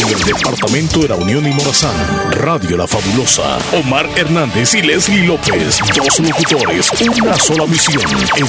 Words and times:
en 0.00 0.08
el 0.08 0.24
departamento 0.24 1.00
de 1.00 1.08
la 1.08 1.16
Unión 1.16 1.46
y 1.46 1.50
Morazán. 1.50 1.92
Radio 2.30 2.76
La 2.76 2.86
Fabulosa. 2.86 3.58
Omar 3.72 4.08
Hernández 4.16 4.74
y 4.74 4.82
Leslie 4.82 5.26
López. 5.26 5.80
Dos 5.94 6.20
locutores. 6.20 6.90
Una 7.20 7.34
sola 7.36 7.66
misión. 7.66 8.02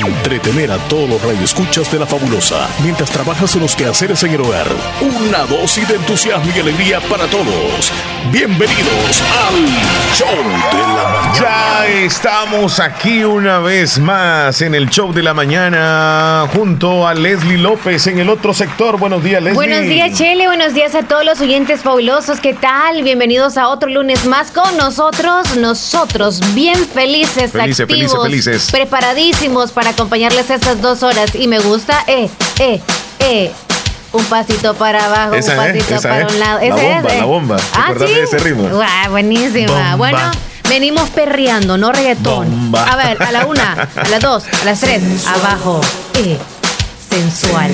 Entretener 0.05 0.71
a 0.71 0.77
todos 0.87 1.09
los 1.09 1.21
radioescuchas 1.21 1.91
de 1.91 1.99
La 1.99 2.05
Fabulosa. 2.05 2.69
Mientras 2.81 3.11
trabajas 3.11 3.55
en 3.55 3.61
los 3.61 3.75
quehaceres 3.75 4.23
en 4.23 4.31
el 4.31 4.41
hogar. 4.41 4.67
Una 5.01 5.39
dosis 5.39 5.87
de 5.87 5.95
entusiasmo 5.95 6.49
y 6.55 6.59
alegría 6.59 7.01
para 7.01 7.27
todos. 7.27 7.91
Bienvenidos 8.31 9.21
al 9.45 10.15
Show 10.15 10.29
de 10.29 10.79
la 10.79 11.09
Mañana. 11.09 11.33
Ya 11.39 11.87
estamos 11.87 12.79
aquí 12.79 13.23
una 13.23 13.59
vez 13.59 13.99
más 13.99 14.61
en 14.61 14.75
el 14.75 14.89
Show 14.89 15.11
de 15.11 15.23
la 15.23 15.33
Mañana 15.33 16.47
junto 16.53 17.05
a 17.05 17.13
Leslie 17.13 17.57
López 17.57 18.07
en 18.07 18.19
el 18.19 18.29
otro 18.29 18.53
sector. 18.53 18.97
Buenos 18.97 19.23
días, 19.23 19.43
Leslie. 19.43 19.55
Buenos 19.55 19.81
días, 19.81 20.17
Chele. 20.17 20.47
Buenos 20.47 20.73
días 20.73 20.95
a 20.95 21.03
todos 21.03 21.25
los 21.25 21.32
oyentes 21.41 21.81
fabulosos. 21.81 22.39
¿Qué 22.39 22.53
tal? 22.53 23.01
Bienvenidos 23.03 23.57
a 23.57 23.69
otro 23.69 23.89
lunes 23.89 24.25
más 24.25 24.51
con 24.51 24.77
nosotros. 24.77 25.55
Nosotros, 25.57 26.39
bien 26.53 26.75
felices, 26.87 27.51
Felices, 27.51 27.79
activos, 27.81 28.23
felices, 28.23 28.43
felices. 28.45 28.71
preparadísimos 28.71 29.71
para 29.71 29.91
acompañarles 29.91 30.49
estas 30.49 30.81
dos 30.81 31.03
horas. 31.03 31.33
Y 31.35 31.47
me 31.47 31.59
gusta, 31.59 32.03
eh, 32.07 32.29
eh, 32.59 32.81
eh. 33.19 33.51
Un 34.11 34.23
pasito 34.25 34.75
para 34.75 35.05
abajo, 35.05 35.33
Esa 35.33 35.53
un 35.53 35.59
es, 35.65 35.71
pasito 35.73 35.95
esa 35.95 36.09
para 36.09 36.27
es. 36.27 36.33
un 36.33 36.39
lado. 36.39 36.59
La 36.59 36.65
Esa 36.65 36.75
bomba, 36.75 37.09
es, 37.09 37.13
eh. 37.13 37.17
la 37.19 37.25
bomba. 37.25 37.55
¿Te 37.57 37.63
Ah, 37.73 37.93
¿sí? 37.97 38.13
de 38.13 38.23
ese 38.23 38.37
ritmo? 38.39 38.69
Buenísima. 39.09 39.71
Bomba. 39.73 39.95
Bueno, 39.97 40.19
venimos 40.69 41.09
perreando, 41.09 41.77
no 41.77 41.91
reggaetón. 41.91 42.49
Bomba. 42.49 42.83
A 42.85 42.95
ver, 42.95 43.21
a 43.23 43.31
la 43.31 43.45
una, 43.47 43.89
a 43.95 44.07
las 44.09 44.21
dos, 44.21 44.43
a 44.61 44.65
las 44.65 44.79
tres, 44.79 45.01
abajo. 45.27 45.81
Eh, 46.15 46.37
sensual. 47.09 47.71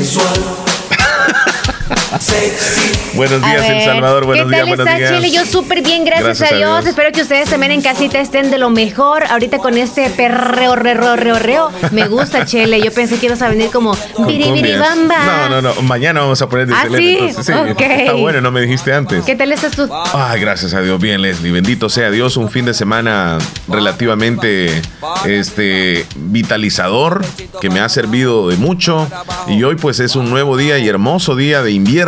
Buenos 3.13 3.41
días, 3.44 3.70
El 3.70 3.81
Salvador. 3.84 4.26
Buenos 4.26 4.45
¿Qué 4.45 4.50
días, 4.50 4.59
tal 4.62 4.67
buenos 4.67 4.88
está 4.88 4.98
días. 4.98 5.16
Chile? 5.16 5.31
Yo 5.31 5.45
súper 5.45 5.84
bien, 5.84 6.05
gracias, 6.05 6.40
Gracias 6.40 6.52
a, 6.52 6.55
a 6.55 6.58
Dios. 6.58 6.77
Dios. 6.77 6.90
Espero 6.90 7.12
que 7.12 7.22
ustedes 7.22 7.50
también 7.50 7.72
en 7.72 7.81
casita 7.81 8.20
estén 8.20 8.50
de 8.50 8.58
lo 8.58 8.72
mejor. 8.72 9.25
Ahorita 9.30 9.59
con 9.59 9.78
este 9.78 10.09
perreo, 10.09 10.75
reo, 10.75 11.16
reo, 11.16 11.38
reo. 11.38 11.72
Me 11.92 12.08
gusta, 12.08 12.45
Chele. 12.45 12.81
Yo 12.81 12.92
pensé 12.92 13.17
que 13.20 13.28
ibas 13.28 13.42
a 13.44 13.50
venir 13.50 13.70
como 13.70 13.95
biribiribamba. 14.25 15.50
No, 15.50 15.61
no, 15.61 15.73
no. 15.73 15.81
Mañana 15.83 16.22
vamos 16.22 16.42
a 16.42 16.50
poner 16.50 16.67
de 16.67 16.73
¿Ah, 16.73 16.86
sí? 16.95 17.17
entonces, 17.20 17.45
sí. 17.45 17.53
Está 17.80 18.14
bueno, 18.14 18.42
no 18.42 18.52
me 18.52 18.61
dijiste 18.61 18.92
antes. 18.92 19.23
¿Qué 19.23 19.36
tal 19.36 19.52
estás 19.52 19.73
tú? 19.76 19.88
Ay, 20.14 20.42
gracias 20.42 20.73
a 20.73 20.81
Dios. 20.81 21.00
Bien, 21.00 21.22
Leslie. 21.22 21.52
Bendito 21.52 21.89
sea 21.89 22.09
Dios. 22.09 22.38
Un 22.38 22.50
fin 22.50 22.66
de 22.66 22.73
semana 22.73 23.38
relativamente 23.67 24.81
este, 25.26 26.05
vitalizador 26.16 27.23
que 27.61 27.70
me 27.70 27.80
ha 27.80 27.89
servido 27.89 28.50
de 28.50 28.58
mucho. 28.58 29.08
Y 29.48 29.61
hoy, 29.64 29.76
pues, 29.76 30.00
es 30.00 30.16
un 30.16 30.30
nuevo 30.30 30.58
día 30.58 30.80
y 30.80 30.88
hermoso 30.88 31.36
día 31.36 31.61
de 31.61 31.72
invierno. 31.72 31.98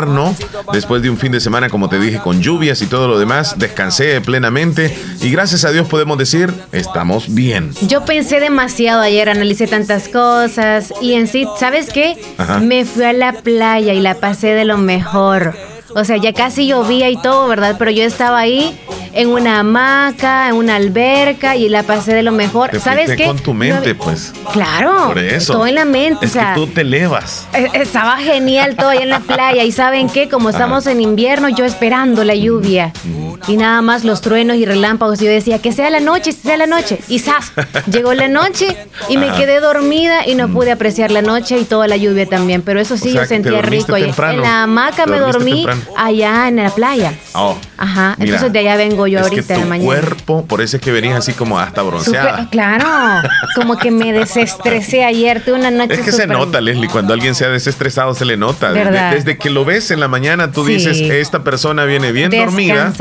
Después 0.73 1.01
de 1.01 1.09
un 1.09 1.17
fin 1.17 1.31
de 1.31 1.39
semana, 1.39 1.69
como 1.69 1.89
te 1.89 1.99
dije, 1.99 2.19
con 2.19 2.41
lluvias 2.41 2.81
y 2.81 2.87
todo 2.87 3.07
lo 3.07 3.19
demás, 3.19 3.57
descansé 3.57 4.21
plenamente. 4.21 4.95
Y 5.21 5.29
gracias 5.31 5.65
a 5.65 5.71
Dios 5.71 5.87
podemos 5.87 6.17
decir, 6.17 6.53
estamos 6.71 7.33
bien. 7.33 7.71
Yo 7.87 8.05
pensé 8.05 8.39
demasiado 8.39 9.01
ayer, 9.01 9.29
analicé 9.29 9.67
tantas 9.67 10.07
cosas 10.07 10.93
y 11.01 11.13
en 11.13 11.27
sí, 11.27 11.47
¿sabes 11.59 11.89
qué? 11.91 12.21
Ajá. 12.37 12.59
Me 12.59 12.85
fui 12.85 13.03
a 13.03 13.13
la 13.13 13.33
playa 13.33 13.93
y 13.93 13.99
la 13.99 14.15
pasé 14.15 14.47
de 14.47 14.65
lo 14.65 14.77
mejor. 14.77 15.53
O 15.95 16.03
sea, 16.05 16.17
ya 16.17 16.33
casi 16.33 16.67
llovía 16.67 17.09
y 17.09 17.17
todo, 17.17 17.47
¿verdad? 17.47 17.75
Pero 17.77 17.91
yo 17.91 18.03
estaba 18.03 18.39
ahí 18.39 18.77
en 19.13 19.27
una 19.29 19.59
hamaca, 19.59 20.47
en 20.47 20.55
una 20.55 20.77
alberca 20.77 21.57
y 21.57 21.67
la 21.67 21.83
pasé 21.83 22.13
de 22.13 22.23
lo 22.23 22.31
mejor. 22.31 22.69
Te 22.69 22.79
¿Sabes 22.79 23.11
qué? 23.17 23.25
con 23.25 23.37
tu 23.39 23.53
mente, 23.53 23.93
No- 23.93 24.03
pues. 24.03 24.31
Claro. 24.53 25.07
Por 25.07 25.19
eso. 25.19 25.53
Todo 25.53 25.67
en 25.67 25.75
la 25.75 25.83
mente. 25.85 26.25
Es 26.25 26.31
o 26.31 26.33
sea, 26.33 26.53
que 26.53 26.61
tú 26.61 26.67
te 26.67 26.81
elevas. 26.81 27.45
eh, 27.53 27.67
Estaba 27.73 28.17
genial 28.17 28.75
todo 28.77 28.89
allá 28.89 29.01
en 29.03 29.09
la 29.09 29.19
playa 29.19 29.63
y 29.63 29.71
saben 29.73 30.07
qué, 30.09 30.29
como 30.29 30.49
estamos 30.49 30.87
en 30.87 31.01
invierno, 31.01 31.49
yo 31.49 31.65
esperando 31.65 32.23
la 32.23 32.35
lluvia 32.35 32.93
y 33.47 33.57
nada 33.57 33.81
más 33.81 34.03
los 34.05 34.21
truenos 34.21 34.55
y 34.57 34.65
relámpagos, 34.65 35.19
yo 35.19 35.27
decía 35.29 35.59
que 35.59 35.71
sea 35.73 35.89
la 35.89 35.99
noche, 35.99 36.31
sea 36.31 36.55
la 36.57 36.67
noche 36.67 36.99
y 37.09 37.19
¡zas! 37.19 37.51
Llegó 37.91 38.13
la 38.13 38.27
noche 38.29 38.77
y 39.09 39.17
me 39.17 39.29
quedé 39.33 39.59
dormida 39.59 40.25
y 40.27 40.35
no 40.35 40.47
pude 40.49 40.71
apreciar 40.71 41.11
la 41.11 41.21
noche 41.21 41.57
y 41.59 41.65
toda 41.65 41.87
la 41.87 41.97
lluvia 41.97 42.27
también, 42.27 42.61
pero 42.61 42.79
eso 42.79 42.95
sí 42.97 43.09
O 43.09 43.13
sea, 43.13 43.21
yo 43.23 43.27
sentía 43.27 43.61
rico. 43.61 43.95
temprano. 43.95 44.33
En 44.35 44.41
la 44.41 44.63
hamaca 44.63 45.05
me 45.05 45.19
dormí 45.19 45.53
temprano. 45.65 45.80
Allá 45.97 46.47
en 46.47 46.57
la 46.57 46.69
playa. 46.69 47.13
Oh, 47.33 47.57
Ajá, 47.77 48.15
mira, 48.17 48.31
entonces 48.35 48.53
de 48.53 48.59
allá 48.59 48.75
vengo 48.75 49.07
yo 49.07 49.19
es 49.19 49.23
ahorita 49.25 49.47
que 49.47 49.53
en 49.53 49.59
tu 49.59 49.63
la 49.65 49.69
mañana. 49.69 49.85
cuerpo, 49.85 50.45
por 50.45 50.61
eso 50.61 50.77
es 50.77 50.81
que 50.83 50.91
venís 50.91 51.13
así 51.13 51.33
como 51.33 51.57
hasta 51.59 51.81
bronceada. 51.81 52.47
Claro, 52.51 53.27
como 53.55 53.77
que 53.77 53.91
me 53.91 54.11
desestresé 54.13 55.03
ayer, 55.03 55.43
tuve 55.43 55.55
una 55.55 55.71
noche 55.71 55.93
Es 55.95 56.01
que 56.01 56.11
se 56.11 56.27
nota, 56.27 56.61
Leslie, 56.61 56.89
cuando 56.89 57.13
alguien 57.13 57.33
se 57.35 57.45
ha 57.45 57.49
desestresado 57.49 58.13
se 58.13 58.25
le 58.25 58.37
nota. 58.37 58.71
Desde, 58.71 58.85
¿Verdad? 58.85 59.11
desde 59.13 59.37
que 59.37 59.49
lo 59.49 59.65
ves 59.65 59.91
en 59.91 59.99
la 59.99 60.07
mañana, 60.07 60.51
tú 60.51 60.65
Sí. 60.65 60.73
dices, 60.73 60.99
esta 60.99 61.43
persona 61.43 61.85
viene 61.85 62.11
bien 62.11 62.29
dormida, 62.31 62.93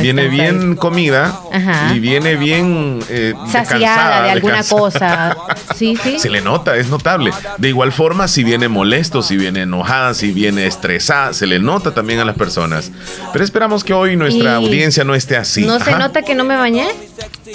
viene 0.00 0.28
bien 0.28 0.76
comida 0.76 1.38
Ajá. 1.52 1.92
y 1.94 1.98
viene 2.00 2.36
bien 2.36 2.98
eh, 3.08 3.34
saciada 3.50 4.22
de 4.24 4.30
alguna 4.30 4.62
cosa. 4.64 5.36
Sí, 5.74 5.96
sí. 6.02 6.18
Se 6.18 6.28
le 6.28 6.40
nota, 6.40 6.76
es 6.76 6.88
notable. 6.88 7.32
De 7.58 7.68
igual 7.68 7.92
forma, 7.92 8.28
si 8.28 8.44
viene 8.44 8.68
molesto, 8.68 9.22
si 9.22 9.36
viene 9.36 9.62
enojada, 9.62 10.14
si 10.14 10.32
viene 10.32 10.66
estresada, 10.66 11.32
se 11.32 11.46
le 11.46 11.58
nota 11.58 11.92
también 11.94 12.09
a 12.18 12.24
las 12.24 12.36
personas. 12.36 12.90
Pero 13.32 13.44
esperamos 13.44 13.84
que 13.84 13.92
hoy 13.92 14.16
nuestra 14.16 14.52
Y- 14.52 14.64
audiencia 14.64 15.04
no 15.04 15.14
esté 15.14 15.36
así. 15.36 15.64
¿No 15.64 15.78
se 15.78 15.90
Ajá. 15.90 15.98
nota 15.98 16.22
que 16.22 16.34
no 16.34 16.44
me 16.44 16.56
bañé? 16.56 16.88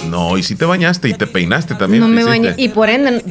No, 0.10 0.38
y 0.38 0.44
si 0.44 0.56
te 0.56 0.66
bañaste 0.66 1.10
y 1.10 1.14
te 1.14 1.28
peinaste 1.28 1.76
también. 1.76 2.02
No 2.02 2.08
me 2.08 2.24
bañé. 2.24 2.54
Y 2.58 2.70
por 2.70 2.90
ende, 2.90 3.22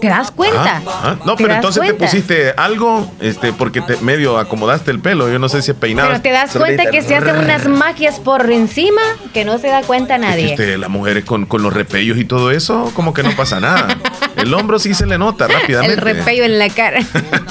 ¿te 0.00 0.08
das 0.08 0.30
cuenta? 0.30 0.78
Ajá, 0.78 0.82
ajá. 0.86 1.18
No, 1.24 1.36
¿Te 1.36 1.42
pero 1.44 1.54
entonces 1.54 1.80
cuenta? 1.80 1.98
te 1.98 2.04
pusiste 2.04 2.52
algo, 2.56 3.12
este, 3.20 3.52
porque 3.52 3.80
te 3.80 3.96
medio 3.98 4.38
acomodaste 4.38 4.90
el 4.90 5.00
pelo. 5.00 5.30
Yo 5.30 5.38
no 5.38 5.48
sé 5.48 5.62
si 5.62 5.70
es 5.72 5.76
peinado. 5.76 6.08
Pero 6.08 6.20
te 6.22 6.30
das 6.30 6.52
cuenta 6.52 6.90
que 6.90 7.02
se 7.02 7.14
hacen 7.16 7.36
unas 7.36 7.68
magias 7.68 8.20
por 8.20 8.50
encima 8.50 9.02
que 9.32 9.44
no 9.44 9.58
se 9.58 9.68
da 9.68 9.82
cuenta 9.82 10.18
nadie. 10.18 10.50
Este, 10.52 10.78
las 10.78 10.90
mujeres 10.90 11.24
con, 11.24 11.46
con 11.46 11.62
los 11.62 11.72
repellos 11.72 12.18
y 12.18 12.24
todo 12.24 12.50
eso, 12.50 12.90
como 12.94 13.12
que 13.14 13.22
no 13.22 13.30
pasa 13.36 13.60
nada. 13.60 13.96
el 14.36 14.52
hombro 14.54 14.78
sí 14.78 14.94
se 14.94 15.06
le 15.06 15.18
nota 15.18 15.46
rápidamente. 15.46 15.94
El 15.94 16.00
repello 16.00 16.44
en 16.44 16.58
la 16.58 16.68
cara. 16.70 17.00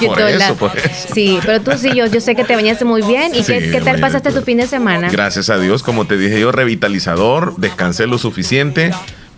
Y 0.00 0.06
Por 0.06 0.16
todo 0.18 0.28
eso, 0.28 0.38
lado. 0.38 0.54
por 0.56 0.76
eso. 0.76 1.08
Sí, 1.14 1.38
pero 1.44 1.60
tú 1.60 1.72
sí, 1.78 1.90
yo, 1.94 2.06
yo 2.06 2.20
sé 2.20 2.34
que 2.34 2.44
te 2.44 2.54
bañaste 2.56 2.84
muy 2.84 3.02
bien. 3.02 3.34
¿Y 3.34 3.44
Sí, 3.44 3.52
qué, 3.52 3.70
qué 3.70 3.80
tal 3.80 4.00
pasaste 4.00 4.32
tu 4.32 4.42
fin 4.42 4.58
de 4.58 4.66
semana? 4.66 5.08
Gracias 5.10 5.50
a 5.50 5.58
Dios, 5.58 5.82
como 5.82 6.06
te 6.06 6.16
dije 6.16 6.40
yo, 6.40 6.50
revitalizador, 6.52 7.54
descansé 7.56 8.06
lo 8.06 8.18
suficiente. 8.18 8.33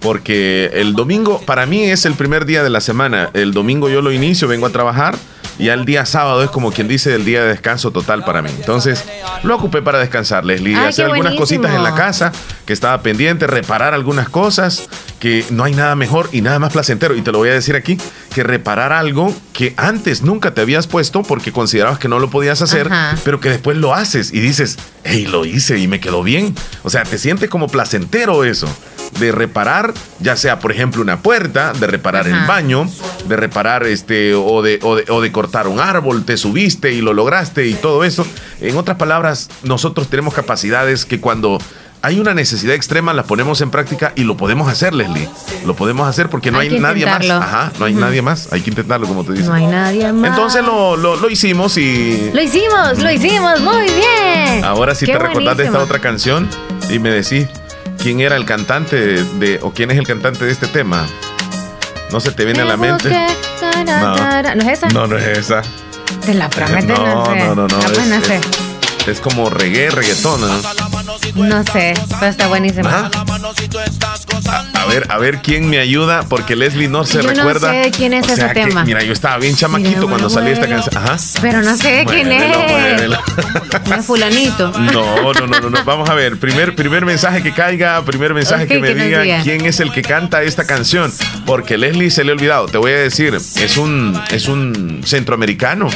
Porque 0.01 0.71
el 0.75 0.95
domingo, 0.95 1.41
para 1.41 1.67
mí 1.67 1.85
es 1.85 2.05
el 2.05 2.15
primer 2.15 2.45
día 2.45 2.63
de 2.63 2.71
la 2.71 2.81
semana. 2.81 3.31
El 3.33 3.53
domingo 3.53 3.89
yo 3.89 4.03
lo 4.03 4.13
inicio, 4.13 4.47
vengo 4.47 4.67
a 4.67 4.71
trabajar. 4.71 5.17
Y 5.59 5.71
al 5.71 5.87
día 5.87 6.05
sábado 6.05 6.43
es 6.45 6.51
como 6.51 6.71
quien 6.71 6.87
dice 6.87 7.15
el 7.15 7.25
día 7.25 7.43
de 7.43 7.49
descanso 7.49 7.91
total 7.91 8.25
para 8.25 8.43
mí. 8.43 8.51
Entonces 8.59 9.05
lo 9.43 9.57
ocupé 9.57 9.81
para 9.81 9.99
descansar, 9.99 10.45
Leslie. 10.45 10.77
Ay, 10.77 10.89
hacer 10.89 11.07
qué 11.07 11.13
algunas 11.13 11.35
cositas 11.35 11.75
en 11.75 11.83
la 11.83 11.95
casa 11.95 12.31
que 12.67 12.75
estaba 12.75 13.01
pendiente, 13.01 13.47
reparar 13.47 13.95
algunas 13.95 14.29
cosas 14.29 14.89
que 15.27 15.45
no 15.51 15.65
hay 15.65 15.75
nada 15.75 15.97
mejor 15.97 16.29
y 16.31 16.41
nada 16.41 16.61
más 16.61 16.73
placentero. 16.73 17.17
Y 17.17 17.21
te 17.21 17.33
lo 17.33 17.39
voy 17.39 17.49
a 17.49 17.53
decir 17.53 17.75
aquí, 17.75 17.99
que 18.33 18.45
reparar 18.45 18.93
algo 18.93 19.35
que 19.53 19.75
antes 19.77 20.23
nunca 20.23 20.55
te 20.55 20.61
habías 20.61 20.87
puesto 20.87 21.25
porque 21.25 21.51
considerabas 21.51 21.99
que 21.99 22.07
no 22.07 22.21
lo 22.21 22.31
podías 22.31 22.63
hacer, 22.63 22.87
Ajá. 22.87 23.19
pero 23.25 23.41
que 23.41 23.49
después 23.49 23.77
lo 23.77 23.93
haces 23.93 24.33
y 24.33 24.39
dices, 24.39 24.79
hey, 25.03 25.27
lo 25.29 25.45
hice 25.45 25.79
y 25.79 25.89
me 25.89 25.99
quedó 25.99 26.23
bien. 26.23 26.55
O 26.85 26.91
sea, 26.91 27.03
te 27.03 27.19
sientes 27.19 27.51
como 27.51 27.67
placentero 27.67 28.45
eso. 28.45 28.69
De 29.19 29.33
reparar, 29.33 29.95
ya 30.21 30.37
sea 30.37 30.61
por 30.61 30.71
ejemplo 30.71 31.03
una 31.03 31.23
puerta, 31.23 31.73
de 31.73 31.89
reparar 31.89 32.29
el 32.29 32.47
baño, 32.47 32.89
de 33.27 33.37
reparar 33.37 33.85
este, 33.85 34.35
o 34.35 34.63
de, 34.63 34.79
o, 34.83 34.95
de, 34.95 35.07
o 35.09 35.21
de 35.21 35.33
cortar 35.33 35.67
un 35.67 35.81
árbol, 35.81 36.25
te 36.25 36.37
subiste 36.37 36.93
y 36.93 37.01
lo 37.01 37.15
lograste 37.15 37.67
y 37.67 37.75
todo 37.75 38.05
eso. 38.05 38.25
En 38.61 38.77
otras 38.77 38.97
palabras, 38.97 39.49
nosotros 39.65 40.09
tenemos 40.09 40.35
capacidades 40.35 41.05
que 41.05 41.21
cuando 41.21 41.59
hay 42.03 42.21
una 42.21 42.35
necesidad 42.35 42.75
extrema 42.75 43.13
las 43.13 43.27
ponemos 43.27 43.61
en 43.61 43.71
práctica 43.71 44.13
y 44.15 44.23
lo 44.23 44.37
podemos 44.37 44.69
hacer, 44.71 44.95
Leslie. 44.95 45.29
Lo 45.65 45.75
podemos 45.75 46.09
hacer 46.09 46.29
porque 46.29 46.51
no 46.51 46.59
Hay 46.59 46.79
nadie 46.79 47.05
más. 47.07 47.29
Ajá, 47.29 47.73
no 47.79 47.85
hay 47.87 47.95
nadie 47.95 48.23
más. 48.23 48.53
Hay 48.53 48.61
que 48.61 48.71
intentarlo, 48.71 49.09
como 49.09 49.25
te 49.25 49.33
dicen. 49.33 49.47
No 49.49 49.55
hay 49.55 49.67
nadie 49.67 50.13
más. 50.13 50.31
Entonces 50.31 50.65
lo, 50.65 50.97
lo, 50.97 51.17
lo 51.17 51.31
hicimos 51.31 51.77
y 51.79 52.31
Lo 52.33 52.41
hicimos, 52.43 52.99
lo 53.03 53.11
hicimos, 53.11 53.61
muy 53.61 53.85
bien. 53.87 54.65
Ahora 54.65 54.95
sí 54.95 55.07
Qué 55.07 55.13
te 55.13 55.19
recordás 55.19 55.57
de 55.57 55.65
esta 55.65 55.79
otra 55.81 55.99
canción 55.99 56.49
y 56.91 56.99
me 56.99 57.11
decís 57.11 57.47
quién 58.03 58.21
era 58.21 58.37
el 58.37 58.45
cantante 58.45 58.97
de, 58.97 59.25
de- 59.25 59.59
o 59.63 59.73
quién 59.73 59.91
es 59.91 59.99
el 59.99 60.07
cantante 60.07 60.45
de 60.45 60.53
este 60.53 60.67
tema. 60.69 61.07
No 62.13 62.21
se 62.21 62.31
te 62.31 62.45
viene 62.45 62.61
a 62.63 62.65
la 62.67 62.77
Me 62.77 62.89
mente. 62.89 63.09
¿No 63.11 64.63
es 64.63 64.79
esa? 64.79 64.89
No, 64.89 65.07
no 65.07 65.17
es 65.19 65.39
esa. 65.39 65.63
Te 66.25 66.35
la 66.35 66.49
prometo, 66.49 66.95
no, 66.95 67.25
No, 67.35 67.35
no, 67.35 67.55
no, 67.55 67.69
no. 67.69 67.79
Es, 69.07 69.21
como 69.21 69.51
reggae, 69.51 69.91
reggaetón. 69.91 70.41
¿no? 70.41 70.49
No 71.35 71.63
sé, 71.65 71.95
pero 72.21 72.31
está 72.31 72.47
buenísima. 72.49 72.89
Ajá. 72.89 73.11
A, 74.75 74.83
a 74.83 74.87
ver, 74.87 75.07
a 75.11 75.19
ver 75.19 75.41
quién 75.43 75.69
me 75.69 75.79
ayuda, 75.79 76.23
porque 76.29 76.55
Leslie 76.57 76.89
no 76.89 77.05
se 77.05 77.19
Yo 77.19 77.23
no 77.25 77.31
recuerda. 77.31 77.71
sé 77.73 77.77
de 77.79 77.91
quién 77.91 78.15
es 78.15 78.23
O 78.29 78.35
sea 78.37 78.47
ese 78.47 78.55
que, 78.55 78.67
tema. 78.67 78.85
Mira, 78.85 79.03
yo 79.03 79.13
estaba 79.13 79.39
bien 79.39 79.57
chamaquito 79.57 80.09
cuando 80.09 80.31
salió 80.31 80.53
esta 80.53 80.69
canción. 80.69 80.97
Ajá. 80.97 81.17
Pero 81.41 81.63
no 81.63 81.77
sé 81.77 81.89
de 81.91 82.05
quién 82.07 82.29
Muévelo, 82.29 83.15
es. 83.17 83.89
No 83.91 84.03
fulanito. 84.03 84.73
No, 84.79 85.33
no, 85.33 85.47
no, 85.47 85.61
no, 85.61 85.71
no. 85.71 85.85
Vamos 85.85 86.09
a 86.09 86.15
ver. 86.15 86.39
Primer, 86.39 86.75
primer 86.75 87.05
mensaje 87.05 87.43
que 87.43 87.53
caiga, 87.53 88.03
primer 88.05 88.35
mensaje 88.35 88.67
que 88.67 88.79
me 88.79 88.89
que 88.89 88.95
nos 88.95 89.05
diga 89.05 89.21
diga. 89.23 89.43
quién 89.43 89.67
es 89.67 89.81
el 89.81 89.93
que 89.93 90.03
canta 90.03 90.43
esta 90.43 90.65
canción. 90.67 91.13
Porque 91.45 91.77
Leslie 91.79 92.11
se 92.11 92.25
le 92.25 92.31
ha 92.31 92.35
olvidado. 92.35 92.67
Te 92.67 92.79
voy 92.79 92.93
a 92.93 92.97
decir, 92.99 93.35
es 93.35 93.77
un, 93.77 94.21
es 94.31 94.47
un 94.49 95.03
centroamericano. 95.05 95.89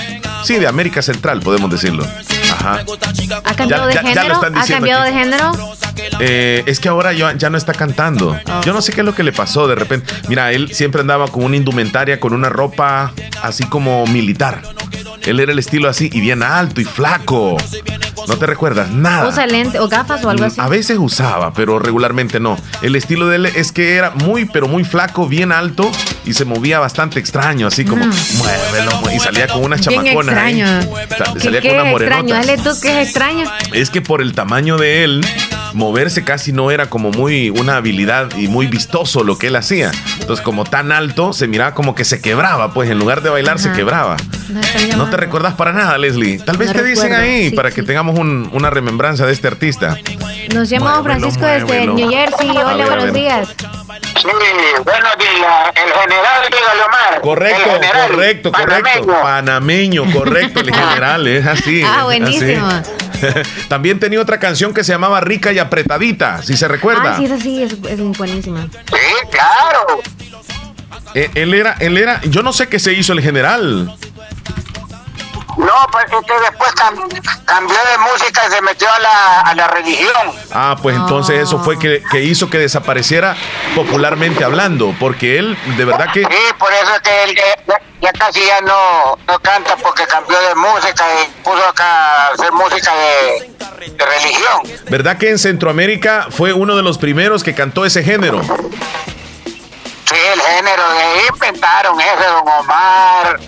Sí, 0.45 0.57
de 0.59 0.67
América 0.67 1.03
Central, 1.03 1.41
podemos 1.41 1.71
decirlo. 1.71 2.05
Ajá. 2.61 2.85
¿Ha 3.45 3.55
cambiado 3.55 3.87
de 3.87 3.97
género? 3.99 4.41
¿Ha 4.55 4.67
cambiado 4.67 5.05
de 5.05 5.13
género? 5.13 5.53
es 6.21 6.81
que 6.81 6.89
ahora 6.89 7.13
ya, 7.13 7.51
no 7.51 7.57
está 7.57 7.73
cantando. 7.73 8.39
Oh. 8.47 8.61
Yo 8.63 8.73
no 8.73 8.83
sé 8.83 8.93
qué 8.93 9.01
es 9.01 9.05
lo 9.05 9.15
que 9.15 9.23
le 9.23 9.33
pasó 9.33 9.67
de 9.67 9.75
repente. 9.75 10.13
Mira, 10.29 10.53
él 10.53 10.73
siempre 10.75 11.01
andaba 11.01 11.29
con 11.29 11.45
una 11.45 11.57
indumentaria, 11.57 12.21
con 12.21 12.35
una 12.35 12.49
ropa 12.49 13.13
así 13.43 13.65
como 13.65 14.07
militar. 14.07 14.63
Él 15.23 15.41
era 15.41 15.53
el 15.53 15.59
estilo 15.59 15.89
así 15.89 16.11
y 16.13 16.21
bien 16.21 16.43
alto 16.43 16.81
y 16.81 16.85
flaco. 16.85 17.57
No 18.29 18.37
te 18.37 18.47
recuerdas 18.47 18.91
nada. 18.91 19.29
¿Usa 19.29 19.47
lente 19.47 19.79
o 19.79 19.89
gafas 19.89 20.25
o 20.25 20.31
algo 20.31 20.45
así? 20.45 20.61
A 20.61 20.69
veces 20.69 20.99
usaba, 20.99 21.53
pero 21.53 21.79
regularmente 21.79 22.41
no. 22.41 22.57
El 22.83 22.97
estilo 22.97 23.29
de 23.29 23.37
él 23.37 23.47
es 23.47 23.73
que 23.73 23.97
era 23.97 24.11
muy, 24.11 24.45
pero 24.45 24.69
muy 24.69 24.85
flaco, 24.85 25.27
bien 25.27 25.53
alto 25.53 25.91
y 26.25 26.35
se 26.35 26.45
movía 26.45 26.79
bastante 26.79 27.19
extraño, 27.19 27.67
así 27.67 27.85
como 27.85 28.07
mm. 28.07 28.13
muévelo, 28.39 29.15
y 29.15 29.19
salía 29.21 29.49
con 29.49 29.65
unas 29.65 29.81
chamaconas. 29.81 30.35
Extraño. 30.35 30.67
Salía 31.39 31.61
con 31.61 31.71
una 31.73 31.85
morenota. 31.85 32.21
Extraño, 32.21 32.35
dale 32.35 32.59
tú 32.59 32.71
que 32.81 33.01
es 33.01 33.07
extraño. 33.07 33.45
Es 33.73 33.91
que 33.91 34.01
por 34.01 34.23
el 34.23 34.33
tamaño 34.35 34.77
de 34.77 35.05
él 35.05 35.27
moverse 35.73 36.25
casi 36.25 36.53
no 36.53 36.71
era 36.71 36.89
como 36.89 37.11
muy 37.11 37.51
una 37.51 37.77
habilidad 37.77 38.29
y 38.37 38.49
muy 38.49 38.67
vistoso 38.67 39.25
lo 39.25 39.39
que 39.39 39.49
él 39.49 39.57
hacía. 39.57 39.91
Entonces, 40.21 40.45
como 40.45 40.65
tan 40.65 40.93
alto, 40.93 41.33
se 41.33 41.47
miraba 41.49 41.75
como 41.75 41.95
que 41.95 42.05
se 42.05 42.21
quebraba, 42.21 42.73
pues 42.73 42.91
en 42.91 42.99
lugar 42.99 43.23
de 43.23 43.31
bailar 43.31 43.59
se 43.59 43.73
quebraba. 43.73 44.17
No, 44.97 45.09
te 45.11 45.17
recuerdas 45.17 45.55
para 45.55 45.73
nada, 45.73 45.97
Leslie. 45.99 46.39
Tal 46.39 46.57
vez 46.57 46.73
te 46.73 46.83
dicen 46.83 47.13
ahí 47.13 47.51
para 47.51 47.71
que 47.71 47.83
tengamos 47.83 48.19
una 48.19 48.71
remembranza 48.71 49.27
de 49.27 49.33
este 49.33 49.49
artista. 49.49 49.97
Nos 50.55 50.69
llamamos 50.69 51.05
Francisco 51.05 51.47
desde 51.47 51.87
New 51.87 52.11
Jersey. 52.11 52.51
Hola, 52.51 52.87
buenos 52.87 53.13
días. 53.13 53.49
Sí, 53.49 54.27
buenos 54.85 55.17
días. 55.19 55.73
El 55.75 55.93
general 55.93 56.43
Dígalo 56.51 56.87
Omar. 56.87 57.21
Correcto, 57.23 57.71
correcto, 58.09 58.53
correcto. 58.53 59.21
Panameño, 59.23 60.05
correcto, 60.13 60.61
el 60.61 60.75
general, 60.75 61.27
es 61.27 61.47
así. 61.47 61.83
Ah, 61.85 62.05
buenísimo. 62.05 62.69
También 63.69 64.01
tenía 64.01 64.21
otra 64.21 64.39
canción 64.39 64.75
que 64.75 64.85
se 64.85 64.93
llamaba 64.93 65.21
Rica 65.21 65.53
y 65.53 65.59
Apretadita, 65.59 66.43
si 66.43 66.57
se 66.57 66.69
recuerda. 66.69 67.15
Ah, 67.15 67.19
sí, 67.19 67.25
es 67.25 67.33
así, 67.33 67.63
es, 67.63 67.73
es 67.73 68.19
buenísima. 68.19 68.69
Sí, 68.73 69.29
claro. 69.31 70.01
Eh, 71.15 71.31
él 71.35 71.55
era, 71.55 71.77
él 71.81 71.97
era, 71.97 72.21
yo 72.23 72.43
no 72.43 72.53
sé 72.53 72.69
qué 72.69 72.79
se 72.79 72.93
hizo 72.93 73.13
el 73.13 73.21
general. 73.21 73.93
No, 75.57 75.75
pues 75.91 76.05
que 76.27 76.41
después 76.41 76.73
cambió 77.45 77.77
de 77.77 77.99
música 77.99 78.43
y 78.47 78.51
se 78.51 78.63
metió 78.63 78.89
a 78.93 78.99
la, 78.99 79.41
a 79.41 79.55
la 79.55 79.69
religión. 79.69 80.33
Ah, 80.53 80.77
pues 80.81 80.97
entonces 80.97 81.41
eso 81.41 81.59
fue 81.59 81.79
que, 81.79 82.03
que, 82.11 82.23
hizo 82.23 82.49
que 82.49 82.59
desapareciera 82.59 83.37
popularmente 83.75 84.45
hablando, 84.45 84.95
porque 84.99 85.39
él, 85.39 85.57
de 85.77 85.85
verdad 85.85 86.07
que... 86.13 86.21
Sí, 86.21 86.55
por 86.59 86.73
eso 86.73 86.95
es 86.95 87.01
que 87.03 87.25
él 87.25 87.39
ya, 88.01 88.13
casi 88.13 88.41
ya 88.45 88.61
no, 88.63 89.19
no, 89.27 89.39
canta 89.41 89.77
porque 89.77 90.07
cambió 90.07 90.39
de 90.41 90.55
música 90.55 91.05
y 91.23 91.43
puso 91.43 91.65
acá 91.67 91.85
a 91.85 92.29
hacer 92.29 92.53
música 92.53 92.93
de, 92.95 93.51
de 93.89 94.07
religión. 94.07 94.63
¿Verdad 94.89 95.19
que 95.19 95.31
en 95.31 95.39
Centroamérica 95.39 96.29
fue 96.31 96.53
uno 96.53 96.77
de 96.77 96.83
los 96.83 96.99
primeros 96.99 97.43
que 97.43 97.55
cantó 97.55 97.85
ese 97.85 98.03
género? 98.03 98.43
Sí, 98.43 100.17
el 100.17 100.41
género, 100.41 100.93
de 100.93 101.03
ahí 101.03 101.21
inventaron 101.33 102.01
ese, 102.01 102.27
Don 102.27 102.49
Omar, 102.49 103.39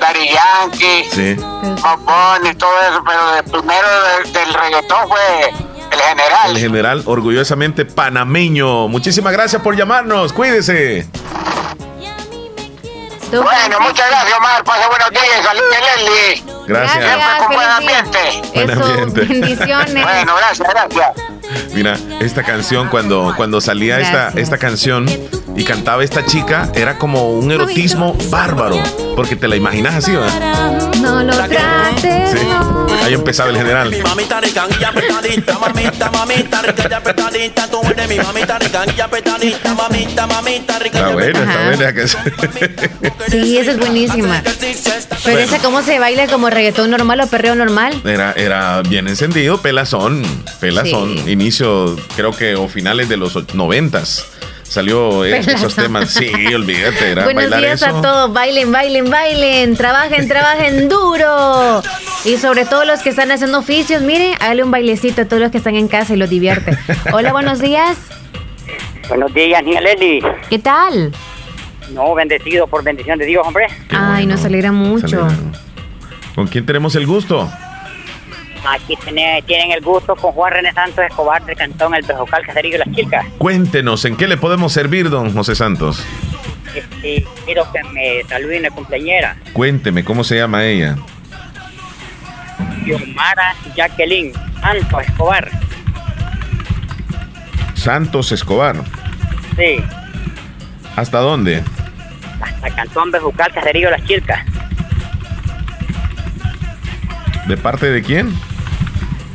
Dari 0.00 0.28
Yankee, 0.28 1.08
sí. 1.10 1.30
y 1.30 2.54
todo 2.54 2.80
eso, 2.80 3.02
pero 3.04 3.36
el 3.38 3.44
primero 3.44 3.88
del, 4.32 4.54
reggaetón 4.54 5.08
fue 5.08 5.48
el 5.90 6.00
general. 6.00 6.50
El 6.50 6.58
general, 6.58 7.02
orgullosamente 7.06 7.84
panameño. 7.84 8.88
Muchísimas 8.88 9.32
gracias 9.32 9.62
por 9.62 9.76
llamarnos, 9.76 10.32
cuídese. 10.32 11.06
Bueno, 13.30 13.80
muchas 13.80 14.08
gracias, 14.08 14.38
Omar. 14.38 14.64
Pase 14.64 14.86
buenos 14.88 15.10
días. 15.10 15.42
Saludos, 15.42 15.76
Leslie. 15.96 16.44
Gracias. 16.68 17.04
Siempre 17.04 17.26
con 17.38 17.54
buen 17.56 17.68
ambiente. 17.68 18.18
Buen 18.54 18.70
ambiente. 18.70 19.20
bendiciones. 19.22 20.02
bueno, 20.02 20.34
gracias, 20.36 20.68
gracias. 20.68 21.10
Mira, 21.72 21.98
esta 22.20 22.42
canción, 22.42 22.88
cuando, 22.88 23.34
cuando 23.36 23.60
salía 23.60 24.00
esta, 24.00 24.28
esta 24.36 24.58
canción 24.58 25.06
y 25.56 25.64
cantaba 25.64 26.04
esta 26.04 26.24
chica, 26.26 26.70
era 26.74 26.98
como 26.98 27.30
un 27.32 27.50
erotismo 27.50 28.16
bárbaro. 28.30 28.78
Porque 29.14 29.36
te 29.36 29.48
la 29.48 29.56
imaginas 29.56 29.94
así, 29.94 30.12
¿verdad? 30.12 30.92
No 31.00 31.22
lo 31.22 31.32
trates. 31.32 32.30
Sí. 32.30 32.46
Ahí 33.02 33.14
empezaba 33.14 33.50
el 33.50 33.56
general. 33.56 33.92
Está 40.98 41.12
buena, 41.12 41.40
está 41.40 41.64
buena. 41.64 41.94
Sí, 43.30 43.58
esa 43.58 43.70
es 43.70 43.78
buenísima. 43.78 44.42
Pero 45.24 45.38
esa, 45.38 45.58
¿cómo 45.60 45.82
se 45.82 45.98
baila? 45.98 46.26
¿Como 46.26 46.50
reggaetón 46.50 46.90
normal 46.90 47.20
o 47.20 47.26
perreo 47.28 47.54
normal? 47.54 48.02
Era, 48.04 48.32
era 48.32 48.82
bien 48.82 49.08
encendido, 49.08 49.62
pelazón. 49.62 50.22
Pelazón. 50.60 51.28
Inicio, 51.28 51.96
creo 52.14 52.32
que, 52.32 52.56
o 52.56 52.68
finales 52.68 53.08
de 53.08 53.16
los 53.16 53.54
noventas 53.54 54.26
salió 54.68 55.24
esos 55.24 55.74
temas. 55.74 56.10
Sí, 56.10 56.30
olvídate. 56.54 57.12
Era 57.12 57.24
Buenos 57.32 57.56
días 57.56 57.82
a 57.82 58.00
todos. 58.00 58.32
Bailen, 58.32 58.72
bailen, 58.72 59.10
bailen. 59.10 59.76
Trabajen, 59.76 60.28
trabajen 60.28 60.88
duro. 60.88 61.82
Y 62.24 62.36
sobre 62.36 62.64
todo 62.64 62.84
los 62.84 63.00
que 63.00 63.10
están 63.10 63.30
haciendo 63.30 63.58
oficios, 63.58 64.02
miren, 64.02 64.34
hágale 64.40 64.64
un 64.64 64.70
bailecito 64.70 65.22
a 65.22 65.24
todos 65.26 65.42
los 65.42 65.50
que 65.50 65.58
están 65.58 65.76
en 65.76 65.88
casa 65.88 66.14
y 66.14 66.16
los 66.16 66.30
divierte. 66.30 66.76
Hola, 67.12 67.32
buenos 67.32 67.60
días. 67.60 67.96
Buenos 69.08 69.32
días, 69.32 69.62
niña 69.62 69.80
Leli. 69.80 70.20
¿Qué 70.50 70.58
tal? 70.58 71.12
No, 71.92 72.14
bendecido 72.14 72.66
por 72.66 72.82
bendición 72.82 73.18
de 73.18 73.26
Dios, 73.26 73.46
hombre. 73.46 73.66
Ay, 73.90 74.26
nos 74.26 74.44
alegra 74.44 74.72
mucho. 74.72 75.28
¿Con 76.34 76.48
quién 76.48 76.66
tenemos 76.66 76.96
el 76.96 77.06
gusto? 77.06 77.48
Aquí 78.68 78.96
tienen 78.96 79.70
el 79.70 79.80
gusto 79.80 80.16
con 80.16 80.32
Juan 80.32 80.52
René 80.52 80.72
Santos 80.72 81.04
Escobar 81.08 81.44
del 81.44 81.56
Cantón 81.56 81.94
El 81.94 82.02
Bejocal, 82.04 82.44
Caserillo 82.44 82.78
Las 82.78 82.90
Chilcas. 82.92 83.24
Cuéntenos, 83.38 84.04
¿en 84.04 84.16
qué 84.16 84.26
le 84.26 84.36
podemos 84.36 84.72
servir, 84.72 85.08
don 85.08 85.32
José 85.32 85.54
Santos? 85.54 86.04
Este, 86.74 87.24
quiero 87.44 87.70
que 87.72 87.82
me 87.92 88.22
saluden 88.28 88.62
la 88.62 88.70
cumpleañera. 88.70 89.36
Cuénteme, 89.52 90.04
¿cómo 90.04 90.24
se 90.24 90.36
llama 90.36 90.64
ella? 90.64 90.96
Xiomara 92.84 93.54
Jacqueline 93.76 94.32
Santos 94.60 95.02
Escobar. 95.06 95.50
Santos 97.74 98.32
Escobar. 98.32 98.76
Sí. 99.56 99.76
¿Hasta 100.96 101.18
dónde? 101.18 101.62
Hasta 102.40 102.70
Cantón 102.74 103.12
Bejucal, 103.12 103.52
Caserillo 103.52 103.90
Las 103.90 104.04
Chilcas. 104.04 104.40
¿De 107.46 107.56
parte 107.56 107.90
de 107.90 108.02
quién? 108.02 108.34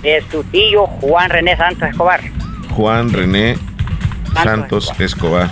De 0.01 0.23
su 0.31 0.43
tío 0.45 0.87
Juan 0.87 1.29
René 1.29 1.55
Santos 1.57 1.89
Escobar. 1.89 2.21
Juan 2.71 3.11
René 3.11 3.57
Santos, 4.33 4.91
Escobar. 4.99 5.51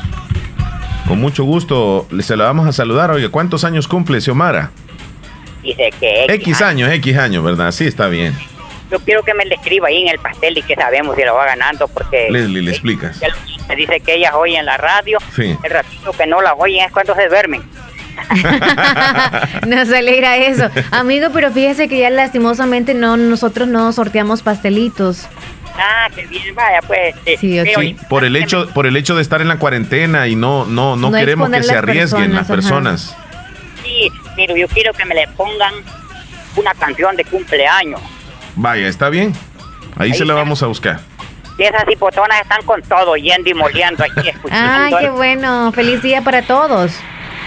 Con 1.07 1.19
mucho 1.19 1.43
gusto, 1.43 2.07
se 2.19 2.37
la 2.37 2.45
vamos 2.45 2.67
a 2.67 2.71
saludar. 2.71 3.11
Oye, 3.11 3.29
¿cuántos 3.29 3.63
años 3.63 3.87
cumple 3.87 4.21
Xiomara? 4.21 4.71
Dice 5.61 5.91
que 5.99 6.25
X, 6.25 6.61
años, 6.61 6.91
X 6.93 7.17
años, 7.17 7.43
¿verdad? 7.43 7.71
Sí, 7.71 7.85
está 7.85 8.07
bien. 8.07 8.35
Yo 8.89 8.99
quiero 8.99 9.21
que 9.23 9.33
me 9.33 9.45
le 9.45 9.55
escriba 9.55 9.87
ahí 9.87 10.03
en 10.03 10.09
el 10.09 10.19
pastel 10.19 10.57
y 10.57 10.61
que 10.63 10.75
sabemos 10.75 11.15
si 11.15 11.23
lo 11.23 11.35
va 11.35 11.45
ganando 11.45 11.87
porque... 11.87 12.27
Leslie, 12.31 12.61
le 12.61 12.71
explicas. 12.71 13.19
Me 13.67 13.75
dice 13.75 13.99
que 13.99 14.15
ellas 14.15 14.33
oyen 14.33 14.65
la 14.65 14.77
radio. 14.77 15.19
Sí. 15.35 15.55
El 15.63 15.69
ratito 15.69 16.11
que 16.11 16.25
no 16.25 16.41
la 16.41 16.53
oyen 16.53 16.85
es 16.85 16.91
cuando 16.91 17.13
se 17.13 17.27
duermen. 17.27 17.61
Nos 19.67 19.91
alegra 19.91 20.37
eso. 20.37 20.69
Amigo, 20.91 21.29
pero 21.33 21.51
fíjese 21.51 21.87
que 21.87 21.99
ya 21.99 22.09
lastimosamente 22.09 22.93
no 22.93 23.17
nosotros 23.17 23.67
no 23.67 23.91
sorteamos 23.91 24.41
pastelitos. 24.41 25.27
Ah, 25.77 26.09
qué 26.13 26.25
bien, 26.27 26.53
vaya, 26.55 26.81
pues. 26.85 27.15
Sí, 27.39 27.95
Por 28.09 28.25
el 28.25 28.35
hecho, 28.35 28.67
por 28.73 28.85
el 28.85 28.97
hecho 28.97 29.15
de 29.15 29.21
estar 29.21 29.41
en 29.41 29.47
la 29.47 29.57
cuarentena 29.57 30.27
y 30.27 30.35
no, 30.35 30.65
no, 30.65 30.95
no, 30.95 31.11
queremos 31.11 31.49
que 31.49 31.63
se 31.63 31.75
arriesguen 31.75 32.33
las 32.33 32.47
personas. 32.47 33.15
Sí, 33.83 34.09
pero 34.35 34.57
yo 34.57 34.67
quiero 34.67 34.93
que 34.93 35.05
me 35.05 35.15
le 35.15 35.27
pongan 35.29 35.73
una 36.55 36.73
canción 36.73 37.15
de 37.15 37.23
cumpleaños. 37.23 38.01
Vaya, 38.55 38.87
está 38.87 39.09
bien. 39.09 39.33
Ahí, 39.95 40.13
se 40.13 40.25
la 40.25 40.33
vamos 40.33 40.61
a 40.63 40.67
buscar. 40.67 40.99
Y 41.57 41.63
esas 41.63 41.83
hipotonas 41.89 42.41
están 42.41 42.61
con 42.63 42.81
todo, 42.83 43.15
yendo 43.15 43.49
y 43.49 43.53
moliendo 43.53 44.03
aquí. 44.03 44.29
Ay, 44.49 44.93
qué 44.99 45.09
bueno. 45.09 45.71
Feliz 45.73 46.01
día 46.01 46.21
para 46.21 46.41
todos. 46.41 46.93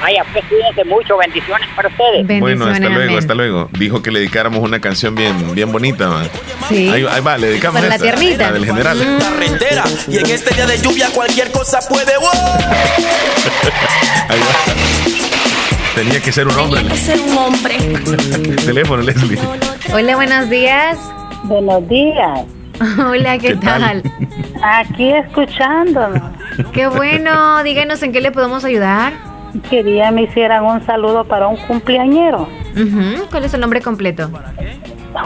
Vaya, 0.02 0.25
pues 0.32 0.44
cuídense 0.47 0.85
mucho, 0.85 1.16
bendiciones 1.16 1.68
para 1.76 1.88
ustedes. 1.88 2.40
bueno, 2.40 2.66
hasta 2.66 2.88
luego, 2.88 3.18
hasta 3.18 3.35
luego. 3.35 3.71
Dijo 3.78 4.02
que 4.02 4.11
le 4.11 4.18
dedicáramos 4.18 4.61
una 4.61 4.80
canción 4.80 5.14
bien, 5.14 5.54
bien 5.54 5.71
bonita, 5.71 6.09
man. 6.09 6.28
Sí. 6.68 6.88
Ahí, 6.88 7.21
va, 7.21 7.38
le 7.38 7.47
dedicamos 7.47 7.80
Para 7.80 7.97
la 7.97 8.02
tiernita. 8.02 8.50
del 8.50 8.66
general. 8.66 8.99
Mm. 8.99 10.12
Y 10.12 10.18
en 10.18 10.30
este 10.30 10.54
día 10.54 10.66
de 10.66 10.78
lluvia 10.78 11.09
cualquier 11.14 11.52
cosa 11.52 11.78
puede. 11.88 12.12
ahí 14.28 14.40
va. 14.40 15.94
Tenía 15.94 16.21
que 16.21 16.32
ser 16.32 16.49
un 16.49 16.59
hombre. 16.59 16.80
Tenía 16.80 16.94
que 16.94 17.00
ser 17.00 17.21
un 17.21 17.38
hombre. 17.38 17.76
Teléfono, 18.64 19.02
Leslie. 19.02 19.38
Hola, 19.92 20.16
buenos 20.16 20.50
días. 20.50 20.99
Buenos 21.44 21.88
días. 21.88 22.40
Hola, 22.99 23.38
¿qué, 23.38 23.54
tal? 23.54 24.02
Aquí 24.64 25.12
escuchándonos. 25.12 26.23
Qué 26.73 26.88
bueno. 26.88 27.62
Díganos 27.62 28.02
en 28.02 28.12
qué 28.12 28.21
le 28.21 28.32
podemos 28.32 28.64
ayudar. 28.64 29.12
Quería 29.68 30.11
me 30.11 30.23
hicieran 30.23 30.64
un 30.64 30.85
saludo 30.85 31.25
para 31.25 31.47
un 31.49 31.56
cumpleañero. 31.56 32.49
¿Cuál 33.30 33.44
es 33.44 33.54
el 33.54 33.61
nombre 33.61 33.80
completo? 33.80 34.30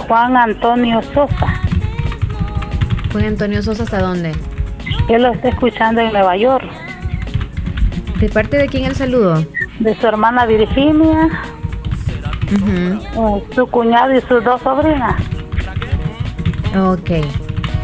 Juan 0.08 0.36
Antonio 0.36 1.00
Sosa. 1.14 1.60
Juan 3.12 3.24
Antonio 3.24 3.62
Sosa, 3.62 3.84
¿hasta 3.84 4.00
dónde? 4.00 4.32
Él 5.08 5.22
lo 5.22 5.32
está 5.32 5.48
escuchando 5.48 6.00
en 6.00 6.12
Nueva 6.12 6.36
York. 6.36 6.64
¿De 8.18 8.28
parte 8.28 8.56
de 8.56 8.66
quién 8.66 8.84
el 8.84 8.94
saludo? 8.96 9.44
De 9.78 9.94
su 10.00 10.06
hermana 10.06 10.46
Virginia, 10.46 11.28
eh, 12.50 12.98
su 13.54 13.66
cuñado 13.68 14.14
y 14.14 14.20
sus 14.22 14.42
dos 14.42 14.60
sobrinas. 14.62 15.14
Ok. 16.76 17.10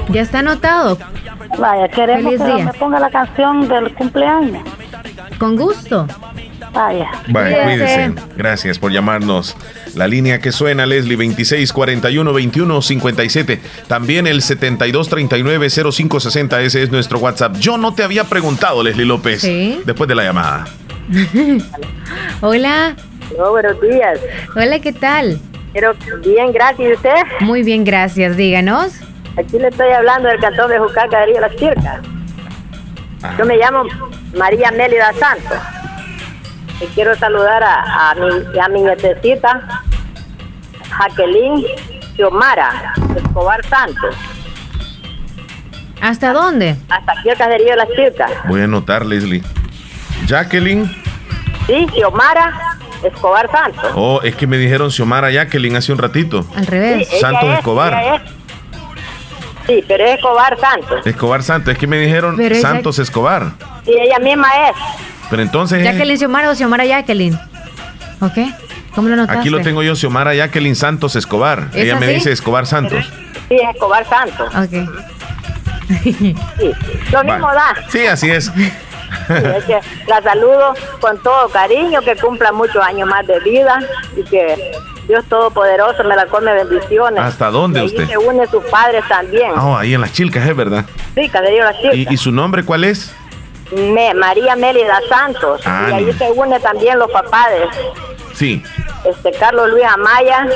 ¿Ya 0.08 0.22
está 0.22 0.40
anotado? 0.40 0.98
Vaya, 1.58 1.88
queremos 1.88 2.24
Feliz 2.24 2.42
que 2.42 2.54
día. 2.56 2.64
me 2.64 2.72
ponga 2.72 2.98
la 2.98 3.10
canción 3.10 3.68
del 3.68 3.94
cumpleaños. 3.94 4.62
Con 5.38 5.56
gusto. 5.56 6.06
Vaya. 6.72 7.10
Cuídese. 7.30 7.62
cuídese. 7.64 8.12
Gracias 8.36 8.78
por 8.78 8.92
llamarnos. 8.92 9.56
La 9.94 10.06
línea 10.08 10.40
que 10.40 10.52
suena, 10.52 10.86
Leslie, 10.86 11.16
26 11.16 11.72
41 11.72 12.32
21 12.32 12.82
57. 12.82 13.60
También 13.88 14.26
el 14.26 14.40
72 14.42 15.08
39 15.08 15.68
05 15.70 16.20
60. 16.20 16.60
Ese 16.62 16.82
es 16.82 16.90
nuestro 16.90 17.18
WhatsApp. 17.18 17.56
Yo 17.56 17.76
no 17.76 17.94
te 17.94 18.02
había 18.04 18.24
preguntado, 18.24 18.82
Leslie 18.82 19.04
López, 19.04 19.42
Sí. 19.42 19.80
después 19.84 20.08
de 20.08 20.14
la 20.14 20.24
llamada. 20.24 20.64
Hola. 22.40 22.96
Hola, 23.38 23.50
buenos 23.50 23.80
días. 23.80 24.18
Hola, 24.56 24.78
¿qué 24.80 24.92
tal? 24.92 25.38
Pero 25.72 25.94
bien, 26.24 26.52
gracias. 26.52 26.88
¿Y 26.88 26.92
usted? 26.92 27.14
Muy 27.40 27.62
bien, 27.62 27.84
gracias. 27.84 28.36
Díganos. 28.36 28.92
Aquí 29.38 29.58
le 29.58 29.68
estoy 29.68 29.90
hablando 29.90 30.28
del 30.28 30.38
cantón 30.40 30.70
de 30.70 30.78
Jucaca 30.78 31.20
de 31.20 31.26
Río 31.26 31.40
Las 31.40 31.52
Circas. 31.56 32.00
Yo 33.38 33.44
me 33.46 33.56
llamo 33.56 33.84
María 34.36 34.70
Mélida 34.72 35.12
Santos. 35.18 35.58
Y 36.82 36.86
quiero 36.94 37.14
saludar 37.16 37.62
a, 37.62 38.10
a, 38.10 38.14
mi, 38.14 38.58
a 38.58 38.68
mi 38.68 38.80
nietecita, 38.82 39.82
Jacqueline 40.98 41.64
Xiomara 42.16 42.92
Escobar 43.16 43.64
Santos. 43.66 44.14
¿Hasta 46.00 46.32
dónde? 46.32 46.76
Hasta 46.88 47.12
aquí 47.12 47.28
el 47.30 47.38
caserío 47.38 47.70
de 47.70 47.76
Las 47.76 47.88
Circas. 47.94 48.30
Voy 48.48 48.60
a 48.60 48.64
anotar, 48.64 49.06
Leslie. 49.06 49.42
Jacqueline. 50.26 50.90
Sí, 51.68 51.86
Xiomara 51.94 52.52
Escobar 53.04 53.48
Santos. 53.50 53.92
Oh, 53.94 54.20
es 54.22 54.34
que 54.34 54.46
me 54.48 54.56
dijeron 54.58 54.90
Xiomara 54.90 55.30
Jacqueline 55.30 55.76
hace 55.76 55.92
un 55.92 55.98
ratito. 55.98 56.44
Al 56.56 56.66
revés. 56.66 57.08
Sí, 57.08 57.20
Santos 57.20 57.44
es, 57.50 57.58
Escobar. 57.58 58.22
Sí, 59.68 59.84
pero 59.86 60.04
es 60.04 60.16
Escobar 60.16 60.58
Santos. 60.58 61.06
Escobar 61.06 61.42
Santos. 61.44 61.72
Es 61.74 61.78
que 61.78 61.86
me 61.86 61.98
dijeron 61.98 62.36
Pero 62.36 62.52
ella- 62.56 62.62
Santos 62.68 62.98
Escobar. 62.98 63.52
Sí, 63.84 63.92
ella 63.96 64.18
misma 64.18 64.48
es. 64.68 64.76
Pero 65.32 65.42
entonces. 65.42 65.78
es- 65.80 65.84
Jacqueline 65.84 66.18
Xiomara 66.18 66.50
o 66.50 66.54
Xiomara 66.54 66.84
Jacqueline. 66.84 67.38
¿Ok? 68.20 68.38
¿Cómo 68.94 69.08
lo 69.08 69.16
notaste? 69.16 69.40
Aquí 69.40 69.48
lo 69.50 69.60
tengo 69.62 69.82
yo, 69.82 69.96
Xiomara 69.96 70.34
Jacqueline 70.34 70.76
Santos 70.76 71.16
Escobar. 71.16 71.68
¿Es 71.72 71.76
Ella 71.84 71.96
me 71.96 72.04
así? 72.06 72.14
dice 72.16 72.32
Escobar 72.32 72.66
Santos. 72.66 73.10
Sí, 73.48 73.54
es 73.56 73.70
Escobar 73.74 74.06
Santos. 74.06 74.54
Ok. 74.54 74.88
Sí, 76.02 76.34
lo 77.12 77.24
mismo 77.24 77.46
Va. 77.48 77.54
da. 77.54 77.74
Sí, 77.88 78.06
así 78.06 78.30
es. 78.30 78.52
Sí, 78.54 78.72
es 79.28 79.64
que 79.64 79.78
la 80.08 80.22
saludo 80.22 80.74
con 81.00 81.22
todo 81.22 81.48
cariño, 81.48 82.00
que 82.02 82.16
cumpla 82.16 82.52
muchos 82.52 82.82
años 82.84 83.08
más 83.08 83.26
de 83.26 83.38
vida 83.40 83.78
y 84.16 84.22
que 84.24 84.72
Dios 85.08 85.24
Todopoderoso 85.26 86.02
me 86.04 86.16
la 86.16 86.26
come 86.26 86.52
bendiciones. 86.52 87.20
¿Hasta 87.22 87.50
dónde 87.50 87.80
Y 87.80 87.82
ahí 87.82 87.86
usted? 87.88 88.08
se 88.08 88.18
une 88.18 88.46
sus 88.46 88.64
padres 88.64 89.04
también. 89.08 89.52
Oh, 89.58 89.76
ahí 89.76 89.94
en 89.94 90.00
las 90.00 90.12
chilcas, 90.12 90.48
es 90.48 90.56
verdad. 90.56 90.84
Sí, 91.14 91.28
Caserío 91.28 91.64
La 91.64 91.76
Chica. 91.78 91.94
¿Y, 91.94 92.06
y 92.10 92.16
su 92.16 92.32
nombre 92.32 92.64
cuál 92.64 92.84
es? 92.84 93.14
Me- 93.72 94.14
María 94.14 94.54
Mélida 94.56 95.00
Santos. 95.08 95.60
Ah, 95.64 95.88
y 95.90 95.92
ahí 95.94 96.04
no. 96.04 96.12
se 96.12 96.30
une 96.30 96.60
también 96.60 96.98
los 96.98 97.10
papás 97.10 97.48
Sí. 98.34 98.62
este, 99.04 99.32
Carlos 99.32 99.70
Luis 99.70 99.84
Amaya 99.84 100.46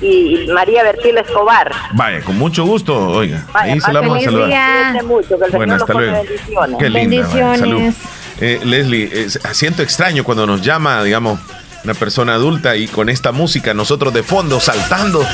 y 0.00 0.46
María 0.52 0.82
Bertil 0.82 1.18
Escobar. 1.18 1.70
Vaya, 1.92 2.20
con 2.22 2.38
mucho 2.38 2.64
gusto, 2.64 2.96
oiga. 3.08 3.44
Vaya, 3.52 3.72
ahí 3.74 3.80
se 3.80 3.92
la 3.92 4.00
vamos 4.00 4.18
a 4.18 4.20
saludar. 4.22 4.46
día. 4.48 4.66
Cuídense 4.90 5.02
mucho, 5.06 5.38
que 5.38 5.44
el 5.44 5.50
Bueno, 5.52 5.74
hasta 5.74 5.92
luego. 5.92 6.12
bendiciones. 6.22 6.76
Qué 6.78 6.90
linda. 6.90 7.28
vaya, 7.28 7.56
salud. 7.58 7.76
Bendiciones. 7.80 7.94
Eh, 8.42 8.60
Leslie, 8.64 9.10
eh, 9.12 9.28
siento 9.52 9.82
extraño 9.82 10.24
cuando 10.24 10.46
nos 10.46 10.62
llama, 10.62 11.02
digamos, 11.02 11.38
una 11.84 11.94
persona 11.94 12.34
adulta 12.34 12.76
y 12.76 12.86
con 12.88 13.08
esta 13.08 13.32
música, 13.32 13.72
nosotros 13.72 14.12
de 14.12 14.22
fondo 14.22 14.60
saltando 14.60 15.26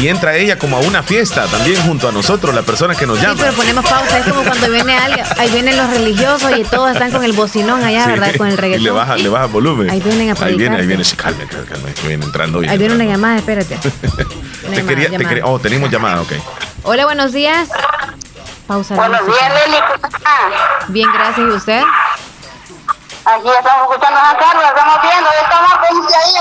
y 0.00 0.08
entra 0.08 0.36
ella 0.36 0.58
como 0.58 0.76
a 0.76 0.80
una 0.80 1.02
fiesta 1.02 1.46
también 1.46 1.80
junto 1.82 2.08
a 2.08 2.12
nosotros, 2.12 2.54
la 2.54 2.62
persona 2.62 2.94
que 2.94 3.06
nos 3.06 3.18
Sí, 3.18 3.24
llama. 3.24 3.40
pero 3.40 3.52
ponemos 3.54 3.86
pausa. 3.88 4.18
Es 4.18 4.26
como 4.26 4.42
cuando 4.42 4.70
viene 4.70 4.96
alguien, 4.96 5.24
ahí 5.38 5.48
vienen 5.50 5.76
los 5.76 5.88
religiosos 5.90 6.50
y 6.58 6.64
todos 6.64 6.92
están 6.92 7.10
con 7.10 7.24
el 7.24 7.32
bocinón 7.32 7.82
allá, 7.82 8.04
Sí. 8.04 8.10
¿verdad? 8.10 8.34
Con 8.36 8.48
el 8.48 8.52
Y 8.54 8.56
reggaetón. 8.56 8.84
le 8.84 8.90
baja, 8.90 9.16
le 9.16 9.28
baja 9.28 9.46
volumen. 9.46 9.88
Ahí 9.90 10.00
vienen 10.00 10.30
a 10.36 10.44
Ahí 10.44 10.54
viene, 10.56 10.76
ahí 10.76 10.86
viene. 10.86 11.04
Sí, 11.04 11.16
calme, 11.16 11.46
calme, 11.46 11.66
calme, 11.66 11.92
que 11.94 12.06
viene 12.08 12.24
entrando. 12.24 12.58
Ahí 12.60 12.76
viene 12.78 12.94
una 12.94 13.04
llamada, 13.04 13.36
espérate. 13.38 13.76
Te 13.78 13.88
llamada, 14.70 14.86
quería, 14.86 15.10
te 15.10 15.24
quería- 15.24 15.46
oh, 15.46 15.58
tenemos 15.58 15.90
llamada, 15.90 16.20
ok. 16.22 16.32
Hola, 16.82 17.06
buenos 17.06 17.32
días. 17.32 17.68
Pausa. 18.66 18.94
Buenos 18.94 19.20
días, 19.26 19.52
Leli. 19.66 19.76
¿cómo 19.92 20.06
está? 20.16 20.30
Bien, 20.88 21.08
gracias. 21.12 21.38
¿Y 21.38 21.50
usted? 21.50 21.82
Aquí 23.26 23.48
estamos 23.58 23.88
escuchando 23.90 24.20
a 24.20 24.36
Carlos, 24.36 24.64
estamos 24.68 24.98
viendo, 25.02 25.30
hoy 25.30 25.36
está 25.42 25.60
más 25.62 25.78
con 25.88 25.98
usted 25.98 26.14
ahí, 26.14 26.34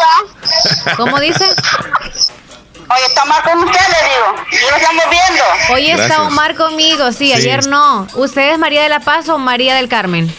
¿va? 0.90 0.96
¿Cómo 0.98 1.20
dice? 1.20 1.46
Hoy 1.46 3.00
está 3.08 3.25
más 3.25 3.40
con 3.42 3.63
usted, 3.63 3.80
le 3.80 4.10
digo. 4.10 4.36
Y 4.52 4.70
lo 4.70 4.75
estamos 4.78 5.04
viendo. 5.10 5.44
Hoy 5.74 5.92
está 5.92 6.06
Gracias. 6.08 6.28
Omar 6.28 6.56
conmigo, 6.56 7.12
sí, 7.12 7.28
Sí. 7.28 7.34
ayer 7.34 7.68
no. 7.68 8.06
¿Usted 8.16 8.52
es 8.52 8.60
María 8.60 8.84
de 8.84 8.90
la 8.90 9.00
Paz 9.00 9.30
o 9.30 9.38
María 9.38 9.75
del 9.75 9.88
Carmen? 9.88 10.34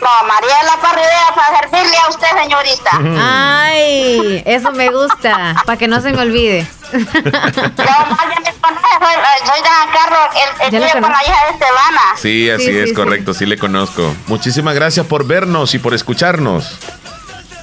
No, 0.00 0.28
María 0.28 0.56
de 0.58 0.64
la 0.64 0.76
Parrillera 0.80 1.34
para 1.34 1.58
servirle 1.58 1.96
a 1.96 2.08
usted, 2.08 2.28
señorita. 2.42 2.90
Ay, 3.20 4.42
eso 4.46 4.70
me 4.72 4.88
gusta, 4.90 5.56
para 5.66 5.76
que 5.78 5.88
no 5.88 6.00
se 6.00 6.10
me 6.12 6.20
olvide. 6.22 6.66
Yo 6.92 6.98
más 7.00 7.14
ya 7.18 8.40
me 8.40 8.52
conoce, 8.60 8.88
soy, 9.00 9.14
eh, 9.14 9.44
soy 9.44 9.60
de 9.60 9.68
San 9.68 9.90
Carlos, 9.92 10.28
el, 10.34 10.74
el 10.74 10.82
tío 10.92 11.00
con 11.02 11.12
la 11.12 11.22
hija 11.24 11.44
de 11.46 11.50
Estebana. 11.52 12.00
Sí, 12.16 12.50
así 12.50 12.64
Sí, 12.66 12.78
es, 12.78 12.88
sí, 12.90 12.94
correcto, 12.94 13.34
sí. 13.34 13.44
le 13.46 13.58
conozco. 13.58 14.14
Muchísimas 14.26 14.74
gracias 14.74 15.04
por 15.06 15.26
vernos 15.26 15.74
y 15.74 15.78
por 15.78 15.94
escucharnos. 15.94 16.78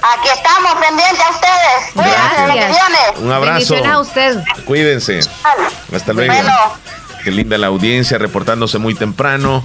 Aquí 0.02 0.28
estamos 0.28 0.74
pendientes 0.74 1.20
a 1.20 1.30
ustedes. 1.30 1.92
Cuídense, 1.94 2.18
Gracias. 2.20 2.46
bendiciones. 2.48 3.00
Un 3.18 3.32
abrazo. 3.32 3.74
Bendiciones 3.74 3.92
a 3.92 3.98
usted. 3.98 4.44
Cuídense. 4.64 5.20
Hasta 5.94 6.12
luego. 6.12 6.32
Bueno. 6.32 6.52
Qué 7.26 7.32
linda 7.32 7.58
la 7.58 7.66
audiencia 7.66 8.18
reportándose 8.18 8.78
muy 8.78 8.94
temprano. 8.94 9.60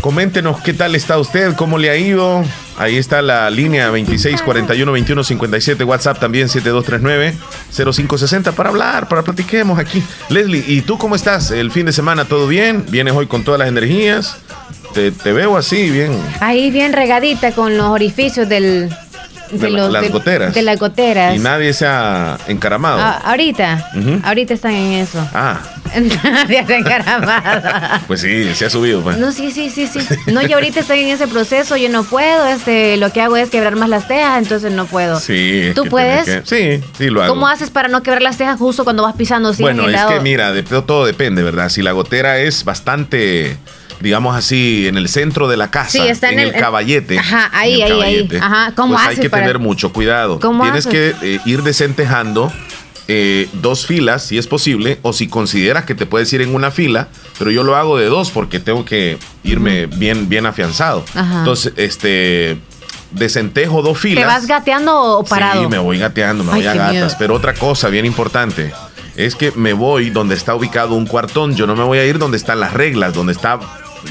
Coméntenos 0.00 0.60
qué 0.60 0.72
tal 0.72 0.94
está 0.94 1.18
usted, 1.18 1.56
cómo 1.56 1.76
le 1.76 1.90
ha 1.90 1.96
ido. 1.96 2.44
Ahí 2.78 2.96
está 2.96 3.22
la 3.22 3.50
línea 3.50 3.90
26 3.90 4.40
41 4.40 4.92
21 4.92 5.24
57, 5.24 5.82
WhatsApp 5.82 6.20
también 6.20 6.48
7239 6.48 7.34
0560 7.72 8.52
para 8.52 8.68
hablar, 8.68 9.08
para 9.08 9.22
platiquemos 9.22 9.80
aquí. 9.80 10.00
Leslie, 10.28 10.62
¿y 10.64 10.82
tú 10.82 10.96
cómo 10.96 11.16
estás? 11.16 11.50
¿El 11.50 11.72
fin 11.72 11.86
de 11.86 11.92
semana 11.92 12.24
todo 12.24 12.46
bien? 12.46 12.84
¿Vienes 12.88 13.14
hoy 13.14 13.26
con 13.26 13.42
todas 13.42 13.58
las 13.58 13.66
energías? 13.66 14.36
Te, 14.94 15.10
te 15.10 15.32
veo 15.32 15.56
así, 15.56 15.90
bien. 15.90 16.16
Ahí 16.38 16.70
bien 16.70 16.92
regadita 16.92 17.50
con 17.50 17.76
los 17.76 17.86
orificios 17.86 18.48
del, 18.48 18.94
De 19.52 19.70
la- 19.70 19.88
las 19.88 20.10
goteras. 20.10 20.54
De 20.54 20.62
las 20.62 20.78
goteras. 20.78 21.36
Y 21.36 21.38
nadie 21.38 21.72
se 21.72 21.86
ha 21.86 22.38
encaramado. 22.48 22.98
Ah, 23.00 23.20
ahorita, 23.24 23.90
ahorita 24.24 24.54
están 24.54 24.72
en 24.72 24.92
eso. 24.94 25.18
Ah, 25.34 25.60
Nadie 25.94 26.64
se 26.66 26.74
ha 26.74 26.78
encaramado. 26.78 28.00
pues 28.06 28.22
sí, 28.22 28.54
se 28.54 28.64
ha 28.64 28.70
subido. 28.70 29.02
pues. 29.02 29.18
No, 29.18 29.30
sí, 29.30 29.50
sí, 29.52 29.68
sí, 29.68 29.86
sí. 29.86 29.98
No, 30.32 30.40
yo 30.40 30.54
ahorita 30.54 30.80
estoy 30.80 31.00
en 31.00 31.08
ese 31.10 31.28
proceso, 31.28 31.76
yo 31.76 31.90
no 31.90 32.02
puedo, 32.04 32.46
este, 32.46 32.96
lo 32.96 33.12
que 33.12 33.20
hago 33.20 33.36
es 33.36 33.50
quebrar 33.50 33.76
más 33.76 33.88
las 33.90 34.08
tejas, 34.08 34.38
entonces 34.42 34.72
no 34.72 34.86
puedo. 34.86 35.20
Sí. 35.20 35.72
¿Tú 35.74 35.84
puedes? 35.86 36.24
que- 36.24 36.42
Sí, 36.44 36.82
sí 36.96 37.10
lo 37.10 37.22
hago. 37.22 37.34
¿Cómo 37.34 37.46
haces 37.46 37.68
para 37.70 37.88
no 37.88 38.02
quebrar 38.02 38.22
las 38.22 38.38
tejas 38.38 38.58
justo 38.58 38.84
cuando 38.84 39.02
vas 39.02 39.14
pisando 39.16 39.52
bueno, 39.58 39.88
es 39.88 40.00
que 40.04 40.20
mira, 40.20 40.50
de, 40.52 40.62
todo 40.62 41.04
depende, 41.04 41.42
¿verdad? 41.42 41.68
Si 41.68 41.82
la 41.82 41.92
gotera 41.92 42.38
es 42.38 42.64
bastante, 42.64 43.56
digamos 44.02 44.36
así, 44.36 44.86
en 44.88 44.96
el 44.96 45.08
centro 45.08 45.48
de 45.48 45.56
la 45.56 45.70
casa, 45.70 45.90
Sí, 45.90 46.00
está 46.00 46.30
en 46.30 46.40
el, 46.40 46.48
el- 46.54 46.60
caballete. 46.60 47.18
Ajá, 47.18 47.50
ahí, 47.52 47.80
en 47.80 47.92
ahí, 47.92 48.02
ahí. 48.02 48.28
Ajá, 48.40 48.72
¿cómo 48.74 48.94
pues 48.94 49.02
hay 49.06 49.12
haces 49.12 49.20
que 49.20 49.30
para- 49.30 49.44
tener 49.44 49.58
mucho 49.58 49.92
cuidado. 49.92 50.38
¿Cómo 50.40 50.64
Tienes 50.64 50.86
que 50.86 51.14
eh, 51.22 51.38
ir 51.46 51.62
desentejando 51.62 52.52
eh, 53.08 53.48
dos 53.54 53.86
filas, 53.86 54.22
si 54.24 54.38
es 54.38 54.46
posible, 54.46 54.98
o 55.02 55.12
si 55.12 55.26
consideras 55.28 55.84
que 55.84 55.94
te 55.94 56.06
puedes 56.06 56.32
ir 56.32 56.40
en 56.40 56.54
una 56.54 56.70
fila, 56.70 57.08
pero 57.38 57.50
yo 57.50 57.62
lo 57.64 57.76
hago 57.76 57.96
de 57.98 58.06
dos 58.06 58.30
porque 58.30 58.60
tengo 58.60 58.84
que 58.84 59.18
irme 59.42 59.86
bien, 59.86 60.28
bien 60.28 60.46
afianzado. 60.46 61.04
Ajá. 61.14 61.40
Entonces, 61.40 61.72
este, 61.76 62.58
desentejo 63.10 63.82
dos 63.82 63.98
filas. 63.98 64.22
¿Te 64.22 64.26
vas 64.26 64.46
gateando 64.46 65.18
o 65.18 65.24
parado? 65.24 65.62
Sí, 65.62 65.68
me 65.68 65.78
voy 65.78 65.98
gateando, 65.98 66.44
me 66.44 66.52
Ay, 66.52 66.58
voy 66.58 66.66
a 66.66 66.74
gatas. 66.74 66.92
miedo. 66.92 67.08
Pero 67.18 67.34
otra 67.34 67.54
cosa 67.54 67.88
bien 67.88 68.06
importante 68.06 68.72
es 69.16 69.34
que 69.34 69.50
me 69.52 69.72
voy 69.74 70.10
donde 70.10 70.34
está 70.34 70.54
ubicado 70.54 70.94
un 70.94 71.06
cuartón. 71.06 71.54
Yo 71.56 71.66
no 71.66 71.74
me 71.76 71.82
voy 71.84 71.98
a 71.98 72.06
ir 72.06 72.18
donde 72.18 72.36
están 72.38 72.60
las 72.60 72.72
reglas, 72.72 73.12
donde 73.14 73.32
está 73.32 73.58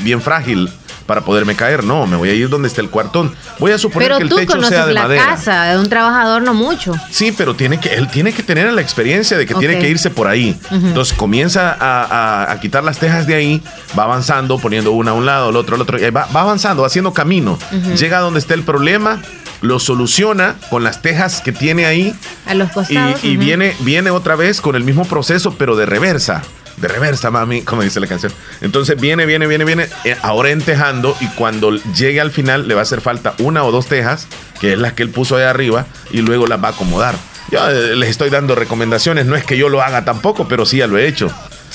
bien 0.02 0.22
frágil 0.22 0.70
para 1.06 1.22
poderme 1.22 1.56
caer. 1.56 1.84
No, 1.84 2.06
me 2.08 2.16
voy 2.16 2.30
a 2.30 2.34
ir 2.34 2.48
donde 2.48 2.68
está 2.68 2.80
el 2.82 2.90
cuartón. 2.90 3.34
Voy 3.60 3.72
a 3.72 3.78
suponer 3.78 4.08
Pero 4.08 4.18
que 4.18 4.24
el 4.24 4.30
tú 4.30 4.36
techo 4.38 4.52
sea 4.54 4.58
conoces 4.62 4.86
de 4.88 4.94
la 4.94 5.02
madera. 5.04 5.26
casa 5.26 5.64
de 5.66 5.78
un 5.80 5.90
trabajador, 5.90 6.42
no 6.42 6.54
mucho. 6.54 6.94
Sí, 7.10 7.34
pero 7.36 7.54
tiene 7.56 7.80
que, 7.80 7.90
él 7.96 8.08
tiene 8.10 8.32
que 8.34 8.44
tener 8.44 8.72
la 8.72 8.82
experiencia 8.82 9.38
de 9.38 9.46
que 9.46 9.54
tiene 9.56 9.80
que 9.80 9.90
irse 9.90 10.10
por 10.10 10.28
ahí. 10.28 10.58
Entonces 10.72 11.16
comienza 11.18 11.72
a, 11.80 12.04
a- 12.46 12.52
a 12.52 12.60
quitar 12.60 12.84
las 12.84 12.98
tejas 12.98 13.28
de 13.28 13.36
ahí, 13.36 13.62
va 13.98 14.04
avanzando, 14.04 14.58
poniendo 14.58 14.92
una 14.92 15.12
a 15.12 15.14
un 15.14 15.26
lado, 15.26 15.50
el 15.50 15.56
otro 15.58 15.76
al 15.76 15.82
otro, 15.82 16.00
y 16.00 16.10
va, 16.12 16.28
va 16.34 16.42
avanzando, 16.42 16.82
va 16.84 16.88
haciendo 16.88 17.14
camino. 17.14 17.58
Llega 17.98 18.20
a 18.20 18.22
donde 18.22 18.40
está 18.40 18.54
el 18.54 18.64
problema, 18.64 19.20
lo 19.62 19.80
soluciona 19.80 20.56
con 20.70 20.84
las 20.84 21.02
tejas 21.02 21.42
que 21.42 21.52
tiene 21.52 21.86
ahí. 21.86 22.16
A 22.48 22.54
los 22.54 22.72
costados. 22.72 23.24
Y, 23.24 23.36
viene, 23.38 23.76
viene 23.82 24.10
otra 24.12 24.36
vez 24.36 24.62
con 24.62 24.76
el 24.76 24.84
mismo 24.84 25.04
proceso, 25.06 25.56
pero 25.58 25.76
de 25.76 25.86
reversa. 25.86 26.42
De 26.82 26.88
reversa, 26.88 27.32
mami, 27.32 27.62
como 27.62 27.84
dice 27.84 28.00
la 28.00 28.08
canción. 28.08 28.34
Entonces 28.62 29.00
viene, 29.00 29.26
viene, 29.26 29.48
viene, 29.48 29.66
viene, 29.66 29.88
eh, 30.04 30.18
ahora 30.22 30.50
entejando 30.50 31.16
y 31.22 31.28
cuando 31.28 31.72
llegue 31.94 32.20
al 32.20 32.32
final 32.32 32.68
le 32.68 32.74
va 32.74 32.82
a 32.82 32.84
hacer 32.84 33.02
falta 33.02 33.36
una 33.40 33.64
o 33.64 33.72
dos 33.72 33.88
tejas, 33.88 34.28
que 34.60 34.74
es 34.74 34.80
las 34.80 34.94
que 34.94 35.04
él 35.04 35.10
puso 35.10 35.38
ahí 35.38 35.44
arriba, 35.44 35.86
y 36.12 36.22
luego 36.22 36.48
las 36.48 36.62
va 36.62 36.70
a 36.70 36.72
acomodar. 36.72 37.16
Yo 37.52 37.70
eh, 37.70 37.96
les 37.96 38.10
estoy 38.10 38.30
dando 38.30 38.56
recomendaciones, 38.56 39.26
no 39.26 39.36
es 39.36 39.44
que 39.44 39.58
yo 39.58 39.70
lo 39.70 39.82
haga 39.82 40.06
tampoco, 40.06 40.48
pero 40.48 40.66
sí 40.66 40.78
ya 40.78 40.88
lo 40.88 40.98
he 40.98 41.08
hecho. 41.08 41.32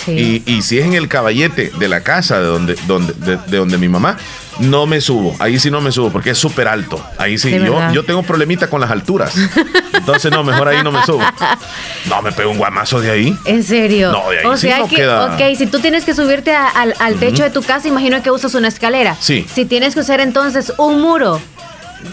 Y, 0.07 0.43
y, 0.47 0.63
si 0.63 0.79
es 0.79 0.85
en 0.85 0.93
el 0.93 1.09
caballete 1.09 1.73
de 1.79 1.89
la 1.89 2.03
casa 2.03 2.39
de 2.39 2.47
donde, 2.47 2.77
donde, 2.87 3.15
de, 3.15 3.57
donde 3.57 3.79
mi 3.79 3.89
mamá, 3.89 4.17
no 4.61 4.87
me 4.87 5.01
subo. 5.01 5.35
Ahí 5.39 5.59
sí 5.59 5.71
no 5.71 5.81
me 5.81 5.93
subo 5.93 6.11
porque 6.11 6.31
es 6.31 6.39
súper 6.39 6.69
alto. 6.69 7.05
Ahí 7.19 7.39
sí, 7.39 7.51
yo, 7.51 7.93
yo 7.93 8.05
tengo 8.05 8.23
problemita 8.23 8.69
con 8.69 8.81
las 8.81 8.91
alturas. 8.91 9.35
Entonces, 9.93 10.31
no, 10.31 10.43
mejor 10.45 10.69
ahí 10.69 10.83
no 10.83 10.91
me 10.93 11.03
subo. 11.05 11.21
No, 12.07 12.23
me 12.23 12.33
pego 12.33 12.51
un 12.51 12.59
guamazo 12.59 13.01
de 13.01 13.11
ahí. 13.11 13.37
¿En 13.45 13.63
serio? 13.63 14.13
No, 14.13 14.31
de 14.31 14.39
ahí 14.41 14.47
o 14.47 14.57
sí 14.57 14.69
sea 14.69 14.79
no 14.79 14.89
que, 14.89 14.97
queda. 14.97 15.35
ok, 15.35 15.57
si 15.57 15.67
tú 15.67 15.79
tienes 15.81 16.05
que 16.05 16.15
subirte 16.15 16.55
a- 16.55 16.69
al, 16.69 16.95
al 16.99 17.17
techo 17.17 17.43
de 17.43 17.51
tu 17.51 17.63
casa, 17.63 17.89
imagino 17.89 18.23
que 18.23 18.31
usas 18.31 18.55
una 18.55 18.69
escalera. 18.69 19.17
Sí. 19.21 19.47
Si 19.53 19.65
tienes 19.65 19.95
que 19.95 20.01
usar 20.01 20.21
entonces 20.21 20.73
un 20.79 21.01
muro, 21.01 21.41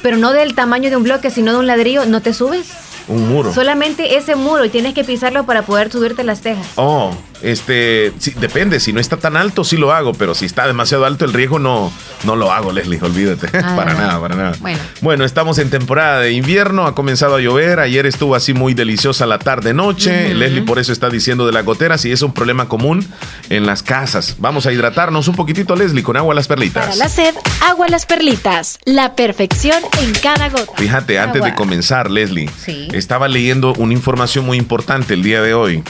pero 0.02 0.18
no 0.18 0.32
del 0.32 0.56
tamaño 0.56 0.90
de 0.90 0.96
un 0.98 1.04
bloque, 1.04 1.30
sino 1.30 1.52
de 1.54 1.60
un 1.60 1.68
ladrillo, 1.68 2.06
¿no 2.06 2.22
te 2.22 2.34
subes? 2.34 2.66
Un 3.08 3.28
muro. 3.30 3.54
Solamente 3.54 4.16
ese 4.18 4.36
muro 4.36 4.64
y 4.66 4.70
tienes 4.70 4.94
que 4.94 5.04
pisarlo 5.04 5.46
para 5.46 5.62
poder 5.64 5.92
subirte 5.92 6.24
las 6.24 6.42
tejas. 6.42 6.66
Oh, 6.76 7.12
este, 7.44 8.12
sí, 8.20 8.34
depende, 8.40 8.80
si 8.80 8.94
no 8.94 9.00
está 9.00 9.18
tan 9.18 9.38
alto 9.38 9.64
sí 9.64 9.78
lo 9.78 9.92
hago, 9.92 10.14
pero 10.14 10.34
si 10.34 10.46
está 10.46 10.66
demasiado 10.66 11.06
alto 11.06 11.26
el 11.26 11.34
riesgo 11.34 11.60
no, 11.60 11.92
no 12.24 12.36
lo 12.36 12.52
hago, 12.52 12.72
Leslie, 12.72 13.00
olvídate. 13.02 13.48
Ah, 13.58 13.74
para 13.76 13.94
nada, 13.94 14.20
para 14.20 14.36
nada. 14.36 14.56
Bueno. 14.60 14.80
Bueno, 15.02 15.26
estamos 15.26 15.58
en 15.60 15.70
temporada 15.70 16.20
de 16.20 16.32
invierno, 16.32 16.86
ha 16.88 16.96
comenzado 16.96 17.36
a 17.36 17.40
llover, 17.42 17.80
ayer 17.80 18.06
estuvo 18.06 18.36
así 18.36 18.54
muy 18.54 18.74
deliciosa 18.74 19.26
la 19.26 19.40
tarde-noche. 19.40 20.34
Leslie 20.34 20.62
por 20.64 20.80
eso 20.80 20.92
está 20.94 21.10
diciendo 21.10 21.46
de 21.46 21.52
la 21.52 21.62
gotera, 21.62 21.98
si 21.98 22.12
es 22.12 22.22
un 22.22 22.34
problema 22.34 22.68
común 22.68 23.06
en 23.50 23.66
las 23.66 23.84
casas. 23.84 24.36
Vamos 24.40 24.66
a 24.66 24.72
hidratarnos 24.72 25.28
un 25.28 25.36
poquitito, 25.36 25.76
Leslie, 25.76 26.04
con 26.04 26.18
agua 26.18 26.34
a 26.34 26.36
las 26.36 26.48
perlitas. 26.48 26.86
Para 26.86 26.96
la 26.96 27.10
sed, 27.10 27.36
agua 27.62 27.88
las 27.90 28.06
perlitas. 28.06 28.80
La 28.86 29.16
perfección 29.16 29.82
en 30.02 30.14
cada 30.14 30.50
gota. 30.50 30.72
Fíjate, 30.78 31.20
antes 31.20 31.44
de 31.44 31.54
comenzar, 31.56 32.10
Leslie, 32.10 32.50
Sí. 32.64 32.88
estaba 32.94 33.28
leyendo 33.28 33.74
una 33.74 33.94
información 33.94 34.46
muy 34.46 34.58
importante 34.58 35.14
el 35.14 35.24
día 35.24 35.42
de 35.42 35.54
hoy, 35.54 35.84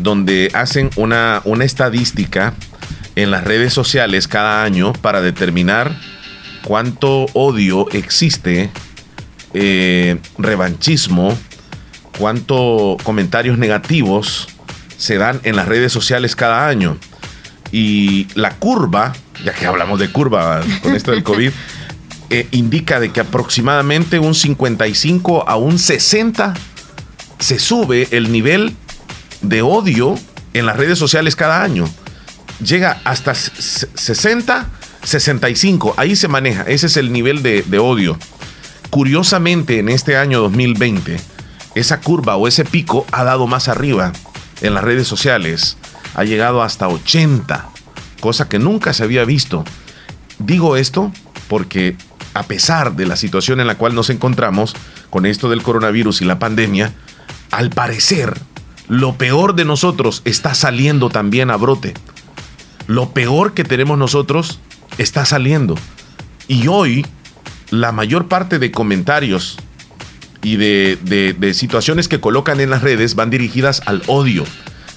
donde 0.00 0.50
hacen 0.54 0.90
una, 0.96 1.42
una 1.44 1.64
estadística 1.64 2.54
en 3.16 3.30
las 3.30 3.44
redes 3.44 3.72
sociales 3.72 4.28
cada 4.28 4.64
año 4.64 4.92
para 4.92 5.20
determinar 5.20 5.94
cuánto 6.64 7.26
odio 7.34 7.90
existe, 7.90 8.70
eh, 9.54 10.18
revanchismo, 10.38 11.36
cuánto 12.18 12.96
comentarios 13.02 13.58
negativos 13.58 14.48
se 14.96 15.16
dan 15.16 15.40
en 15.44 15.56
las 15.56 15.68
redes 15.68 15.92
sociales 15.92 16.36
cada 16.36 16.68
año. 16.68 16.96
Y 17.72 18.26
la 18.34 18.56
curva, 18.56 19.12
ya 19.44 19.52
que 19.52 19.66
hablamos 19.66 20.00
de 20.00 20.10
curva 20.10 20.60
con 20.82 20.94
esto 20.94 21.12
del 21.12 21.22
COVID, 21.22 21.50
eh, 22.30 22.48
indica 22.50 23.00
de 23.00 23.10
que 23.10 23.20
aproximadamente 23.20 24.18
un 24.18 24.34
55 24.34 25.48
a 25.48 25.56
un 25.56 25.78
60 25.78 26.54
se 27.38 27.58
sube 27.58 28.08
el 28.10 28.30
nivel 28.32 28.76
de 29.42 29.62
odio 29.62 30.16
en 30.54 30.66
las 30.66 30.76
redes 30.76 30.98
sociales 30.98 31.36
cada 31.36 31.62
año. 31.62 31.88
Llega 32.64 33.00
hasta 33.04 33.32
s- 33.32 33.88
60, 33.94 34.68
65, 35.02 35.94
ahí 35.96 36.14
se 36.16 36.28
maneja, 36.28 36.62
ese 36.62 36.86
es 36.86 36.96
el 36.96 37.12
nivel 37.12 37.42
de, 37.42 37.62
de 37.62 37.78
odio. 37.78 38.18
Curiosamente, 38.90 39.78
en 39.78 39.88
este 39.88 40.16
año 40.16 40.40
2020, 40.40 41.20
esa 41.74 42.00
curva 42.00 42.36
o 42.36 42.48
ese 42.48 42.64
pico 42.64 43.06
ha 43.12 43.22
dado 43.24 43.46
más 43.46 43.68
arriba 43.68 44.12
en 44.60 44.74
las 44.74 44.82
redes 44.84 45.06
sociales. 45.06 45.76
Ha 46.14 46.24
llegado 46.24 46.62
hasta 46.62 46.88
80, 46.88 47.68
cosa 48.20 48.48
que 48.48 48.58
nunca 48.58 48.92
se 48.92 49.04
había 49.04 49.24
visto. 49.24 49.64
Digo 50.38 50.76
esto 50.76 51.12
porque 51.48 51.96
a 52.34 52.42
pesar 52.44 52.94
de 52.96 53.06
la 53.06 53.16
situación 53.16 53.60
en 53.60 53.66
la 53.68 53.76
cual 53.76 53.94
nos 53.94 54.10
encontramos 54.10 54.74
con 55.08 55.24
esto 55.26 55.48
del 55.50 55.62
coronavirus 55.62 56.22
y 56.22 56.24
la 56.24 56.38
pandemia, 56.38 56.92
al 57.52 57.70
parecer 57.70 58.34
lo 58.90 59.16
peor 59.16 59.54
de 59.54 59.64
nosotros 59.64 60.20
está 60.24 60.52
saliendo 60.52 61.10
también 61.10 61.52
a 61.52 61.56
brote. 61.56 61.94
Lo 62.88 63.10
peor 63.10 63.54
que 63.54 63.62
tenemos 63.62 63.96
nosotros 63.96 64.58
está 64.98 65.24
saliendo. 65.24 65.76
Y 66.48 66.66
hoy 66.66 67.06
la 67.70 67.92
mayor 67.92 68.26
parte 68.26 68.58
de 68.58 68.72
comentarios 68.72 69.58
y 70.42 70.56
de, 70.56 71.52
situaciones 71.54 72.08
que 72.08 72.18
colocan 72.18 72.58
en 72.58 72.70
las 72.70 72.82
redes 72.82 73.14
van 73.14 73.30
dirigidas 73.30 73.80
al 73.86 74.02
odio, 74.08 74.42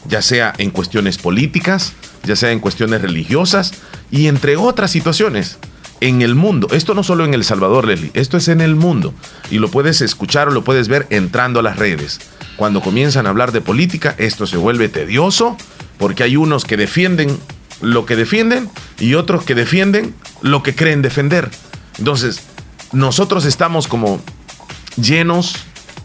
ya 0.07 0.23
sea 0.23 0.55
en 0.57 0.71
cuestiones 0.71 1.19
políticas, 1.19 1.93
ya 2.23 2.35
sea 2.35 2.49
en 2.49 2.61
cuestiones 2.61 3.03
religiosas 3.03 3.73
y 4.09 4.25
entre 4.25 4.57
otras 4.57 4.89
situaciones 4.89 5.59
en 6.01 6.23
el 6.23 6.33
mundo. 6.33 6.67
Esto 6.71 6.95
no 6.95 7.03
solo 7.03 7.25
en 7.25 7.35
El 7.35 7.43
Salvador, 7.43 7.85
Leslie, 7.85 8.09
esto 8.15 8.37
es 8.37 8.47
en 8.47 8.61
el 8.61 8.75
mundo. 8.75 9.13
Y 9.51 9.59
lo 9.59 9.69
puedes 9.69 10.01
escuchar 10.01 10.47
o 10.47 10.51
lo 10.51 10.63
puedes 10.63 10.87
ver 10.87 11.05
entrando 11.11 11.59
a 11.59 11.63
las 11.63 11.77
redes. 11.77 12.19
Cuando 12.63 12.79
comienzan 12.79 13.25
a 13.25 13.29
hablar 13.29 13.51
de 13.51 13.59
política, 13.59 14.15
esto 14.17 14.47
se 14.47 14.55
vuelve 14.55 14.87
tedioso 14.87 15.57
porque 15.97 16.23
hay 16.23 16.37
unos 16.37 16.63
que 16.63 16.77
defienden 16.77 17.37
lo 17.81 18.05
que 18.05 18.15
defienden 18.15 18.69
y 18.99 19.15
otros 19.15 19.43
que 19.43 19.53
defienden 19.53 20.15
lo 20.41 20.63
que 20.63 20.73
creen 20.73 21.01
defender. 21.01 21.49
Entonces, 21.97 22.39
nosotros 22.93 23.43
estamos 23.43 23.89
como 23.89 24.21
llenos 24.95 25.55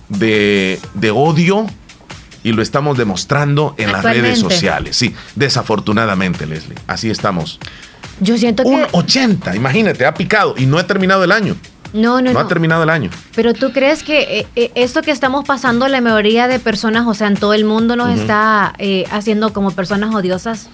de, 0.08 0.80
de 0.94 1.12
odio 1.12 1.64
y 2.42 2.50
lo 2.50 2.60
estamos 2.60 2.98
demostrando 2.98 3.76
en 3.78 3.92
las 3.92 4.02
redes 4.02 4.40
sociales. 4.40 4.96
Sí, 4.96 5.14
desafortunadamente, 5.36 6.44
Leslie. 6.44 6.74
Así 6.88 7.08
estamos. 7.08 7.60
Yo 8.18 8.36
siento 8.36 8.64
que... 8.64 8.68
Un 8.68 8.84
80, 8.90 9.54
imagínate, 9.54 10.04
ha 10.04 10.14
picado 10.14 10.56
y 10.58 10.66
no 10.66 10.78
ha 10.78 10.88
terminado 10.88 11.22
el 11.22 11.30
año. 11.30 11.54
No, 11.92 12.20
no, 12.20 12.30
No 12.30 12.32
no. 12.32 12.40
ha 12.40 12.48
terminado 12.48 12.82
el 12.82 12.90
año. 12.90 13.10
Pero 13.34 13.54
tú 13.54 13.72
crees 13.72 14.02
que 14.02 14.40
eh, 14.40 14.46
eh, 14.56 14.72
esto 14.74 15.02
que 15.02 15.10
estamos 15.10 15.44
pasando, 15.44 15.88
la 15.88 16.00
mayoría 16.00 16.48
de 16.48 16.58
personas, 16.58 17.06
o 17.06 17.14
sea, 17.14 17.28
en 17.28 17.36
todo 17.36 17.54
el 17.54 17.64
mundo 17.64 17.96
nos 17.96 18.10
está 18.18 18.74
eh, 18.78 19.04
haciendo 19.10 19.52
como 19.52 19.70
personas 19.70 20.14
odiosas. 20.14 20.68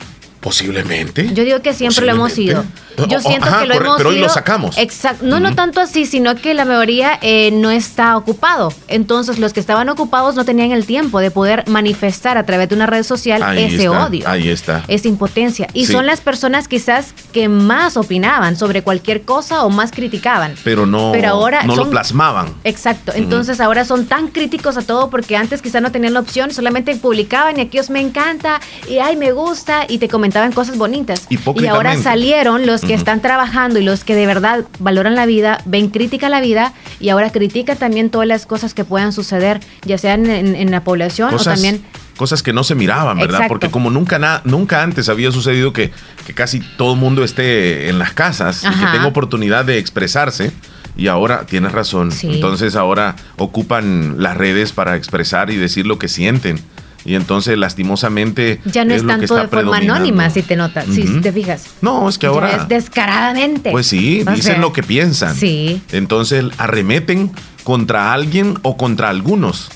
Posiblemente. 0.44 1.30
Yo 1.32 1.42
digo 1.42 1.62
que 1.62 1.72
siempre 1.72 2.04
lo 2.04 2.12
hemos 2.12 2.32
sido. 2.32 2.64
Yo 3.08 3.18
siento 3.20 3.46
ajá, 3.48 3.62
que 3.62 3.66
lo 3.66 3.74
corre- 3.74 3.84
hemos 3.86 3.96
pero 3.96 4.08
hoy 4.10 4.14
sido. 4.16 4.26
lo 4.28 4.32
sacamos. 4.32 4.76
Exacto. 4.78 5.24
No, 5.24 5.40
no 5.40 5.54
tanto 5.54 5.80
así, 5.80 6.04
sino 6.06 6.36
que 6.36 6.52
la 6.54 6.64
mayoría 6.66 7.18
eh, 7.22 7.50
no 7.50 7.70
está 7.70 8.16
ocupado. 8.16 8.72
Entonces, 8.86 9.38
los 9.38 9.52
que 9.54 9.58
estaban 9.58 9.88
ocupados 9.88 10.34
no 10.36 10.44
tenían 10.44 10.70
el 10.70 10.84
tiempo 10.86 11.18
de 11.18 11.30
poder 11.32 11.64
manifestar 11.66 12.36
a 12.38 12.44
través 12.44 12.68
de 12.68 12.74
una 12.76 12.86
red 12.86 13.02
social 13.02 13.42
Ahí 13.42 13.64
ese 13.64 13.86
está, 13.86 14.06
odio. 14.06 14.28
Ahí 14.28 14.48
está. 14.50 14.84
esa 14.86 15.08
impotencia. 15.08 15.66
Y 15.72 15.86
Sí. 15.86 15.92
son 15.92 16.04
las 16.06 16.20
personas 16.20 16.68
quizás 16.68 17.14
que 17.32 17.48
más 17.48 17.96
opinaban 17.96 18.56
sobre 18.56 18.82
cualquier 18.82 19.22
cosa 19.22 19.64
o 19.64 19.70
más 19.70 19.90
criticaban. 19.92 20.54
Pero 20.62 20.84
no, 20.84 21.10
Pero 21.12 21.28
ahora 21.30 21.64
no 21.64 21.74
lo 21.74 21.88
plasmaban. 21.88 22.52
Exacto. 22.64 23.12
Entonces 23.14 23.60
ahora 23.60 23.86
son 23.86 24.04
tan 24.06 24.28
críticos 24.28 24.76
a 24.76 24.82
todo 24.82 25.08
porque 25.08 25.36
antes 25.38 25.62
quizás 25.62 25.80
no 25.80 25.90
tenían 25.90 26.12
la 26.12 26.20
opción, 26.20 26.52
solamente 26.52 26.94
publicaban 26.96 27.58
y 27.58 27.62
aquellos 27.62 27.88
me 27.88 28.00
encanta 28.00 28.60
y 28.90 28.98
ay 28.98 29.16
me 29.16 29.32
gusta 29.32 29.86
y 29.88 29.96
te 29.98 30.08
comentaban 30.08 30.33
cosas 30.52 30.76
bonitas. 30.78 31.26
Y 31.28 31.66
ahora 31.66 31.96
salieron 32.02 32.66
los 32.66 32.80
que 32.82 32.94
están 32.94 33.20
trabajando 33.20 33.78
y 33.78 33.84
los 33.84 34.04
que 34.04 34.14
de 34.14 34.26
verdad 34.26 34.64
valoran 34.78 35.14
la 35.14 35.26
vida, 35.26 35.58
ven 35.64 35.88
crítica 35.88 36.26
a 36.26 36.30
la 36.30 36.40
vida 36.40 36.72
y 37.00 37.08
ahora 37.10 37.30
critican 37.30 37.76
también 37.78 38.10
todas 38.10 38.28
las 38.28 38.46
cosas 38.46 38.74
que 38.74 38.84
puedan 38.84 39.12
suceder, 39.12 39.60
ya 39.84 39.98
sean 39.98 40.26
en, 40.28 40.54
en 40.56 40.70
la 40.70 40.82
población 40.84 41.32
o 41.34 41.38
también 41.38 41.82
cosas 42.16 42.42
que 42.42 42.52
no 42.52 42.62
se 42.62 42.74
miraban, 42.76 43.16
¿verdad? 43.18 43.34
Exacto. 43.36 43.48
Porque 43.48 43.70
como 43.70 43.90
nunca, 43.90 44.18
na- 44.20 44.40
nunca 44.44 44.82
antes 44.82 45.08
había 45.08 45.32
sucedido 45.32 45.72
que, 45.72 45.90
que 46.26 46.32
casi 46.34 46.60
todo 46.76 46.94
el 46.94 47.00
mundo 47.00 47.24
esté 47.24 47.88
en 47.88 47.98
las 47.98 48.12
casas 48.12 48.62
y 48.64 48.68
que 48.68 48.86
tenga 48.92 49.06
oportunidad 49.06 49.64
de 49.64 49.78
expresarse. 49.78 50.52
Y 50.96 51.08
ahora 51.08 51.44
tienes 51.44 51.72
razón. 51.72 52.12
Sí. 52.12 52.28
Entonces 52.30 52.76
ahora 52.76 53.16
ocupan 53.36 54.22
las 54.22 54.36
redes 54.36 54.72
para 54.72 54.94
expresar 54.94 55.50
y 55.50 55.56
decir 55.56 55.86
lo 55.86 55.98
que 55.98 56.06
sienten. 56.06 56.60
Y 57.04 57.14
entonces 57.16 57.58
lastimosamente 57.58 58.60
ya 58.64 58.84
no 58.84 58.94
es, 58.94 59.02
lo 59.02 59.08
que 59.08 59.12
tanto 59.12 59.24
está 59.24 59.42
de 59.42 59.48
forma 59.48 59.76
anónima, 59.76 60.30
si 60.30 60.42
te 60.42 60.56
notas, 60.56 60.86
si 60.86 61.20
te 61.20 61.32
fijas. 61.32 61.66
No, 61.82 62.08
es 62.08 62.18
que 62.18 62.26
Ya 62.26 62.30
ahora... 62.30 62.56
es 62.56 62.68
descaradamente. 62.68 63.70
Pues 63.70 63.86
sí, 63.86 64.22
O 64.26 64.30
dicen 64.30 64.52
sea, 64.52 64.58
lo 64.58 64.72
que 64.72 64.82
piensan. 64.82 65.34
Sí. 65.34 65.82
Entonces 65.92 66.44
arremeten 66.56 67.30
contra 67.62 68.12
alguien 68.12 68.58
o 68.62 68.76
contra 68.76 69.10
algunos 69.10 69.70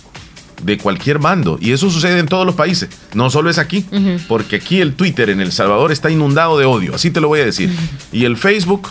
de 0.63 0.79
cualquier 0.79 1.19
bando. 1.19 1.59
Y 1.61 1.73
eso 1.73 1.91
sucede 1.91 2.19
en 2.19 2.27
todos 2.27 2.47
los 2.47 2.55
países. 2.55 2.89
No 3.15 3.31
solo 3.31 3.51
es 3.51 3.59
aquí. 3.59 3.87
Porque 4.27 4.57
aquí 4.57 4.81
el 4.81 4.95
Twitter 4.95 5.31
en 5.31 5.41
El 5.41 5.53
Salvador 5.53 5.93
está 5.93 6.11
inundado 6.11 6.59
de 6.59 6.65
odio. 6.65 6.95
Así 6.95 7.11
te 7.11 7.21
lo 7.21 7.29
voy 7.29 7.41
a 7.41 7.45
decir. 7.45 7.71
Y 8.13 8.25
el 8.25 8.37
Facebook 8.37 8.89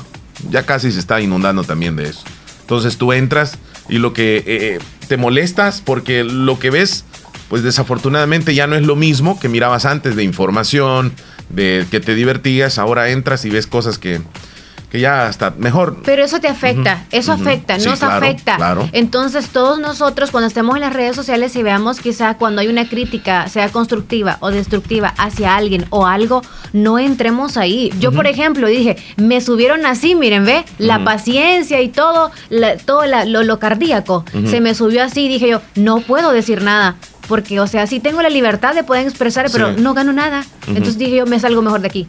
ya 0.49 0.65
casi 0.65 0.91
se 0.91 0.99
está 0.99 1.19
inundando 1.21 1.63
también 1.63 1.95
de 1.95 2.09
eso. 2.09 2.21
Entonces 2.61 2.97
tú 2.97 3.13
entras 3.13 3.57
y 3.89 3.97
lo 3.97 4.13
que 4.13 4.43
eh, 4.45 4.79
te 5.07 5.17
molestas 5.17 5.81
porque 5.83 6.23
lo 6.23 6.59
que 6.59 6.69
ves, 6.69 7.05
pues 7.49 7.63
desafortunadamente 7.63 8.53
ya 8.55 8.67
no 8.67 8.75
es 8.75 8.83
lo 8.85 8.95
mismo 8.95 9.39
que 9.39 9.49
mirabas 9.49 9.85
antes 9.85 10.15
de 10.15 10.23
información, 10.23 11.13
de 11.49 11.85
que 11.89 11.99
te 11.99 12.13
divertías. 12.15 12.77
Ahora 12.77 13.09
entras 13.09 13.45
y 13.45 13.49
ves 13.49 13.67
cosas 13.67 13.97
que 13.99 14.21
que 14.89 15.01
ya 15.01 15.27
está 15.27 15.53
mejor. 15.57 15.97
Pero 16.05 16.23
eso 16.23 16.39
te 16.39 16.47
afecta, 16.47 17.03
eso 17.11 17.33
afecta, 17.33 17.77
Sí, 17.77 17.89
nos 17.89 17.99
claro, 17.99 18.25
afecta. 18.25 18.55
claro. 18.55 18.89
Entonces 18.93 19.49
todos 19.49 19.79
nosotros 19.79 20.31
cuando 20.31 20.47
estemos 20.47 20.75
en 20.75 20.81
las 20.81 20.93
redes 20.93 21.13
sociales 21.13 21.53
y 21.57 21.61
veamos 21.61 21.99
quizá 21.99 22.35
cuando 22.37 22.61
hay 22.61 22.69
una 22.69 22.87
crítica, 22.87 23.49
sea 23.49 23.67
constructiva 23.67 24.37
o 24.39 24.49
destructiva 24.49 25.13
hacia 25.17 25.57
alguien 25.57 25.85
o 25.89 26.05
algo, 26.07 26.41
no 26.71 26.99
entremos 26.99 27.57
ahí. 27.57 27.91
Yo, 27.99 28.13
por 28.13 28.27
ejemplo, 28.27 28.65
dije, 28.67 28.95
me 29.17 29.41
subieron 29.41 29.85
así, 29.85 30.15
miren, 30.15 30.45
ve, 30.45 30.63
la 30.77 31.03
paciencia 31.03 31.81
y 31.81 31.89
todo, 31.89 32.31
la- 32.49 32.77
todo 32.77 33.05
la- 33.07 33.25
lo, 33.25 33.43
lo 33.43 33.59
cardíaco, 33.59 34.23
se 34.45 34.61
me 34.61 34.73
subió 34.73 35.03
así, 35.03 35.27
dije 35.27 35.49
yo, 35.49 35.61
no 35.75 35.99
puedo 35.99 36.31
decir 36.31 36.61
nada. 36.61 36.95
Porque, 37.27 37.59
o 37.59 37.67
sea, 37.67 37.87
sí 37.87 37.99
tengo 37.99 38.21
la 38.21 38.29
libertad 38.29 38.73
de 38.73 38.83
poder 38.83 39.05
expresar, 39.07 39.47
pero 39.51 39.75
Sí. 39.75 39.81
no 39.81 39.93
gano 39.93 40.13
nada. 40.13 40.45
Entonces 40.67 40.97
dije 40.97 41.17
yo, 41.17 41.25
me 41.25 41.39
salgo 41.39 41.61
mejor 41.61 41.81
de 41.81 41.87
aquí. 41.87 42.07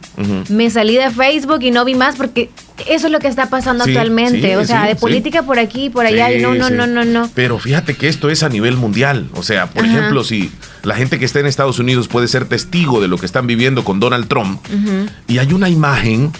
Me 0.49 0.69
salí 0.69 0.95
de 0.95 1.09
Facebook 1.11 1.59
y 1.61 1.71
no 1.71 1.83
vi 1.85 1.95
más 1.95 2.15
porque 2.15 2.49
eso 2.87 3.07
es 3.07 3.11
lo 3.11 3.19
que 3.19 3.27
está 3.27 3.49
pasando 3.49 3.83
Sí, 3.83 3.91
actualmente. 3.91 4.41
sí, 4.49 4.55
o 4.55 4.63
sea, 4.65 4.85
de 4.85 4.95
política 4.95 5.43
por 5.43 5.59
aquí 5.59 5.85
y 5.85 5.89
por 5.89 6.05
allá. 6.05 6.31
y 6.31 6.41
no, 6.41 6.55
no, 6.55 6.69
no, 6.69 6.87
no, 6.87 7.03
no. 7.03 7.29
Pero 7.35 7.59
fíjate 7.59 7.95
que 7.95 8.07
esto 8.07 8.29
es 8.29 8.43
a 8.43 8.49
nivel 8.49 8.77
mundial. 8.77 9.27
O 9.33 9.43
sea, 9.43 9.67
por 9.67 9.83
Ajá. 9.83 9.97
ejemplo, 9.97 10.23
si 10.23 10.51
la 10.83 10.95
gente 10.95 11.19
que 11.19 11.25
está 11.25 11.39
en 11.39 11.45
Estados 11.47 11.79
Unidos 11.79 12.07
puede 12.07 12.27
ser 12.29 12.45
testigo 12.45 13.01
de 13.01 13.07
lo 13.09 13.17
que 13.17 13.25
están 13.25 13.45
viviendo 13.47 13.83
con 13.83 13.99
Donald 13.99 14.27
Trump, 14.27 14.61
y 15.27 15.37
hay 15.39 15.51
una 15.53 15.67
imagen 15.69 16.31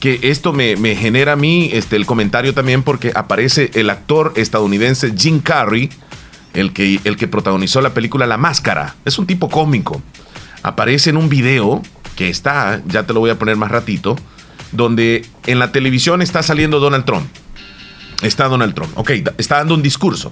que 0.00 0.18
esto 0.24 0.52
me, 0.52 0.74
me 0.76 0.96
genera 0.96 1.32
a 1.32 1.36
mí 1.36 1.70
este, 1.72 1.94
el 1.96 2.06
comentario 2.06 2.52
también 2.54 2.82
porque 2.82 3.12
aparece 3.14 3.70
el 3.74 3.88
actor 3.88 4.32
estadounidense 4.36 5.12
Jim 5.16 5.38
Carrey, 5.40 5.90
el 6.54 6.72
que, 6.72 7.00
el 7.04 7.16
que 7.16 7.28
protagonizó 7.28 7.80
la 7.80 7.94
película 7.94 8.26
La 8.26 8.36
Máscara. 8.36 8.94
Es 9.04 9.18
un 9.18 9.26
tipo 9.26 9.48
cómico. 9.48 10.02
Aparece 10.62 11.10
en 11.10 11.16
un 11.16 11.28
video 11.28 11.82
que 12.16 12.28
está, 12.28 12.82
ya 12.86 13.04
te 13.04 13.12
lo 13.12 13.20
voy 13.20 13.30
a 13.30 13.38
poner 13.38 13.56
más 13.56 13.70
ratito, 13.70 14.16
donde 14.70 15.26
en 15.46 15.58
la 15.58 15.72
televisión 15.72 16.22
está 16.22 16.42
saliendo 16.42 16.80
Donald 16.80 17.04
Trump. 17.04 17.26
Está 18.22 18.46
Donald 18.46 18.74
Trump, 18.74 18.96
ok, 18.96 19.10
está 19.38 19.56
dando 19.56 19.74
un 19.74 19.82
discurso. 19.82 20.30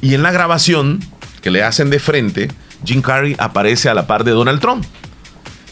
Y 0.00 0.14
en 0.14 0.22
la 0.22 0.32
grabación 0.32 0.98
que 1.40 1.52
le 1.52 1.62
hacen 1.62 1.88
de 1.90 2.00
frente, 2.00 2.48
Jim 2.84 3.00
Carrey 3.00 3.36
aparece 3.38 3.88
a 3.88 3.94
la 3.94 4.08
par 4.08 4.24
de 4.24 4.32
Donald 4.32 4.60
Trump 4.60 4.84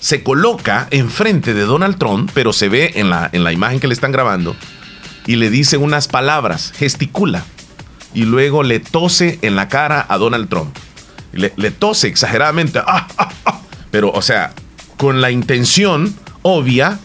se 0.01 0.23
coloca 0.23 0.89
enfrente 0.91 1.55
de 1.55 1.63
Donald 1.63 1.99
Trump, 1.99 2.31
pero 2.35 2.53
se 2.53 2.69
ve 2.69 2.93
en 2.97 3.11
la, 3.11 3.29
en 3.33 3.45
la 3.45 3.53
imagen 3.53 3.79
que 3.79 3.87
le 3.87 3.95
están 3.95 4.13
grabando, 4.13 4.57
y 5.27 5.37
le 5.37 5.51
dice 5.51 5.77
unas 5.77 6.09
palabras, 6.09 6.73
gesticula, 6.77 7.45
y 8.15 8.25
luego 8.25 8.63
le 8.63 8.81
tose 8.81 9.39
en 9.43 9.57
la 9.57 9.69
cara 9.69 10.05
a 10.09 10.19
Donald 10.19 10.49
Trump. 10.49 10.77
Le, 11.33 11.51
tose 11.71 12.09
exageradamente, 12.09 12.81
"Ah, 12.85 13.07
ah, 13.17 13.29
ah", 13.45 13.61
pero 13.91 14.11
o 14.11 14.21
sea, 14.23 14.53
con 14.97 15.21
la 15.21 15.31
intención 15.31 16.15
obvia 16.43 16.99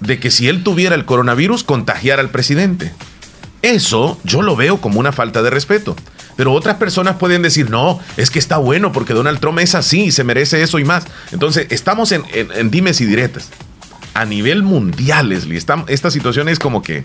de 0.00 0.18
que 0.18 0.30
si 0.30 0.48
él 0.48 0.62
tuviera 0.64 0.94
el 0.94 1.04
coronavirus, 1.04 1.62
contagiara 1.64 2.20
al 2.20 2.30
presidente. 2.30 2.92
Eso 3.62 4.18
yo 4.24 4.42
lo 4.42 4.54
veo 4.56 4.80
como 4.80 5.00
una 5.00 5.12
falta 5.12 5.42
de 5.42 5.50
respeto. 5.50 5.96
Pero 6.36 6.52
otras 6.52 6.76
personas 6.76 7.16
pueden 7.16 7.42
decir, 7.42 7.68
no, 7.68 7.98
es 8.16 8.30
que 8.30 8.38
está 8.38 8.58
bueno 8.58 8.92
porque 8.92 9.12
Donald 9.12 9.40
Trump 9.40 9.58
es 9.58 9.74
así 9.74 10.04
y 10.04 10.12
se 10.12 10.22
merece 10.22 10.62
eso 10.62 10.78
y 10.78 10.84
más. 10.84 11.04
Entonces, 11.32 11.66
estamos 11.70 12.12
en, 12.12 12.22
en- 12.32 12.70
dimes 12.70 13.00
y 13.00 13.06
diretes. 13.06 13.48
A 14.14 14.24
nivel 14.24 14.62
mundial, 14.62 15.28
Leslie, 15.30 15.58
esta 15.88 16.10
situación 16.12 16.48
es 16.48 16.58
como 16.60 16.82
que, 16.82 17.02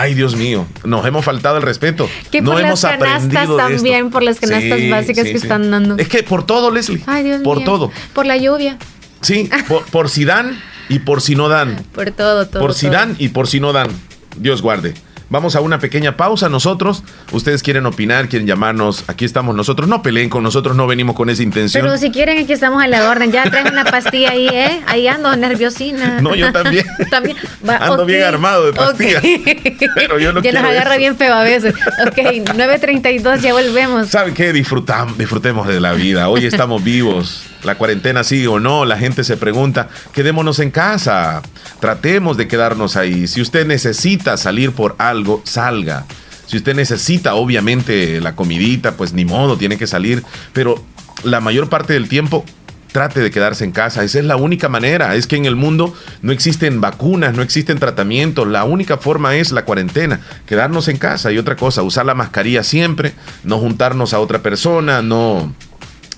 ay 0.00 0.14
Dios 0.14 0.36
mío, 0.36 0.66
nos 0.84 1.04
hemos 1.06 1.24
faltado 1.24 1.56
el 1.56 1.62
respeto. 1.62 2.08
Que 2.30 2.40
no 2.40 2.52
por 2.52 2.60
hemos 2.60 2.82
las 2.82 2.98
canastas 2.98 3.48
también, 3.56 4.10
por 4.10 4.22
las 4.22 4.38
canastas 4.40 4.78
Sí, 4.78 4.90
básicas 4.90 5.26
sí, 5.26 5.32
que 5.32 5.38
sí. 5.38 5.44
están 5.44 5.70
dando. 5.70 5.96
Es 5.98 6.08
que 6.08 6.22
por 6.22 6.44
todo, 6.46 6.70
Leslie. 6.70 7.02
Ay, 7.06 7.24
Dios 7.24 7.42
por 7.42 7.58
mío. 7.58 7.66
todo. 7.66 7.92
Por 8.12 8.26
la 8.26 8.36
lluvia, 8.36 8.78
Sí, 9.20 9.48
por, 9.68 9.84
por 9.86 10.08
si 10.10 10.24
dan 10.24 10.60
y 10.88 10.98
por 11.00 11.20
si 11.22 11.34
no 11.36 11.48
dan. 11.48 11.84
por 11.94 12.10
todo, 12.10 12.46
todo. 12.48 12.60
por 12.60 12.74
si 12.74 12.86
todo. 12.86 12.94
dan 12.96 13.16
y 13.18 13.28
por 13.28 13.46
si 13.48 13.60
no 13.60 13.72
dan. 13.72 13.88
Dios 14.36 14.62
guarde. 14.62 14.94
Vamos 15.32 15.56
a 15.56 15.62
una 15.62 15.78
pequeña 15.78 16.18
pausa 16.18 16.50
nosotros. 16.50 17.02
Ustedes 17.32 17.62
quieren 17.62 17.86
opinar, 17.86 18.28
quieren 18.28 18.46
llamarnos. 18.46 19.04
Aquí 19.08 19.24
estamos 19.24 19.56
nosotros. 19.56 19.88
No 19.88 20.02
peleen 20.02 20.28
con 20.28 20.42
nosotros, 20.42 20.76
no 20.76 20.86
venimos 20.86 21.16
con 21.16 21.30
esa 21.30 21.42
intención. 21.42 21.82
Pero 21.82 21.96
si 21.96 22.10
quieren, 22.10 22.36
aquí 22.36 22.52
estamos 22.52 22.82
a 22.82 22.86
la 22.86 23.08
orden. 23.08 23.32
Ya 23.32 23.44
traen 23.44 23.68
una 23.68 23.84
pastilla 23.84 24.32
ahí, 24.32 24.46
¿eh? 24.48 24.82
Ahí 24.86 25.08
ando 25.08 25.34
nerviosina. 25.34 26.20
No, 26.20 26.34
yo 26.34 26.52
también. 26.52 26.84
también. 27.10 27.38
Va, 27.66 27.76
Ando 27.78 28.04
bien 28.04 28.24
armado 28.24 28.66
de 28.66 28.74
pastillas. 28.74 29.22
Pero 29.94 30.18
yo 30.18 30.34
no 30.34 30.42
ya 30.42 30.52
nos 30.52 30.64
agarra 30.64 30.90
eso. 30.92 30.98
bien 30.98 31.16
feo 31.16 31.32
a 31.32 31.42
veces. 31.44 31.74
Ok, 32.06 32.16
9.32, 32.18 33.40
ya 33.40 33.54
volvemos. 33.54 34.08
¿Saben 34.08 34.34
qué? 34.34 34.52
Disfrutam- 34.52 35.16
disfrutemos 35.16 35.66
de 35.66 35.80
la 35.80 35.94
vida. 35.94 36.28
Hoy 36.28 36.44
estamos 36.44 36.84
vivos. 36.84 37.44
La 37.64 37.76
cuarentena 37.76 38.24
sigue 38.24 38.48
o 38.48 38.60
no. 38.60 38.84
La 38.84 38.98
gente 38.98 39.24
se 39.24 39.36
pregunta, 39.36 39.88
quedémonos 40.12 40.58
en 40.58 40.70
casa. 40.70 41.42
Tratemos 41.80 42.36
de 42.36 42.48
quedarnos 42.48 42.96
ahí. 42.96 43.26
Si 43.26 43.40
usted 43.40 43.66
necesita 43.66 44.36
salir 44.36 44.72
por 44.72 44.96
algo, 44.98 45.42
salga. 45.44 46.06
Si 46.46 46.56
usted 46.56 46.74
necesita, 46.74 47.34
obviamente, 47.34 48.20
la 48.20 48.34
comidita, 48.34 48.96
pues 48.96 49.12
ni 49.12 49.24
modo, 49.24 49.56
tiene 49.56 49.78
que 49.78 49.86
salir. 49.86 50.22
Pero 50.52 50.84
la 51.22 51.40
mayor 51.40 51.68
parte 51.68 51.92
del 51.92 52.08
tiempo, 52.08 52.44
trate 52.92 53.20
de 53.20 53.30
quedarse 53.30 53.64
en 53.64 53.72
casa. 53.72 54.04
Esa 54.04 54.18
es 54.18 54.24
la 54.24 54.36
única 54.36 54.68
manera. 54.68 55.14
Es 55.14 55.26
que 55.26 55.36
en 55.36 55.46
el 55.46 55.56
mundo 55.56 55.94
no 56.20 56.30
existen 56.30 56.80
vacunas, 56.80 57.34
no 57.34 57.42
existen 57.42 57.78
tratamientos. 57.78 58.46
La 58.46 58.64
única 58.64 58.98
forma 58.98 59.36
es 59.36 59.50
la 59.50 59.64
cuarentena. 59.64 60.20
Quedarnos 60.46 60.88
en 60.88 60.98
casa. 60.98 61.32
Y 61.32 61.38
otra 61.38 61.56
cosa, 61.56 61.82
usar 61.82 62.06
la 62.06 62.14
mascarilla 62.14 62.62
siempre, 62.62 63.12
no 63.44 63.58
juntarnos 63.58 64.12
a 64.12 64.20
otra 64.20 64.42
persona, 64.42 65.00
no 65.00 65.54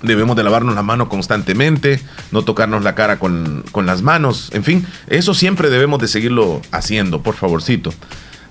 debemos 0.05 0.37
de 0.37 0.45
lavarnos 0.45 0.75
las 0.75 0.85
manos 0.85 1.09
constantemente, 1.09 2.01
no 2.31 2.45
tocarnos 2.45 2.83
la 2.83 2.95
cara 2.95 3.19
con, 3.19 3.64
con 3.73 3.87
las 3.87 4.03
manos, 4.03 4.51
en 4.53 4.64
fin, 4.64 4.87
eso 5.09 5.35
siempre 5.35 5.71
debemos 5.71 6.01
de 6.01 6.09
seguirlo 6.09 6.62
haciendo, 6.71 7.23
por 7.23 7.35
favorcito. 7.35 7.93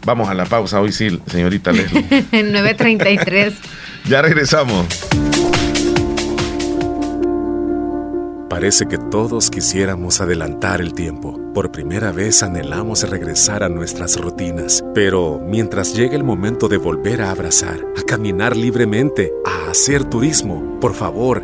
Vamos 0.05 0.29
a 0.29 0.33
la 0.33 0.45
pausa 0.45 0.81
hoy 0.81 0.91
sí, 0.91 1.21
señorita 1.27 1.71
Leslie. 1.71 2.03
9.33. 2.31 3.53
ya 4.05 4.21
regresamos. 4.21 4.85
Parece 8.49 8.85
que 8.87 8.97
todos 8.97 9.49
quisiéramos 9.49 10.21
adelantar 10.21 10.81
el 10.81 10.93
tiempo. 10.93 11.42
Por 11.53 11.71
primera 11.71 12.11
vez 12.11 12.41
anhelamos 12.41 13.07
regresar 13.07 13.61
a 13.61 13.69
nuestras 13.69 14.19
rutinas. 14.19 14.83
Pero 14.95 15.39
mientras 15.39 15.93
llegue 15.93 16.15
el 16.15 16.23
momento 16.23 16.67
de 16.67 16.77
volver 16.77 17.21
a 17.21 17.29
abrazar, 17.29 17.79
a 17.95 18.01
caminar 18.01 18.57
libremente, 18.57 19.31
a 19.45 19.69
hacer 19.69 20.03
turismo, 20.03 20.79
por 20.81 20.95
favor, 20.95 21.43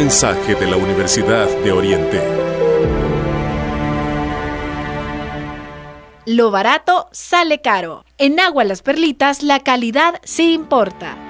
Mensaje 0.00 0.54
de 0.54 0.66
la 0.66 0.78
Universidad 0.78 1.46
de 1.62 1.72
Oriente. 1.72 2.22
Lo 6.24 6.50
barato 6.50 7.10
sale 7.12 7.60
caro. 7.60 8.06
En 8.16 8.40
Agua 8.40 8.64
Las 8.64 8.80
Perlitas 8.80 9.42
la 9.42 9.60
calidad 9.60 10.14
sí 10.24 10.54
importa. 10.54 11.29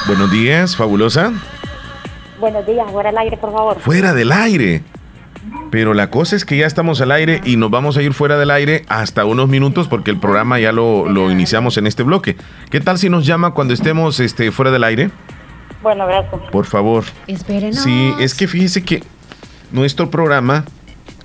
Buenos 0.05 0.29
días, 0.29 0.77
fabulosa. 0.77 1.33
Buenos 2.39 2.63
días, 2.67 2.85
fuera 2.91 3.09
del 3.09 3.17
aire, 3.17 3.37
por 3.37 3.51
favor. 3.51 3.79
Fuera 3.79 4.13
del 4.13 4.31
aire. 4.31 4.83
Pero 5.71 5.93
la 5.93 6.09
cosa 6.09 6.35
es 6.35 6.45
que 6.45 6.57
ya 6.57 6.67
estamos 6.67 7.01
al 7.01 7.11
aire 7.11 7.41
y 7.43 7.57
nos 7.57 7.69
vamos 7.69 7.97
a 7.97 8.01
ir 8.01 8.13
fuera 8.13 8.37
del 8.37 8.51
aire 8.51 8.85
hasta 8.87 9.25
unos 9.25 9.49
minutos 9.49 9.87
porque 9.87 10.11
el 10.11 10.19
programa 10.19 10.59
ya 10.59 10.71
lo, 10.71 11.09
lo 11.09 11.31
iniciamos 11.31 11.77
en 11.77 11.87
este 11.87 12.03
bloque. 12.03 12.37
¿Qué 12.69 12.79
tal 12.79 12.97
si 12.97 13.09
nos 13.09 13.25
llama 13.25 13.51
cuando 13.51 13.73
estemos 13.73 14.19
este, 14.19 14.51
fuera 14.51 14.71
del 14.71 14.83
aire? 14.83 15.11
Bueno, 15.81 16.07
gracias. 16.07 16.41
Por 16.51 16.65
favor. 16.65 17.03
Espérenos. 17.27 17.77
Sí, 17.79 18.13
es 18.19 18.33
que 18.33 18.47
fíjese 18.47 18.83
que 18.83 19.03
nuestro 19.71 20.09
programa, 20.09 20.65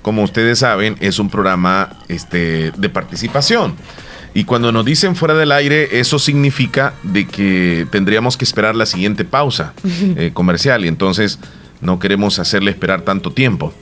como 0.01 0.23
ustedes 0.23 0.59
saben, 0.59 0.97
es 0.99 1.19
un 1.19 1.29
programa 1.29 1.89
este, 2.09 2.71
de 2.77 2.89
participación. 2.89 3.75
Y 4.33 4.45
cuando 4.45 4.71
nos 4.71 4.85
dicen 4.85 5.15
fuera 5.15 5.33
del 5.33 5.51
aire, 5.51 5.99
eso 5.99 6.17
significa 6.17 6.93
de 7.03 7.27
que 7.27 7.85
tendríamos 7.91 8.37
que 8.37 8.45
esperar 8.45 8.75
la 8.75 8.85
siguiente 8.85 9.25
pausa 9.25 9.73
eh, 9.83 10.31
comercial 10.33 10.85
y 10.85 10.87
entonces 10.87 11.39
no 11.81 11.99
queremos 11.99 12.39
hacerle 12.39 12.71
esperar 12.71 13.01
tanto 13.01 13.31
tiempo. 13.31 13.73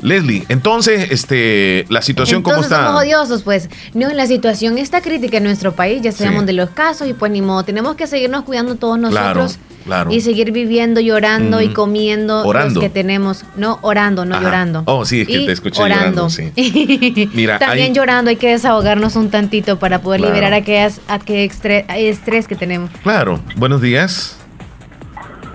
Leslie, 0.00 0.44
entonces, 0.48 1.10
este, 1.10 1.84
la 1.88 2.02
situación 2.02 2.42
cómo 2.42 2.56
Entonces 2.56 2.72
está. 2.72 2.86
somos 2.88 3.02
odiosos, 3.02 3.42
pues. 3.42 3.68
No, 3.94 4.08
la 4.12 4.26
situación 4.26 4.78
está 4.78 5.00
crítica 5.00 5.38
en 5.38 5.44
nuestro 5.44 5.72
país, 5.72 6.02
ya 6.02 6.12
sabemos 6.12 6.40
Sí. 6.42 6.46
de 6.46 6.52
los 6.54 6.70
casos 6.70 7.08
y 7.08 7.14
pues 7.14 7.32
ni 7.32 7.42
modo, 7.42 7.64
tenemos 7.64 7.96
que 7.96 8.06
seguirnos 8.06 8.44
cuidando 8.44 8.76
todos 8.76 8.98
nosotros 8.98 9.58
claro. 9.84 10.12
y 10.12 10.20
seguir 10.20 10.52
viviendo, 10.52 11.00
llorando 11.00 11.60
y 11.60 11.68
comiendo 11.72 12.44
Orando. 12.46 12.74
los 12.80 12.82
que 12.84 12.90
tenemos. 12.90 13.44
No, 13.56 13.78
orando, 13.82 14.24
no 14.24 14.34
Ajá. 14.36 14.44
llorando. 14.44 14.82
Oh, 14.86 15.04
sí, 15.04 15.22
es 15.22 15.26
que 15.26 15.42
Y 15.42 15.46
te 15.46 15.52
escuché 15.52 15.82
orando. 15.82 16.28
llorando, 16.28 16.30
sí. 16.30 17.28
Mira, 17.34 17.58
También 17.58 17.88
hay- 17.88 17.94
llorando 17.94 18.30
hay 18.30 18.36
que 18.36 18.48
desahogarnos 18.50 19.16
un 19.16 19.30
tantito 19.30 19.78
para 19.78 20.00
poder 20.00 20.20
Claro. 20.20 20.34
liberar 20.34 20.54
aquellas, 20.54 21.00
aquel 21.08 21.50
estre- 21.50 21.84
estrés 21.96 22.46
que 22.48 22.54
tenemos. 22.56 22.90
Claro, 23.02 23.40
buenos 23.56 23.82
días. 23.82 24.36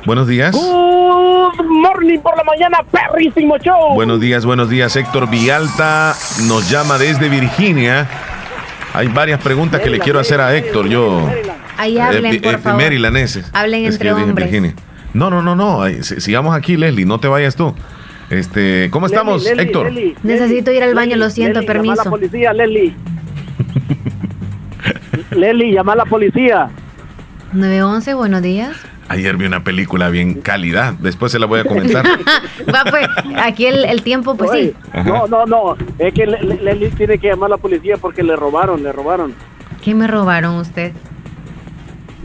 Buenos 0.05 0.27
días. 0.27 0.53
Good 0.53 1.65
morning 1.65 2.19
por 2.19 2.35
la 2.37 2.43
mañana, 2.43 2.79
perrísimo 2.91 3.57
show. 3.57 3.93
Buenos 3.93 4.19
días, 4.19 4.45
buenos 4.45 4.69
días. 4.69 4.95
Héctor 4.95 5.29
Villalta 5.29 6.13
nos 6.47 6.69
llama 6.69 6.97
desde 6.97 7.29
Virginia. 7.29 8.07
Hay 8.93 9.07
varias 9.07 9.41
preguntas 9.41 9.81
que 9.81 9.89
le 9.89 9.99
quiero 9.99 10.19
hacer 10.19 10.41
a 10.41 10.55
Héctor. 10.55 10.87
Yo. 10.87 11.27
Ahí 11.77 11.97
hablen, 11.97 12.25
Eh, 12.35 12.41
por 12.41 12.55
eh, 12.55 12.57
favor. 12.57 12.81
Marylandeses. 12.81 13.49
Hablen 13.53 13.85
Es 13.85 13.93
entre 13.95 14.11
hombres. 14.13 14.35
Virginia. 14.51 14.73
No, 15.13 15.29
no, 15.29 15.41
no, 15.41 15.55
no. 15.55 15.81
Sigamos 16.03 16.55
aquí, 16.55 16.75
Leslie. 16.77 17.05
No 17.05 17.19
te 17.19 17.27
vayas 17.27 17.55
tú. 17.55 17.73
Este, 18.29 18.89
¿cómo 18.91 19.05
estamos, 19.05 19.43
Leslie, 19.43 19.63
Héctor? 19.63 19.85
Leslie, 19.91 20.15
Necesito 20.23 20.71
ir 20.71 20.83
al 20.83 20.95
baño, 20.95 21.15
Leslie, 21.15 21.17
lo 21.25 21.29
siento, 21.29 21.59
Leslie, 21.61 21.75
Llama 21.75 21.93
a 21.93 21.95
la 21.95 22.03
permiso. 22.03 22.09
policía, 22.09 22.53
Leslie. 22.53 22.95
Leslie, 25.31 25.71
llama 25.73 25.93
a 25.93 25.95
la 25.97 26.05
policía. 26.05 26.69
911, 27.53 28.13
buenos 28.15 28.41
días. 28.41 28.75
Ayer 29.09 29.35
vi 29.37 29.45
una 29.45 29.63
película 29.63 30.09
bien 30.09 30.35
calidad. 30.41 30.93
Después 30.93 31.31
se 31.31 31.39
la 31.39 31.45
voy 31.45 31.59
a 31.59 31.65
comentar. 31.65 32.05
Va, 32.73 32.83
pues, 32.89 33.05
aquí 33.37 33.65
el, 33.65 33.83
el 33.85 34.01
tiempo, 34.01 34.35
pues 34.35 34.51
sí. 34.51 34.73
No, 35.05 35.27
no, 35.27 35.45
no. 35.45 35.75
Es 35.99 36.13
que 36.13 36.25
Le- 36.25 36.41
Le- 36.41 36.55
Leslie 36.63 36.89
tiene 36.91 37.17
que 37.17 37.27
llamar 37.27 37.47
a 37.47 37.49
la 37.51 37.57
policía 37.57 37.97
porque 37.97 38.23
le 38.23 38.35
robaron, 38.35 38.81
le 38.81 38.91
robaron. 38.91 39.33
¿Qué 39.83 39.93
me 39.93 40.07
robaron 40.07 40.55
usted? 40.55 40.93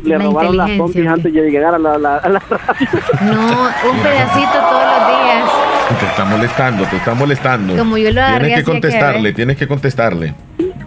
Le 0.04 0.16
La 0.16 0.24
robaron 0.24 0.56
las 0.56 0.70
¿o 0.78 0.84
antes 1.08 1.32
de 1.34 1.40
llegar 1.50 1.74
a 1.74 1.78
la, 1.78 1.98
la, 1.98 2.16
a 2.18 2.28
la 2.28 2.38
radio. 2.38 2.88
No, 3.22 3.62
un 3.90 3.98
pedacito 4.00 4.52
todos 4.70 4.84
los 4.84 5.08
días. 5.08 5.50
Te 5.98 6.06
está 6.06 6.24
molestando, 6.24 6.84
te 6.84 6.96
está 6.96 7.14
molestando. 7.14 7.76
Como 7.76 7.98
yo 7.98 8.12
lo 8.12 8.20
agarré 8.20 8.46
Tienes 8.46 8.64
que 8.64 8.70
contestarle, 8.70 9.32
tienes 9.32 9.56
que 9.56 9.66
contestarle. 9.66 10.34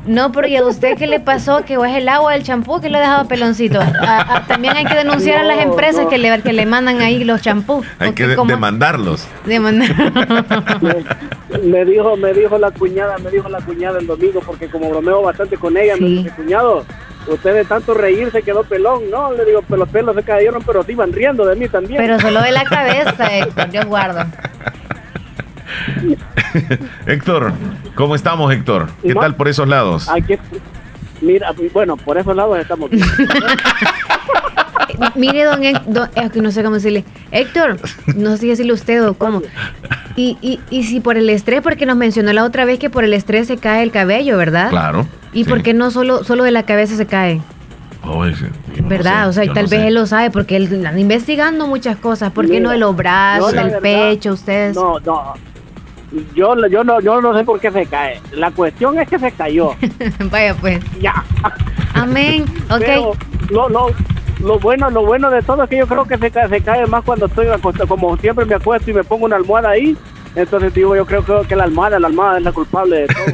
No, 0.06 0.32
pero 0.32 0.48
¿y 0.48 0.56
a 0.58 0.66
usted 0.66 0.98
qué 0.98 1.06
le 1.06 1.20
pasó? 1.20 1.64
Que 1.64 1.78
o 1.78 1.86
es 1.86 1.96
el 1.96 2.10
agua 2.10 2.34
del 2.34 2.42
champú 2.44 2.82
que 2.82 2.90
lo 2.90 2.98
dejaba 2.98 3.26
peloncito. 3.26 3.80
A- 3.80 4.36
a- 4.38 4.46
también 4.48 4.76
hay 4.76 4.86
que 4.86 4.96
denunciar 4.96 5.38
a 5.40 5.44
las 5.44 5.60
empresas 5.60 6.06
no. 6.06 6.10
que, 6.10 6.18
le, 6.18 6.42
que 6.42 6.54
le 6.54 6.66
mandan 6.66 7.02
ahí 7.02 7.24
los 7.24 7.42
champús. 7.42 7.86
Hay 8.00 8.08
Porque 8.10 8.24
que 8.24 8.30
de- 8.30 8.36
demandarlos. 8.46 9.28
demandar. 9.46 9.90
me 11.64 11.86
dijo, 11.86 12.18
me 12.18 12.34
dijo 12.34 12.58
la 12.58 12.72
cuñada, 12.72 13.18
me 13.20 13.30
dijo 13.30 13.48
la 13.50 13.60
cuñada 13.62 14.00
el 14.00 14.08
domingo, 14.08 14.42
porque 14.46 14.68
como 14.68 14.90
bromeo 14.90 15.22
bastante 15.22 15.56
con 15.58 15.78
ella, 15.78 15.94
me 16.00 16.08
dice, 16.08 16.32
cuñado, 16.32 16.84
usted 17.28 17.54
de 17.54 17.66
tanto 17.66 17.94
reír 17.94 18.32
se 18.32 18.42
quedó 18.42 18.64
pelón. 18.64 19.10
No, 19.12 19.32
le 19.34 19.46
digo, 19.46 19.62
pero 19.68 19.78
los 19.82 19.90
pelos 19.90 20.16
se 20.16 20.24
cayeron, 20.24 20.64
pero 20.66 20.84
se 20.84 20.94
iban 20.94 21.12
riendo 21.14 21.46
de 21.46 21.56
mí 21.56 21.68
también. 21.68 22.02
Pero 22.02 22.20
solo 22.20 22.42
de 22.42 22.52
la 22.52 22.64
cabeza, 22.64 23.28
Héctor, 23.38 23.70
yo 23.70 23.86
guardo. 23.86 24.24
Héctor, 27.06 27.54
¿cómo 27.96 28.16
estamos, 28.16 28.52
Héctor? 28.54 28.90
¿Qué 29.02 29.14
No. 29.14 29.22
tal 29.22 29.36
por 29.36 29.48
esos 29.48 29.68
lados? 29.68 30.08
Hay 30.10 30.22
que, 30.24 30.40
mira, 31.22 31.54
bueno, 31.74 31.98
por 31.98 32.18
esos 32.18 32.36
lados 32.36 32.58
estamos 32.60 32.90
bien. 32.90 33.04
Mire, 35.16 35.46
don, 35.46 35.62
don- 35.88 36.10
es 36.16 36.32
que 36.32 36.42
no 36.42 36.52
sé 36.52 36.62
cómo 36.64 36.76
decirle. 36.76 37.04
Héctor, 37.32 37.78
no 38.16 38.32
sé 38.32 38.38
si 38.40 38.48
decirle 38.50 38.74
usted 38.74 39.04
o 39.08 39.14
cómo. 39.16 39.42
Y, 40.16 40.38
y, 40.42 40.60
y 40.70 40.84
si 40.84 41.00
por 41.00 41.18
el 41.18 41.30
estrés, 41.30 41.62
porque 41.62 41.86
nos 41.88 41.96
mencionó 41.98 42.32
la 42.34 42.44
otra 42.44 42.66
vez 42.66 42.78
que 42.78 42.90
por 42.90 43.04
el 43.04 43.14
estrés 43.14 43.48
se 43.48 43.58
cae 43.58 43.82
el 43.84 43.92
cabello, 43.92 44.38
¿verdad? 44.38 44.70
Claro. 44.70 45.08
¿Y 45.34 45.46
sí. 45.46 45.50
por 45.50 45.64
qué 45.64 45.74
no 45.74 45.90
solo, 45.92 46.24
solo 46.24 46.44
de 46.44 46.52
la 46.52 46.64
cabeza 46.64 46.96
se 46.98 47.08
cae? 47.08 47.42
Ay, 48.04 48.36
sí, 48.36 48.46
yo 48.76 48.82
no 48.84 48.90
¿Verdad? 48.90 49.24
sé, 49.24 49.30
o 49.30 49.34
sea, 49.34 49.44
yo 49.46 49.54
tal 49.54 49.64
no 49.66 49.70
vez 49.70 49.80
sé. 49.80 49.88
él 49.88 49.94
lo 49.94 50.06
sabe 50.06 50.30
porque 50.30 50.56
él 50.58 50.66
anda 50.86 51.00
investigando 51.00 51.68
muchas 51.68 51.98
cosas. 51.98 52.32
¿Por 52.32 52.48
qué 52.50 52.60
no 52.60 52.70
de 52.72 52.78
los 52.78 52.96
brazos, 52.96 53.54
del 53.54 53.72
pecho, 53.82 54.34
ustedes? 54.34 54.76
No, 54.76 55.00
no. 55.00 55.34
Yo, 56.36 56.56
yo, 56.68 56.84
no, 56.84 57.00
yo 57.00 57.22
no 57.22 57.38
sé 57.38 57.44
por 57.44 57.60
qué 57.60 57.72
se 57.72 57.86
cae. 57.86 58.20
La 58.34 58.52
cuestión 58.52 59.00
es 59.00 59.08
que 59.08 59.18
se 59.18 59.32
cayó. 59.32 59.76
Vaya 60.32 60.56
pues. 60.56 60.80
Ya. 61.00 61.24
Amén. 61.94 62.46
Ok. 62.72 62.80
Pero 62.80 63.14
lo, 63.50 63.70
lo, 63.70 63.88
lo 64.40 64.60
bueno, 64.60 64.90
lo 64.90 65.06
bueno 65.06 65.30
de 65.30 65.42
todo 65.42 65.64
es 65.64 65.70
que 65.70 65.78
yo 65.78 65.88
creo 65.88 66.06
que 66.06 66.18
se 66.18 66.32
cae, 66.32 66.48
se 66.50 66.62
cae 66.62 66.86
más 66.88 67.04
cuando 67.04 67.26
estoy 67.26 67.48
acostado, 67.48 67.88
como 67.88 68.16
siempre 68.18 68.46
me 68.46 68.56
acuesto 68.56 68.90
y 68.90 68.94
me 68.94 69.04
pongo 69.04 69.26
una 69.26 69.36
almohada 69.36 69.70
ahí. 69.70 69.98
Entonces 70.36 70.74
digo, 70.74 70.96
yo 70.96 71.06
creo, 71.06 71.24
creo 71.24 71.44
que 71.44 71.56
la 71.58 71.66
almohada, 71.66 72.00
la 72.00 72.08
almohada 72.08 72.38
es 72.38 72.44
la 72.44 72.52
culpable 72.52 73.02
de 73.02 73.08
todo. 73.08 73.26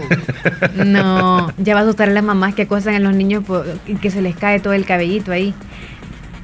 No, 0.86 1.52
ya 1.58 1.74
va 1.74 1.82
a 1.82 1.84
asustar 1.84 2.10
a 2.10 2.12
las 2.14 2.24
mamás 2.24 2.56
que 2.56 2.64
acosan 2.64 2.96
a 2.96 3.00
los 3.00 3.14
niños 3.14 3.44
y 3.86 3.96
que 3.96 4.10
se 4.10 4.22
les 4.22 4.36
cae 4.36 4.60
todo 4.60 4.74
el 4.74 4.86
cabellito 4.86 5.32
ahí. 5.32 5.54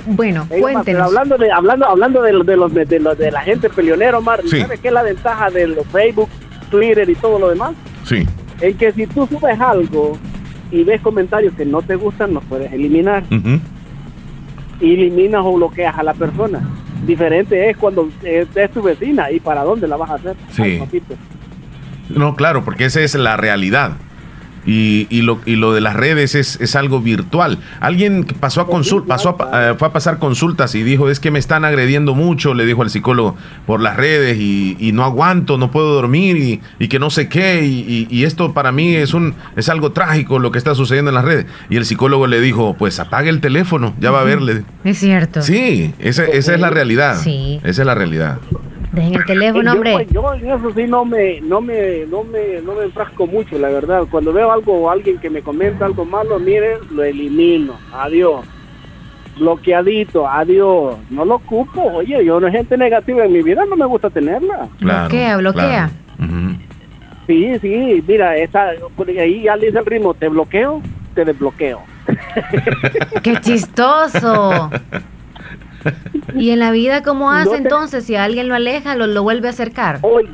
Bueno, 0.06 0.46
Ey, 0.50 0.62
Omar, 0.62 0.84
pero 0.86 1.00
cuéntenos. 1.00 1.02
hablando 1.08 1.38
de 1.38 1.52
hablando 1.52 1.88
hablando 1.88 2.22
de, 2.22 2.34
los- 2.34 2.46
de 2.46 2.58
los 2.58 2.74
de, 2.74 3.00
los- 3.00 3.18
de 3.18 3.32
la 3.32 3.42
gente 3.42 3.70
peleonera, 3.70 4.18
Omar, 4.18 4.42
Sí. 4.46 4.60
¿sabes 4.62 4.80
qué 4.80 4.90
es 4.90 4.94
la 4.94 5.04
ventaja 5.04 5.50
de 5.50 5.68
los 5.68 5.86
Facebook, 5.88 6.30
Twitter 6.70 7.10
y 7.10 7.16
todo 7.16 7.40
lo 7.40 7.50
demás? 7.50 7.72
Sí. 8.04 8.28
En 8.62 8.78
que 8.78 8.92
si 8.92 9.08
tú 9.08 9.26
subes 9.28 9.60
algo 9.60 10.18
y 10.72 10.84
ves 10.84 11.02
comentarios 11.02 11.54
que 11.56 11.66
no 11.66 11.82
te 11.82 11.96
gustan, 11.96 12.34
los 12.34 12.44
puedes 12.46 12.72
eliminar. 12.74 13.24
Y 14.82 14.94
eliminas 14.94 15.42
o 15.46 15.54
bloqueas 15.54 15.98
a 15.98 16.04
la 16.04 16.14
persona. 16.14 16.60
Diferente 17.06 17.70
es 17.70 17.78
cuando 17.78 18.10
es, 18.24 18.48
es 18.56 18.72
tu 18.72 18.82
vecina 18.82 19.32
y 19.32 19.40
para 19.40 19.64
dónde 19.64 19.88
la 19.88 19.96
vas 19.98 20.10
a 20.10 20.16
hacer. 20.16 20.36
Sí. 20.52 20.82
No, 22.10 22.36
claro, 22.36 22.64
porque 22.66 22.86
esa 22.86 23.02
es 23.02 23.16
la 23.16 23.38
realidad. 23.38 23.94
Y, 24.66 25.08
y 25.10 25.24
lo, 25.24 25.42
y 25.46 25.56
lo 25.58 25.74
de 25.74 25.82
las 25.82 25.96
redes 25.96 26.36
es, 26.36 26.60
es 26.62 26.76
algo 26.76 27.02
virtual. 27.02 27.58
Alguien 27.82 28.24
que 28.24 28.34
pasó 28.34 28.62
a 28.62 28.68
consul- 28.68 29.06
pasó 29.06 29.36
a 29.40 29.72
eh, 29.72 29.76
fue 29.78 29.90
a 29.90 29.94
pasar 29.94 30.20
consultas 30.20 30.74
y 30.76 30.84
dijo, 30.84 31.10
es 31.10 31.20
que 31.20 31.32
me 31.32 31.40
están 31.40 31.66
agrediendo 31.66 32.16
mucho, 32.16 32.54
le 32.54 32.66
dijo 32.66 32.82
al 32.82 32.90
psicólogo, 32.90 33.36
por 33.66 33.82
las 33.82 33.98
redes 33.98 34.38
y, 34.40 34.78
y 34.80 34.92
no 34.94 35.04
aguanto, 35.04 35.58
no 35.58 35.70
puedo 35.70 35.94
dormir 35.94 36.38
y, 36.38 36.62
y 36.80 36.88
que 36.88 36.98
no 37.00 37.10
sé 37.10 37.28
qué. 37.28 37.66
Y, 37.66 37.80
y- 37.80 38.08
y 38.10 38.24
esto 38.24 38.54
para 38.54 38.72
mí 38.72 38.96
es, 38.96 39.14
un, 39.14 39.36
es 39.56 39.68
algo 39.70 39.92
trágico 39.92 40.40
lo 40.40 40.52
que 40.52 40.58
está 40.60 40.76
sucediendo 40.76 41.10
en 41.10 41.16
las 41.16 41.26
redes. 41.26 41.46
Y 41.70 41.76
el 41.76 41.86
psicólogo 41.86 42.28
le 42.28 42.40
dijo, 42.40 42.76
pues 42.78 43.00
apague 43.00 43.30
el 43.30 43.42
teléfono, 43.42 43.94
ya 44.00 44.12
va 44.12 44.22
a 44.22 44.24
verle. 44.24 44.64
Es 44.84 44.98
cierto. 45.00 45.42
Sí, 45.42 45.94
esa, 46.00 46.24
esa 46.26 46.54
es 46.54 46.60
la 46.62 46.70
realidad. 46.70 47.20
Sí. 47.22 47.60
Esa 47.64 47.82
es 47.82 47.86
la 47.86 47.96
realidad. 47.96 48.40
Dejen 48.94 49.16
el 49.16 49.26
teléfono, 49.26 49.64
yo, 49.64 49.72
hombre. 49.72 50.08
yo 50.12 50.34
en 50.36 50.52
eso 50.52 50.72
sí 50.76 50.84
no 50.84 51.04
me, 51.04 51.42
no 51.42 51.62
me, 51.62 52.06
no 52.06 52.24
me, 52.24 52.62
no 52.62 52.76
me 52.76 52.84
enfrasco 52.84 53.26
mucho, 53.26 53.58
la 53.58 53.70
verdad. 53.70 54.04
Cuando 54.10 54.32
veo 54.32 54.52
algo 54.52 54.74
o 54.74 54.90
alguien 54.90 55.18
que 55.18 55.32
me 55.32 55.42
comenta 55.42 55.86
algo 55.86 56.06
malo, 56.06 56.38
mire, 56.38 56.78
lo 56.92 57.04
elimino. 57.04 57.74
Adiós. 57.92 58.46
Bloqueadito, 59.40 60.28
adiós. 60.28 60.96
No 61.10 61.26
lo 61.26 61.36
ocupo. 61.36 61.82
Oye, 61.82 62.24
yo 62.24 62.40
no 62.40 62.46
hay 62.46 62.54
gente 62.54 62.78
negativa 62.78 63.26
en 63.26 63.34
mi 63.34 63.42
vida, 63.42 63.66
no 63.66 63.76
me 63.76 63.86
gusta 63.88 64.12
tenerla. 64.12 64.70
Claro, 64.78 65.10
bloquea, 65.10 65.38
bloquea. 65.38 65.90
Sí, 67.26 67.58
sí, 67.62 68.04
mira, 68.08 68.38
esa, 68.38 68.74
por 68.96 69.10
ahí 69.10 69.44
ya 69.44 69.56
le 69.56 69.68
dice 69.68 69.80
el 69.80 69.86
ritmo, 69.88 70.14
te 70.14 70.28
bloqueo, 70.28 70.84
te 71.16 71.26
desbloqueo. 71.26 71.82
¡Qué 73.24 73.38
chistoso! 73.38 74.70
¿Y 76.36 76.50
en 76.52 76.60
la 76.60 76.72
vida 76.72 77.04
cómo 77.04 77.32
hace 77.32 77.46
No 77.46 77.52
te- 77.52 77.58
entonces? 77.58 78.06
Si 78.06 78.16
alguien 78.16 78.48
lo 78.48 78.56
aleja, 78.56 78.96
lo, 78.96 79.08
lo 79.08 79.24
vuelve 79.24 79.48
a 79.48 79.52
acercar. 79.52 80.00
Oye, 80.02 80.30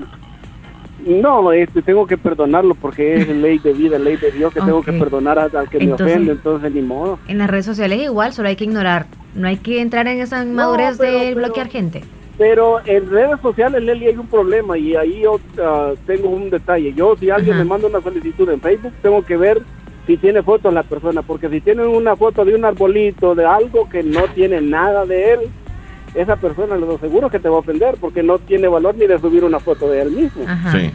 no, 1.05 1.51
este, 1.53 1.81
tengo 1.81 2.05
que 2.05 2.17
perdonarlo 2.17 2.75
porque 2.75 3.15
es 3.15 3.27
ley 3.29 3.57
de 3.59 3.73
vida, 3.73 3.97
ley 3.97 4.17
de 4.17 4.31
Dios, 4.31 4.53
que 4.53 4.59
tengo 4.59 4.83
que 4.83 4.93
perdonar 4.93 5.39
al, 5.39 5.49
que 5.69 5.77
Entonces- 5.77 5.87
me 6.07 6.13
ofende, 6.13 6.31
entonces 6.33 6.73
ni 6.73 6.81
modo. 6.81 7.19
En 7.27 7.37
las 7.37 7.49
redes 7.49 7.65
sociales 7.65 8.01
igual, 8.01 8.33
solo 8.33 8.49
hay 8.49 8.55
que 8.55 8.65
ignorar. 8.65 9.05
No 9.33 9.47
hay 9.47 9.57
que 9.57 9.81
entrar 9.81 10.07
en 10.07 10.19
esa 10.19 10.43
inmadurez 10.43 10.97
pero- 10.97 11.19
de 11.19 11.35
bloquear 11.35 11.69
gente. 11.69 12.03
Pero 12.37 12.79
en 12.85 13.09
redes 13.09 13.37
sociales, 13.41 13.83
Leli, 13.83 14.07
hay 14.07 14.15
un 14.15 14.27
problema 14.27 14.77
y 14.77 14.95
ahí 14.95 15.19
yo 15.23 15.41
ah, 15.61 15.91
tengo 16.07 16.29
un 16.29 16.49
detalle. 16.49 16.93
Yo, 16.93 17.15
si 17.17 17.29
alguien 17.29 17.57
me 17.57 17.65
manda 17.65 17.87
una 17.89 17.99
solicitud 17.99 18.49
en 18.49 18.61
Facebook, 18.61 18.93
tengo 19.01 19.21
que 19.25 19.35
ver 19.35 19.61
si 20.09 20.17
tiene 20.17 20.41
fotos 20.41 20.73
la 20.73 20.81
persona, 20.81 21.21
porque 21.21 21.49
si 21.49 21.61
tiene 21.61 21.85
una 21.85 22.15
foto 22.15 22.43
de 22.43 22.55
un 22.55 22.65
arbolito, 22.65 23.35
de 23.35 23.45
algo 23.45 23.87
que 23.87 24.01
no 24.01 24.21
tiene 24.33 24.59
nada 24.59 25.05
de 25.05 25.33
él, 25.33 25.39
esa 26.15 26.35
persona, 26.35 26.75
lo 26.77 26.97
seguro 26.97 27.29
que 27.29 27.37
te 27.39 27.47
va 27.47 27.57
a 27.57 27.59
ofender, 27.59 27.95
porque 28.01 28.23
no 28.23 28.39
tiene 28.39 28.67
valor 28.67 28.95
ni 28.95 29.05
de 29.05 29.19
subir 29.19 29.43
una 29.43 29.59
foto 29.59 29.87
de 29.87 30.01
él 30.01 30.09
mismo. 30.09 30.43
Sí. 30.71 30.89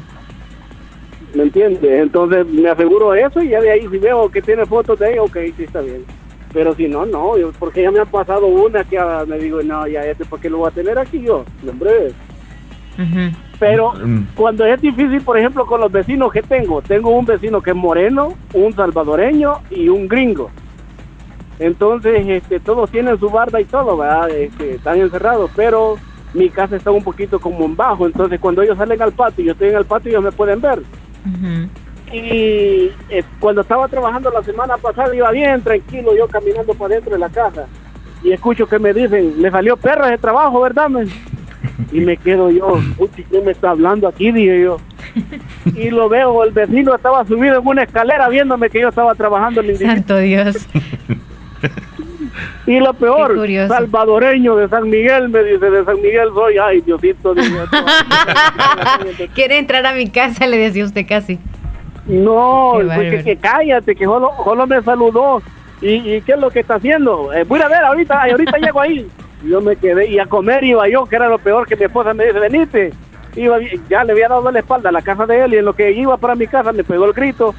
¿Me 1.33 1.45
entiendes? 1.45 2.01
Entonces 2.03 2.45
me 2.49 2.69
aseguro 2.69 3.15
eso 3.15 3.41
y 3.41 3.51
ya 3.51 3.61
de 3.61 3.71
ahí 3.71 3.87
si 3.89 3.99
veo 3.99 4.29
que 4.29 4.43
tiene 4.43 4.67
fotos 4.67 4.99
de 4.99 5.13
ella, 5.13 5.23
ok, 5.23 5.37
sí 5.57 5.63
está 5.63 5.81
bien. 5.81 6.05
Pero 6.53 6.75
si 6.75 6.89
no, 6.89 7.07
no, 7.07 7.39
yo- 7.39 7.53
porque 7.57 7.83
ya 7.83 7.93
me 7.93 8.01
ha 8.01 8.05
pasado 8.07 8.47
una 8.47 8.83
que 8.83 8.99
ah, 8.99 9.25
me 9.29 9.39
digo, 9.39 9.63
no, 9.63 9.87
ya 9.87 10.05
este, 10.05 10.25
¿por 10.25 10.41
qué 10.41 10.51
lo 10.51 10.59
voy 10.59 10.69
a 10.69 10.73
tener 10.73 10.99
aquí 10.99 11.21
yo? 11.21 11.45
Hombre. 11.69 12.11
Pero 13.65 13.95
Mm. 13.95 14.27
cuando 14.35 14.67
es 14.67 14.79
difícil, 14.79 15.23
por 15.23 15.39
ejemplo, 15.39 15.65
con 15.65 15.81
los 15.81 15.91
vecinos 15.91 16.31
que 16.31 16.43
tengo, 16.43 16.83
tengo 16.83 17.09
un 17.11 17.25
vecino 17.25 17.63
que 17.63 17.71
es 17.71 17.77
moreno, 17.77 18.35
un 18.53 18.75
salvadoreño 18.75 19.55
y 19.71 19.89
un 19.89 20.07
gringo. 20.07 20.51
Entonces, 21.59 22.27
este, 22.29 22.61
todos 22.61 22.91
tienen 22.91 23.19
su 23.19 23.31
barda 23.31 23.61
y 23.61 23.65
todo, 23.65 23.97
¿verdad? 23.97 24.29
Este, 24.29 24.75
están 24.75 25.01
encerrados, 25.01 25.51
pero 25.57 25.97
mi 26.35 26.51
casa 26.51 26.77
está 26.77 26.91
un 26.91 27.03
poquito 27.03 27.39
como 27.39 27.65
en 27.65 27.75
bajo, 27.75 28.05
entonces 28.07 28.39
cuando 28.39 28.61
ellos 28.61 28.77
salen 28.77 29.01
al 29.01 29.13
patio, 29.13 29.43
y 29.43 29.47
yo 29.47 29.53
estoy 29.53 29.69
en 29.69 29.77
el 29.77 29.85
patio, 29.87 30.11
ellos 30.11 30.25
me 30.25 30.33
pueden 30.33 30.61
ver. 30.61 30.83
Y 32.13 32.91
eh, 33.09 33.25
cuando 33.41 33.63
estaba 33.63 33.89
trabajando 33.89 34.31
la 34.31 34.43
semana 34.43 34.77
pasada, 34.77 35.15
iba 35.17 35.31
bien 35.31 35.63
tranquilo, 35.63 36.15
yo 36.15 36.29
caminando 36.29 36.75
para 36.75 36.97
dentro 36.97 37.13
de 37.13 37.19
la 37.19 37.31
casa, 37.31 37.67
y 38.23 38.33
escucho 38.33 38.67
que 38.67 38.79
me 38.79 38.93
dicen, 38.93 39.41
le 39.41 39.51
salió 39.51 39.77
perra 39.77 40.09
de 40.09 40.19
trabajo, 40.19 40.61
¿verdad? 40.61 40.89
men?" 40.91 41.09
Y 41.93 42.01
me 42.01 42.17
quedo 42.17 42.51
yo, 42.51 42.75
"Puchi, 42.97 43.25
¿quién 43.25 43.45
me 43.45 43.53
está 43.53 43.71
hablando 43.71 44.07
aquí? 44.09 44.31
Dije 44.33 44.63
yo. 44.63 44.79
Y 45.77 45.91
lo 45.91 46.09
veo, 46.09 46.45
el 46.45 46.53
vecino 46.53 46.95
estaba 46.95 47.25
subido 47.27 47.59
en 47.61 47.67
una 47.67 47.83
escalera 47.85 48.29
viéndome 48.29 48.69
que 48.71 48.81
yo 48.81 48.89
estaba 48.89 49.15
trabajando 49.15 49.61
en 49.61 49.71
el 49.71 49.79
Santo 49.79 50.19
Dios. 50.19 50.67
Y 52.67 52.81
lo 52.81 52.93
peor, 52.95 53.39
salvadoreño 53.69 54.57
de 54.57 54.69
San 54.69 54.89
Miguel, 54.89 55.29
me 55.29 55.43
dice, 55.45 55.71
de 55.71 55.85
San 55.85 55.97
Miguel 55.97 56.29
soy, 56.35 56.57
ay, 56.59 56.81
Diosito. 56.81 57.35
dije, 57.35 57.51
Quiere 59.35 59.59
entrar 59.59 59.85
a 59.87 59.95
mi 59.95 60.09
casa, 60.09 60.47
le 60.47 60.57
decía 60.57 60.85
usted 60.85 61.07
casi. 61.07 61.39
No, 62.07 62.75
pues 62.95 63.25
que, 63.25 63.37
cállate, 63.37 63.95
que 63.95 64.05
solo, 64.05 64.31
solo 64.43 64.67
me 64.67 64.83
saludó. 64.83 65.43
¿Y, 65.81 65.95
y 66.17 66.21
qué 66.23 66.33
es 66.33 66.39
lo 66.39 66.51
que 66.51 66.61
está 66.61 66.75
haciendo? 66.77 67.33
Eh, 67.33 67.45
voy 67.45 67.61
a 67.61 67.69
ver 67.69 67.85
ahorita, 67.85 68.23
ahorita 68.23 68.59
llego 68.59 68.81
ahí. 68.81 69.07
Y 69.45 69.51
yo 69.51 69.61
me 69.61 69.77
quedé, 69.77 70.09
y 70.09 70.19
a 70.19 70.27
comer 70.27 70.65
iba 70.65 70.89
yo, 70.89 71.05
que 71.05 71.17
era 71.17 71.29
lo 71.29 71.39
peor, 71.39 71.67
que 71.67 71.77
mi 71.77 71.85
esposa 71.85 72.15
me 72.15 72.25
dice, 72.27 72.39
venite. 72.39 72.93
Iba, 73.37 73.59
bien, 73.59 73.83
ya 73.91 74.05
le 74.05 74.13
había 74.13 74.29
dado 74.29 74.51
la 74.51 74.61
espalda 74.61 74.89
a 74.89 74.93
la 74.93 75.03
casa 75.03 75.27
de 75.27 75.45
él, 75.45 75.55
y 75.55 75.57
en 75.59 75.65
lo 75.65 75.75
que 75.75 75.93
iba 75.93 76.17
para 76.17 76.35
mi 76.35 76.47
casa 76.47 76.73
me 76.73 76.85
pegó 76.85 77.05
el 77.05 77.13
grito. 77.13 77.55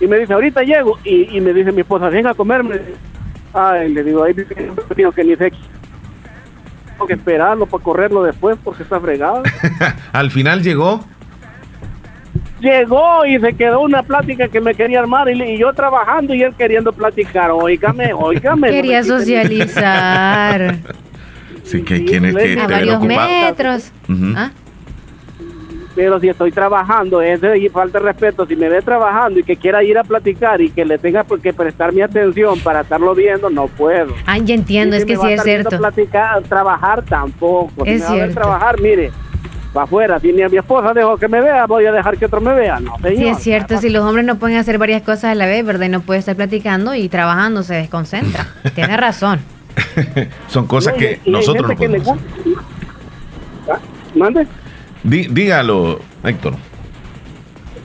Y 0.00 0.06
me 0.06 0.18
dice, 0.18 0.32
ahorita 0.32 0.62
llego. 0.62 0.98
Y, 1.04 1.36
y 1.36 1.40
me 1.40 1.52
dice 1.52 1.72
mi 1.72 1.82
esposa, 1.82 2.08
venga 2.08 2.30
a 2.30 2.34
comerme. 2.34 2.80
Ay, 3.52 3.92
le 3.92 4.02
digo, 4.02 4.24
ay, 4.24 4.34
digo 4.96 5.12
que 5.12 5.24
ni 5.24 5.36
sé. 5.36 5.52
Tengo 6.92 7.06
que 7.06 7.14
esperarlo 7.14 7.66
para 7.66 7.84
correrlo 7.84 8.22
después 8.22 8.56
porque 8.62 8.82
está 8.82 8.98
fregado. 8.98 9.42
Al 10.12 10.30
final 10.30 10.62
llegó. 10.62 11.04
Llegó 12.60 13.24
y 13.26 13.38
se 13.40 13.54
quedó 13.54 13.80
una 13.80 14.02
plática 14.02 14.48
que 14.48 14.60
me 14.60 14.74
quería 14.74 15.00
armar 15.00 15.28
y, 15.30 15.42
y 15.42 15.58
yo 15.58 15.72
trabajando 15.72 16.34
y 16.34 16.42
él 16.42 16.54
queriendo 16.54 16.92
platicar. 16.92 17.50
Óigame, 17.50 18.12
óigame. 18.12 18.70
Quería 18.70 19.02
socializar. 19.02 20.76
Sí, 21.70 21.82
que 21.82 22.00
te 22.00 22.20
ven 22.20 23.06
metros. 23.06 23.92
¿Ah? 24.36 24.50
Pero 25.94 26.20
si 26.20 26.28
estoy 26.28 26.52
trabajando, 26.52 27.20
es 27.20 27.40
de 27.40 27.68
falta 27.70 27.98
de 27.98 28.04
respeto. 28.06 28.46
Si 28.46 28.54
me 28.56 28.68
ve 28.68 28.80
trabajando 28.80 29.40
y 29.40 29.42
que 29.42 29.56
quiera 29.56 29.82
ir 29.82 29.98
a 29.98 30.04
platicar 30.04 30.60
y 30.60 30.70
que 30.70 30.84
le 30.84 30.98
tenga 30.98 31.24
por 31.24 31.40
que 31.40 31.52
prestar 31.52 31.92
mi 31.92 32.00
atención 32.00 32.58
para 32.60 32.82
estarlo 32.82 33.14
viendo, 33.14 33.50
no 33.50 33.66
puedo. 33.66 34.14
Ah, 34.24 34.38
ya 34.38 34.54
entiendo, 34.54 34.96
es 34.96 35.02
si 35.02 35.08
que 35.08 35.16
me 35.16 35.22
sí 35.24 35.32
es 35.32 35.42
cierto. 35.42 35.76
Platicar, 35.76 36.42
trabajar 36.42 37.02
tampoco. 37.04 37.84
Si 37.84 37.90
Es 37.90 38.00
me 38.00 38.04
va 38.06 38.10
a 38.10 38.14
ver 38.14 38.22
cierto. 38.22 38.34
trabajar, 38.40 38.80
mire, 38.80 39.10
para 39.72 39.84
afuera. 39.84 40.20
Si 40.20 40.32
ni 40.32 40.42
a 40.42 40.48
mi 40.48 40.58
esposa 40.58 40.94
dejo 40.94 41.16
que 41.18 41.28
me 41.28 41.40
vea, 41.40 41.66
voy 41.66 41.84
a 41.86 41.92
dejar 41.92 42.16
que 42.16 42.26
otro 42.26 42.40
me 42.40 42.54
vea. 42.54 42.78
No, 42.80 42.96
señor. 42.98 43.16
Sí, 43.18 43.28
es 43.28 43.38
cierto, 43.38 43.76
si 43.78 43.90
los 43.90 44.04
hombres 44.04 44.24
no 44.24 44.36
pueden 44.36 44.58
hacer 44.58 44.78
varias 44.78 45.02
cosas 45.02 45.24
a 45.24 45.34
la 45.34 45.46
vez, 45.46 45.64
¿verdad? 45.66 45.86
Y 45.86 45.90
no 45.90 46.00
puede 46.02 46.20
estar 46.20 46.36
platicando 46.36 46.94
y 46.94 47.08
trabajando, 47.08 47.62
se 47.64 47.74
desconcentra. 47.74 48.46
Tiene 48.76 48.96
razón. 48.96 49.40
Son 50.48 50.66
cosas 50.66 50.94
No, 50.94 50.98
que 50.98 51.20
y 51.24 51.30
nosotros 51.30 51.62
no 51.62 51.68
gente 51.68 51.86
que 51.86 51.92
le 51.92 52.00
podemos. 52.00 52.24
gusta- 52.44 52.62
¿Ah? 53.72 53.78
¿Mande? 54.14 54.46
Dí- 55.04 55.28
dígalo, 55.30 56.00
Héctor. 56.24 56.54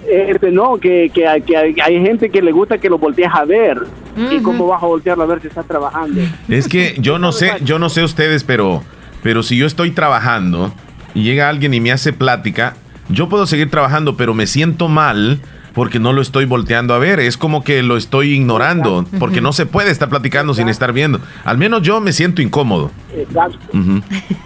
Este, 0.07 0.51
no, 0.51 0.77
que, 0.77 1.09
que, 1.13 1.27
hay- 1.27 1.41
que 1.41 1.57
hay, 1.57 1.75
hay 1.83 1.99
gente 2.01 2.29
que 2.29 2.41
le 2.41 2.51
gusta 2.51 2.77
que 2.77 2.89
lo 2.89 2.97
voltees 2.99 3.29
a 3.33 3.43
ver. 3.45 3.87
¿Y 4.31 4.39
cómo 4.39 4.67
vas 4.67 4.81
a 4.81 4.85
voltearlo 4.85 5.23
a 5.23 5.25
ver 5.25 5.41
si 5.41 5.47
está 5.47 5.63
trabajando? 5.63 6.21
Es 6.47 6.67
que 6.67 6.95
yo 6.99 7.19
no 7.19 7.31
sé, 7.33 7.53
yo 7.61 7.79
no 7.79 7.89
sé 7.89 8.03
ustedes, 8.03 8.43
pero, 8.43 8.83
pero 9.23 9.43
si 9.43 9.57
yo 9.57 9.65
estoy 9.65 9.91
trabajando 9.91 10.73
y 11.13 11.23
llega 11.23 11.49
alguien 11.49 11.73
y 11.73 11.81
me 11.81 11.91
hace 11.91 12.13
plática, 12.13 12.75
yo 13.09 13.27
puedo 13.29 13.45
seguir 13.47 13.69
trabajando, 13.69 14.15
pero 14.15 14.33
me 14.33 14.47
siento 14.47 14.87
mal 14.87 15.39
porque 15.75 15.99
no 15.99 16.13
lo 16.13 16.21
estoy 16.21 16.45
volteando 16.45 16.93
a 16.93 16.97
ver. 16.99 17.19
Es 17.19 17.37
como 17.37 17.63
que 17.63 17.83
lo 17.83 17.97
estoy 17.97 18.33
ignorando, 18.33 19.05
porque 19.19 19.41
no 19.41 19.53
se 19.53 19.65
puede 19.67 19.91
estar 19.91 20.09
platicando 20.09 20.53
sin 20.55 20.69
estar 20.69 20.91
viendo. 20.93 21.19
Al 21.43 21.57
menos 21.57 21.81
yo 21.83 22.01
me 22.01 22.11
siento 22.13 22.41
incómodo. 22.41 22.89
Exacto. 23.13 23.59
Ujú. 23.77 24.01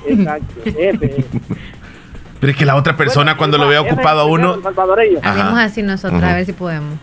Exacto. 0.07 0.53
Pero 2.39 2.51
es 2.51 2.57
que 2.57 2.65
la 2.65 2.75
otra 2.75 2.95
persona 2.95 3.35
cuando 3.37 3.57
lo 3.57 3.67
vea 3.67 3.81
ocupado 3.81 4.21
a 4.21 4.25
uno... 4.25 4.57
Hagamos 5.23 5.59
así 5.59 5.83
nosotros, 5.83 6.21
a 6.23 6.35
ver 6.35 6.45
si 6.45 6.53
podemos. 6.53 6.97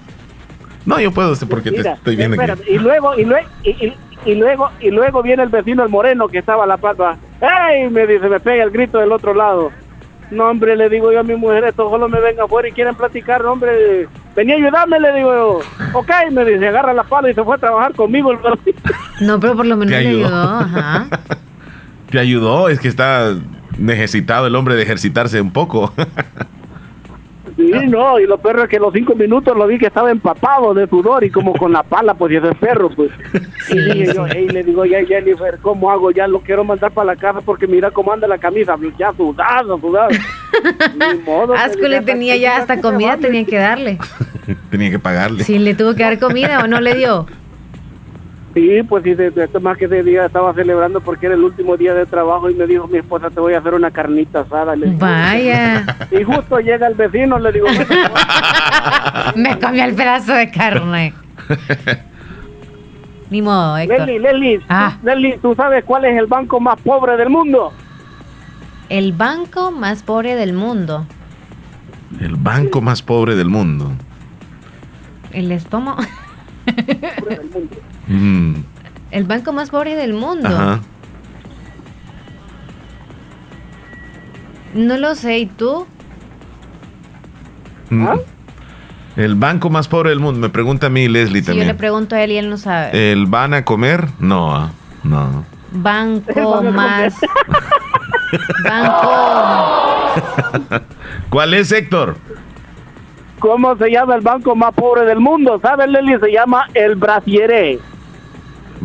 No, 0.87 0.99
yo 1.01 1.12
puedo, 1.12 1.35
porque 1.49 1.70
te 1.72 1.81
estoy 1.89 2.16
viendo 2.16 2.41
aquí. 2.41 2.51
espérate, 2.53 2.72
y 2.72 2.79
luego 2.79 3.18
y, 3.18 3.24
lue- 3.24 3.45
y, 3.64 3.70
y- 3.70 3.97
y 4.24 4.35
luego 4.35 4.70
y 4.81 4.91
luego 4.91 5.22
viene 5.22 5.43
el 5.43 5.49
vecino 5.51 5.83
el 5.85 5.89
moreno 5.89 6.27
que 6.27 6.39
estaba 6.39 6.64
a 6.64 6.66
la 6.66 6.77
pata 6.79 7.16
¡Ey! 7.41 7.89
me 7.91 8.07
dice 8.07 8.29
me 8.29 8.41
pega 8.41 8.64
el 8.64 8.70
grito 8.70 8.99
del 8.99 9.12
otro 9.12 9.35
lado 9.35 9.70
no 10.31 10.49
hombre 10.51 10.77
le 10.77 10.89
digo 10.89 11.12
yo 11.12 11.20
a 11.20 11.22
mi 11.22 11.35
mujer 11.37 11.64
esto 11.64 11.89
solo 11.89 12.09
me 12.09 12.20
venga 12.20 12.45
afuera 12.45 12.68
y 12.68 12.72
quieren 12.72 12.95
platicar 12.95 13.43
no, 13.45 13.53
hombre 13.53 14.09
venía 14.35 14.55
a 14.55 14.59
ayudarme 14.59 14.99
le 15.01 15.12
digo 15.12 15.35
yo 15.35 15.99
ok 15.99 16.11
me 16.33 16.45
dice 16.45 16.68
agarra 16.68 16.93
la 16.93 17.05
pala 17.05 17.31
y 17.31 17.35
se 17.35 17.45
fue 17.45 17.55
a 17.57 17.59
trabajar 17.59 17.95
conmigo 17.95 18.33
el 18.33 18.39
No, 19.20 19.39
pero 19.41 19.57
por 19.57 19.66
lo 19.66 19.77
menos 19.77 19.95
Te 19.95 20.01
le 20.03 20.09
ayudó. 20.09 20.27
ayudó. 20.27 20.59
Ajá. 20.59 21.07
Te 22.11 22.18
ayudó, 22.20 22.68
es 22.68 22.79
que 22.81 22.89
está 22.89 23.35
necesitado 23.79 24.47
el 24.47 24.55
hombre 24.55 24.77
de 24.77 24.83
ejercitarse 24.83 25.41
un 25.41 25.53
poco. 25.53 25.93
Sí, 27.57 27.71
no, 27.89 28.21
y 28.21 28.27
lo 28.27 28.37
peor 28.37 28.61
es 28.61 28.69
que 28.69 28.79
los 28.79 28.93
cinco 28.93 29.15
minutos 29.15 29.57
lo 29.57 29.67
vi 29.67 29.79
que 29.79 29.87
estaba 29.87 30.11
empapado 30.11 30.75
de 30.75 30.87
sudor 30.87 31.25
y 31.25 31.31
como 31.31 31.55
con 31.55 31.73
la 31.73 31.83
pala, 31.83 32.13
pues, 32.13 32.33
y 32.33 32.37
ese 32.37 32.55
perro, 32.55 32.91
pues. 32.91 33.11
y 33.71 33.79
dije 33.79 34.15
yo, 34.15 34.27
"Ey", 34.27 34.49
le 34.49 34.63
digo, 34.63 34.85
ya 34.85 35.03
Jennifer, 35.07 35.59
¿cómo 35.63 35.91
hago? 35.91 36.11
Ya 36.11 36.27
lo 36.29 36.41
quiero 36.41 36.65
mandar 36.65 36.93
para 36.93 37.07
la 37.07 37.17
casa 37.17 37.41
porque 37.41 37.67
mira 37.67 37.91
cómo 37.91 38.13
anda 38.13 38.29
la 38.29 38.37
camisa, 38.37 38.77
ya 38.99 39.13
sudado, 39.15 39.81
sudado. 39.81 40.11
Ni 41.15 41.19
modo, 41.23 41.55
Asco 41.55 41.79
pues, 41.79 41.91
le 41.91 41.97
ya 41.97 42.03
tenía 42.03 42.37
ya 42.37 42.57
hasta 42.59 42.81
comida, 42.81 43.17
tenía 43.17 43.45
que 43.47 43.57
darle. 43.57 43.99
Tenía 44.71 44.91
que 44.91 44.99
pagarle. 45.01 45.43
Si 45.43 45.59
le 45.59 45.75
tuvo 45.75 45.97
que 45.97 46.05
dar 46.05 46.21
comida 46.21 46.63
o 46.63 46.69
no 46.69 46.81
le 46.81 46.95
dio. 46.95 47.27
Sí, 48.57 48.83
pues 48.89 49.05
sí, 49.05 49.13
de, 49.15 49.31
de- 49.31 49.61
más 49.61 49.77
que 49.77 49.85
ese 49.85 50.03
día 50.03 50.25
estaba 50.25 50.55
celebrando 50.55 51.03
porque 51.03 51.27
era 51.27 51.35
el 51.35 51.45
último 51.45 51.77
día 51.77 51.93
de 51.93 52.07
trabajo 52.07 52.49
y 52.49 52.55
me 52.55 52.67
dijo 52.67 52.87
mi 52.89 52.97
esposa, 52.97 53.29
te 53.29 53.39
voy 53.39 53.53
a 53.53 53.59
hacer 53.59 53.75
una 53.75 53.91
carnita 53.91 54.41
asada. 54.41 54.75
Le 54.75 54.87
digo, 54.87 54.99
Vaya. 54.99 55.85
Y 56.11 56.25
justo 56.25 56.59
llega 56.61 56.87
el 56.87 56.95
vecino, 56.95 57.39
le 57.39 57.53
digo, 57.53 57.67
Me 59.37 59.59
comió 59.59 59.85
el 59.85 59.95
pedazo 59.95 60.33
de 60.33 60.51
carne. 60.51 61.13
Ni 63.31 63.43
modo, 63.43 63.77
Héctor. 63.77 63.99
Leslie, 63.99 64.21
Leslie, 64.21 64.61
Ah. 64.71 64.97
Leslie, 65.03 65.39
¿tú 65.43 65.55
sabes 65.55 65.85
cuál 65.85 66.07
es 66.07 66.17
el 66.19 66.27
banco 66.27 66.59
más 66.59 66.81
pobre 66.81 67.19
del 67.19 67.29
mundo? 67.29 67.75
El 68.89 69.13
banco 69.13 69.71
más 69.71 70.03
pobre 70.03 70.35
del 70.35 70.55
mundo. 70.55 71.05
El 72.21 72.37
banco 72.37 72.81
más 72.81 73.03
pobre 73.03 73.35
del 73.37 73.49
mundo. 73.51 73.91
El 75.33 75.53
estómago. 75.53 76.01
Mm, 78.07 78.55
El 79.11 79.25
banco 79.25 79.53
más 79.53 79.71
pobre 79.71 79.97
del 79.97 80.13
mundo. 80.13 80.49
Ajá. 80.49 80.81
No 84.75 84.97
lo 84.99 85.15
sé, 85.15 85.39
¿y 85.39 85.47
tú? 85.47 85.87
Mm. 87.91 88.07
¿Ah? 88.07 88.17
El 89.17 89.35
banco 89.35 89.71
más 89.71 89.89
pobre 89.89 90.11
del 90.11 90.21
mundo. 90.21 90.39
Me 90.41 90.51
pregunta 90.51 90.89
a 90.89 90.91
mí 90.91 91.09
Leslie 91.09 91.41
Si 91.41 91.47
yo 91.47 91.53
le 91.55 91.61
también. 91.61 91.77
pregunto 91.79 92.15
a 92.17 92.23
él 92.23 92.33
y 92.33 92.37
él 92.37 92.51
no 92.51 92.59
sabe. 92.59 93.13
¿El 93.13 93.27
van 93.27 93.55
a 93.55 93.65
comer? 93.65 94.09
No, 94.19 94.55
ah, 94.55 94.71
no. 95.05 95.45
Banco 95.73 96.63
más. 96.73 97.15
Banco. 98.65 100.23
¿Cuál 101.31 101.55
es, 101.55 101.73
Héctor? 101.73 102.17
¿Cómo 103.39 103.77
se 103.77 103.91
llama 103.91 104.15
el 104.17 104.23
banco 104.23 104.55
más 104.57 104.75
pobre 104.75 105.05
del 105.05 105.21
mundo? 105.21 105.59
¿Sabes, 105.63 105.89
Leslie? 105.89 106.19
Se 106.19 106.33
llama 106.33 106.67
el 106.75 106.97
Brasiere. 106.97 107.79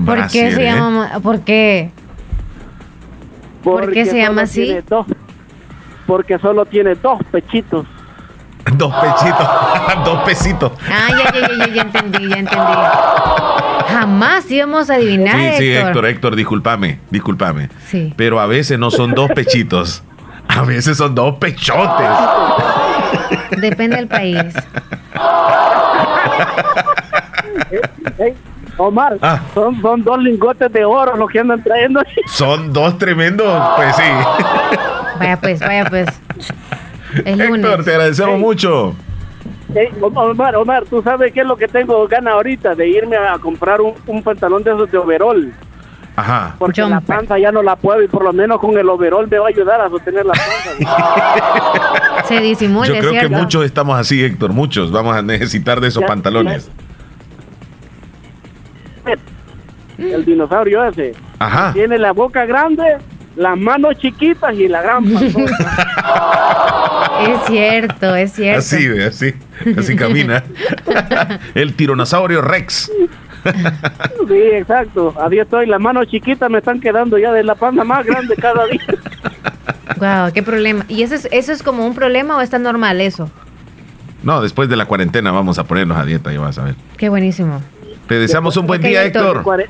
¿Por 0.06 0.28
qué 0.28 0.52
se 0.52 0.64
llama? 0.64 0.90
ma- 1.14 1.20
¿Por 1.20 1.42
qué? 1.42 1.92
¿Por 3.64 3.92
qué 3.92 4.06
se 4.06 4.18
llama 4.18 4.44
así? 4.44 4.78
dos- 4.88 5.06
porque 6.08 6.40
solo 6.40 6.66
tiene 6.66 6.96
dos 6.96 7.20
pechitos. 7.32 7.86
Dos 8.74 8.94
pechitos. 8.94 9.48
Dos 10.06 10.24
pesitos. 10.24 10.72
Ah, 10.88 11.08
ya, 11.10 11.32
ya, 11.34 11.48
ya, 11.48 11.56
ya, 11.58 11.68
ya 11.74 11.82
entendí, 11.82 12.30
ya 12.30 12.36
entendí. 12.38 12.74
Jamás 13.90 14.50
íbamos 14.52 14.90
a 14.92 14.96
adivinar, 14.96 15.36
Sí, 15.36 15.58
sí, 15.58 15.72
Héctor. 15.72 15.88
Héctor, 15.88 16.06
Héctor, 16.06 16.36
discúlpame, 16.36 17.00
discúlpame. 17.10 17.70
Sí. 17.88 18.14
Pero 18.16 18.40
a 18.40 18.46
veces 18.46 18.78
no 18.78 18.92
son 18.92 19.14
dos 19.14 19.32
pechitos. 19.32 20.04
A 20.48 20.62
veces 20.62 20.98
son 20.98 21.16
dos 21.16 21.38
pechotes. 21.38 22.08
Depende 23.58 23.96
del 23.98 24.08
país. 24.08 24.54
Omar, 28.78 29.18
Ah. 29.22 29.40
son, 29.54 29.82
son 29.82 30.04
dos 30.04 30.18
lingotes 30.20 30.72
de 30.72 30.84
oro 30.86 31.16
los 31.16 31.30
que 31.30 31.40
andan 31.40 31.62
trayendo. 31.64 32.02
Son 32.28 32.72
dos 32.74 32.98
tremendos, 32.98 33.62
pues 33.76 33.96
sí. 33.96 34.04
Vaya 35.20 35.38
pues, 35.40 35.60
vaya 35.60 35.86
pues. 35.86 36.08
Es 37.26 37.38
lunes. 37.38 37.66
Héctor, 37.66 37.84
te 37.84 37.92
agradecemos 37.92 38.40
mucho. 38.40 38.96
Omar, 40.16 40.56
Omar, 40.56 40.84
tú 40.90 41.02
sabes 41.04 41.32
qué 41.34 41.42
es 41.42 41.46
lo 41.46 41.56
que 41.58 41.68
tengo 41.68 42.08
ganas 42.08 42.34
ahorita 42.34 42.76
de 42.76 42.88
irme 42.90 43.16
a 43.18 43.38
comprar 43.38 43.80
un, 43.82 43.94
un 44.08 44.24
pantalón 44.24 44.64
de 44.64 44.72
esos 44.72 44.92
de 44.92 44.98
overol. 44.98 45.54
Ajá. 46.16 46.56
Porque 46.60 46.82
la 46.82 47.00
panza 47.00 47.40
ya 47.40 47.52
no 47.54 47.64
la 47.64 47.76
puedo 47.78 48.02
y 48.04 48.08
por 48.08 48.24
lo 48.24 48.34
menos 48.34 48.60
con 48.60 48.78
el 48.78 48.88
overol 48.90 49.28
me 49.30 49.38
va 49.38 49.46
a 49.46 49.50
ayudar 49.50 49.80
a 49.82 49.90
sostener 49.90 50.26
la 50.26 50.34
panza. 50.34 52.24
Se 52.26 52.40
disimula, 52.42 52.88
Yo 52.88 53.00
creo 53.00 53.14
que 53.14 53.30
muchos 53.30 53.64
estamos 53.66 53.98
así, 53.98 54.24
Héctor. 54.24 54.52
Muchos 54.52 54.92
vamos 54.92 55.16
a 55.16 55.22
necesitar 55.22 55.80
de 55.80 55.88
esos 55.88 56.02
Ya, 56.02 56.08
pantalones. 56.08 56.70
El 60.02 60.26
dinosaurio 60.26 60.86
ese. 60.86 61.14
Ajá. 61.40 61.74
Tiene 61.74 61.98
la 61.98 62.12
boca 62.12 62.46
grande, 62.46 62.98
las 63.36 63.58
manos 63.58 63.98
chiquitas 63.98 64.54
y 64.56 64.68
la 64.68 64.82
gran. 64.82 65.06
Es 67.22 67.46
cierto, 67.46 68.16
es 68.16 68.34
cierto. 68.34 68.60
Así, 68.60 68.88
así. 69.00 69.34
Así 69.78 69.96
camina. 69.96 70.44
El 71.56 71.76
tiranosaurio 71.76 72.42
Rex. 72.42 72.92
Sí, 74.28 74.34
exacto. 74.54 75.14
Así 75.20 75.38
estoy. 75.38 75.68
Las 75.68 75.80
manos 75.80 76.08
chiquitas 76.08 76.50
me 76.50 76.60
están 76.60 76.80
quedando 76.80 77.18
ya 77.20 77.32
de 77.32 77.44
la 77.44 77.54
panza 77.56 77.84
más 77.84 78.06
grande 78.06 78.36
cada 78.36 78.66
día. 78.66 78.82
Wow, 79.98 80.34
qué 80.34 80.42
problema. 80.42 80.86
¿Y 80.88 81.04
eso 81.04 81.16
es, 81.16 81.28
eso 81.32 81.52
es 81.52 81.62
como 81.62 81.86
un 81.86 81.94
problema 81.94 82.38
o 82.38 82.42
está 82.42 82.58
normal 82.58 83.02
eso? 83.02 83.30
No, 84.24 84.42
después 84.42 84.70
de 84.70 84.76
la 84.76 84.86
cuarentena 84.86 85.32
vamos 85.32 85.60
a 85.60 85.64
ponernos 85.64 85.98
a 85.98 86.06
dieta, 86.06 86.32
ya 86.32 86.40
vas 86.40 86.58
a 86.58 86.64
ver. 86.64 86.76
Qué 86.98 87.10
buenísimo. 87.10 87.62
Te 88.08 88.20
deseamos 88.20 88.58
un 88.58 88.68
buen 88.68 88.82
día, 88.82 89.04
Héctor. 89.04 89.38
Héctor. 89.38 89.70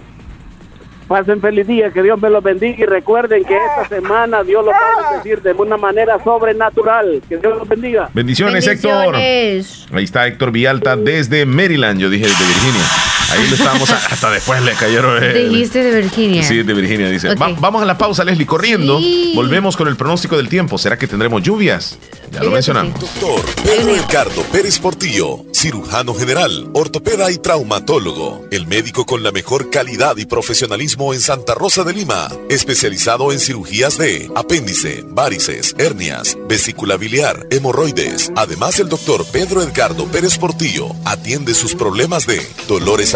Pasen 1.11 1.41
feliz 1.41 1.67
día, 1.67 1.91
que 1.91 2.01
Dios 2.01 2.21
me 2.21 2.29
los 2.29 2.41
bendiga 2.41 2.73
y 2.79 2.85
recuerden 2.85 3.43
que 3.43 3.53
esta 3.53 3.85
semana 3.89 4.45
Dios 4.45 4.63
los 4.63 4.73
va 4.73 4.77
a 4.77 5.11
bendecir 5.11 5.41
de 5.41 5.51
una 5.51 5.75
manera 5.75 6.17
sobrenatural. 6.23 7.21
Que 7.27 7.35
Dios 7.35 7.57
los 7.57 7.67
bendiga. 7.67 8.09
Bendiciones, 8.13 8.65
Héctor. 8.65 9.11
Bendiciones. 9.11 9.87
Ahí 9.91 10.05
está 10.05 10.25
Héctor 10.25 10.53
Vialta 10.53 10.95
desde 10.95 11.45
Maryland. 11.45 11.99
Yo 11.99 12.09
dije 12.09 12.27
desde 12.27 12.45
Virginia. 12.45 13.10
Ahí 13.31 13.47
lo 13.47 13.55
estábamos. 13.55 13.89
hasta 13.89 14.29
después 14.29 14.61
le 14.63 14.73
cayeron. 14.73 15.23
eh, 15.23 15.33
Dijiste 15.49 15.83
de 15.83 16.01
Virginia. 16.01 16.43
Sí, 16.43 16.63
de 16.63 16.73
Virginia 16.73 17.09
dice. 17.09 17.33
Va- 17.35 17.55
vamos 17.59 17.81
a 17.81 17.85
la 17.85 17.97
pausa, 17.97 18.23
Leslie, 18.23 18.45
corriendo. 18.45 18.99
Sí. 18.99 19.31
Volvemos 19.35 19.75
con 19.77 19.87
el 19.87 19.95
pronóstico 19.95 20.37
del 20.37 20.49
tiempo. 20.49 20.77
¿Será 20.77 20.97
que 20.97 21.07
tendremos 21.07 21.41
lluvias? 21.43 21.97
Ya 22.31 22.43
lo 22.43 22.51
mencionamos. 22.51 22.99
Doctor 22.99 23.41
Pedro 23.63 23.93
Edgardo 23.95 24.41
Pérez 24.53 24.79
Portillo, 24.79 25.43
cirujano 25.53 26.13
general, 26.13 26.69
ortopeda 26.73 27.29
y 27.29 27.37
traumatólogo. 27.37 28.45
El 28.51 28.67
médico 28.67 29.05
con 29.05 29.21
la 29.23 29.31
mejor 29.31 29.69
calidad 29.69 30.15
y 30.17 30.25
profesionalismo 30.25 31.13
en 31.13 31.19
Santa 31.19 31.55
Rosa 31.55 31.83
de 31.83 31.93
Lima. 31.93 32.29
Especializado 32.49 33.31
en 33.33 33.39
cirugías 33.39 33.97
de 33.97 34.29
apéndice, 34.35 35.03
varices, 35.07 35.75
hernias, 35.77 36.37
vesícula 36.47 36.95
biliar, 36.95 37.47
hemorroides. 37.49 38.31
Además, 38.35 38.79
el 38.79 38.87
doctor 38.89 39.25
Pedro 39.31 39.61
Edgardo 39.61 40.05
Pérez 40.05 40.37
Portillo 40.37 40.87
atiende 41.05 41.53
sus 41.53 41.75
problemas 41.75 42.25
de 42.27 42.41
dolores 42.67 43.13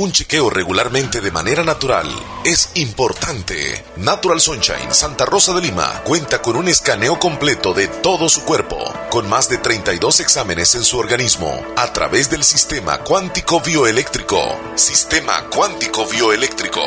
Un 0.00 0.12
chequeo 0.12 0.48
regularmente 0.48 1.20
de 1.20 1.30
manera 1.30 1.62
natural 1.62 2.08
es 2.42 2.70
importante. 2.76 3.84
Natural 3.96 4.40
Sunshine 4.40 4.94
Santa 4.94 5.26
Rosa 5.26 5.52
de 5.52 5.60
Lima 5.60 6.00
cuenta 6.04 6.40
con 6.40 6.56
un 6.56 6.68
escaneo 6.68 7.18
completo 7.18 7.74
de 7.74 7.86
todo 7.86 8.30
su 8.30 8.42
cuerpo, 8.44 8.78
con 9.10 9.28
más 9.28 9.50
de 9.50 9.58
32 9.58 10.20
exámenes 10.20 10.74
en 10.74 10.84
su 10.84 10.98
organismo, 10.98 11.62
a 11.76 11.92
través 11.92 12.30
del 12.30 12.44
sistema 12.44 13.00
cuántico 13.00 13.60
bioeléctrico. 13.60 14.40
Sistema 14.74 15.44
cuántico 15.54 16.06
bioeléctrico. 16.06 16.80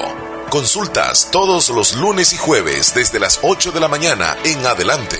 Consultas 0.49 1.29
todos 1.31 1.69
los 1.69 1.93
lunes 1.93 2.33
y 2.33 2.37
jueves 2.37 2.95
desde 2.95 3.19
las 3.19 3.41
8 3.43 3.73
de 3.73 3.79
la 3.79 3.89
mañana 3.89 4.35
en 4.43 4.65
adelante. 4.65 5.19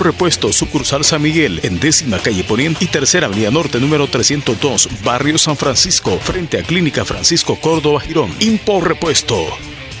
Repuesto, 0.03 0.51
sucursal 0.51 1.03
San 1.03 1.21
Miguel, 1.21 1.59
en 1.63 1.79
décima 1.79 2.19
calle 2.19 2.43
Poniente 2.43 2.83
y 2.83 2.87
tercera 2.87 3.27
avenida 3.27 3.51
norte, 3.51 3.79
número 3.79 4.07
302, 4.07 5.03
barrio 5.03 5.37
San 5.37 5.57
Francisco, 5.57 6.17
frente 6.19 6.59
a 6.59 6.63
Clínica 6.63 7.05
Francisco 7.05 7.55
Córdoba 7.55 7.99
Girón. 8.01 8.33
Impor 8.39 8.87
Repuesto. 8.87 9.45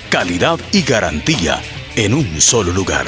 Calidad 0.09 0.59
y 0.71 0.81
garantía 0.81 1.61
en 1.95 2.13
un 2.13 2.41
solo 2.41 2.71
lugar. 2.71 3.05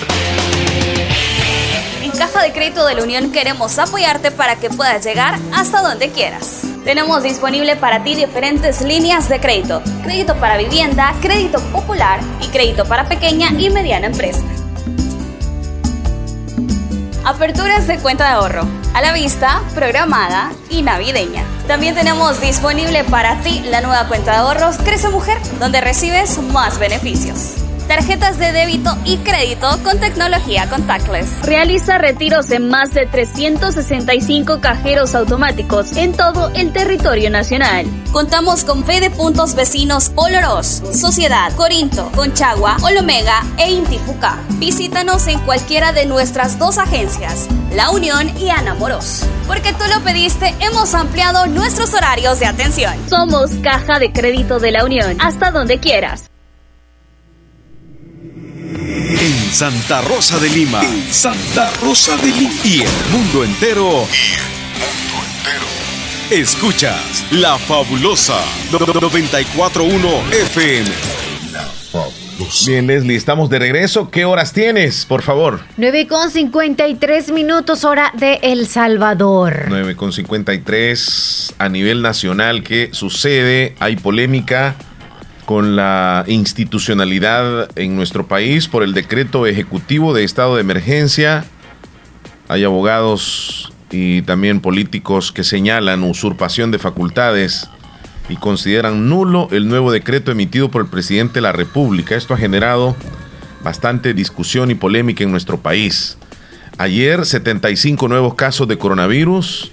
En 2.02 2.12
Caja 2.12 2.42
de 2.44 2.52
Crédito 2.52 2.86
de 2.86 2.96
la 2.96 3.04
Unión 3.04 3.32
queremos 3.32 3.78
apoyarte 3.80 4.32
para 4.32 4.58
que 4.58 4.70
puedas 4.70 5.04
llegar 5.06 5.40
hasta 5.54 5.82
donde 5.82 6.10
quieras. 6.10 6.62
Tenemos 6.84 7.24
disponible 7.24 7.76
para 7.76 8.04
ti 8.04 8.16
diferentes 8.16 8.82
líneas 8.82 9.30
de 9.30 9.40
crédito. 9.40 9.82
Crédito 10.04 10.36
para 10.36 10.58
vivienda, 10.58 11.16
crédito 11.22 11.60
popular 11.72 12.20
y 12.42 12.48
crédito 12.48 12.86
para 12.86 13.08
pequeña 13.08 13.50
y 13.58 13.70
mediana 13.70 14.08
empresa. 14.08 14.44
Aperturas 17.26 17.88
de 17.88 18.00
cuenta 18.00 18.26
de 18.26 18.32
ahorro, 18.32 18.68
a 18.94 19.02
la 19.02 19.14
vista, 19.14 19.62
programada 19.74 20.52
y 20.70 20.82
navideña. 20.82 21.46
También 21.68 21.96
tenemos 21.96 22.42
disponible 22.42 23.06
para 23.06 23.40
ti 23.40 23.62
la 23.62 23.80
nueva 23.80 24.10
cuenta 24.10 24.32
de 24.32 24.38
ahorros 24.40 24.78
Crece 24.80 25.08
Mujer, 25.08 25.38
donde 25.58 25.80
recibes 25.80 26.38
más 26.40 26.80
beneficios. 26.80 27.64
Tarjetas 27.88 28.40
de 28.40 28.52
débito 28.52 28.98
y 29.06 29.18
crédito 29.18 29.68
con 29.84 30.00
tecnología 30.00 30.70
contactless. 30.70 31.44
Realiza 31.44 31.98
retiros 31.98 32.50
en 32.52 32.70
más 32.70 32.94
de 32.94 33.06
365 33.06 34.62
cajeros 34.62 35.16
automáticos 35.16 35.96
en 35.98 36.14
todo 36.14 36.50
el 36.56 36.72
territorio 36.72 37.30
nacional. 37.30 37.86
Contamos 38.12 38.64
con 38.64 38.84
fe 38.86 39.00
de 39.00 39.10
puntos 39.10 39.56
vecinos 39.56 40.12
Olorós, 40.16 40.82
Sociedad, 40.94 41.52
Corinto, 41.56 42.12
Conchagua, 42.16 42.78
Olomega 42.82 43.44
e 43.58 43.72
Intifuca. 43.72 44.38
Visítanos 44.60 45.28
en 45.28 45.40
cualquiera 45.40 45.92
de 45.92 46.06
nuestras 46.06 46.58
dos 46.58 46.78
agencias, 46.78 47.48
La 47.72 47.92
Unión 47.92 48.32
y 48.38 48.50
Ana 48.50 48.76
Moros. 48.76 49.26
Porque 49.48 49.74
tú 49.74 49.84
lo 49.94 50.02
pediste, 50.04 50.54
hemos 50.60 50.94
ampliado 50.94 51.48
nuestros 51.48 51.94
horarios 51.94 52.40
de 52.40 52.46
atención. 52.46 52.94
Somos 53.10 53.52
Caja 53.62 54.00
de 54.00 54.12
Crédito 54.12 54.60
de 54.60 54.72
la 54.72 54.86
Unión. 54.86 55.18
Hasta 55.20 55.52
donde 55.52 55.80
quieras. 55.80 56.33
En 59.20 59.54
Santa 59.54 60.02
Rosa 60.02 60.40
de 60.40 60.50
Lima. 60.50 60.82
En 60.84 61.14
Santa 61.14 61.72
Rosa 61.82 62.18
de 62.18 62.28
Lima. 62.28 62.54
Y 62.64 62.82
el 62.82 62.90
mundo 63.12 63.44
entero. 63.44 64.08
Y 64.12 64.34
el 64.34 64.44
mundo 65.12 65.24
entero. 65.38 65.66
Escuchas 66.32 67.24
La 67.32 67.58
Fabulosa 67.58 68.40
941 68.72 70.08
FM. 70.32 70.90
Bien, 72.66 72.88
Leslie, 72.88 73.16
estamos 73.16 73.50
de 73.50 73.60
regreso. 73.60 74.10
¿Qué 74.10 74.26
horas 74.26 74.52
tienes, 74.52 75.06
por 75.06 75.22
favor? 75.22 75.62
9 75.78 76.08
con 76.08 76.32
53 76.32 77.32
minutos, 77.32 77.86
hora 77.86 78.12
de 78.18 78.40
El 78.42 78.68
Salvador. 78.68 79.66
9 79.70 79.96
con 79.96 80.12
53 80.12 81.54
a 81.60 81.70
nivel 81.70 82.02
nacional. 82.02 82.64
¿Qué 82.64 82.90
sucede? 82.92 83.76
Hay 83.80 83.96
polémica 83.96 84.76
con 85.46 85.76
la 85.76 86.24
institucionalidad 86.28 87.70
en 87.78 87.96
nuestro 87.96 88.28
país 88.28 88.68
por 88.68 88.84
el 88.84 88.94
decreto 88.94 89.46
ejecutivo 89.46 90.14
de 90.14 90.24
estado 90.24 90.56
de 90.56 90.62
emergencia. 90.62 91.46
Hay 92.48 92.64
abogados 92.64 93.72
y 93.92 94.22
también 94.24 94.60
políticos 94.60 95.32
que 95.32 95.44
señalan 95.44 96.04
usurpación 96.04 96.72
de 96.72 96.80
facultades 96.80 97.70
y 98.30 98.36
consideran 98.38 99.10
nulo 99.10 99.48
el 99.52 99.68
nuevo 99.68 99.92
decreto 99.92 100.32
emitido 100.32 100.72
por 100.72 100.84
el 100.84 100.88
presidente 100.90 101.36
de 101.36 101.42
la 101.42 101.52
República. 101.52 102.16
Esto 102.16 102.34
ha 102.34 102.38
generado 102.38 102.96
bastante 103.64 104.14
discusión 104.14 104.72
y 104.72 104.76
polémica 104.76 105.24
en 105.24 105.32
nuestro 105.32 105.60
país. 105.60 106.18
Ayer 106.78 107.26
75 107.26 108.08
nuevos 108.08 108.36
casos 108.36 108.68
de 108.68 108.78
coronavirus 108.78 109.72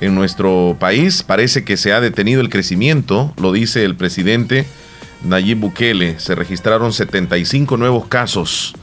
en 0.00 0.14
nuestro 0.14 0.76
país. 0.78 1.22
Parece 1.22 1.64
que 1.64 1.76
se 1.76 1.92
ha 1.92 2.00
detenido 2.00 2.40
el 2.40 2.50
crecimiento, 2.50 3.32
lo 3.36 3.52
dice 3.52 3.84
el 3.84 3.96
presidente 3.96 4.66
Nayib 5.24 5.58
Bukele. 5.58 6.18
Se 6.18 6.34
registraron 6.34 6.92
75 6.92 7.76
nuevos 7.76 8.06
casos. 8.06 8.74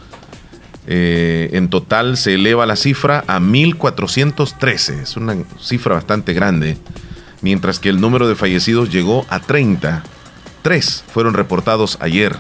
Eh, 0.88 1.50
en 1.54 1.70
total 1.70 2.18
se 2.18 2.34
eleva 2.34 2.66
la 2.66 2.76
cifra 2.76 3.24
a 3.28 3.40
1.413. 3.40 5.02
Es 5.02 5.18
una 5.18 5.38
cifra 5.60 5.96
bastante 5.96 6.34
grande. 6.34 6.78
Mientras 7.42 7.80
que 7.80 7.90
el 7.90 8.02
número 8.02 8.28
de 8.28 8.36
fallecidos 8.36 8.92
llegó 8.92 9.26
a 9.30 9.40
30. 9.40 10.04
Tres 10.62 11.04
fueron 11.08 11.34
reportados 11.34 11.98
ayer. 12.02 12.36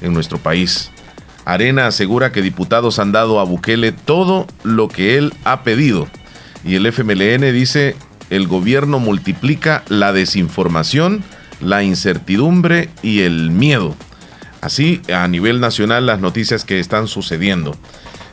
en 0.00 0.14
nuestro 0.14 0.38
país. 0.38 0.90
Arena 1.44 1.86
asegura 1.86 2.32
que 2.32 2.42
diputados 2.42 2.98
han 2.98 3.12
dado 3.12 3.40
a 3.40 3.44
Bukele 3.44 3.92
todo 3.92 4.46
lo 4.62 4.88
que 4.88 5.18
él 5.18 5.34
ha 5.44 5.62
pedido. 5.62 6.08
Y 6.64 6.74
el 6.74 6.86
FMLN 6.86 7.52
dice, 7.52 7.96
el 8.28 8.46
gobierno 8.46 8.98
multiplica 8.98 9.82
la 9.88 10.12
desinformación, 10.12 11.24
la 11.60 11.82
incertidumbre 11.82 12.90
y 13.02 13.20
el 13.20 13.50
miedo. 13.50 13.94
Así, 14.60 15.00
a 15.12 15.26
nivel 15.28 15.60
nacional, 15.60 16.06
las 16.06 16.20
noticias 16.20 16.64
que 16.64 16.80
están 16.80 17.08
sucediendo. 17.08 17.76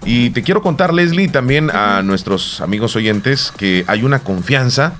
Y 0.05 0.29
te 0.31 0.43
quiero 0.43 0.61
contar, 0.61 0.93
Leslie, 0.93 1.27
también 1.27 1.69
a 1.69 2.01
nuestros 2.03 2.61
amigos 2.61 2.95
oyentes, 2.95 3.53
que 3.57 3.85
hay 3.87 4.03
una 4.03 4.19
confianza 4.19 4.93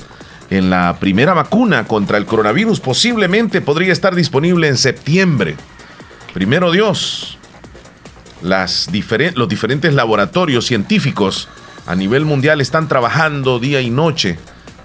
en 0.50 0.70
la 0.70 0.98
primera 1.00 1.34
vacuna 1.34 1.86
contra 1.86 2.18
el 2.18 2.26
coronavirus. 2.26 2.80
Posiblemente 2.80 3.62
podría 3.62 3.94
estar 3.94 4.16
disponible 4.16 4.68
en 4.68 4.78
septiembre. 4.78 5.56
Primero 6.34 6.72
Dios, 6.72 7.38
las 8.42 8.90
los 9.36 9.50
diferentes 9.50 9.94
laboratorios 9.94 10.66
científicos 10.66 11.50
a 11.86 11.96
nivel 11.96 12.26
mundial 12.26 12.62
están 12.62 12.88
trabajando 12.88 13.60
día 13.60 13.82
y 13.82 13.90
noche 13.90 14.38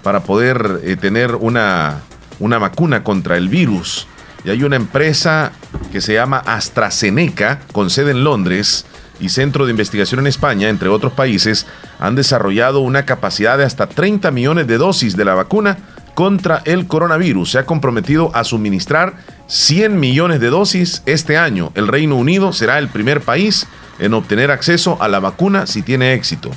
para 0.03 0.23
poder 0.23 0.81
eh, 0.83 0.95
tener 0.95 1.35
una, 1.35 2.01
una 2.39 2.57
vacuna 2.57 3.03
contra 3.03 3.37
el 3.37 3.49
virus. 3.49 4.07
Y 4.45 4.49
hay 4.49 4.63
una 4.63 4.75
empresa 4.75 5.51
que 5.91 6.01
se 6.01 6.13
llama 6.13 6.37
AstraZeneca, 6.37 7.61
con 7.71 7.89
sede 7.89 8.11
en 8.11 8.23
Londres, 8.23 8.85
y 9.19 9.29
Centro 9.29 9.65
de 9.65 9.71
Investigación 9.71 10.19
en 10.19 10.27
España, 10.27 10.69
entre 10.69 10.89
otros 10.89 11.13
países, 11.13 11.65
han 11.99 12.15
desarrollado 12.15 12.81
una 12.81 13.05
capacidad 13.05 13.57
de 13.57 13.63
hasta 13.63 13.87
30 13.87 14.31
millones 14.31 14.67
de 14.67 14.77
dosis 14.77 15.15
de 15.15 15.25
la 15.25 15.33
vacuna 15.33 15.77
contra 16.13 16.61
el 16.65 16.87
coronavirus. 16.87 17.51
Se 17.51 17.59
ha 17.59 17.65
comprometido 17.65 18.31
a 18.35 18.43
suministrar 18.43 19.13
100 19.47 19.99
millones 19.99 20.39
de 20.39 20.49
dosis 20.49 21.03
este 21.05 21.37
año. 21.37 21.71
El 21.75 21.87
Reino 21.87 22.15
Unido 22.15 22.53
será 22.53 22.79
el 22.79 22.89
primer 22.89 23.21
país 23.21 23.67
en 23.99 24.13
obtener 24.13 24.51
acceso 24.51 24.97
a 25.01 25.07
la 25.07 25.19
vacuna 25.19 25.67
si 25.67 25.81
tiene 25.81 26.13
éxito. 26.13 26.51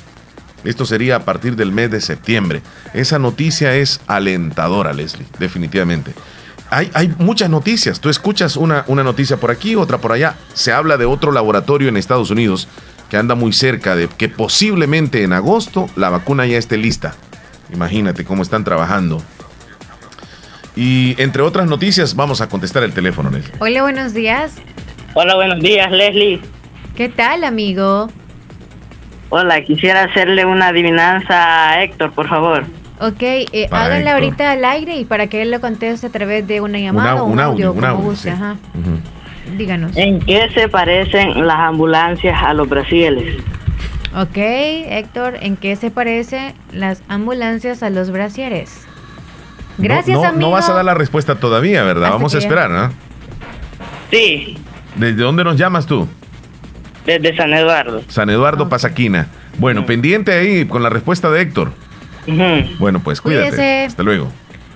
Esto 0.67 0.85
sería 0.85 1.17
a 1.17 1.25
partir 1.25 1.55
del 1.55 1.71
mes 1.71 1.91
de 1.91 2.01
septiembre. 2.01 2.61
Esa 2.93 3.19
noticia 3.19 3.75
es 3.75 4.01
alentadora, 4.07 4.93
Leslie, 4.93 5.25
definitivamente 5.39 6.13
hay, 6.69 7.13
muchas 7.17 7.49
noticias. 7.49 7.99
Tú 7.99 8.09
escuchas 8.09 8.57
una, 8.57 8.83
una 8.87 9.03
noticia 9.03 9.37
por 9.37 9.51
aquí, 9.51 9.75
otra 9.75 9.99
por 9.99 10.11
allá. 10.11 10.35
Se 10.53 10.73
habla 10.73 10.97
de 10.97 11.05
otro 11.05 11.31
laboratorio 11.31 11.89
en 11.89 11.97
Estados 11.97 12.29
Unidos 12.29 12.67
que 13.09 13.17
anda 13.17 13.35
muy 13.35 13.53
cerca 13.53 13.95
de 13.95 14.09
que 14.09 14.27
posiblemente 14.27 15.23
en 15.23 15.31
agosto 15.31 15.89
la 15.95 16.09
vacuna 16.09 16.45
ya 16.45 16.57
esté 16.57 16.77
lista. 16.77 17.15
Imagínate 17.73 18.25
cómo 18.25 18.43
están 18.43 18.63
trabajando. 18.63 19.21
Y 20.75 21.15
entre 21.21 21.41
otras 21.41 21.67
noticias, 21.67 22.15
vamos 22.15 22.41
a 22.41 22.49
contestar 22.49 22.83
el 22.83 22.93
teléfono, 22.93 23.29
Leslie. 23.29 23.53
Hola, 23.59 23.81
buenos 23.81 24.13
días. 24.13 24.53
Hola, 25.13 25.35
buenos 25.35 25.59
días, 25.61 25.91
Leslie. 25.91 26.41
¿Qué 26.95 27.09
tal, 27.09 27.43
amigo? 27.43 28.09
Hola, 29.29 29.61
quisiera 29.63 30.03
hacerle 30.03 30.45
una 30.45 30.67
adivinanza 30.69 31.71
a 31.71 31.83
Héctor, 31.83 32.11
por 32.13 32.29
favor. 32.29 32.63
Ok, 32.99 33.21
eh, 33.21 33.67
háganla 33.71 34.13
ahorita 34.13 34.51
al 34.51 34.65
aire 34.65 34.95
y 34.95 35.05
para 35.05 35.27
que 35.27 35.41
él 35.41 35.51
lo 35.51 35.61
conteste 35.61 36.07
a 36.07 36.09
través 36.09 36.47
de 36.47 36.61
una 36.61 36.79
llamada 36.79 37.21
o 37.21 37.25
un, 37.25 37.39
audio, 37.39 37.75
como 37.75 37.97
guste. 37.97 38.31
Ajá. 38.31 38.55
Díganos. 39.57 39.95
¿En 39.95 40.19
qué 40.19 40.49
se 40.53 40.67
parecen 40.69 41.45
las 41.45 41.59
ambulancias 41.59 42.41
a 42.41 42.53
los 42.53 42.67
brasiles? 42.67 43.37
Ok, 44.15 44.37
Héctor, 44.37 45.37
¿en 45.41 45.57
qué 45.57 45.75
se 45.75 45.91
parecen 45.91 46.53
las 46.71 47.03
ambulancias 47.07 47.83
a 47.83 47.89
los 47.89 48.09
brasieres? 48.09 48.87
Gracias, 49.77 50.17
no, 50.17 50.25
amigo. 50.25 50.41
No 50.41 50.51
vas 50.51 50.69
a 50.69 50.73
dar 50.73 50.85
la 50.85 50.95
respuesta 50.95 51.35
todavía, 51.35 51.83
¿verdad? 51.83 52.11
Vamos 52.11 52.33
a 52.33 52.39
esperar, 52.39 52.71
¿no? 52.71 52.91
Sí. 54.09 54.57
¿Desde 54.95 55.21
dónde 55.21 55.43
nos 55.43 55.57
llamas 55.57 55.85
tú? 55.85 56.07
Desde 57.07 57.37
San 57.37 57.53
Eduardo. 57.53 58.03
San 58.09 58.29
Eduardo, 58.29 58.67
Pasaquina. 58.67 59.27
Bueno, 59.57 59.85
pendiente 59.85 60.33
ahí 60.33 60.65
con 60.65 60.83
la 60.83 60.89
respuesta 60.89 61.31
de 61.31 61.41
Héctor. 61.41 61.71
Bueno, 62.79 63.01
pues 63.01 63.21
cuídate. 63.21 63.85
Hasta 63.85 64.03
luego. 64.03 64.29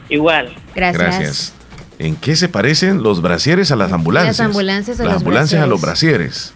Igual. 0.08 0.56
Gracias. 0.74 1.04
Gracias. 1.04 1.54
¿En 2.00 2.16
qué 2.16 2.38
se 2.38 2.48
parecen 2.48 3.04
los 3.04 3.22
brasieres 3.22 3.70
a 3.72 3.76
las 3.76 3.92
ambulancias? 3.92 4.40
Las 4.40 4.48
ambulancias 4.48 5.00
a 5.00 5.04
las 5.04 5.14
los 5.14 5.22
ambulancias 5.22 5.60
brasieres. 5.60 5.66
a 5.66 5.70
los 5.70 5.82
brasieres. 5.82 6.54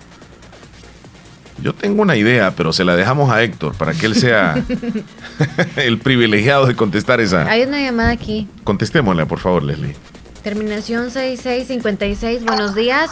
Yo 1.61 1.73
tengo 1.73 2.01
una 2.01 2.15
idea, 2.15 2.53
pero 2.55 2.71
se 2.71 2.86
la 2.86 2.95
dejamos 2.95 3.30
a 3.30 3.43
Héctor 3.43 3.76
para 3.76 3.93
que 3.93 4.05
él 4.05 4.15
sea 4.15 4.55
el 5.76 5.97
privilegiado 5.99 6.67
de 6.67 6.76
contestar 6.76 7.19
esa. 7.19 7.49
Hay 7.49 7.63
una 7.63 7.82
llamada 7.82 8.11
aquí. 8.11 8.47
Contestémosla, 8.63 9.26
por 9.26 9.39
favor, 9.39 9.61
Leslie. 9.61 9.95
Terminación 10.41 11.11
6656. 11.11 12.45
Buenos 12.45 12.76
días. 12.76 13.09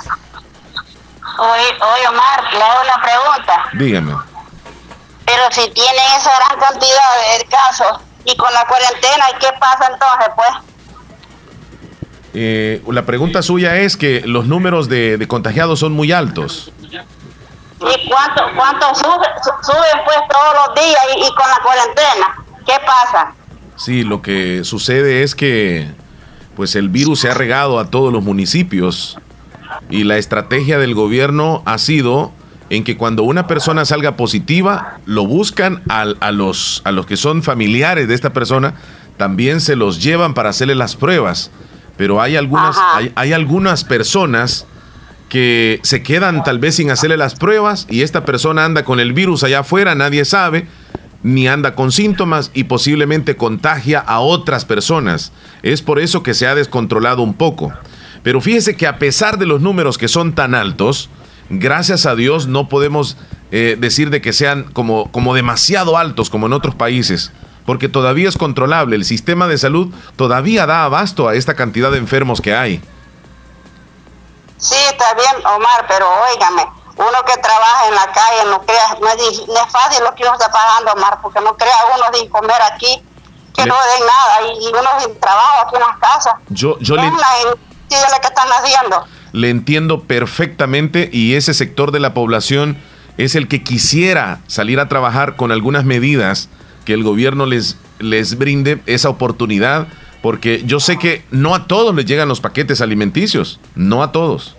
Oye, 1.40 1.66
oye, 1.82 2.08
Omar, 2.10 2.54
le 2.54 2.62
hago 2.64 2.82
una 2.84 3.02
pregunta. 3.04 3.66
Dígame. 3.74 4.16
Pero 5.26 5.44
si 5.52 5.62
tienen 5.72 6.04
esa 6.18 6.32
gran 6.38 6.60
cantidad 6.60 7.38
de 7.40 7.46
casos 7.46 8.02
y 8.26 8.36
con 8.36 8.54
la 8.54 8.66
cuarentena, 8.66 9.26
¿y 9.36 9.40
qué 9.40 9.48
pasa 9.60 9.90
entonces, 9.92 10.28
pues? 10.36 10.50
Eh, 12.36 12.82
la 12.88 13.06
pregunta 13.06 13.42
suya 13.42 13.76
es 13.78 13.96
que 13.96 14.22
los 14.26 14.46
números 14.46 14.90
de, 14.90 15.18
de 15.18 15.28
contagiados 15.28 15.80
son 15.80 15.92
muy 15.92 16.12
altos. 16.12 16.72
¿Y 16.82 18.10
cuánto, 18.10 18.44
cuánto 18.56 18.96
sube, 18.96 19.28
su- 19.44 19.72
suben 19.72 20.02
pues 20.06 20.18
todos 20.32 20.54
los 20.68 20.76
días 20.76 21.02
y, 21.16 21.20
y 21.20 21.36
con 21.36 21.48
la 21.50 21.60
cuarentena? 21.64 22.46
¿Qué 22.66 22.74
pasa? 22.86 23.34
Sí, 23.76 24.04
lo 24.04 24.22
que 24.22 24.64
sucede 24.64 25.24
es 25.24 25.36
que 25.36 25.92
pues 26.56 26.76
el 26.76 26.90
virus 26.90 27.22
se 27.22 27.30
ha 27.30 27.34
regado 27.34 27.80
a 27.80 27.90
todos 27.90 28.14
los 28.14 28.24
municipios 28.24 29.18
y 29.90 30.04
la 30.04 30.18
estrategia 30.18 30.78
del 30.78 30.94
gobierno 30.94 31.62
ha 31.66 31.78
sido 31.78 32.32
en 32.70 32.84
que 32.84 32.98
cuando 32.98 33.24
una 33.24 33.48
persona 33.48 33.86
salga 33.86 34.16
positiva, 34.16 35.00
lo 35.06 35.26
buscan 35.26 35.84
a, 35.90 36.32
los, 36.32 36.82
a 36.86 36.92
los 36.92 37.06
que 37.06 37.18
son 37.18 37.44
familiares 37.44 38.08
de 38.08 38.16
esta 38.16 38.34
persona, 38.34 38.76
también 39.18 39.62
se 39.62 39.76
los 39.76 40.02
llevan 40.02 40.34
para 40.34 40.50
hacerle 40.50 40.76
las 40.76 40.96
pruebas. 40.96 41.52
Pero 41.98 42.22
hay 42.22 42.36
algunas, 42.36 42.76
hay, 42.96 43.12
hay 43.16 43.34
algunas 43.34 43.84
personas 43.84 44.66
que 45.30 45.80
se 45.84 46.02
quedan 46.04 46.44
tal 46.44 46.60
vez 46.60 46.76
sin 46.76 46.90
hacerle 46.90 47.18
las 47.18 47.36
pruebas 47.36 47.86
y 47.90 48.02
esta 48.02 48.26
persona 48.26 48.66
anda 48.66 48.84
con 48.84 49.00
el 49.00 49.14
virus 49.14 49.44
allá 49.44 49.60
afuera, 49.60 49.96
nadie 49.96 50.26
sabe, 50.26 50.68
ni 51.24 51.48
anda 51.48 51.74
con 51.74 51.92
síntomas 51.92 52.52
y 52.54 52.66
posiblemente 52.66 53.36
contagia 53.36 54.00
a 54.00 54.20
otras 54.20 54.66
personas. 54.66 55.32
Es 55.64 55.82
por 55.82 56.00
eso 56.00 56.22
que 56.22 56.34
se 56.34 56.48
ha 56.48 56.54
descontrolado 56.54 57.24
un 57.24 57.34
poco. 57.34 57.74
Pero 58.24 58.40
fíjese 58.42 58.76
que 58.78 58.88
a 58.88 58.98
pesar 59.00 59.38
de 59.38 59.46
los 59.46 59.62
números 59.62 59.98
que 59.98 60.08
son 60.08 60.34
tan 60.34 60.56
altos, 60.56 61.10
gracias 61.50 62.06
a 62.06 62.16
Dios 62.16 62.48
no 62.48 62.70
podemos 62.70 63.18
eh, 63.52 63.76
decir 63.78 64.10
de 64.10 64.22
que 64.22 64.34
sean 64.34 64.64
como, 64.72 65.12
como 65.12 65.34
demasiado 65.36 65.98
altos 65.98 66.30
como 66.30 66.48
en 66.48 66.54
otros 66.54 66.74
países, 66.76 67.32
porque 67.66 67.90
todavía 67.90 68.30
es 68.30 68.38
controlable. 68.38 68.96
El 68.96 69.06
sistema 69.06 69.48
de 69.48 69.58
salud 69.58 69.94
todavía 70.16 70.66
da 70.66 70.86
abasto 70.86 71.28
a 71.28 71.36
esta 71.36 71.54
cantidad 71.56 71.92
de 71.92 71.98
enfermos 71.98 72.40
que 72.42 72.56
hay. 72.56 72.82
Sí, 74.58 74.76
está 74.90 75.14
bien, 75.16 75.46
Omar, 75.46 75.86
pero 75.90 76.08
óigame, 76.32 76.66
uno 76.96 77.18
que 77.28 77.38
trabaja 77.42 77.88
en 77.90 77.96
la 77.96 78.06
calle, 78.14 78.50
no 78.50 78.62
crea, 78.62 78.98
no 79.02 79.08
es, 79.10 79.48
no 79.48 79.56
es 79.56 79.72
fácil 79.72 80.04
lo 80.04 80.16
que 80.16 80.24
uno 80.24 80.34
está 80.34 80.50
pagando, 80.50 80.94
Omar, 80.94 81.20
porque 81.22 81.42
no 81.42 81.56
crea 81.58 81.76
uno 81.96 82.06
sin 82.18 82.30
comer 82.30 82.62
aquí, 82.74 83.04
que 83.54 83.64
Le- 83.64 83.68
no 83.68 83.76
den 83.76 84.08
nada, 84.08 84.42
y, 84.54 84.66
y 84.66 84.70
uno 84.70 84.90
sin 85.02 85.20
trabajo 85.20 85.68
aquí 85.68 85.76
en 85.76 85.82
las 85.82 85.98
casas. 86.00 86.34
Yo, 86.50 86.80
yo 86.80 86.96
le, 86.96 87.12
es 87.90 88.12
la 88.12 88.20
que 88.20 88.28
están 88.28 88.48
le 89.34 89.50
entiendo 89.50 90.04
perfectamente 90.04 91.10
y 91.12 91.34
ese 91.34 91.54
sector 91.54 91.92
de 91.92 92.00
la 92.00 92.14
población 92.14 92.78
es 93.18 93.36
el 93.36 93.48
que 93.48 93.64
quisiera 93.64 94.40
salir 94.48 94.80
a 94.80 94.88
trabajar 94.88 95.36
con 95.36 95.52
algunas 95.52 95.86
medidas 95.86 96.50
que 96.86 96.94
el 96.94 97.04
gobierno 97.04 97.46
les, 97.46 97.78
les 98.00 98.38
brinde 98.38 98.82
esa 98.86 99.10
oportunidad, 99.10 99.88
porque 100.22 100.64
yo 100.66 100.80
sé 100.80 100.98
que 100.98 101.24
no 101.32 101.56
a 101.56 101.68
todos 101.68 101.94
les 101.96 102.06
llegan 102.06 102.30
los 102.30 102.42
paquetes 102.42 102.82
alimenticios, 102.82 103.60
no 103.76 104.04
a 104.04 104.12
todos. 104.12 104.56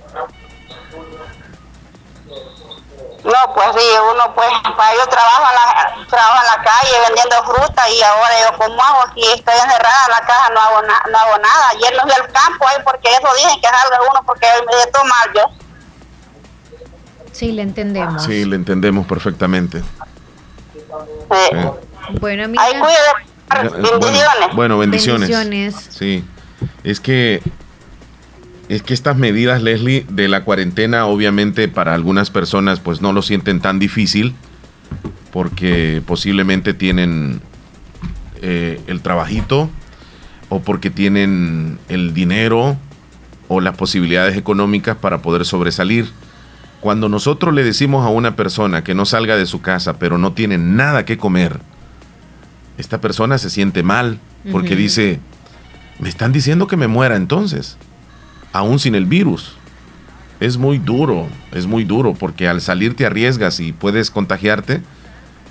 No, 3.24 3.54
pues 3.54 3.66
sí, 3.78 3.86
uno 4.12 4.34
pues, 4.34 4.48
para 4.76 4.94
yo 4.94 5.06
trabajo 5.08 5.42
en 5.48 5.54
la, 5.54 6.06
trabajo 6.06 6.36
en 6.42 6.46
la 6.46 6.62
calle 6.62 6.92
vendiendo 7.08 7.36
fruta 7.44 7.88
y 7.88 8.02
ahora 8.02 8.30
yo 8.50 8.58
como 8.58 8.82
hago 8.82 9.00
aquí, 9.08 9.22
estoy 9.22 9.54
encerrada 9.54 10.04
en 10.06 10.10
la 10.10 10.20
casa, 10.26 10.50
no 10.52 10.60
hago, 10.60 10.82
na- 10.82 11.02
no 11.10 11.18
hago 11.18 11.38
nada. 11.38 11.68
Ayer 11.70 11.94
no 11.96 12.02
fui 12.02 12.12
al 12.12 12.30
campo 12.30 12.68
ahí 12.68 12.76
porque 12.84 13.08
eso 13.08 13.26
dicen 13.34 13.60
que 13.62 13.66
salga 13.68 13.98
uno 14.10 14.20
porque 14.26 14.46
me 14.70 14.76
de 14.76 14.86
tomar 14.92 15.32
yo. 15.34 15.42
Sí, 17.32 17.52
le 17.52 17.62
entendemos. 17.62 18.22
Sí, 18.24 18.44
le 18.44 18.56
entendemos 18.56 19.06
perfectamente. 19.06 19.80
Sí. 19.80 21.56
Bueno, 22.20 22.44
amiga. 22.44 22.62
Ahí 22.62 22.78
cuídate. 22.78 23.24
Bueno, 23.70 23.98
Bendiciones. 24.00 24.54
bueno, 24.54 24.78
bendiciones. 24.78 25.28
Bendiciones. 25.30 25.88
Sí. 25.90 26.24
Es 26.82 27.00
que 27.00 27.42
es 28.74 28.82
que 28.82 28.94
estas 28.94 29.16
medidas, 29.16 29.62
Leslie, 29.62 30.06
de 30.08 30.28
la 30.28 30.44
cuarentena, 30.44 31.06
obviamente 31.06 31.68
para 31.68 31.94
algunas 31.94 32.30
personas, 32.30 32.80
pues 32.80 33.00
no 33.00 33.12
lo 33.12 33.22
sienten 33.22 33.60
tan 33.60 33.78
difícil, 33.78 34.34
porque 35.32 36.02
posiblemente 36.06 36.74
tienen 36.74 37.40
eh, 38.42 38.80
el 38.86 39.00
trabajito, 39.00 39.70
o 40.48 40.60
porque 40.60 40.90
tienen 40.90 41.78
el 41.88 42.14
dinero, 42.14 42.76
o 43.48 43.60
las 43.60 43.76
posibilidades 43.76 44.36
económicas 44.36 44.96
para 44.96 45.22
poder 45.22 45.44
sobresalir. 45.44 46.10
Cuando 46.80 47.08
nosotros 47.08 47.54
le 47.54 47.64
decimos 47.64 48.04
a 48.04 48.10
una 48.10 48.36
persona 48.36 48.84
que 48.84 48.94
no 48.94 49.04
salga 49.04 49.36
de 49.36 49.46
su 49.46 49.60
casa, 49.60 49.98
pero 49.98 50.18
no 50.18 50.32
tiene 50.32 50.58
nada 50.58 51.04
que 51.04 51.16
comer, 51.16 51.60
esta 52.76 53.00
persona 53.00 53.38
se 53.38 53.50
siente 53.50 53.82
mal 53.82 54.18
porque 54.50 54.76
dice, 54.76 55.20
me 55.98 56.08
están 56.08 56.32
diciendo 56.32 56.66
que 56.66 56.76
me 56.76 56.88
muera 56.88 57.16
entonces, 57.16 57.78
aún 58.54 58.78
sin 58.78 58.94
el 58.94 59.04
virus. 59.04 59.56
Es 60.40 60.56
muy 60.56 60.78
duro, 60.78 61.26
es 61.52 61.66
muy 61.66 61.84
duro 61.84 62.14
porque 62.14 62.48
al 62.48 62.60
salir 62.60 62.96
te 62.96 63.04
arriesgas 63.04 63.60
y 63.60 63.72
puedes 63.72 64.10
contagiarte, 64.10 64.80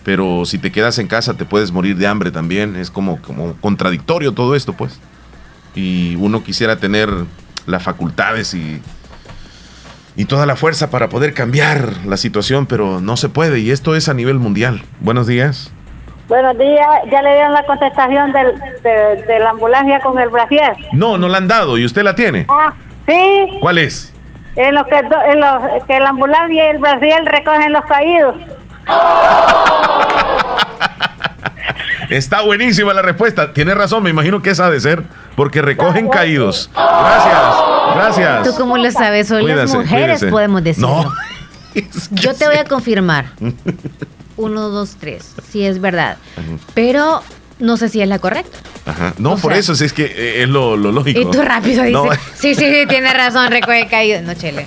pero 0.04 0.46
si 0.46 0.58
te 0.58 0.72
quedas 0.72 0.98
en 1.00 1.08
casa 1.08 1.36
te 1.36 1.46
puedes 1.46 1.72
morir 1.72 1.98
de 1.98 2.08
hambre 2.08 2.32
también. 2.32 2.76
Es 2.76 2.90
como, 2.90 3.22
como 3.22 3.56
contradictorio 3.56 4.32
todo 4.32 4.56
esto, 4.56 4.74
pues. 4.74 5.00
Y 5.76 6.16
uno 6.16 6.44
quisiera 6.44 6.78
tener 6.78 7.10
las 7.66 7.84
facultades 7.84 8.54
y, 8.54 8.82
y 10.16 10.26
toda 10.26 10.46
la 10.46 10.56
fuerza 10.56 10.90
para 10.90 11.10
poder 11.10 11.34
cambiar 11.34 12.06
la 12.06 12.16
situación, 12.16 12.66
pero 12.68 13.02
no 13.02 13.18
se 13.18 13.28
puede 13.28 13.60
y 13.60 13.72
esto 13.72 13.96
es 13.96 14.08
a 14.08 14.14
nivel 14.14 14.40
mundial. 14.40 14.82
Buenos 15.02 15.28
días. 15.28 15.72
Buenos 16.30 16.58
días, 16.58 16.88
ya 17.12 17.22
le 17.22 17.34
dieron 17.34 17.52
la 17.52 17.66
contestación 17.66 18.32
del, 18.32 18.54
de, 18.82 19.24
de 19.28 19.40
la 19.40 19.50
ambulancia 19.50 20.00
con 20.00 20.18
el 20.20 20.30
brasier. 20.30 20.74
No, 20.94 21.18
no 21.18 21.28
la 21.28 21.38
han 21.40 21.50
dado 21.50 21.78
y 21.78 21.84
usted 21.84 22.04
la 22.04 22.16
tiene. 22.16 22.46
Ah, 22.48 22.74
sí, 23.08 23.58
¿Cuál 23.62 23.78
es? 23.80 24.12
en 24.56 24.76
lo 24.76 24.86
que, 24.86 24.96
en 24.98 25.40
lo 25.40 25.86
que 25.88 26.00
la 26.00 26.10
ambulancia 26.10 26.66
y 26.66 26.70
el 26.70 26.78
brasier 26.78 27.24
recogen 27.26 27.74
los 27.74 27.84
caídos. 27.86 28.36
Está 32.10 32.42
buenísima 32.42 32.94
la 32.94 33.02
respuesta. 33.02 33.54
Tiene 33.54 33.74
razón, 33.74 34.04
me 34.04 34.10
imagino 34.10 34.42
que 34.42 34.52
esa 34.52 34.68
ha 34.68 34.70
de 34.70 34.80
ser, 34.80 35.04
porque 35.36 35.62
recogen 35.62 36.10
caídos. 36.10 36.70
Gracias, 36.74 37.56
gracias. 37.96 38.44
¿Tú 38.44 38.54
cómo 38.58 38.78
lo 38.78 38.92
sabes? 38.92 39.28
Son 39.28 39.38
las 39.38 39.46
Cuídese, 39.46 39.78
mujeres, 39.78 40.06
cuídese. 40.20 40.28
podemos 40.28 40.64
decir. 40.64 40.84
No. 40.84 41.12
Yo 42.12 42.36
te 42.36 42.46
voy 42.46 42.58
a 42.58 42.66
confirmar. 42.66 43.26
Uno, 44.38 44.70
dos, 44.70 44.98
tres. 45.00 45.34
Sí, 45.50 45.66
es 45.66 45.80
verdad. 45.80 46.18
Pero 46.74 47.22
no 47.60 47.78
sé 47.78 47.90
si 47.90 48.02
es 48.02 48.08
la 48.08 48.20
correcta. 48.20 48.58
Ajá. 48.86 49.14
No, 49.18 49.34
O 49.34 49.38
por 49.38 49.52
sea- 49.54 49.60
eso 49.60 49.76
sí 49.76 49.86
es 49.86 49.94
que 49.94 50.06
eh, 50.06 50.44
es 50.44 50.50
lo, 50.50 50.76
lo 50.76 50.92
lógico. 50.92 51.20
Y 51.22 51.26
tú 51.32 51.42
rápido 51.42 51.84
dices, 51.84 51.94
No, 51.94 52.10
sí, 52.36 52.54
sí, 52.56 52.66
sí, 52.70 52.86
tiene 52.88 53.14
razón, 53.14 53.50
recoge 53.52 53.88
caído. 53.88 54.22
No, 54.22 54.34
chele. 54.34 54.66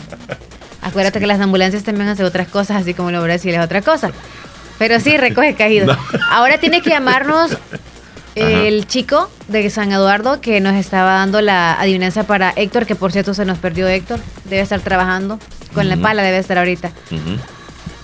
Acuérdate 0.82 1.18
que 1.20 1.26
las 1.26 1.40
ambulancias 1.40 1.82
también 1.84 2.08
hacen 2.08 2.24
otras 2.24 2.48
cosas, 2.48 2.82
así 2.82 2.94
como 2.94 3.10
lo 3.10 3.22
Brasil 3.22 3.52
es 3.54 3.60
otra 3.60 3.82
cosa. 3.82 4.10
Pero 4.78 5.00
sí, 5.00 5.16
recoge 5.16 5.54
caído. 5.54 5.96
Ahora 6.30 6.58
tiene 6.58 6.80
que 6.82 6.90
llamarnos 6.90 7.56
el 8.34 8.86
chico 8.86 9.30
de 9.48 9.68
San 9.70 9.92
Eduardo 9.92 10.40
que 10.40 10.60
nos 10.60 10.74
estaba 10.74 11.14
dando 11.14 11.40
la 11.40 11.74
adivinanza 11.80 12.24
para 12.24 12.50
Héctor, 12.56 12.86
que 12.86 12.94
por 12.94 13.10
cierto 13.12 13.34
se 13.34 13.44
nos 13.44 13.58
perdió 13.58 13.86
Héctor. 13.88 14.20
Debe 14.44 14.62
estar 14.62 14.80
trabajando. 14.80 15.38
Con 15.74 15.88
la 15.90 15.96
pala 15.98 16.22
debe 16.22 16.38
estar 16.38 16.56
ahorita. 16.56 16.90
Ujú. 17.10 17.38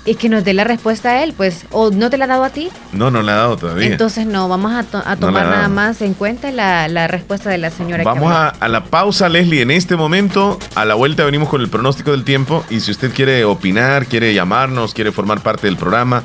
Y 0.04 0.16
que 0.16 0.28
nos 0.28 0.42
dé 0.42 0.52
la 0.52 0.64
respuesta 0.64 1.10
a 1.10 1.22
él, 1.22 1.32
pues. 1.36 1.64
O 1.70 1.90
no 1.92 2.10
te 2.10 2.18
la 2.18 2.24
ha 2.24 2.28
dado 2.28 2.42
a 2.42 2.50
ti. 2.50 2.70
No, 2.92 3.12
no 3.12 3.22
le 3.22 3.30
ha 3.30 3.36
dado 3.36 3.56
todavía. 3.56 3.86
Entonces 3.86 4.26
no, 4.26 4.48
vamos 4.48 4.72
a, 4.72 4.82
to- 4.82 4.98
a 5.06 5.14
No 5.14 5.28
tomar 5.28 5.44
la 5.46 5.50
nada 5.52 5.68
más 5.68 6.02
en 6.02 6.14
cuenta 6.14 6.50
la, 6.50 6.88
la 6.88 7.06
respuesta 7.06 7.50
de 7.50 7.58
la 7.58 7.70
señora. 7.70 8.02
Vamos 8.02 8.32
a, 8.32 8.48
a 8.48 8.68
la 8.68 8.82
pausa, 8.84 9.28
Leslie, 9.28 9.62
en 9.62 9.70
este 9.70 9.94
momento. 9.94 10.58
A 10.74 10.84
la 10.84 10.94
vuelta 10.94 11.24
venimos 11.24 11.48
con 11.48 11.60
el 11.60 11.68
pronóstico 11.68 12.10
del 12.10 12.24
tiempo. 12.24 12.64
Y 12.68 12.80
si 12.80 12.90
usted 12.90 13.12
quiere 13.12 13.44
opinar, 13.44 14.06
quiere 14.06 14.34
llamarnos, 14.34 14.92
quiere 14.92 15.12
formar 15.12 15.40
parte 15.40 15.68
del 15.68 15.76
programa, 15.76 16.24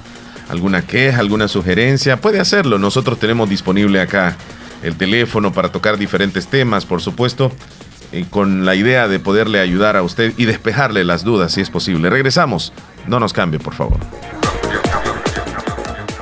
alguna 0.49 0.81
queja, 0.81 1.19
alguna 1.19 1.47
sugerencia, 1.47 2.17
puede 2.19 2.39
hacerlo. 2.39 2.79
Nosotros 2.79 3.19
tenemos 3.19 3.47
disponible 3.47 4.01
acá 4.01 4.37
el 4.81 4.95
teléfono 4.95 5.53
para 5.53 5.69
tocar 5.71 5.97
diferentes 5.99 6.47
temas, 6.47 6.85
por 6.87 6.99
supuesto, 7.01 7.51
eh, 8.11 8.25
con 8.27 8.65
la 8.65 8.73
idea 8.73 9.07
de 9.07 9.19
poderle 9.19 9.59
ayudar 9.59 9.97
a 9.97 10.01
usted 10.01 10.33
y 10.37 10.45
despejarle 10.45 11.03
las 11.03 11.23
dudas 11.23 11.51
si 11.51 11.61
es 11.61 11.69
posible. 11.69 12.09
Regresamos. 12.09 12.73
No 13.07 13.19
nos 13.19 13.33
cambie, 13.33 13.59
por 13.59 13.73
favor. 13.73 13.99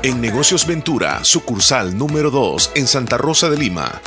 En 0.03 0.21
Negocios 0.21 0.67
Ventura, 0.67 1.23
sucursal 1.23 1.97
número 1.97 2.29
2 2.29 2.73
en 2.75 2.85
Santa 2.85 3.17
Rosa 3.17 3.49
de 3.49 3.57
Lima. 3.57 4.01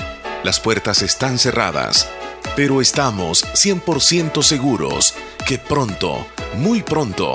Las 0.45 0.61
puertas 0.61 1.03
están 1.03 1.39
cerradas, 1.39 2.09
pero 2.55 2.81
estamos 2.81 3.45
100% 3.55 4.43
seguros 4.43 5.15
que 5.45 5.59
pronto, 5.59 6.25
muy 6.59 6.83
pronto, 6.83 7.35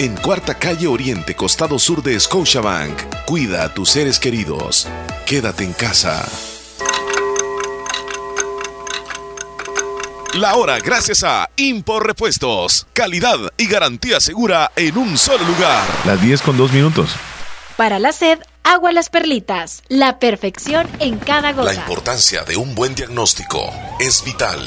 En 0.00 0.16
Cuarta 0.16 0.54
Calle 0.54 0.86
Oriente, 0.86 1.36
costado 1.36 1.78
sur 1.78 2.02
de 2.02 2.18
Scotiabank. 2.18 3.26
Cuida 3.26 3.64
a 3.64 3.74
tus 3.74 3.90
seres 3.90 4.18
queridos. 4.18 4.88
Quédate 5.26 5.62
en 5.62 5.74
casa. 5.74 6.26
La 10.32 10.54
hora 10.54 10.78
gracias 10.78 11.22
a 11.22 11.50
Impor 11.56 12.06
Repuestos. 12.06 12.86
Calidad 12.94 13.36
y 13.58 13.66
garantía 13.66 14.20
segura 14.20 14.72
en 14.74 14.96
un 14.96 15.18
solo 15.18 15.44
lugar. 15.44 15.86
Las 16.06 16.18
10 16.22 16.40
con 16.40 16.56
2 16.56 16.72
minutos. 16.72 17.10
Para 17.76 17.98
la 17.98 18.12
sed, 18.12 18.38
agua 18.62 18.92
las 18.92 19.10
perlitas. 19.10 19.82
La 19.88 20.18
perfección 20.18 20.88
en 20.98 21.18
cada 21.18 21.52
La 21.52 21.52
gota. 21.52 21.74
importancia 21.74 22.42
de 22.44 22.56
un 22.56 22.74
buen 22.74 22.94
diagnóstico 22.94 23.70
es 23.98 24.24
vital. 24.24 24.66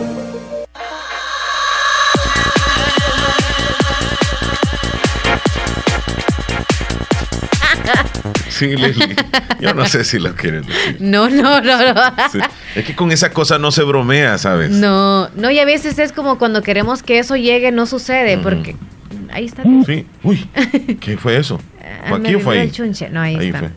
Sí, 8.61 8.75
Leslie. 8.77 9.15
Yo 9.59 9.73
no 9.73 9.85
sé 9.87 10.03
si 10.03 10.19
lo 10.19 10.35
quieren 10.35 10.61
decir. 10.67 10.97
No, 10.99 11.29
no, 11.29 11.59
no, 11.61 11.93
no. 11.93 12.01
Sí. 12.31 12.39
Es 12.75 12.85
que 12.85 12.95
con 12.95 13.11
esa 13.11 13.31
cosa 13.31 13.57
no 13.57 13.71
se 13.71 13.83
bromea, 13.83 14.37
¿sabes? 14.37 14.69
No, 14.69 15.29
no, 15.29 15.49
y 15.49 15.57
a 15.57 15.65
veces 15.65 15.97
es 15.97 16.11
como 16.11 16.37
cuando 16.37 16.61
queremos 16.61 17.01
que 17.01 17.17
eso 17.17 17.35
llegue, 17.35 17.71
no 17.71 17.87
sucede, 17.87 18.37
porque 18.37 18.75
ahí 19.31 19.45
está. 19.45 19.63
Sí. 19.85 20.05
Uy, 20.23 20.47
¿qué 20.99 21.17
fue 21.17 21.37
eso? 21.37 21.57
¿Fue 21.57 22.15
Ah, 22.15 22.19
me 22.19 22.29
aquí 22.29 22.35
o 22.35 22.39
fue 22.39 22.59
ahí? 22.59 22.67
el 22.67 22.71
chunche. 22.71 23.09
No, 23.09 23.19
ahí, 23.21 23.35
está. 23.49 23.71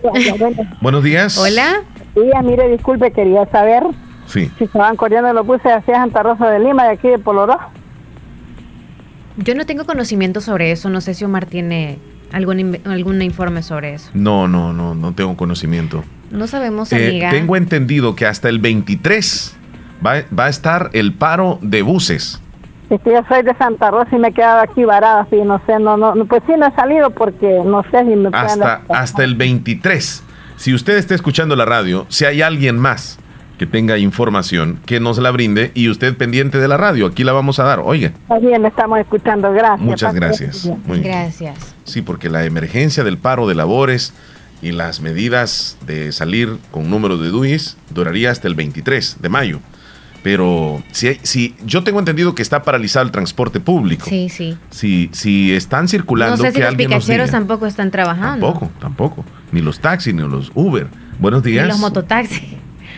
Buenos 0.83 1.03
días. 1.03 1.39
Hola. 1.39 1.83
Sí, 2.15 2.21
mire, 2.45 2.69
disculpe, 2.69 3.11
quería 3.11 3.47
saber 3.47 3.83
Sí. 4.27 4.51
si 4.59 4.69
van 4.75 4.97
corriendo 4.97 5.33
los 5.33 5.47
buses 5.47 5.73
hacia 5.73 5.95
Santa 5.97 6.23
Rosa 6.23 6.49
de 6.51 6.59
Lima, 6.61 6.85
de 6.85 6.91
aquí 6.93 7.09
de 7.09 7.19
Poloró. 7.19 7.59
Yo 9.37 9.55
no 9.55 9.67
tengo 9.67 9.85
conocimiento 9.85 10.41
sobre 10.41 10.71
eso, 10.71 10.91
no 10.91 11.01
sé 11.01 11.15
si 11.15 11.25
Omar 11.25 11.47
tiene 11.47 11.99
algún, 12.33 12.79
algún 12.85 13.23
informe 13.23 13.63
sobre 13.63 13.95
eso. 13.95 14.11
No, 14.15 14.49
no, 14.49 14.73
no, 14.73 14.95
no 14.95 15.13
tengo 15.13 15.37
conocimiento. 15.37 16.05
No 16.31 16.47
sabemos, 16.47 16.93
Eh, 16.93 17.27
tengo 17.31 17.57
entendido 17.57 18.17
que 18.17 18.27
hasta 18.27 18.49
el 18.49 18.59
23 18.59 19.57
va, 20.05 20.23
va 20.37 20.47
a 20.47 20.49
estar 20.49 20.91
el 20.93 21.13
paro 21.13 21.59
de 21.63 21.83
buses. 21.83 22.41
Es 22.91 23.01
que 23.01 23.13
yo 23.13 23.21
soy 23.29 23.43
de 23.43 23.55
Santa 23.57 23.91
Rosa 23.91 24.11
y 24.15 24.19
me 24.19 24.29
he 24.29 24.33
quedado 24.33 24.61
aquí 24.61 24.85
varada, 24.85 25.23
así, 25.23 25.37
no 25.37 25.61
sé, 25.67 25.79
no, 25.79 25.97
no, 25.97 26.13
pues 26.27 26.43
sí, 26.47 26.53
no 26.59 26.67
he 26.67 26.73
salido 26.73 27.11
porque 27.11 27.61
no 27.65 27.83
sé 27.91 27.99
si 28.01 28.17
me 28.17 28.31
pueden... 28.31 28.63
Hasta, 28.63 28.83
hasta 28.89 29.25
el 29.25 29.35
23. 29.37 30.23
Si 30.57 30.75
usted 30.75 30.97
está 30.99 31.15
escuchando 31.15 31.57
la 31.57 31.65
radio, 31.65 32.07
si 32.09 32.25
hay 32.25 32.43
alguien 32.43 32.79
más 32.79 33.19
que 33.59 33.67
tenga 33.67 33.99
información, 33.99 34.81
que 34.85 35.01
nos 35.01 35.19
la 35.19 35.31
brinde 35.31 35.71
y 35.75 35.89
usted 35.89 36.17
pendiente 36.17 36.59
de 36.59 36.69
la 36.69 36.77
radio, 36.77 37.07
aquí 37.07 37.25
la 37.25 37.33
vamos 37.33 37.59
a 37.59 37.65
dar. 37.65 37.81
Oiga, 37.81 38.09
Está 38.09 38.39
bien, 38.39 38.63
le 38.63 38.69
estamos 38.69 38.99
escuchando, 38.99 39.53
gracias. 39.53 39.81
Muchas 39.81 40.15
gracias. 40.15 40.65
bien. 40.65 40.83
Muy 40.87 40.99
bien. 40.99 41.13
Gracias. 41.13 41.74
Sí, 41.85 42.03
porque 42.03 42.29
la 42.31 42.45
emergencia 42.45 43.05
del 43.05 43.19
paro 43.19 43.47
de 43.47 43.55
labores 43.55 44.13
y 44.63 44.73
las 44.73 45.01
medidas 45.01 45.77
de 45.87 46.11
salir 46.13 46.57
con 46.71 46.89
número 46.91 47.19
de 47.19 47.29
DUIs 47.29 47.77
duraría 47.91 48.31
hasta 48.31 48.49
el 48.49 48.55
23 48.55 49.19
de 49.21 49.29
mayo. 49.29 49.61
Pero 50.23 50.83
si, 50.91 51.09
hay- 51.09 51.21
si 51.23 51.55
yo 51.67 51.85
tengo 51.85 51.99
entendido 51.99 52.35
que 52.35 52.41
está 52.41 52.63
paralizado 52.63 53.05
el 53.05 53.13
transporte 53.13 53.61
público. 53.61 54.07
Sí, 54.09 54.31
sí. 54.31 54.57
Si, 54.71 55.11
si 55.13 55.53
están 55.53 55.87
circulando, 55.87 56.39
No 56.39 56.43
sé 56.43 56.53
si 56.53 56.59
que 56.59 56.65
los 56.65 56.75
picacheros 56.77 57.31
tampoco 57.31 57.67
están 57.67 57.91
trabajando. 57.91 58.47
Tampoco, 58.51 58.73
tampoco. 58.81 59.25
Ni 59.53 59.61
los 59.61 59.81
taxis, 59.81 60.15
ni 60.15 60.23
los 60.23 60.51
Uber. 60.55 60.89
Buenos 61.19 61.45
Ni 61.45 61.51
días. 61.53 61.69
los 61.69 61.79
mototaxis. 61.79 62.41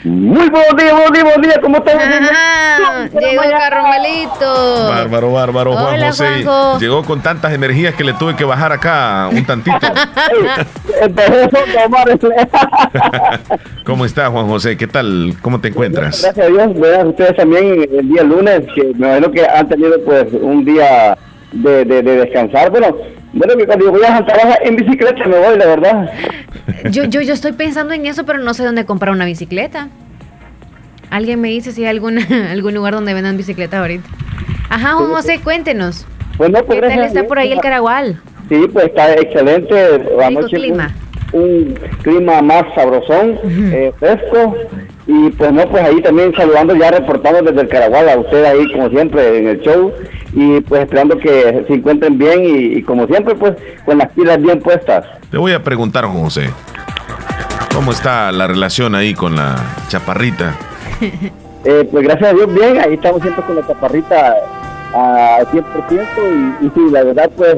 Muy 0.07 0.49
buenos 0.51 0.77
días, 0.77 0.93
buenos 0.93 1.13
días, 1.13 1.25
buenos 1.25 1.43
días, 1.43 1.59
¿cómo 1.61 1.79
están? 1.79 1.99
Ajá, 1.99 3.09
llegó 3.09 3.43
Carmelito. 3.43 4.89
Bárbaro, 4.89 5.33
bárbaro, 5.33 5.73
Juan 5.73 5.95
Hola, 5.95 6.07
José. 6.07 6.45
Juanjo. 6.45 6.79
Llegó 6.79 7.03
con 7.03 7.23
tantas 7.23 7.53
energías 7.53 7.93
que 7.97 8.05
le 8.05 8.13
tuve 8.13 8.37
que 8.37 8.45
bajar 8.45 8.71
acá 8.71 9.29
un 9.33 9.45
tantito. 9.45 9.77
¿Cómo 13.85 14.05
está, 14.05 14.31
Juan 14.31 14.47
José? 14.47 14.77
¿Qué 14.77 14.87
tal? 14.87 15.35
¿Cómo 15.43 15.61
te 15.61 15.69
encuentras? 15.69 16.23
Gracias 16.23 16.47
a 16.47 16.51
Dios, 16.51 16.81
vean 16.81 17.09
ustedes 17.09 17.35
también 17.35 17.89
el 17.93 18.09
día 18.09 18.23
lunes, 18.23 18.61
que 18.77 18.85
me 18.95 19.09
imagino 19.09 19.33
que 19.33 19.45
han 19.45 19.69
tenido 19.69 20.01
pues 20.05 20.27
un 20.41 20.65
día 20.65 21.19
de, 21.51 21.85
de, 21.85 22.03
de 22.03 22.17
descansar. 22.19 22.71
Bueno, 22.71 22.97
bueno, 23.37 23.57
que 23.57 23.67
cuando 23.67 23.85
yo 23.87 23.93
voy 23.93 24.03
a 24.05 24.21
Rosa 24.21 24.59
en 24.63 24.77
bicicleta 24.77 25.27
me 25.27 25.39
voy, 25.39 25.59
la 25.59 25.67
verdad. 25.67 26.11
Yo, 26.91 27.05
yo, 27.05 27.21
yo 27.21 27.35
estoy 27.35 27.53
pensando 27.53 27.95
en 27.95 28.07
eso, 28.07 28.25
pero 28.25 28.39
no 28.39 28.55
sé 28.55 28.65
dónde 28.65 28.85
comprar 28.85 29.13
una 29.15 29.25
bicicleta. 29.25 29.89
Alguien 31.11 31.41
me 31.41 31.49
dice 31.49 31.73
si 31.73 31.85
hay 31.85 31.91
alguna, 31.91 32.27
algún 32.51 32.75
lugar 32.75 32.95
donde 32.95 33.15
vendan 33.15 33.37
bicicletas 33.37 33.81
ahorita. 33.81 34.09
Ajá, 34.69 34.95
Juan 34.95 35.11
José, 35.11 35.41
cuéntenos. 35.43 36.07
Bueno, 36.39 36.65
pues, 36.65 36.81
¿Qué 36.81 36.89
tal 36.89 37.01
está 37.05 37.25
por 37.25 37.39
ahí 37.39 37.49
el 37.49 37.55
pues, 37.55 37.63
Caragual? 37.63 38.21
Sí, 38.49 38.67
pues 38.73 38.87
está 38.87 39.13
excelente. 39.15 39.75
Anoche 40.23 40.57
clima. 40.57 40.95
Un, 41.33 41.43
un 41.43 41.75
clima 42.03 42.43
más 42.43 42.65
sabrosón, 42.75 43.39
eh, 43.45 43.93
fresco. 43.99 44.57
Y 45.07 45.31
pues 45.31 45.53
no, 45.53 45.69
pues 45.69 45.85
ahí 45.85 46.03
también 46.03 46.35
saludando, 46.35 46.75
ya 46.75 46.91
reportando 46.91 47.43
desde 47.43 47.61
el 47.61 47.69
Caragual 47.69 48.09
a 48.09 48.19
usted 48.19 48.45
ahí 48.45 48.73
como 48.73 48.89
siempre 48.89 49.39
en 49.39 49.49
el 49.49 49.61
show. 49.61 49.93
Y 50.33 50.61
pues 50.63 50.83
esperando 50.83 51.17
que 51.19 51.65
se 51.67 51.75
encuentren 51.75 52.19
bien 52.19 52.45
y, 52.45 52.79
y 52.79 52.83
como 52.83 53.07
siempre 53.07 53.35
pues 53.35 53.55
con 53.85 53.99
las 53.99 54.11
pilas 54.13 54.41
bien 54.43 54.61
puestas. 54.61 55.05
Te 55.31 55.39
voy 55.39 55.53
a 55.53 55.63
preguntar, 55.63 56.05
José. 56.07 56.51
¿Cómo 57.73 57.93
está 57.93 58.33
la 58.33 58.47
relación 58.47 58.95
ahí 58.95 59.15
con 59.15 59.37
la 59.37 59.57
chaparrita? 59.89 60.57
Eh, 61.69 61.89
pues 61.91 62.05
gracias 62.05 62.31
a 62.31 62.33
Dios, 62.33 62.55
bien, 62.55 62.79
ahí 62.79 62.95
estamos 62.95 63.21
siempre 63.23 63.43
con 63.43 63.57
la 63.57 63.67
chaparrita 63.67 64.37
al 64.95 65.47
100% 65.47 66.61
y, 66.61 66.67
y 66.67 66.71
sí, 66.71 66.81
la 66.93 67.03
verdad, 67.03 67.29
pues, 67.37 67.57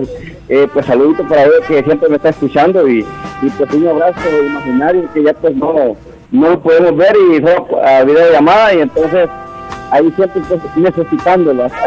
eh, 0.49 0.67
pues 0.73 0.87
saludito 0.87 1.29
para 1.29 1.43
él 1.43 1.51
que 1.67 1.83
siempre 1.83 2.09
me 2.09 2.17
está 2.17 2.31
escuchando 2.31 2.89
y, 2.89 3.05
y 3.43 3.51
pues 3.51 3.71
un 3.75 3.87
abrazo 3.87 4.21
imaginario 4.47 5.07
que 5.13 5.25
ya 5.25 5.35
pues 5.35 5.55
no, 5.55 5.95
no 6.31 6.51
lo 6.51 6.63
podemos 6.63 6.97
ver 6.97 7.15
y 7.33 7.37
solo 7.37 7.85
a 7.85 8.03
videollamada 8.05 8.75
y 8.75 8.81
entonces 8.81 9.29
ahí 9.91 10.13
siempre 10.17 10.43
pues 10.49 10.61
necesitándolo. 10.77 11.69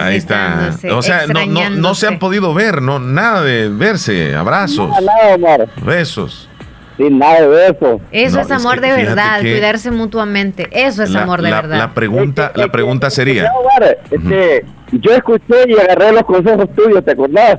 Ahí 0.00 0.16
está. 0.16 0.70
O 0.92 1.00
sea, 1.00 1.28
no, 1.28 1.46
no, 1.46 1.70
no 1.70 1.94
se 1.94 2.08
han 2.08 2.18
podido 2.18 2.52
ver, 2.54 2.82
no, 2.82 2.98
nada 2.98 3.40
de 3.42 3.68
verse, 3.68 4.34
abrazos, 4.34 4.88
Nada, 4.90 5.36
nada, 5.38 5.54
Omar. 5.54 5.68
besos. 5.84 6.48
Sí, 6.96 7.04
nada 7.08 7.40
de 7.46 7.66
eso. 7.68 8.00
Eso 8.10 8.34
No, 8.36 8.42
es 8.42 8.46
es 8.46 8.52
amor 8.52 8.80
que 8.80 8.86
de 8.88 8.96
verdad, 9.04 9.40
que- 9.40 9.52
cuidarse 9.52 9.92
mutuamente. 9.92 10.68
Eso 10.72 11.04
es 11.04 11.10
La, 11.10 11.22
amor 11.22 11.40
de 11.42 11.50
la- 11.50 11.60
verdad. 11.62 11.78
la 11.78 11.94
pregunta, 11.94 12.50
la 12.56 12.66
pregunta 12.72 13.10
sería, 13.10 13.52
Omar, 13.52 13.98
este, 14.10 14.64
yo 14.90 15.12
escuché 15.12 15.54
y 15.68 15.78
agarré 15.78 16.10
los 16.10 16.24
consejos 16.24 16.68
tuyos, 16.74 17.04
¿te 17.04 17.12
acordás? 17.12 17.58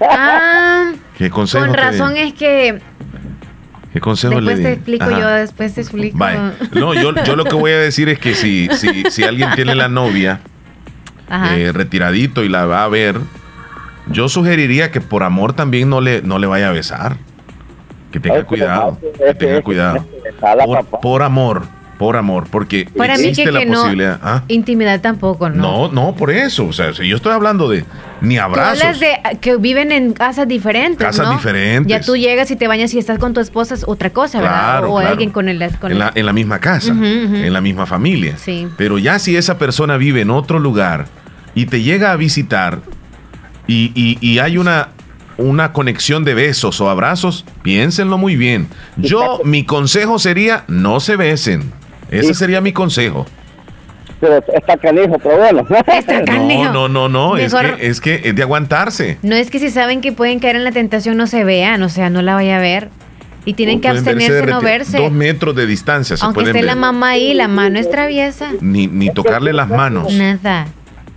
Ah, 0.00 0.90
¿qué 1.16 1.30
consejo, 1.30 1.64
con 1.64 1.74
razón 1.74 2.16
es 2.16 2.34
que 2.34 2.80
¿qué 3.96 4.00
consejo 4.00 4.42
le 4.42 4.56
después 4.56 4.62
te 4.62 4.72
explico 4.72 5.04
Ajá. 5.04 5.20
yo, 5.20 5.28
después 5.28 5.74
te 5.74 5.80
explico. 5.80 6.18
No, 6.72 6.92
yo, 6.92 7.14
yo 7.24 7.34
lo 7.34 7.44
que 7.44 7.54
voy 7.54 7.72
a 7.72 7.78
decir 7.78 8.10
es 8.10 8.18
que 8.18 8.34
si, 8.34 8.68
si, 8.72 9.04
si 9.10 9.24
alguien 9.24 9.48
tiene 9.54 9.74
la 9.74 9.88
novia 9.88 10.40
eh, 11.30 11.72
retiradito 11.72 12.44
y 12.44 12.50
la 12.50 12.66
va 12.66 12.84
a 12.84 12.88
ver, 12.88 13.18
yo 14.08 14.28
sugeriría 14.28 14.90
que 14.90 15.00
por 15.00 15.22
amor 15.22 15.54
también 15.54 15.88
no 15.88 16.02
le, 16.02 16.20
no 16.20 16.38
le 16.38 16.46
vaya 16.46 16.68
a 16.68 16.72
besar. 16.72 17.16
Que 18.12 18.20
tenga 18.20 18.44
cuidado, 18.44 18.98
que 19.00 19.34
tenga 19.34 19.62
cuidado. 19.62 20.06
Por, 20.66 21.00
por 21.00 21.22
amor, 21.22 21.62
por 21.98 22.16
amor, 22.16 22.46
porque 22.50 22.86
Para 22.96 23.16
mí 23.16 23.22
existe 23.24 23.44
que, 23.44 23.52
la 23.52 23.60
que 23.60 23.66
no, 23.66 23.80
posibilidad. 23.80 24.20
¿ah? 24.22 24.42
intimidad 24.48 25.00
tampoco, 25.00 25.48
¿no? 25.48 25.88
No, 25.88 25.92
no, 25.92 26.14
por 26.14 26.30
eso. 26.30 26.66
O 26.66 26.72
sea, 26.72 26.92
si 26.92 27.08
yo 27.08 27.16
estoy 27.16 27.32
hablando 27.32 27.68
de 27.70 27.84
ni 28.20 28.36
Tú 28.36 28.42
abrazos. 28.42 28.82
hablas 28.84 29.00
de 29.00 29.12
ah, 29.24 29.30
que 29.40 29.56
viven 29.56 29.92
en 29.92 30.12
casas 30.12 30.46
diferentes, 30.46 31.06
Casas 31.06 31.26
¿no? 31.26 31.32
diferentes. 31.32 31.88
Ya 31.90 32.00
tú 32.00 32.16
llegas 32.16 32.50
y 32.50 32.56
te 32.56 32.66
bañas 32.68 32.92
y 32.92 32.98
estás 32.98 33.18
con 33.18 33.32
tu 33.32 33.40
esposa 33.40 33.74
es 33.74 33.84
otra 33.86 34.10
cosa, 34.10 34.40
¿verdad? 34.40 34.54
Claro, 34.78 34.92
o 34.92 34.96
claro. 34.96 35.08
alguien 35.12 35.30
con 35.30 35.48
el... 35.48 35.58
Con 35.78 35.92
en, 35.92 35.98
la, 35.98 36.12
en 36.14 36.26
la 36.26 36.32
misma 36.34 36.58
casa, 36.58 36.92
en 36.92 37.52
la 37.52 37.60
misma 37.62 37.86
familia. 37.86 38.36
Sí. 38.36 38.68
Pero 38.76 38.98
ya 38.98 39.18
si 39.18 39.36
esa 39.36 39.56
persona 39.58 39.96
vive 39.96 40.20
en 40.20 40.30
otro 40.30 40.58
lugar 40.58 41.06
y 41.54 41.64
te 41.66 41.82
llega 41.82 42.12
a 42.12 42.16
visitar 42.16 42.80
y, 43.66 43.90
y- 43.94 44.18
y 44.20 44.38
hay 44.38 44.58
una, 44.58 44.88
una 45.38 45.72
conexión 45.72 46.24
de 46.24 46.34
besos 46.34 46.78
o 46.82 46.90
abrazos, 46.90 47.44
piénsenlo 47.62 48.18
muy 48.18 48.36
bien. 48.36 48.68
Yo, 48.96 49.40
mi 49.44 49.64
consejo 49.64 50.18
sería, 50.18 50.64
no 50.68 51.00
se 51.00 51.16
besen. 51.16 51.72
Ese 52.10 52.34
sería 52.34 52.60
mi 52.60 52.72
consejo. 52.72 53.26
Pero 54.20 54.42
está 54.54 54.76
canijo, 54.78 55.18
pero 55.18 55.36
bueno. 55.38 55.66
No, 56.72 56.88
no, 56.88 56.88
no, 56.88 57.08
no. 57.08 57.36
Es 57.36 57.54
que, 57.54 57.86
es 57.86 58.00
que 58.00 58.20
es 58.24 58.34
de 58.34 58.42
aguantarse. 58.42 59.18
No 59.22 59.34
es 59.34 59.50
que 59.50 59.58
si 59.58 59.70
saben 59.70 60.00
que 60.00 60.12
pueden 60.12 60.38
caer 60.38 60.56
en 60.56 60.64
la 60.64 60.72
tentación, 60.72 61.16
no 61.16 61.26
se 61.26 61.44
vean, 61.44 61.82
o 61.82 61.88
sea, 61.88 62.08
no 62.10 62.22
la 62.22 62.34
vaya 62.34 62.56
a 62.56 62.60
ver. 62.60 62.88
Y 63.44 63.54
tienen 63.54 63.80
que 63.80 63.88
verse 63.88 64.10
abstenerse 64.10 64.46
no 64.46 64.60
verse. 64.60 64.98
Dos 64.98 65.12
metros 65.12 65.54
de 65.54 65.66
distancia 65.66 66.16
se 66.16 66.24
Aunque 66.24 66.40
pueden 66.40 66.56
esté 66.56 66.66
la 66.66 66.74
mamá 66.74 67.10
ahí, 67.10 67.32
la 67.32 67.46
mano 67.46 67.78
es 67.78 67.88
traviesa. 67.88 68.50
Ni, 68.60 68.88
ni 68.88 69.10
tocarle 69.10 69.52
las 69.52 69.68
manos. 69.68 70.12
Nada. 70.12 70.66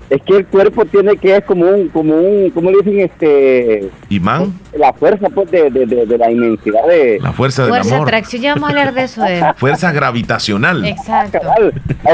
Es 0.09 0.21
que 0.23 0.37
el 0.37 0.45
cuerpo 0.47 0.85
tiene 0.85 1.15
que 1.17 1.35
es 1.35 1.43
como 1.45 1.67
un, 1.67 1.87
como 1.89 2.15
un, 2.15 2.49
¿cómo 2.49 2.71
le 2.71 2.77
dicen? 2.77 2.99
Este, 3.01 3.91
Imán, 4.09 4.59
la 4.75 4.91
fuerza 4.91 5.29
pues 5.29 5.51
de, 5.51 5.69
de, 5.69 5.85
de, 5.85 6.05
de 6.07 6.17
la 6.17 6.31
inmensidad 6.31 6.83
de... 6.87 7.19
la 7.21 7.31
fuerza 7.31 7.61
del 7.63 7.71
Fuerza, 7.73 7.95
amor. 7.95 8.07
atracción, 8.07 8.41
ya 8.41 8.55
vamos 8.55 8.69
a 8.69 8.71
hablar 8.71 8.93
de 8.95 9.03
eso. 9.03 9.21
de- 9.21 9.53
Fuerza 9.57 9.91
gravitacional. 9.91 10.83
Exacto. 10.85 11.39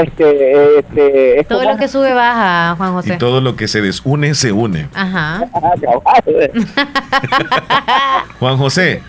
Este, 0.02 0.78
este, 0.80 1.40
es 1.40 1.48
Todo 1.48 1.60
como- 1.60 1.72
lo 1.72 1.78
que 1.78 1.88
sube 1.88 2.12
baja, 2.12 2.74
Juan 2.76 2.90
Y 2.90 2.92
José. 2.96 3.16
todo 3.16 3.40
lo 3.40 3.56
que 3.56 3.66
se 3.66 3.80
desune, 3.80 4.34
se 4.34 4.52
une. 4.52 4.88
Ajá. 4.94 5.46
Juan 8.38 8.56
José, 8.58 9.02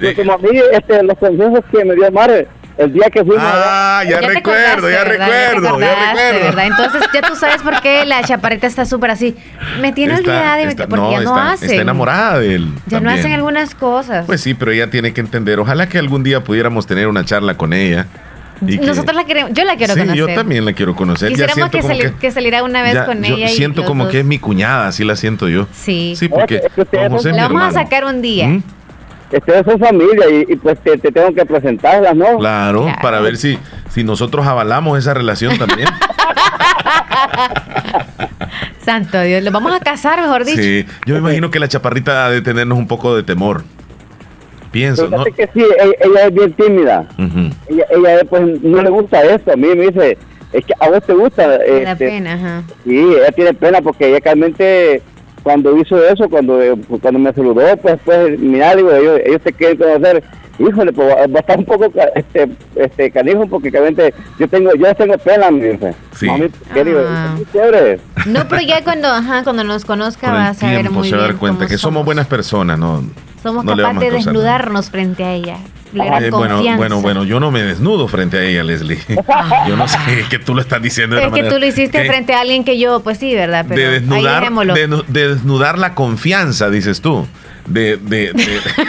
Pues 0.00 0.16
como 0.16 0.32
a 0.32 0.38
mí, 0.38 0.50
este, 0.72 1.02
los 1.02 1.16
consejos 1.18 1.60
que 1.70 1.84
me 1.84 1.94
dio 1.94 2.10
Mar 2.10 2.46
el 2.78 2.92
día 2.92 3.10
que 3.10 3.24
fuimos 3.24 3.42
Ah, 3.44 4.02
ya, 4.08 4.20
recuerdo, 4.20 4.88
ya 4.90 5.04
recuerdo, 5.04 5.78
ya 5.80 6.04
recuerdo. 6.04 6.46
¿verdad? 6.46 6.66
Entonces 6.66 7.02
ya 7.12 7.22
tú 7.22 7.36
sabes 7.36 7.62
por 7.62 7.80
qué 7.80 8.04
la 8.04 8.22
chaparrita 8.22 8.66
está 8.66 8.84
súper 8.86 9.10
así. 9.10 9.36
Me 9.80 9.92
tiene 9.92 10.14
Está- 10.14 10.30
olvidada 10.30 10.60
y 10.62 10.64
me- 10.64 10.70
está- 10.70 10.86
porque 10.88 11.10
ya 11.10 11.20
no 11.20 11.36
está, 11.36 11.52
hacen. 11.52 11.70
está 11.70 11.82
enamorada 11.82 12.38
de 12.38 12.54
él. 12.54 12.68
Ya 12.86 13.00
no 13.00 13.10
hacen 13.10 13.32
algunas 13.32 13.74
cosas. 13.74 14.24
Pues 14.26 14.40
sí, 14.40 14.54
pero 14.54 14.70
ella 14.72 14.88
tiene 14.90 15.12
que 15.12 15.20
entender. 15.20 15.60
Ojalá 15.60 15.88
que 15.88 15.98
algún 15.98 16.22
día 16.22 16.42
pudiéramos 16.44 16.86
tener 16.86 17.08
una 17.08 17.24
charla 17.24 17.56
con 17.56 17.72
ella. 17.72 18.06
y 18.64 18.78
que- 18.78 18.86
Nosotros 18.86 19.16
la 19.16 19.24
queremos, 19.24 19.50
yo 19.54 19.64
la 19.64 19.74
quiero 19.74 19.92
sí, 19.94 19.98
conocer. 20.00 20.16
yo 20.18 20.34
también 20.36 20.64
la 20.64 20.72
quiero 20.72 20.94
conocer. 20.94 21.30
Quisiéramos 21.30 21.68
que, 21.68 21.78
como 21.80 21.88
sali- 21.94 22.00
que- 22.12 22.12
que 22.14 22.30
saliera 22.30 22.62
una 22.62 22.80
vez 22.82 22.94
ya- 22.94 23.06
con 23.06 23.20
yo 23.20 23.34
ella. 23.34 23.46
y 23.50 23.54
siento 23.56 23.84
como 23.84 24.04
dos. 24.04 24.12
que 24.12 24.20
es 24.20 24.24
mi 24.24 24.38
cuñada, 24.38 24.86
así 24.86 25.02
la 25.02 25.16
siento 25.16 25.48
yo. 25.48 25.66
Sí. 25.72 26.14
Sí, 26.16 26.28
porque 26.28 26.56
Es 26.76 26.86
que 26.88 27.08
José 27.08 27.32
La 27.32 27.48
vamos 27.48 27.62
a 27.64 27.72
sacar 27.72 28.04
un 28.04 28.22
día. 28.22 28.46
¿Mm? 28.46 28.62
Ustedes 29.32 29.64
son 29.64 29.78
familia 29.78 30.28
y, 30.30 30.52
y, 30.52 30.56
pues 30.56 30.78
te, 30.80 30.98
te 30.98 31.10
tengo 31.10 31.32
que 31.34 31.46
presentarlas, 31.46 32.14
¿no? 32.14 32.38
Claro, 32.38 32.86
para 33.00 33.20
ver 33.20 33.36
si, 33.36 33.58
si 33.90 34.04
nosotros 34.04 34.46
avalamos 34.46 34.98
esa 34.98 35.14
relación 35.14 35.56
también. 35.58 35.88
Santo 38.84 39.20
Dios, 39.22 39.42
los 39.42 39.52
vamos 39.52 39.72
a 39.72 39.80
casar, 39.80 40.20
mejor 40.20 40.44
dicho. 40.44 40.60
sí, 40.60 40.84
yo 41.06 41.14
me 41.14 41.20
imagino 41.20 41.50
que 41.50 41.58
la 41.60 41.68
chaparrita 41.68 42.26
ha 42.26 42.30
de 42.30 42.42
tenernos 42.42 42.78
un 42.78 42.86
poco 42.88 43.14
de 43.16 43.22
temor. 43.22 43.62
Pienso, 44.70 45.08
¿no? 45.08 45.24
Fíjate 45.24 45.32
que 45.32 45.50
sí, 45.52 45.64
ella, 45.78 45.92
ella 46.00 46.26
es 46.26 46.34
bien 46.34 46.52
tímida. 46.54 47.06
Ella, 47.68 47.84
ella 47.90 48.24
pues 48.28 48.62
no 48.62 48.82
le 48.82 48.90
gusta 48.90 49.22
esto. 49.22 49.52
A 49.52 49.56
mí 49.56 49.68
me 49.68 49.90
dice, 49.90 50.16
es 50.52 50.64
que 50.64 50.72
a 50.80 50.88
vos 50.88 51.02
te 51.04 51.12
gusta. 51.12 51.56
Este, 51.56 51.96
pena, 51.96 52.34
ajá. 52.34 52.62
Sí, 52.84 52.98
ella 52.98 53.32
tiene 53.32 53.54
pena 53.54 53.82
porque 53.82 54.08
ella 54.08 54.18
realmente 54.24 55.02
cuando 55.42 55.76
hizo 55.76 56.02
eso, 56.04 56.28
cuando 56.28 56.60
eh, 56.62 56.74
cuando 57.00 57.18
me 57.20 57.32
saludó, 57.32 57.76
pues 57.78 57.98
pues 58.04 58.38
mira, 58.38 58.74
digo, 58.76 58.92
ellos, 58.92 59.20
ellos 59.24 59.40
te 59.42 59.52
quieren 59.52 59.76
conocer. 59.78 60.22
Híjole, 60.58 60.92
pues 60.92 61.08
va- 61.08 61.20
a 61.22 61.40
estar 61.40 61.58
un 61.58 61.64
poco 61.64 61.86
este, 62.14 62.48
este 62.76 63.10
canijo 63.10 63.46
porque 63.46 63.70
realmente 63.70 64.14
yo 64.38 64.46
tengo 64.48 64.70
yo 64.74 64.94
tengo 64.94 65.16
pena, 65.18 65.50
me 65.50 65.72
dice. 65.72 65.94
Sí. 66.14 66.26
Mami. 66.26 66.48
Ah. 66.74 67.36
Chévere. 67.52 68.00
No, 68.26 68.46
pero 68.48 68.60
ya 68.62 68.84
cuando, 68.84 69.08
ajá, 69.08 69.42
cuando 69.44 69.64
nos 69.64 69.84
conozca 69.84 70.26
Con 70.28 70.36
va 70.36 70.48
a 70.48 70.54
tiempo 70.54 70.92
muy 70.92 71.08
se 71.08 71.16
va 71.16 71.22
a 71.22 71.24
bien 71.26 71.32
dar 71.32 71.40
cuenta 71.40 71.66
que 71.66 71.78
somos 71.78 72.04
buenas 72.04 72.26
personas, 72.26 72.78
¿no? 72.78 73.02
Somos 73.42 73.64
no 73.64 73.76
capaces 73.76 74.00
de 74.00 74.10
desnudarnos 74.10 74.90
frente 74.90 75.24
a 75.24 75.32
ella. 75.32 75.56
Le 75.92 76.04
da 76.08 76.18
Eh, 76.20 76.30
bueno, 76.30 76.54
confianza. 76.56 76.76
bueno, 76.78 77.00
bueno, 77.02 77.24
yo 77.24 77.38
no 77.40 77.50
me 77.50 77.62
desnudo 77.62 78.08
frente 78.08 78.38
a 78.38 78.42
ella, 78.42 78.64
Leslie. 78.64 78.98
yo 79.68 79.76
no 79.76 79.86
sé 79.86 79.98
que 80.30 80.38
tú 80.38 80.54
lo 80.54 80.60
estás 80.62 80.80
diciendo 80.80 81.16
de 81.16 81.22
Es 81.22 81.26
que 81.26 81.30
manera- 81.32 81.48
tú 81.50 81.58
lo 81.60 81.66
hiciste 81.66 82.02
¿Qué? 82.02 82.08
frente 82.08 82.32
a 82.34 82.40
alguien 82.40 82.64
que 82.64 82.78
yo, 82.78 83.00
pues 83.00 83.18
sí, 83.18 83.34
¿verdad? 83.34 83.66
Pero 83.68 83.80
de 83.90 84.00
desnudar, 84.00 84.50
de, 84.74 84.88
nu- 84.88 85.04
de 85.06 85.28
desnudar 85.28 85.78
la 85.78 85.94
confianza, 85.94 86.70
dices 86.70 87.00
tú. 87.02 87.26
De, 87.66 87.96
de, 87.96 88.32
de- 88.32 88.60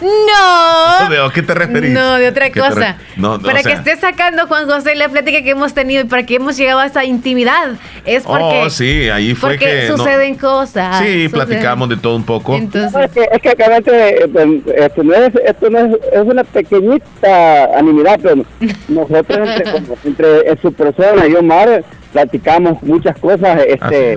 No. 0.00 1.08
¿De 1.10 1.18
a 1.18 1.30
qué 1.32 1.42
te 1.42 1.54
referís? 1.54 1.90
No, 1.90 2.14
de 2.16 2.28
otra 2.28 2.50
¿Qué 2.50 2.60
te 2.60 2.68
re- 2.68 2.74
cosa. 2.74 2.96
No, 3.16 3.36
no, 3.38 3.42
para 3.42 3.60
o 3.60 3.62
sea- 3.62 3.72
que 3.72 3.78
esté 3.78 3.96
sacando 3.96 4.46
Juan 4.46 4.66
José 4.68 4.94
la 4.94 5.08
plática 5.08 5.42
que 5.42 5.50
hemos 5.50 5.74
tenido 5.74 6.02
y 6.02 6.04
para 6.06 6.24
que 6.24 6.36
hemos 6.36 6.56
llegado 6.56 6.80
a 6.80 6.86
esa 6.86 7.04
intimidad. 7.04 7.72
Es 8.04 8.24
porque, 8.24 8.62
Oh, 8.64 8.70
sí, 8.70 9.08
ahí 9.10 9.34
fue 9.34 9.50
porque 9.50 9.64
que... 9.66 9.88
no- 9.88 9.96
suceden 9.98 10.34
cosas. 10.36 10.98
sí, 10.98 11.04
suceden- 11.04 11.30
platicamos 11.30 11.88
de 11.88 11.96
todo 11.96 12.16
un 12.16 12.24
poco. 12.24 12.54
Entonces, 12.54 12.92
No, 12.92 13.00
es 13.00 13.10
que, 13.10 13.28
es 13.30 13.42
que 13.42 13.54
eh, 13.54 14.28
pues, 14.32 14.46
esto 14.76 15.02
no 15.04 15.14
es, 15.14 15.34
esto 15.46 15.70
no 15.70 15.78
es, 15.78 15.92
es 16.12 16.22
una 16.22 16.44
pequeñita 16.44 17.64
animidad, 17.78 18.18
pero 18.22 18.44
nosotros 18.88 19.48
entre, 19.48 19.72
como 19.72 19.96
entre 20.04 20.48
en 20.50 20.60
su 20.62 20.72
persona 20.72 21.26
y 21.26 21.34
Omar 21.34 21.84
platicamos 22.12 22.82
muchas 22.82 23.16
cosas, 23.18 23.60
este, 23.66 24.16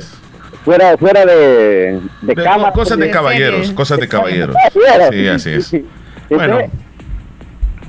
fuera, 0.64 0.98
fuera 0.98 1.26
de, 1.26 2.00
de, 2.22 2.36
De- 2.36 2.36
cama. 2.36 2.72
cosas 2.72 2.98
de 2.98 3.10
caballeros, 3.10 3.72
cosas 3.72 4.00
de 4.00 4.08
caballeros. 4.08 4.56
Sí, 5.12 5.28
así 5.28 5.50
es. 5.52 5.76
Bueno, 6.30 6.60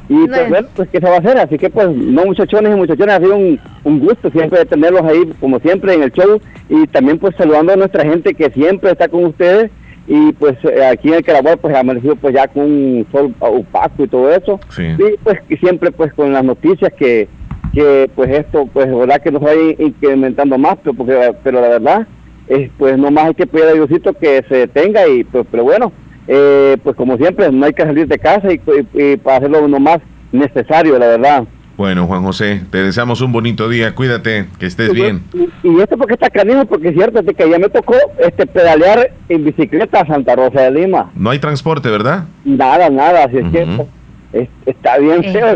Y 0.08 0.26
pues 0.28 0.48
bueno, 0.50 0.68
pues 0.76 0.88
qué 0.90 1.00
se 1.00 1.06
va 1.08 1.16
a 1.16 1.18
hacer, 1.18 1.38
así 1.38 1.56
que 1.56 1.70
pues 1.70 1.88
no 1.88 2.26
muchachones 2.26 2.72
y 2.72 2.76
muchachones, 2.76 3.14
ha 3.14 3.18
sido 3.20 3.36
un, 3.36 3.58
un 3.84 4.00
gusto 4.00 4.30
siempre 4.30 4.62
tenerlos 4.66 5.02
ahí 5.02 5.32
como 5.40 5.58
siempre 5.60 5.94
en 5.94 6.02
el 6.02 6.12
show 6.12 6.38
y 6.68 6.86
también 6.88 7.18
pues 7.18 7.34
saludando 7.36 7.72
a 7.72 7.76
nuestra 7.76 8.04
gente 8.04 8.34
que 8.34 8.50
siempre 8.50 8.90
está 8.90 9.08
con 9.08 9.24
ustedes 9.24 9.70
y 10.06 10.32
pues 10.32 10.56
eh, 10.64 10.84
aquí 10.84 11.08
en 11.08 11.14
el 11.14 11.24
Caraguay 11.24 11.56
pues 11.56 11.74
ha 11.74 11.80
amanecido 11.80 12.16
pues 12.16 12.34
ya 12.34 12.46
con 12.48 12.64
un 12.64 13.06
sol 13.10 13.34
opaco 13.38 14.04
y 14.04 14.08
todo 14.08 14.30
eso 14.30 14.60
Sí. 14.68 14.82
y 14.82 15.16
pues 15.22 15.38
y 15.48 15.56
siempre 15.56 15.90
pues 15.90 16.12
con 16.12 16.34
las 16.34 16.44
noticias 16.44 16.92
que, 16.98 17.26
que 17.72 18.10
pues 18.14 18.30
esto 18.30 18.68
pues 18.74 18.94
verdad 18.94 19.22
que 19.22 19.30
nos 19.32 19.42
va 19.42 19.52
a 19.52 19.54
ir 19.54 19.80
incrementando 19.80 20.58
más 20.58 20.76
pero, 20.84 20.94
porque, 20.94 21.32
pero 21.42 21.62
la 21.62 21.68
verdad 21.68 22.06
es 22.48 22.70
pues 22.78 22.98
nomás 22.98 23.26
hay 23.26 23.34
que 23.34 23.46
pedir 23.46 23.66
a 23.68 23.72
Diosito 23.72 24.12
que 24.12 24.44
se 24.48 24.54
detenga 24.56 25.06
y 25.08 25.24
pues 25.24 25.46
pero 25.50 25.64
bueno 25.64 25.92
eh, 26.28 26.76
pues 26.82 26.96
como 26.96 27.16
siempre 27.16 27.50
no 27.52 27.66
hay 27.66 27.72
que 27.72 27.82
salir 27.84 28.06
de 28.08 28.18
casa 28.18 28.48
y, 28.52 28.60
y- 28.94 29.02
y 29.12 29.16
para 29.16 29.38
hacerlo 29.38 29.66
lo 29.68 29.80
más 29.80 29.98
necesario 30.32 30.98
la 30.98 31.06
verdad 31.06 31.44
bueno, 31.76 32.06
Juan 32.06 32.22
José, 32.22 32.62
te 32.70 32.78
deseamos 32.84 33.20
un 33.20 33.32
bonito 33.32 33.68
día. 33.68 33.96
Cuídate, 33.96 34.46
que 34.60 34.66
estés 34.66 34.92
bien. 34.92 35.24
y, 35.32 35.48
y 35.68 35.80
esto 35.80 35.98
porque 35.98 36.14
está 36.14 36.30
canijo 36.30 36.64
porque 36.66 36.90
es 36.90 36.94
cierto 36.94 37.20
de 37.20 37.34
que 37.34 37.50
ya 37.50 37.58
me 37.58 37.68
tocó 37.68 37.96
este 38.20 38.46
pedalear 38.46 39.10
en 39.28 39.44
bicicleta 39.44 40.02
a 40.02 40.06
Santa 40.06 40.36
Rosa 40.36 40.60
de 40.60 40.70
Lima 40.70 41.10
No 41.16 41.30
hay 41.30 41.40
transporte, 41.40 41.90
¿verdad? 41.90 42.26
Nada, 42.44 42.88
nada, 42.90 43.24
así 43.24 43.38
es 43.38 43.48
que 43.50 43.66
pues, 43.66 43.88
es- 44.34 44.48
está 44.66 44.98
bien 44.98 45.24
feo. 45.24 45.46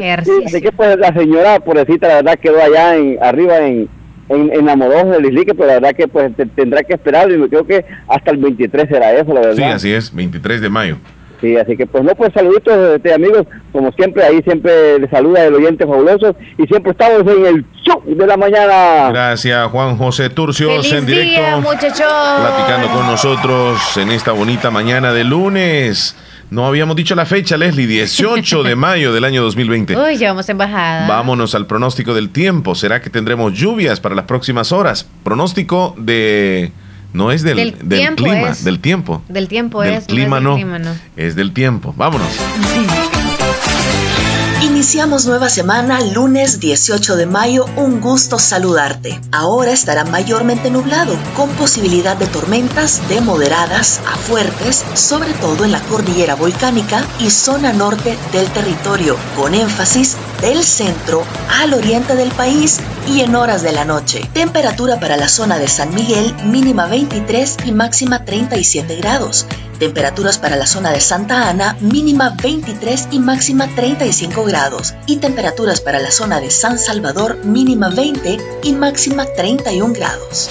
Así 0.45 0.61
que 0.61 0.73
pues 0.73 0.99
la 0.99 1.13
señora 1.15 1.61
pobrecita 1.61 2.09
la 2.09 2.15
verdad 2.17 2.39
quedó 2.43 2.61
allá 2.65 2.97
en, 2.97 3.17
arriba 3.23 3.59
en, 3.61 3.89
en, 4.29 4.53
en 4.53 4.69
Amorós 4.69 5.11
del 5.11 5.27
Islique, 5.27 5.55
pero 5.55 5.67
la 5.69 5.75
verdad 5.75 5.95
que 5.97 6.07
pues 6.09 6.35
te- 6.37 6.47
tendrá 6.47 6.83
que 6.83 6.95
esperar 6.95 7.31
y 7.31 7.49
creo 7.49 7.67
que 7.67 7.85
hasta 8.09 8.31
el 8.31 8.37
23 8.39 8.89
será 8.89 9.13
eso, 9.13 9.33
la 9.33 9.41
verdad. 9.41 9.57
Sí, 9.57 9.63
así 9.63 9.93
es, 9.93 10.15
23 10.15 10.61
de 10.61 10.69
mayo. 10.69 10.97
Sí, 11.41 11.57
así 11.57 11.77
que 11.77 11.87
pues 11.87 12.03
no, 12.03 12.13
pues 12.17 12.33
saluditos 12.35 12.97
este, 12.97 13.15
amigos, 13.15 13.45
como 13.71 13.93
siempre 13.93 14.25
ahí 14.25 14.43
siempre 14.43 14.99
les 14.99 15.09
saluda 15.09 15.45
el 15.45 15.55
oyente 15.55 15.87
fabuloso 15.87 16.35
y 16.59 16.67
siempre 16.67 16.91
estamos 16.91 17.21
en 17.33 17.47
el 17.47 17.65
show 17.85 18.03
de 18.05 18.27
la 18.27 18.37
mañana. 18.37 19.11
Gracias, 19.13 19.71
Juan 19.71 19.97
José 19.97 20.31
Turcios, 20.31 20.89
feliz 20.89 20.93
en 20.95 21.07
directo. 21.07 21.31
día, 21.31 21.57
muchachos. 21.59 22.13
platicando 22.41 22.89
con 22.89 23.07
nosotros 23.07 23.97
en 23.99 24.11
esta 24.11 24.33
bonita 24.33 24.73
mañana 24.73 25.13
de 25.13 25.23
lunes. 25.23 26.17
No 26.51 26.67
habíamos 26.67 26.97
dicho 26.97 27.15
la 27.15 27.27
fecha, 27.27 27.57
Leslie, 27.59 27.87
18 27.87 28.63
de 28.63 28.75
mayo 28.75 29.13
del 29.13 29.25
año 29.25 29.43
2020. 29.43 29.97
Uy, 29.99 30.17
llevamos 30.17 30.49
embajada. 30.49 31.07
Vámonos 31.07 31.55
al 31.55 31.67
pronóstico 31.67 32.15
del 32.15 32.31
tiempo. 32.31 32.75
¿Será 32.75 33.03
que 33.03 33.11
tendremos 33.11 33.53
lluvias 33.53 34.01
para 34.01 34.15
las 34.15 34.25
próximas 34.25 34.73
horas? 34.73 35.07
Pronóstico 35.25 35.95
de... 35.99 36.73
No 37.13 37.33
es 37.33 37.43
del, 37.43 37.57
Del 37.57 37.89
del 37.89 37.99
tiempo 38.01 38.23
clima, 38.25 38.49
es. 38.51 38.65
del 38.65 38.81
tiempo. 38.81 39.23
Del 39.29 39.49
tiempo 39.49 39.83
Del 39.83 39.95
es. 39.95 40.05
clima 40.07 40.37
es 40.39 40.43
no. 40.43 40.51
del 40.57 40.63
clima, 40.63 40.79
no. 40.79 40.95
Es 41.17 41.35
del 41.37 41.53
tiempo. 41.53 41.95
Vámonos. 41.97 42.29
Iniciamos 44.79 45.27
nueva 45.27 45.51
semana, 45.51 46.01
lunes 46.01 46.61
18 46.61 47.17
de 47.17 47.27
mayo, 47.27 47.67
un 47.75 48.01
gusto 48.01 48.39
saludarte. 48.39 49.21
Ahora 49.33 49.73
estará 49.73 50.05
mayormente 50.05 50.71
nublado, 50.71 51.19
con 51.35 51.51
posibilidad 51.55 52.17
de 52.17 52.29
tormentas 52.29 53.03
de 53.09 53.21
moderadas 53.21 54.01
a 54.07 54.17
fuertes, 54.17 54.85
sobre 54.95 55.33
todo 55.35 55.65
en 55.65 55.73
la 55.73 55.81
cordillera 55.81 56.37
volcánica 56.37 57.05
y 57.19 57.29
zona 57.31 57.73
norte 57.73 58.17
del 58.31 58.47
territorio, 58.53 59.17
con 59.35 59.53
énfasis 59.53 60.17
del 60.41 60.63
centro 60.63 61.25
al 61.61 61.75
oriente 61.75 62.15
del 62.15 62.31
país 62.31 62.79
y 63.09 63.23
en 63.23 63.35
horas 63.35 63.63
de 63.63 63.73
la 63.73 63.85
noche. 63.85 64.31
Temperatura 64.33 65.01
para 65.01 65.17
la 65.17 65.29
zona 65.29 65.59
de 65.59 65.67
San 65.67 65.93
Miguel 65.93 66.33
mínima 66.45 66.87
23 66.87 67.57
y 67.65 67.73
máxima 67.73 68.25
37 68.25 68.95
grados. 68.95 69.45
Temperaturas 69.79 70.39
para 70.39 70.57
la 70.57 70.67
zona 70.67 70.91
de 70.91 71.01
Santa 71.01 71.49
Ana 71.49 71.77
mínima 71.81 72.35
23 72.43 73.09
y 73.13 73.21
máxima 73.21 73.69
35 73.69 74.45
grados. 74.45 74.68
Y 75.07 75.17
temperaturas 75.17 75.81
para 75.81 75.99
la 75.99 76.11
zona 76.11 76.41
de 76.41 76.51
San 76.51 76.79
Salvador 76.79 77.39
mínima 77.45 77.89
20 77.89 78.39
y 78.63 78.73
máxima 78.73 79.25
31 79.25 79.95
grados. 79.95 80.51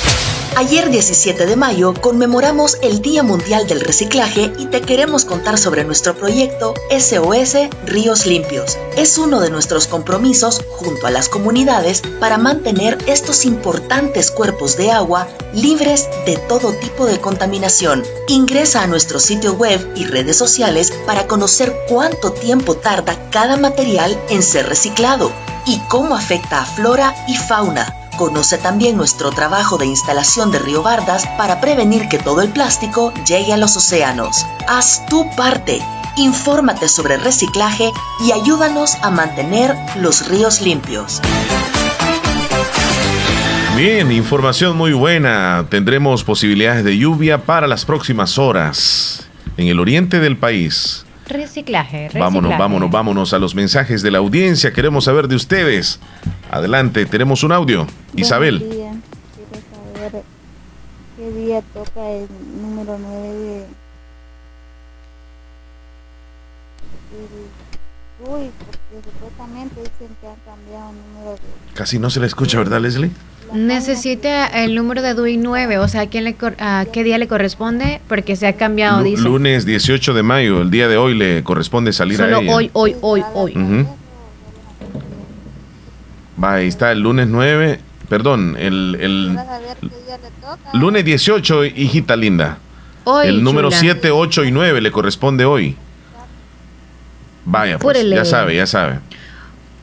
Ayer 0.55 0.89
17 0.89 1.45
de 1.45 1.55
mayo 1.55 1.93
conmemoramos 1.93 2.79
el 2.81 2.99
Día 3.03 3.21
Mundial 3.21 3.67
del 3.67 3.79
Reciclaje 3.79 4.51
y 4.57 4.65
te 4.65 4.81
queremos 4.81 5.23
contar 5.23 5.59
sobre 5.59 5.83
nuestro 5.83 6.15
proyecto 6.15 6.73
SOS 6.89 7.69
Ríos 7.85 8.25
Limpios. 8.25 8.75
Es 8.95 9.19
uno 9.19 9.39
de 9.39 9.51
nuestros 9.51 9.85
compromisos 9.85 10.63
junto 10.71 11.05
a 11.05 11.11
las 11.11 11.29
comunidades 11.29 12.01
para 12.19 12.39
mantener 12.39 12.97
estos 13.05 13.45
importantes 13.45 14.31
cuerpos 14.31 14.77
de 14.77 14.89
agua 14.89 15.27
libres 15.53 16.09
de 16.25 16.37
todo 16.37 16.73
tipo 16.73 17.05
de 17.05 17.19
contaminación. 17.19 18.03
Ingresa 18.27 18.81
a 18.81 18.87
nuestro 18.87 19.19
sitio 19.19 19.53
web 19.53 19.79
y 19.95 20.05
redes 20.05 20.37
sociales 20.37 20.91
para 21.05 21.27
conocer 21.27 21.71
cuánto 21.87 22.31
tiempo 22.31 22.75
tarda 22.75 23.29
cada 23.29 23.57
material 23.57 24.06
en 24.29 24.43
ser 24.43 24.67
reciclado 24.67 25.31
y 25.65 25.79
cómo 25.89 26.15
afecta 26.15 26.61
a 26.61 26.65
flora 26.65 27.15
y 27.27 27.35
fauna. 27.35 27.93
Conoce 28.17 28.57
también 28.57 28.97
nuestro 28.97 29.29
trabajo 29.31 29.77
de 29.77 29.85
instalación 29.85 30.51
de 30.51 30.59
Río 30.59 30.81
Bardas 30.83 31.27
para 31.37 31.59
prevenir 31.59 32.07
que 32.09 32.17
todo 32.17 32.41
el 32.41 32.49
plástico 32.49 33.13
llegue 33.27 33.53
a 33.53 33.57
los 33.57 33.75
océanos. 33.77 34.45
Haz 34.67 35.05
tu 35.07 35.29
parte. 35.35 35.81
Infórmate 36.15 36.87
sobre 36.87 37.17
reciclaje 37.17 37.91
y 38.25 38.31
ayúdanos 38.31 38.95
a 39.03 39.11
mantener 39.11 39.75
los 39.97 40.27
ríos 40.27 40.61
limpios. 40.61 41.21
Bien, 43.75 44.11
información 44.11 44.75
muy 44.75 44.93
buena. 44.93 45.67
Tendremos 45.69 46.23
posibilidades 46.23 46.83
de 46.83 46.97
lluvia 46.97 47.43
para 47.43 47.67
las 47.67 47.85
próximas 47.85 48.39
horas. 48.39 49.23
en 49.57 49.67
el 49.67 49.79
oriente 49.79 50.19
del 50.19 50.37
país. 50.37 51.06
Reciclaje, 51.27 52.03
reciclaje. 52.03 52.19
Vámonos, 52.19 52.57
vámonos, 52.57 52.91
vámonos 52.91 53.33
a 53.33 53.39
los 53.39 53.53
mensajes 53.53 54.01
de 54.01 54.11
la 54.11 54.19
audiencia. 54.19 54.71
Queremos 54.71 55.05
saber 55.05 55.27
de 55.27 55.35
ustedes. 55.35 55.99
Adelante, 56.49 57.05
tenemos 57.05 57.43
un 57.43 57.51
audio. 57.51 57.85
Isabel. 58.15 58.59
Buenos 58.59 58.75
días. 58.77 58.95
Quiero 59.35 60.09
saber 60.09 60.23
qué 61.17 61.31
día 61.31 61.61
toca 61.73 62.09
el 62.09 62.27
número 62.61 62.97
9 62.97 63.29
de... 63.33 63.65
Uy, 68.19 68.49
porque 68.57 69.09
supuestamente 69.11 69.81
dicen 69.81 70.15
que 70.19 70.27
han 70.27 70.35
cambiado 70.45 70.89
el 70.89 70.95
número 71.13 71.31
de... 71.33 71.73
Casi 71.73 71.99
no 71.99 72.09
se 72.09 72.19
le 72.19 72.27
escucha, 72.27 72.57
¿verdad, 72.57 72.79
Leslie? 72.81 73.11
Necesita 73.53 74.47
el 74.47 74.75
número 74.75 75.01
de 75.01 75.13
DUI 75.13 75.37
9, 75.37 75.77
o 75.77 75.87
sea, 75.87 76.01
¿a, 76.01 76.07
quién 76.07 76.23
le 76.25 76.35
a 76.59 76.85
qué 76.91 77.03
día 77.03 77.17
le 77.17 77.27
corresponde? 77.27 78.01
Porque 78.07 78.35
se 78.35 78.47
ha 78.47 78.53
cambiado, 78.53 79.03
dice. 79.03 79.23
lunes 79.23 79.65
18 79.65 80.13
de 80.13 80.23
mayo, 80.23 80.61
el 80.61 80.69
día 80.69 80.87
de 80.87 80.97
hoy 80.97 81.15
le 81.15 81.43
corresponde 81.43 81.93
salir 81.93 82.17
Solo 82.17 82.37
a 82.37 82.41
ella. 82.41 82.53
hoy, 82.53 82.69
hoy, 82.73 82.95
hoy, 83.01 83.23
hoy. 83.33 83.51
Ujú. 83.55 83.87
Va, 86.43 86.55
ahí 86.55 86.67
está 86.67 86.91
el 86.91 86.99
lunes 86.99 87.27
9, 87.27 87.79
perdón, 88.09 88.55
el, 88.59 88.97
el 88.99 89.37
lunes 90.73 91.05
18, 91.05 91.65
hijita 91.65 92.15
linda. 92.15 92.59
Hoy, 93.05 93.27
el 93.27 93.43
número 93.43 93.69
chula. 93.69 93.79
7, 93.79 94.11
8 94.11 94.43
y 94.43 94.51
9 94.51 94.81
le 94.81 94.91
corresponde 94.91 95.45
hoy. 95.45 95.75
Vaya, 97.45 97.79
pues, 97.79 98.07
ya 98.09 98.25
sabe, 98.25 98.55
ya 98.55 98.67
sabe. 98.67 98.99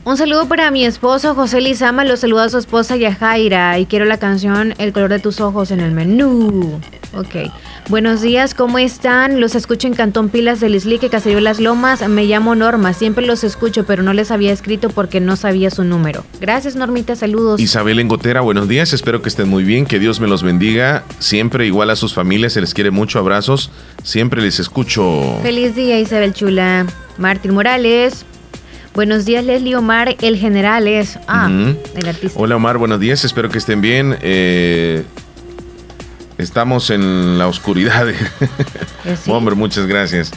Un 0.07 0.17
saludo 0.17 0.47
para 0.47 0.69
mi 0.69 0.85
esposo 0.85 1.33
José 1.33 1.61
Lizama, 1.61 2.05
lo 2.05 2.15
saluda 2.15 2.43
a 2.43 2.49
su 2.49 2.59
esposa 2.59 2.95
Yajaira 2.95 3.79
y 3.79 3.87
quiero 3.87 4.05
la 4.05 4.19
canción 4.19 4.75
El 4.77 4.93
color 4.93 5.09
de 5.09 5.17
tus 5.17 5.41
ojos 5.41 5.71
en 5.71 5.79
el 5.79 5.93
menú. 5.93 6.79
Ok. 7.15 7.51
Buenos 7.89 8.21
días, 8.21 8.53
¿cómo 8.53 8.77
están? 8.77 9.41
Los 9.41 9.55
escucho 9.55 9.87
en 9.87 9.95
Cantón 9.95 10.29
Pilas 10.29 10.59
del 10.59 10.75
Islique, 10.75 11.09
Caserío 11.09 11.39
Las 11.39 11.59
Lomas. 11.59 12.07
Me 12.07 12.25
llamo 12.25 12.53
Norma, 12.53 12.93
siempre 12.93 13.25
los 13.25 13.43
escucho, 13.43 13.87
pero 13.87 14.03
no 14.03 14.13
les 14.13 14.29
había 14.29 14.51
escrito 14.51 14.91
porque 14.91 15.19
no 15.19 15.35
sabía 15.37 15.71
su 15.71 15.83
número. 15.83 16.23
Gracias, 16.39 16.75
Normita, 16.75 17.15
saludos. 17.15 17.59
Isabel 17.59 17.97
Engotera, 17.97 18.41
buenos 18.41 18.67
días, 18.67 18.93
espero 18.93 19.23
que 19.23 19.29
estén 19.29 19.49
muy 19.49 19.63
bien, 19.63 19.87
que 19.87 19.97
Dios 19.97 20.19
me 20.19 20.27
los 20.27 20.43
bendiga, 20.43 21.03
siempre 21.17 21.65
igual 21.65 21.89
a 21.89 21.95
sus 21.95 22.13
familias, 22.13 22.53
se 22.53 22.61
les 22.61 22.75
quiere 22.75 22.91
mucho, 22.91 23.17
abrazos, 23.17 23.71
siempre 24.03 24.43
les 24.43 24.59
escucho. 24.59 25.39
Feliz 25.41 25.73
día, 25.73 25.99
Isabel 25.99 26.35
Chula. 26.35 26.85
Martín 27.17 27.55
Morales. 27.55 28.23
Buenos 28.95 29.25
días, 29.25 29.43
Leslie 29.43 29.75
Omar, 29.75 30.15
el 30.21 30.37
general 30.37 30.87
es. 30.87 31.19
Ah, 31.27 31.49
el 31.49 32.07
artista. 32.07 32.39
Hola 32.39 32.55
Omar, 32.55 32.77
buenos 32.77 32.97
días, 32.97 33.25
espero 33.25 33.49
que 33.49 33.57
estén 33.57 33.81
bien. 33.81 34.17
Eh, 34.21 35.03
estamos 36.37 36.89
en 36.89 37.37
la 37.37 37.47
oscuridad. 37.47 38.07
Eh, 39.07 39.15
sí. 39.23 39.29
Hombre, 39.29 39.53
muchas 39.53 39.85
gracias. 39.85 40.31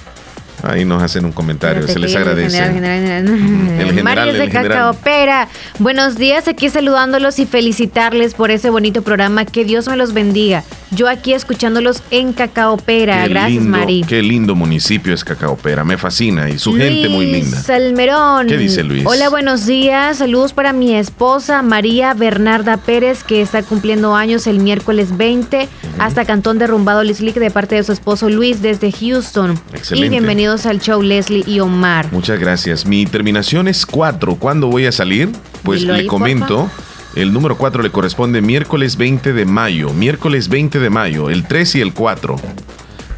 Ahí 0.62 0.84
nos 0.84 1.02
hacen 1.02 1.24
un 1.24 1.32
comentario, 1.32 1.86
se 1.86 1.98
les 1.98 2.12
que 2.12 2.16
el 2.16 2.22
agradece. 2.22 2.56
general, 2.56 2.74
general, 2.74 3.26
general. 3.26 3.80
El 3.80 3.94
general, 3.94 4.38
de. 4.38 4.48
Cacao 4.48 4.94
Pera. 4.94 5.48
Buenos 5.78 6.16
días, 6.16 6.48
aquí 6.48 6.68
saludándolos 6.68 7.38
y 7.38 7.46
felicitarles 7.46 8.34
por 8.34 8.50
ese 8.50 8.70
bonito 8.70 9.02
programa. 9.02 9.44
Que 9.44 9.64
Dios 9.64 9.88
me 9.88 9.96
los 9.96 10.12
bendiga. 10.12 10.64
Yo 10.90 11.08
aquí 11.08 11.34
escuchándolos 11.34 12.02
en 12.10 12.32
Cacao 12.32 12.76
Pera. 12.78 13.24
Qué 13.24 13.28
Gracias, 13.28 13.62
lindo, 13.62 13.78
Mari. 13.78 14.04
Qué 14.08 14.22
lindo 14.22 14.54
municipio 14.54 15.12
es 15.12 15.22
Cacaopera, 15.22 15.84
me 15.84 15.98
fascina 15.98 16.48
y 16.48 16.58
su 16.58 16.74
gente 16.74 17.08
muy 17.08 17.26
linda. 17.26 17.60
Salmerón. 17.60 18.46
¿Qué 18.46 18.56
dice 18.56 18.82
Luis? 18.82 19.04
Hola, 19.06 19.28
buenos 19.28 19.66
días. 19.66 20.18
Saludos 20.18 20.52
para 20.52 20.72
mi 20.72 20.94
esposa 20.94 21.62
María 21.62 22.14
Bernarda 22.14 22.78
Pérez, 22.78 23.22
que 23.22 23.42
está 23.42 23.62
cumpliendo 23.62 24.14
años 24.14 24.46
el 24.46 24.60
miércoles 24.60 25.16
20, 25.16 25.68
hasta 25.98 26.24
Cantón 26.24 26.58
Derrumbado 26.58 27.02
Lislick 27.04 27.36
de 27.36 27.50
parte 27.50 27.74
de 27.74 27.84
su 27.84 27.92
esposo 27.92 28.30
Luis 28.30 28.62
desde 28.62 28.90
Houston. 28.90 29.60
Excelente. 29.74 30.06
Y 30.06 30.10
bienvenidos 30.48 30.66
al 30.66 30.80
show 30.80 31.02
Leslie 31.02 31.44
y 31.46 31.60
Omar. 31.60 32.10
Muchas 32.10 32.40
gracias. 32.40 32.86
Mi 32.86 33.04
terminación 33.04 33.68
es 33.68 33.84
4. 33.84 34.36
¿Cuándo 34.36 34.68
voy 34.68 34.86
a 34.86 34.92
salir? 34.92 35.30
Pues 35.62 35.80
Dilo 35.80 35.92
le 35.92 36.00
ahí, 36.00 36.06
comento. 36.06 36.70
El 37.14 37.34
número 37.34 37.58
4 37.58 37.82
le 37.82 37.90
corresponde 37.90 38.40
miércoles 38.40 38.96
20 38.96 39.34
de 39.34 39.44
mayo. 39.44 39.90
Miércoles 39.90 40.48
20 40.48 40.78
de 40.78 40.88
mayo, 40.88 41.28
el 41.28 41.46
3 41.46 41.74
y 41.74 41.80
el 41.82 41.92
4. 41.92 42.36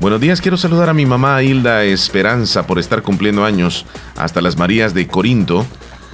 Buenos 0.00 0.20
días, 0.20 0.40
quiero 0.40 0.56
saludar 0.56 0.88
a 0.88 0.92
mi 0.92 1.06
mamá 1.06 1.40
Hilda 1.40 1.84
Esperanza 1.84 2.66
por 2.66 2.80
estar 2.80 3.02
cumpliendo 3.02 3.44
años 3.44 3.86
hasta 4.16 4.40
las 4.40 4.56
Marías 4.56 4.92
de 4.92 5.06
Corinto. 5.06 5.64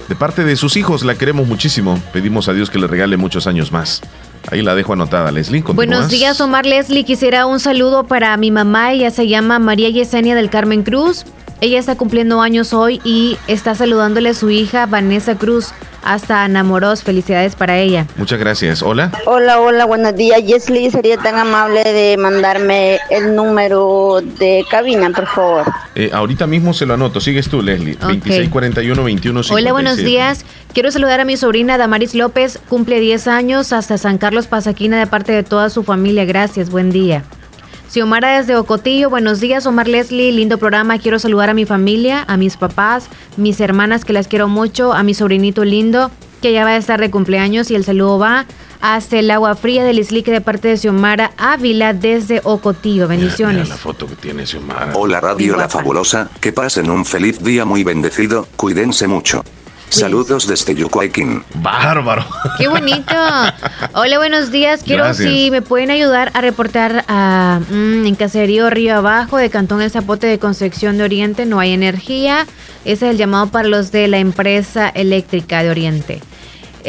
De 0.09 0.15
parte 0.15 0.43
de 0.43 0.55
sus 0.55 0.77
hijos 0.77 1.03
la 1.03 1.15
queremos 1.15 1.47
muchísimo. 1.47 1.99
Pedimos 2.13 2.47
a 2.47 2.53
Dios 2.53 2.69
que 2.69 2.77
le 2.77 2.85
regale 2.85 3.17
muchos 3.17 3.47
años 3.47 3.71
más. 3.71 4.01
Ahí 4.49 4.61
la 4.61 4.75
dejo 4.75 4.93
anotada, 4.93 5.31
Leslie. 5.31 5.61
Buenos 5.61 6.09
días, 6.09 6.39
Omar 6.39 6.65
Leslie. 6.65 7.03
Quisiera 7.03 7.45
un 7.45 7.59
saludo 7.59 8.05
para 8.05 8.35
mi 8.37 8.49
mamá. 8.49 8.93
Ella 8.93 9.11
se 9.11 9.27
llama 9.27 9.59
María 9.59 9.89
Yesenia 9.89 10.35
del 10.35 10.49
Carmen 10.49 10.83
Cruz. 10.83 11.25
Ella 11.59 11.79
está 11.79 11.95
cumpliendo 11.95 12.41
años 12.41 12.73
hoy 12.73 13.01
y 13.03 13.37
está 13.47 13.75
saludándole 13.75 14.29
a 14.29 14.33
su 14.33 14.49
hija 14.49 14.85
Vanessa 14.85 15.35
Cruz. 15.35 15.73
Hasta 16.07 16.45
enamoros. 16.45 17.03
Felicidades 17.03 17.55
para 17.55 17.77
ella. 17.79 18.07
Muchas 18.15 18.39
gracias. 18.39 18.81
Hola. 18.81 19.11
Hola, 19.25 19.59
hola, 19.59 19.83
buenos 19.83 20.15
días. 20.15 20.41
Yesli, 20.41 20.89
sería 20.89 21.17
tan 21.17 21.35
amable 21.35 21.83
de 21.83 22.15
mandarme 22.15 22.97
el 23.09 23.35
número 23.35 24.21
de 24.39 24.63
cabina, 24.71 25.09
por 25.09 25.27
favor. 25.27 25.65
Eh, 25.95 26.09
ahorita 26.13 26.47
mismo 26.47 26.73
se 26.73 26.85
lo 26.85 26.93
anoto. 26.93 27.19
Sigues 27.19 27.49
tú, 27.49 27.61
Leslie. 27.61 27.95
2641 27.95 29.03
21 29.03 29.41
Hola, 29.51 29.73
buenos 29.73 29.97
días. 29.97 30.45
Quiero 30.73 30.91
saludar 30.91 31.19
a 31.19 31.25
mi 31.25 31.35
sobrina 31.35 31.77
Damaris 31.77 32.15
López, 32.15 32.57
cumple 32.69 33.01
10 33.01 33.27
años, 33.27 33.73
hasta 33.73 33.97
San 33.97 34.17
Carlos 34.17 34.47
Pasaquina 34.47 34.99
de 34.99 35.07
parte 35.07 35.33
de 35.33 35.43
toda 35.43 35.69
su 35.69 35.83
familia. 35.83 36.23
Gracias, 36.23 36.69
buen 36.69 36.89
día. 36.89 37.25
Xiomara 37.89 38.37
desde 38.37 38.57
Ocotillo, 38.57 39.09
buenos 39.09 39.39
días, 39.39 39.65
Omar 39.65 39.87
Leslie, 39.87 40.31
lindo 40.33 40.57
programa. 40.57 40.99
Quiero 40.99 41.19
saludar 41.19 41.49
a 41.49 41.53
mi 41.53 41.65
familia, 41.65 42.25
a 42.27 42.35
mis 42.35 42.57
papás, 42.57 43.07
mis 43.37 43.61
hermanas 43.61 44.03
que 44.03 44.11
las 44.11 44.27
quiero 44.27 44.49
mucho, 44.49 44.93
a 44.93 45.03
mi 45.03 45.13
sobrinito 45.13 45.63
lindo 45.63 46.11
que 46.41 46.53
ya 46.53 46.63
va 46.63 46.71
a 46.71 46.77
estar 46.77 46.99
de 46.99 47.09
cumpleaños 47.09 47.71
y 47.71 47.75
el 47.75 47.83
saludo 47.83 48.19
va 48.19 48.45
hasta 48.79 49.17
el 49.17 49.31
agua 49.31 49.55
fría 49.55 49.83
del 49.83 49.99
Islique 49.99 50.31
de 50.31 50.41
parte 50.41 50.67
de 50.67 50.77
Xiomara 50.77 51.31
Ávila 51.37 51.93
desde 51.93 52.41
Ocotillo. 52.43 53.07
Bendiciones. 53.07 53.69
La 53.69 53.77
foto 53.77 54.05
que 54.05 54.15
tiene 54.15 54.45
Xiomara. 54.45 54.91
Hola 54.93 55.19
Radio 55.19 55.55
La 55.55 55.67
Fabulosa, 55.67 56.29
que 56.39 56.51
pasen 56.51 56.89
un 56.89 57.05
feliz 57.05 57.43
día 57.43 57.65
muy 57.65 57.83
bendecido, 57.83 58.47
cuídense 58.55 59.07
mucho. 59.07 59.43
Saludos 59.89 60.47
desde 60.47 60.75
Yucuaiquín. 60.75 61.43
Bárbaro. 61.55 62.25
Qué 62.57 62.67
bonito. 62.67 63.15
Hola, 63.93 64.17
buenos 64.17 64.51
días. 64.51 64.83
Quiero 64.83 65.05
Gracias. 65.05 65.29
si 65.29 65.49
me 65.49 65.61
pueden 65.61 65.89
ayudar 65.91 66.31
a 66.33 66.41
reportar 66.41 67.05
a, 67.07 67.59
mm, 67.69 68.05
en 68.05 68.15
Caserío 68.15 68.69
Río 68.69 68.97
Abajo 68.97 69.37
de 69.37 69.49
Cantón 69.49 69.81
El 69.81 69.89
Zapote 69.89 70.27
de 70.27 70.39
Concepción 70.39 70.97
de 70.97 71.03
Oriente. 71.05 71.45
No 71.45 71.59
hay 71.59 71.71
energía. 71.71 72.45
Ese 72.85 73.07
es 73.07 73.11
el 73.11 73.17
llamado 73.17 73.47
para 73.47 73.67
los 73.67 73.91
de 73.91 74.07
la 74.07 74.17
empresa 74.19 74.89
eléctrica 74.89 75.63
de 75.63 75.69
Oriente. 75.69 76.21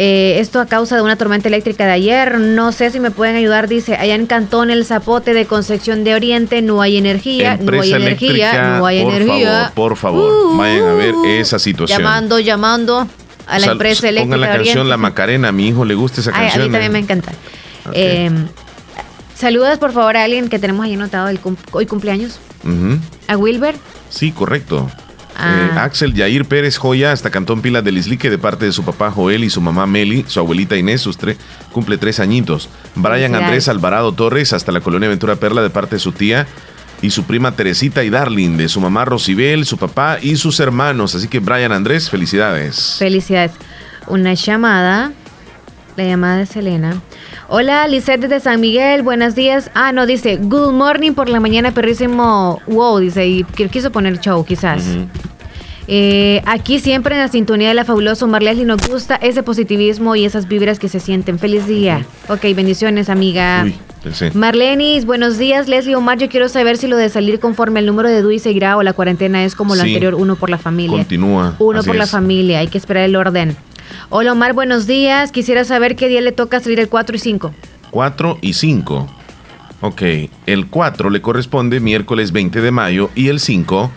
Eh, 0.00 0.38
esto 0.38 0.60
a 0.60 0.66
causa 0.66 0.94
de 0.94 1.02
una 1.02 1.16
tormenta 1.16 1.48
eléctrica 1.48 1.84
de 1.84 1.90
ayer. 1.90 2.38
No 2.38 2.70
sé 2.70 2.90
si 2.92 3.00
me 3.00 3.10
pueden 3.10 3.34
ayudar. 3.34 3.66
Dice, 3.66 3.96
allá 3.96 4.14
en 4.14 4.26
Cantón 4.26 4.70
El 4.70 4.84
Zapote 4.84 5.34
de 5.34 5.44
Concepción 5.46 6.04
de 6.04 6.14
Oriente 6.14 6.62
no 6.62 6.80
hay 6.82 6.98
energía. 6.98 7.58
no 7.60 7.80
hay 7.80 7.92
energía. 7.92 8.78
No 8.78 8.86
hay 8.86 9.02
por 9.02 9.12
energía. 9.14 9.50
favor, 9.50 9.72
por 9.74 9.96
favor, 9.96 10.32
Uh, 10.54 10.56
vayan 10.56 10.84
a 10.86 10.92
ver 10.94 11.14
esa 11.26 11.58
situación. 11.58 11.98
Llamando, 12.00 12.38
llamando 12.38 13.08
a 13.48 13.58
la 13.58 13.66
empresa 13.72 14.08
eléctrica 14.08 14.36
Pongan 14.36 14.40
la 14.40 14.46
de 14.50 14.52
canción 14.58 14.72
Oriente. 14.82 14.90
La 14.90 14.96
Macarena, 14.98 15.48
a 15.48 15.52
mi 15.52 15.66
hijo 15.66 15.84
le 15.84 15.94
gusta 15.96 16.20
esa 16.20 16.30
Ay, 16.32 16.36
a 16.36 16.40
canción. 16.50 16.66
mí 16.66 16.70
también 16.72 16.90
¿eh? 16.90 16.92
me 16.92 16.98
encanta. 17.00 17.32
Eh, 17.92 18.30
saludos 19.34 19.78
por 19.78 19.92
favor 19.92 20.16
a 20.16 20.22
alguien 20.24 20.48
que 20.48 20.58
tenemos 20.60 20.84
ahí 20.84 20.94
anotado 20.94 21.28
el 21.28 21.40
cum- 21.40 21.56
hoy 21.72 21.86
cumpleaños. 21.86 22.38
A 23.26 23.36
Wilber. 23.36 23.74
Sí, 24.10 24.30
correcto. 24.30 24.88
Ah. 25.38 25.70
Eh, 25.72 25.78
Axel 25.78 26.14
Yair 26.14 26.44
Pérez 26.44 26.76
Joya 26.76 27.12
hasta 27.12 27.30
Cantón 27.30 27.62
Pilas 27.62 27.84
del 27.84 27.96
Islique 27.96 28.28
de 28.28 28.38
parte 28.38 28.64
de 28.66 28.72
su 28.72 28.84
papá 28.84 29.12
Joel 29.12 29.44
y 29.44 29.50
su 29.50 29.60
mamá 29.60 29.86
Meli, 29.86 30.24
su 30.26 30.40
abuelita 30.40 30.76
Inés, 30.76 31.00
sus 31.00 31.16
tres, 31.16 31.38
cumple 31.72 31.96
tres 31.96 32.18
añitos. 32.18 32.68
Brian. 32.96 33.34
Andrés 33.34 33.68
Alvarado 33.68 34.12
Torres 34.12 34.52
hasta 34.52 34.72
la 34.72 34.80
colonia 34.80 35.08
Ventura 35.08 35.36
Perla 35.36 35.62
de 35.62 35.70
parte 35.70 35.96
de 35.96 36.00
su 36.00 36.12
tía 36.12 36.46
y 37.00 37.10
su 37.10 37.24
prima 37.24 37.52
Teresita 37.52 38.02
y 38.02 38.10
Darling, 38.10 38.56
de 38.56 38.68
su 38.68 38.80
mamá 38.80 39.04
Rosibel, 39.04 39.64
su 39.64 39.78
papá 39.78 40.18
y 40.20 40.36
sus 40.36 40.58
hermanos. 40.58 41.14
Así 41.14 41.28
que 41.28 41.38
Brian 41.38 41.70
Andrés, 41.70 42.10
felicidades. 42.10 42.96
Felicidades. 42.98 43.52
Una 44.08 44.34
llamada. 44.34 45.12
La 45.96 46.04
llamada 46.04 46.38
de 46.38 46.46
Selena. 46.46 47.00
Hola, 47.50 47.88
Lisette 47.88 48.20
desde 48.20 48.40
San 48.40 48.60
Miguel. 48.60 49.02
Buenos 49.02 49.34
días. 49.34 49.70
Ah, 49.74 49.90
no, 49.92 50.06
dice 50.06 50.36
Good 50.36 50.72
morning 50.72 51.12
por 51.12 51.30
la 51.30 51.40
mañana, 51.40 51.72
perrísimo. 51.72 52.60
Wow, 52.66 52.98
dice. 52.98 53.26
Y 53.26 53.44
quiso 53.44 53.90
poner 53.90 54.20
show, 54.20 54.44
quizás. 54.44 54.84
Eh, 55.90 56.42
aquí 56.44 56.78
siempre 56.78 57.14
en 57.14 57.22
la 57.22 57.28
sintonía 57.28 57.68
de 57.68 57.74
la 57.74 57.86
fabulosa 57.86 58.26
Omar 58.26 58.42
Leslie 58.42 58.66
nos 58.66 58.86
gusta 58.86 59.16
ese 59.16 59.42
positivismo 59.42 60.14
y 60.14 60.26
esas 60.26 60.46
vibras 60.46 60.78
que 60.78 60.90
se 60.90 61.00
sienten. 61.00 61.38
Feliz 61.38 61.66
día. 61.66 62.04
Ok, 62.28 62.42
bendiciones, 62.54 63.08
amiga. 63.08 63.62
Uy, 63.64 63.74
pensé. 64.02 64.30
Marlenis, 64.34 65.06
buenos 65.06 65.38
días. 65.38 65.66
Leslie 65.68 65.96
Omar, 65.96 66.18
yo 66.18 66.28
quiero 66.28 66.50
saber 66.50 66.76
si 66.76 66.86
lo 66.86 66.98
de 66.98 67.08
salir 67.08 67.40
conforme 67.40 67.78
al 67.80 67.86
número 67.86 68.10
de 68.10 68.20
DUI 68.20 68.38
seguirá 68.40 68.76
o 68.76 68.82
la 68.82 68.92
cuarentena 68.92 69.42
es 69.44 69.54
como 69.54 69.74
lo 69.74 69.82
Sí. 69.84 69.88
anterior, 69.88 70.14
uno 70.16 70.36
por 70.36 70.50
la 70.50 70.58
familia. 70.58 70.98
Continúa. 70.98 71.54
Uno 71.58 71.82
por 71.82 71.96
la 71.96 72.06
familia, 72.06 72.58
hay 72.58 72.68
que 72.68 72.76
esperar 72.76 73.04
el 73.04 73.16
orden. 73.16 73.56
Hola 74.10 74.32
Omar, 74.32 74.52
buenos 74.52 74.86
días. 74.86 75.32
Quisiera 75.32 75.64
saber 75.64 75.96
qué 75.96 76.08
día 76.08 76.20
le 76.20 76.32
toca 76.32 76.60
salir 76.60 76.80
el 76.80 76.88
4 76.88 77.16
y 77.16 77.18
5. 77.18 77.54
4 77.90 78.38
y 78.40 78.52
5. 78.52 79.08
Ok, 79.80 80.02
el 80.46 80.66
4 80.66 81.10
le 81.10 81.20
corresponde 81.20 81.80
miércoles 81.80 82.32
20 82.32 82.60
de 82.60 82.70
mayo 82.70 83.10
y 83.14 83.28
el 83.28 83.40
5 83.40 83.90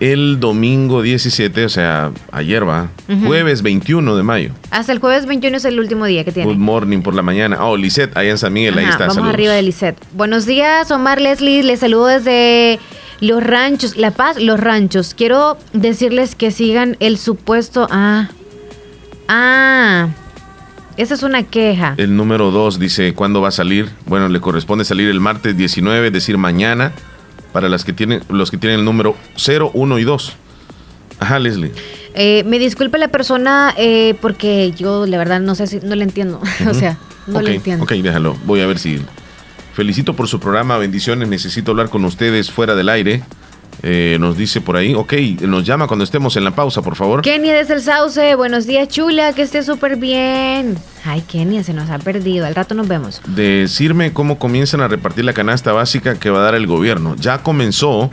el 0.00 0.40
domingo 0.40 1.02
17, 1.02 1.66
o 1.66 1.68
sea, 1.68 2.10
ayer 2.32 2.66
va, 2.66 2.88
jueves 3.26 3.60
21 3.62 4.16
de 4.16 4.22
mayo. 4.22 4.52
Hasta 4.70 4.92
el 4.92 4.98
jueves 4.98 5.26
21 5.26 5.58
es 5.58 5.64
el 5.66 5.78
último 5.78 6.06
día 6.06 6.24
que 6.24 6.32
tiene. 6.32 6.50
Good 6.50 6.58
morning 6.58 7.02
por 7.02 7.14
la 7.14 7.22
mañana. 7.22 7.62
Oh, 7.64 7.76
Lisette, 7.76 8.16
allá 8.16 8.30
en 8.30 8.38
San 8.38 8.52
Miguel, 8.52 8.78
ahí 8.78 8.86
está. 8.86 9.00
vamos 9.00 9.16
saludos. 9.16 9.34
arriba 9.34 9.52
de 9.52 9.62
Lisette. 9.62 9.98
Buenos 10.14 10.46
días, 10.46 10.90
Omar 10.90 11.20
Leslie. 11.20 11.62
Les 11.62 11.80
saludo 11.80 12.06
desde 12.06 12.80
Los 13.20 13.44
Ranchos, 13.44 13.98
La 13.98 14.10
Paz, 14.10 14.38
Los 14.40 14.58
Ranchos. 14.58 15.12
Quiero 15.14 15.58
decirles 15.74 16.34
que 16.34 16.50
sigan 16.50 16.96
el 17.00 17.18
supuesto. 17.18 17.86
Ah. 17.90 18.30
Ah. 19.32 20.08
Esa 20.96 21.14
es 21.14 21.22
una 21.22 21.44
queja. 21.44 21.94
El 21.98 22.16
número 22.16 22.50
2 22.50 22.80
dice, 22.80 23.14
¿cuándo 23.14 23.40
va 23.40 23.48
a 23.48 23.52
salir? 23.52 23.88
Bueno, 24.06 24.28
le 24.28 24.40
corresponde 24.40 24.84
salir 24.84 25.08
el 25.08 25.20
martes 25.20 25.56
19, 25.56 26.08
es 26.08 26.12
decir, 26.12 26.36
mañana, 26.36 26.92
para 27.52 27.68
las 27.68 27.84
que 27.84 27.92
tienen, 27.92 28.22
los 28.28 28.50
que 28.50 28.56
tienen 28.56 28.80
el 28.80 28.84
número 28.84 29.16
0, 29.36 29.70
1 29.72 29.98
y 30.00 30.04
2. 30.04 30.32
Ajá, 31.20 31.38
Leslie. 31.38 31.70
Eh, 32.14 32.42
me 32.44 32.58
disculpe 32.58 32.98
la 32.98 33.06
persona 33.06 33.72
eh, 33.78 34.16
porque 34.20 34.72
yo, 34.76 35.06
la 35.06 35.16
verdad, 35.16 35.38
no 35.40 35.54
sé 35.54 35.68
si 35.68 35.78
no 35.78 35.94
le 35.94 36.02
entiendo. 36.02 36.40
o 36.68 36.74
sea, 36.74 36.98
no 37.28 37.40
le 37.40 37.54
entiendo. 37.54 37.84
ok, 37.84 37.92
déjalo. 37.92 38.36
Voy 38.44 38.60
a 38.60 38.66
ver 38.66 38.78
si... 38.80 39.00
Felicito 39.74 40.16
por 40.16 40.26
su 40.26 40.40
programa, 40.40 40.76
bendiciones. 40.76 41.28
Necesito 41.28 41.70
hablar 41.70 41.88
con 41.88 42.04
ustedes 42.04 42.50
fuera 42.50 42.74
del 42.74 42.88
aire. 42.88 43.22
Eh, 43.82 44.18
nos 44.20 44.36
dice 44.36 44.60
por 44.60 44.76
ahí, 44.76 44.94
ok, 44.94 45.14
nos 45.42 45.64
llama 45.64 45.86
cuando 45.86 46.04
estemos 46.04 46.36
en 46.36 46.44
la 46.44 46.50
pausa, 46.50 46.82
por 46.82 46.96
favor. 46.96 47.22
Kenia 47.22 47.54
desde 47.54 47.74
el 47.74 47.80
Sauce, 47.82 48.34
buenos 48.34 48.66
días, 48.66 48.88
chula, 48.88 49.32
que 49.32 49.40
esté 49.42 49.62
súper 49.62 49.96
bien. 49.96 50.76
Ay, 51.04 51.22
Kenia, 51.22 51.64
se 51.64 51.72
nos 51.72 51.88
ha 51.88 51.98
perdido. 51.98 52.44
Al 52.44 52.54
rato 52.54 52.74
nos 52.74 52.88
vemos. 52.88 53.22
decirme 53.28 54.12
cómo 54.12 54.38
comienzan 54.38 54.82
a 54.82 54.88
repartir 54.88 55.24
la 55.24 55.32
canasta 55.32 55.72
básica 55.72 56.18
que 56.18 56.28
va 56.28 56.40
a 56.40 56.42
dar 56.42 56.54
el 56.54 56.66
gobierno. 56.66 57.16
Ya 57.16 57.42
comenzó, 57.42 58.10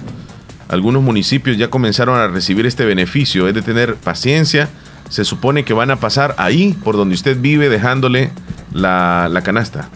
algunos 0.70 1.04
municipios 1.04 1.58
ya 1.58 1.70
comenzaron 1.70 2.18
a 2.18 2.28
recibir 2.28 2.66
este 2.66 2.86
beneficio, 2.86 3.48
es 3.50 3.54
de 3.54 3.62
tener 3.62 3.96
paciencia. 3.96 4.70
Se 5.10 5.26
supone 5.26 5.66
que 5.66 5.74
van 5.74 5.92
a 5.92 5.98
pasar 5.98 6.34
ahí, 6.38 6.78
por 6.84 6.96
donde 6.96 7.16
usted 7.16 7.38
vive, 7.40 7.68
dejándole 7.68 8.32
la, 8.74 9.28
la 9.30 9.42
canasta. 9.42 9.90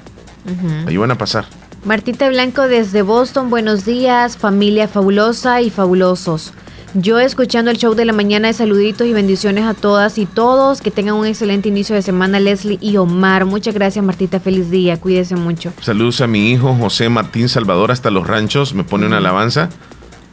Ujú. 0.46 0.90
Ahí 0.90 0.98
van 0.98 1.12
a 1.12 1.18
pasar. 1.18 1.46
Martita 1.84 2.30
Blanco 2.30 2.68
desde 2.68 3.02
Boston, 3.02 3.50
buenos 3.50 3.86
días, 3.86 4.38
familia 4.38 4.88
fabulosa 4.88 5.62
y 5.62 5.72
fabulosos. 5.72 6.54
Yo 6.94 7.20
escuchando 7.20 7.72
el 7.72 7.78
show 7.78 7.96
de 7.96 8.06
la 8.06 8.14
mañana 8.14 8.50
de 8.50 8.54
saluditos 8.54 9.08
y 9.08 9.14
bendiciones 9.14 9.64
a 9.66 9.74
todas 9.74 10.20
y 10.20 10.28
todos, 10.28 10.80
que 10.80 10.92
tengan 10.92 11.16
un 11.16 11.26
excelente 11.26 11.70
inicio 11.70 11.96
de 11.96 12.04
semana, 12.04 12.40
Leslie 12.40 12.78
y 12.82 12.98
Omar. 12.98 13.46
Muchas 13.46 13.74
gracias, 13.74 14.06
Martita, 14.06 14.40
feliz 14.40 14.70
día, 14.70 15.00
cuídese 15.00 15.36
mucho. 15.36 15.74
Saludos 15.82 16.22
a 16.22 16.28
mi 16.28 16.52
hijo 16.52 16.76
José 16.76 17.10
Martín 17.10 17.50
Salvador 17.50 17.92
hasta 17.92 18.12
los 18.12 18.28
ranchos. 18.28 18.76
Me 18.76 18.84
pone 18.84 19.08
una 19.08 19.18
alabanza. 19.18 19.70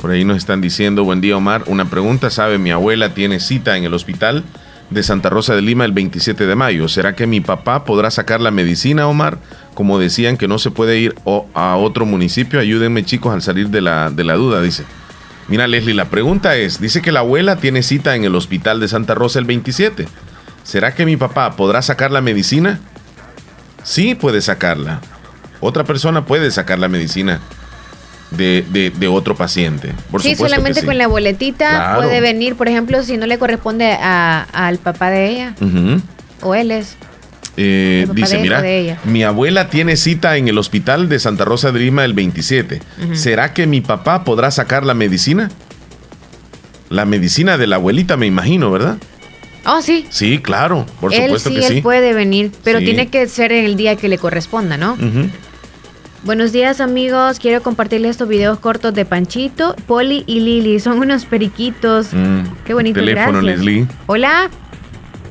Por 0.03 0.11
ahí 0.11 0.27
nos 0.27 0.37
están 0.37 0.61
diciendo, 0.61 1.03
buen 1.05 1.23
día 1.23 1.35
Omar. 1.35 1.65
Una 1.67 1.89
pregunta, 1.89 2.29
¿sabe? 2.29 2.59
Mi 2.59 2.73
abuela 2.73 3.15
tiene 3.15 3.41
cita 3.41 3.79
en 3.79 3.85
el 3.85 3.95
hospital 3.95 4.45
de 4.91 5.03
Santa 5.03 5.31
Rosa 5.31 5.55
de 5.55 5.63
Lima 5.63 5.85
el 5.85 5.93
27 5.93 6.47
de 6.47 6.55
mayo. 6.55 6.89
¿Será 6.89 7.15
que 7.15 7.27
mi 7.27 7.41
papá 7.41 7.85
podrá 7.85 8.11
sacar 8.11 8.41
la 8.41 8.51
medicina, 8.51 9.07
Omar? 9.07 9.39
Como 9.75 9.99
decían 9.99 10.37
que 10.37 10.49
no 10.49 10.59
se 10.59 10.71
puede 10.71 10.99
ir 10.99 11.15
a 11.55 11.77
otro 11.77 12.07
municipio. 12.07 12.61
Ayúdenme 12.61 13.05
chicos 13.05 13.33
al 13.33 13.43
salir 13.43 13.69
de 13.69 13.81
la, 13.81 14.11
de 14.11 14.25
la 14.25 14.35
duda, 14.35 14.63
dice. 14.63 14.85
Mira 15.49 15.67
Leslie, 15.67 15.95
la 15.95 16.11
pregunta 16.11 16.57
es, 16.57 16.81
dice 16.81 17.01
que 17.01 17.13
la 17.13 17.21
abuela 17.21 17.57
tiene 17.57 17.83
cita 17.83 18.15
en 18.15 18.25
el 18.25 18.35
hospital 18.35 18.81
de 18.81 18.89
Santa 18.89 19.15
Rosa 19.15 19.39
el 19.39 19.47
27. 19.47 20.07
¿Será 20.63 20.95
que 20.95 21.07
mi 21.07 21.17
papá 21.17 21.57
podrá 21.57 21.81
sacar 21.81 22.11
la 22.11 22.21
medicina? 22.21 22.81
Sí 23.83 24.15
puede 24.15 24.43
sacarla. 24.43 25.01
Otra 25.61 25.85
persona 25.85 26.27
puede 26.27 26.51
sacar 26.51 26.79
la 26.79 26.89
medicina 26.89 27.41
de, 28.31 28.65
de- 28.71 28.91
de 28.91 29.09
otro 29.09 29.35
paciente. 29.37 29.93
Por 30.11 30.23
sí, 30.23 30.35
solamente 30.37 30.81
sí. 30.81 30.87
con 30.87 30.99
la 30.99 31.07
boletita 31.07 31.69
Claro. 31.71 32.01
puede 32.03 32.21
venir, 32.21 32.57
por 32.57 32.69
ejemplo, 32.69 33.03
si 33.03 33.17
no 33.17 33.27
le 33.27 33.39
corresponde 33.39 33.93
a- 33.93 34.43
al 34.53 34.79
papá 34.79 35.11
de 35.11 35.29
ella, 35.31 35.55
o 36.43 36.55
él 36.55 36.71
es. 36.71 36.97
Eh, 37.61 38.07
dice, 38.15 38.39
mira, 38.39 38.63
mi 39.05 39.25
abuela 39.25 39.69
tiene 39.69 39.97
cita 39.97 40.37
en 40.37 40.47
el 40.47 40.59
hospital 40.59 41.09
de 41.09 41.19
Santa 41.19 41.45
Rosa 41.45 41.73
de 41.73 41.81
Lima 41.81 42.05
el 42.05 42.13
27. 42.13 42.81
Ujú. 43.05 43.17
¿Será 43.17 43.53
que 43.53 43.67
mi 43.67 43.81
papá 43.81 44.23
podrá 44.23 44.51
sacar 44.53 44.85
la 44.87 44.95
medicina? 44.95 45.51
La 46.89 47.05
medicina 47.05 47.59
de 47.59 47.67
la 47.67 47.77
abuelita, 47.77 48.17
me 48.17 48.27
imagino, 48.27 48.71
¿verdad? 48.71 48.99
Oh, 49.67 49.83
sí. 49.83 50.07
Sí, 50.09 50.39
claro, 50.39 50.87
por 51.01 51.13
él 51.13 51.25
supuesto 51.25 51.51
sí, 51.51 51.57
que 51.57 51.67
él 51.67 51.75
sí. 51.75 51.81
puede 51.83 52.13
venir, 52.15 52.53
pero 52.65 52.79
Sí. 52.79 52.85
tiene 52.87 53.09
que 53.09 53.27
ser 53.27 53.51
en 53.53 53.65
el 53.65 53.77
día 53.77 53.97
que 53.97 54.09
le 54.09 54.17
corresponda, 54.19 54.77
¿no? 54.77 54.97
Buenos 56.25 56.51
días 56.53 56.81
amigos, 56.81 57.39
quiero 57.39 57.63
compartirles 57.63 58.13
estos 58.13 58.29
videos 58.29 58.59
cortos 58.59 58.93
de 58.93 59.05
Panchito, 59.05 59.75
Poli 59.87 60.25
y 60.27 60.41
Lili. 60.41 60.81
Son 60.81 60.99
unos 60.99 61.25
periquitos. 61.25 62.13
Mm, 62.13 62.43
Qué 62.65 62.75
bonito, 62.75 63.01
Teléfono, 63.01 63.41
gracias. 63.41 63.59
Leslie. 63.65 63.87
Hola. 64.07 64.51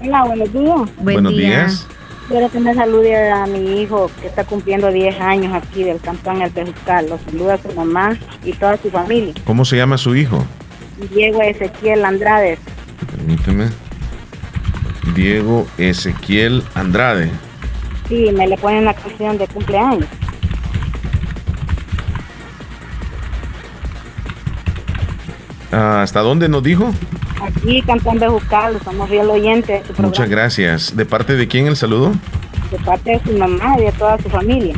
Hola, 0.02 0.24
buenos 0.26 0.54
días. 0.54 0.76
Buen 0.76 0.96
Buenos 1.16 1.32
día. 1.34 1.40
días. 1.50 1.88
Quiero 2.30 2.50
que 2.50 2.60
me 2.60 2.74
salude 2.74 3.32
a 3.32 3.46
mi 3.48 3.82
hijo 3.82 4.10
que 4.22 4.28
está 4.28 4.44
cumpliendo 4.44 4.92
10 4.92 5.20
años 5.22 5.54
aquí 5.54 5.84
del 5.84 6.00
cantón 6.00 6.42
El 6.42 6.52
Pejuscal. 6.52 7.10
Lo 7.10 7.18
saluda 7.20 7.54
a 7.56 7.58
su 7.58 7.72
mamá 7.74 8.18
y 8.44 8.52
toda 8.54 8.78
su 8.78 8.90
familia. 8.90 9.34
¿Cómo 9.46 9.64
se 9.66 9.78
llama 9.78 9.98
su 9.98 10.16
hijo? 10.16 10.46
Diego 11.14 11.42
Ezequiel 11.42 12.04
Andrade. 12.06 12.58
Permíteme. 13.16 13.70
Diego 15.16 15.68
Ezequiel 15.78 16.64
Andrade. 16.76 17.30
Sí, 18.10 18.30
me 18.34 18.48
le 18.48 18.58
ponen 18.58 18.86
la 18.86 18.94
canción 18.94 19.38
de 19.38 19.48
cumpleaños. 19.48 20.06
¿Hasta 25.78 26.22
dónde 26.22 26.50
nos 26.50 26.64
dijo? 26.64 26.92
Aquí, 27.42 27.82
Cantón 27.84 28.18
Pejuscal, 28.18 28.80
somos 28.84 29.08
fiel 29.10 29.30
oyentes 29.30 29.88
de 29.88 29.96
su. 29.96 30.02
Muchas 30.02 30.28
gracias. 30.30 30.96
¿De 30.96 31.06
parte 31.06 31.36
de 31.36 31.48
quién 31.48 31.68
el 31.68 31.76
saludo? 31.76 32.14
De 32.72 32.78
parte 32.80 33.12
de 33.12 33.22
su 33.24 33.38
mamá 33.38 33.76
y 33.80 33.84
de 33.84 33.92
toda 33.92 34.18
su 34.18 34.28
familia. 34.30 34.76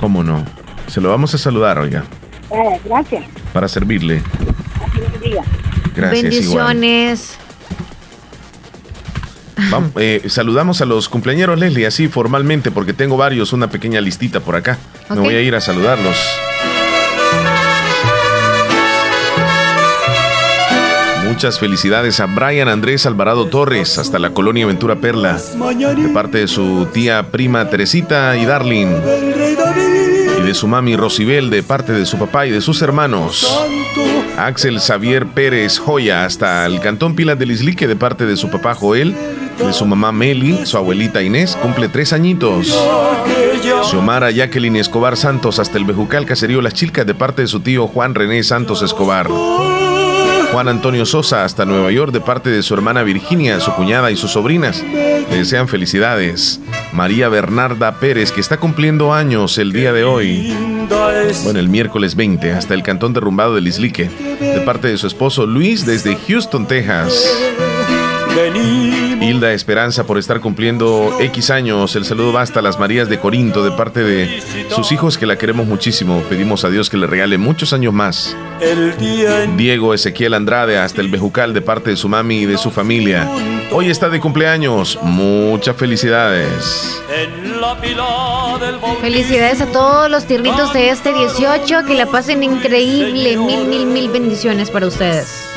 ¿Cómo 0.00 0.24
no? 0.24 0.44
Se 0.86 1.00
lo 1.00 1.10
vamos 1.10 1.34
a 1.34 1.38
saludar, 1.38 1.78
oiga, 1.78 2.04
Eh, 2.50 2.80
gracias. 2.84 3.24
para 3.52 3.68
servirle. 3.68 4.22
Gracias, 5.94 6.34
igual. 6.34 6.68
Bendiciones. 6.78 7.38
Vam- 9.70 9.92
eh, 9.96 10.22
saludamos 10.28 10.80
a 10.80 10.86
los 10.86 11.08
cumpleaños, 11.08 11.56
Leslie, 11.58 11.86
así 11.86 12.08
formalmente, 12.08 12.70
porque 12.70 12.92
tengo 12.94 13.16
varios, 13.16 13.52
una 13.52 13.68
pequeña 13.68 14.00
listita 14.00 14.40
por 14.40 14.56
acá. 14.56 14.78
Me 15.10 15.20
voy 15.20 15.34
a 15.34 15.40
ir 15.42 15.54
a 15.54 15.60
saludarlos. 15.60 16.16
Muchas 21.32 21.58
felicidades 21.58 22.20
a 22.20 22.26
Brian 22.26 22.68
Andrés 22.68 23.06
Alvarado 23.06 23.46
Torres, 23.46 23.96
hasta 23.96 24.18
la 24.18 24.34
colonia 24.34 24.66
Ventura 24.66 24.96
Perla, 24.96 25.40
de 25.96 26.08
parte 26.10 26.36
de 26.36 26.46
su 26.46 26.86
tía 26.92 27.30
prima 27.30 27.70
Teresita 27.70 28.36
y 28.36 28.44
Darling, 28.44 28.88
y 30.38 30.42
de 30.42 30.52
su 30.52 30.68
mami 30.68 30.94
Rosibel, 30.94 31.48
de 31.48 31.62
parte 31.62 31.92
de 31.92 32.04
su 32.04 32.18
papá 32.18 32.46
y 32.46 32.50
de 32.50 32.60
sus 32.60 32.82
hermanos. 32.82 33.50
Axel 34.36 34.78
Xavier 34.78 35.26
Pérez 35.26 35.78
Joya, 35.78 36.26
hasta 36.26 36.66
el 36.66 36.80
cantón 36.80 37.16
Pilas 37.16 37.38
del 37.38 37.50
Islique, 37.50 37.88
de 37.88 37.96
parte 37.96 38.26
de 38.26 38.36
su 38.36 38.50
papá 38.50 38.74
Joel, 38.74 39.16
de 39.56 39.72
su 39.72 39.86
mamá 39.86 40.12
Meli, 40.12 40.66
su 40.66 40.76
abuelita 40.76 41.22
Inés, 41.22 41.56
cumple 41.62 41.88
tres 41.88 42.12
añitos. 42.12 42.78
Xiomara 43.88 44.30
Jacqueline 44.30 44.76
Escobar 44.76 45.16
Santos, 45.16 45.58
hasta 45.58 45.78
el 45.78 45.86
Bejucal 45.86 46.26
Caserío 46.26 46.60
Las 46.60 46.74
Chilcas, 46.74 47.06
de 47.06 47.14
parte 47.14 47.40
de 47.40 47.48
su 47.48 47.60
tío 47.60 47.88
Juan 47.88 48.14
René 48.14 48.42
Santos 48.42 48.82
Escobar. 48.82 49.28
Juan 50.52 50.68
Antonio 50.68 51.06
Sosa 51.06 51.44
hasta 51.44 51.64
Nueva 51.64 51.90
York 51.90 52.12
de 52.12 52.20
parte 52.20 52.50
de 52.50 52.62
su 52.62 52.74
hermana 52.74 53.02
Virginia, 53.02 53.58
su 53.58 53.72
cuñada 53.72 54.10
y 54.10 54.16
sus 54.16 54.32
sobrinas. 54.32 54.84
Le 54.84 55.38
desean 55.38 55.66
felicidades. 55.66 56.60
María 56.92 57.30
Bernarda 57.30 57.98
Pérez, 57.98 58.32
que 58.32 58.42
está 58.42 58.58
cumpliendo 58.58 59.14
años 59.14 59.56
el 59.56 59.72
día 59.72 59.94
de 59.94 60.04
hoy. 60.04 60.54
Bueno, 61.44 61.58
el 61.58 61.70
miércoles 61.70 62.16
20, 62.16 62.52
hasta 62.52 62.74
el 62.74 62.82
cantón 62.82 63.14
derrumbado 63.14 63.54
del 63.54 63.66
Islique. 63.66 64.10
De 64.40 64.60
parte 64.60 64.88
de 64.88 64.98
su 64.98 65.06
esposo 65.06 65.46
Luis 65.46 65.86
desde 65.86 66.16
Houston, 66.16 66.66
Texas. 66.68 67.26
Hilda 69.22 69.52
Esperanza 69.52 70.04
por 70.04 70.18
estar 70.18 70.40
cumpliendo 70.40 71.16
X 71.20 71.50
años. 71.50 71.94
El 71.96 72.04
saludo 72.04 72.32
va 72.32 72.42
hasta 72.42 72.60
las 72.60 72.78
Marías 72.78 73.08
de 73.08 73.18
Corinto 73.18 73.64
de 73.64 73.70
parte 73.70 74.02
de 74.02 74.42
sus 74.74 74.90
hijos 74.92 75.16
que 75.16 75.26
la 75.26 75.36
queremos 75.36 75.66
muchísimo. 75.66 76.22
Pedimos 76.28 76.64
a 76.64 76.70
Dios 76.70 76.90
que 76.90 76.96
le 76.96 77.06
regale 77.06 77.38
muchos 77.38 77.72
años 77.72 77.94
más. 77.94 78.36
Diego 79.56 79.94
Ezequiel 79.94 80.34
Andrade 80.34 80.78
hasta 80.78 81.00
el 81.00 81.08
Bejucal 81.08 81.54
de 81.54 81.62
parte 81.62 81.90
de 81.90 81.96
su 81.96 82.08
mami 82.08 82.40
y 82.40 82.46
de 82.46 82.58
su 82.58 82.70
familia. 82.70 83.28
Hoy 83.70 83.90
está 83.90 84.08
de 84.08 84.20
cumpleaños. 84.20 84.98
Muchas 85.02 85.76
felicidades. 85.76 87.02
Felicidades 89.00 89.60
a 89.60 89.66
todos 89.66 90.10
los 90.10 90.26
tiernitos 90.26 90.72
de 90.72 90.90
este 90.90 91.12
18, 91.12 91.84
que 91.86 91.94
la 91.94 92.06
pasen 92.06 92.42
increíble. 92.42 93.36
Mil, 93.36 93.66
mil, 93.66 93.86
mil 93.86 94.08
bendiciones 94.10 94.70
para 94.70 94.86
ustedes. 94.86 95.51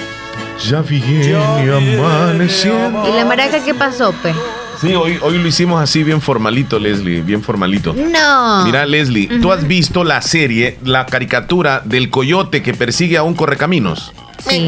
Ya 0.59 0.81
viene 0.81 1.35
amaneciendo. 1.35 3.07
¿Y 3.07 3.15
la 3.15 3.25
maraca 3.25 3.63
qué 3.63 3.73
pasó, 3.73 4.13
pe? 4.13 4.33
Sí, 4.79 4.93
hoy, 4.93 5.17
hoy 5.21 5.37
lo 5.37 5.47
hicimos 5.47 5.81
así 5.81 6.03
bien 6.03 6.21
formalito, 6.21 6.79
Leslie, 6.79 7.21
bien 7.21 7.41
formalito. 7.41 7.93
No. 7.93 8.65
Mira, 8.65 8.85
Leslie, 8.85 9.27
tú 9.41 9.51
has 9.51 9.65
visto 9.67 10.03
la 10.03 10.21
serie, 10.21 10.77
la 10.83 11.05
caricatura 11.05 11.81
del 11.85 12.09
coyote 12.09 12.61
que 12.61 12.73
persigue 12.73 13.17
a 13.17 13.23
un 13.23 13.35
correcaminos. 13.35 14.11
Sí. 14.47 14.67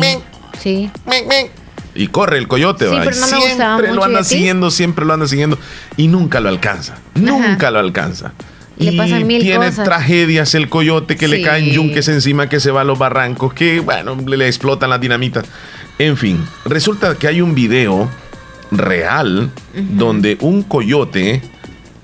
Sí. 0.59 0.89
Y 1.93 2.07
corre 2.07 2.38
el 2.38 2.47
coyote, 2.47 2.85
Sí, 2.88 2.93
va, 2.95 3.03
pero 3.03 3.15
no 3.15 3.27
me 3.27 3.35
gustaba 3.38 3.41
siempre 3.77 3.88
mucho, 3.89 3.95
lo 3.95 4.01
¿y 4.01 4.05
anda 4.05 4.23
siguiendo, 4.23 4.72
siempre 4.72 5.05
lo 5.05 5.14
anda 5.14 5.27
siguiendo 5.27 5.57
y 5.97 6.07
nunca 6.07 6.39
lo 6.39 6.49
alcanza. 6.49 6.95
Nunca 7.15 7.69
lo 7.72 7.80
alcanza. 7.80 8.34
Le 8.77 8.91
y 8.91 8.97
pasan 8.97 9.26
mil 9.26 9.41
tiene 9.41 9.65
cosas. 9.65 9.84
tragedias 9.85 10.53
el 10.53 10.69
coyote 10.69 11.15
que 11.18 11.27
le 11.27 11.38
Sí. 11.38 11.43
caen 11.43 11.65
yunques 11.72 12.07
encima, 12.09 12.47
que 12.47 12.59
se 12.59 12.69
va 12.69 12.81
a 12.81 12.84
los 12.84 12.99
barrancos, 12.99 13.51
que 13.53 13.80
bueno, 13.80 14.15
le, 14.26 14.38
le 14.38 14.47
explotan 14.47 14.91
las 14.91 15.01
dinamitas. 15.01 15.45
En 15.99 16.15
fin, 16.18 16.44
resulta 16.65 17.15
que 17.15 17.28
hay 17.28 17.41
un 17.41 17.56
video 17.56 18.10
real 18.72 19.49
donde 19.74 20.38
un 20.41 20.61
coyote 20.61 21.41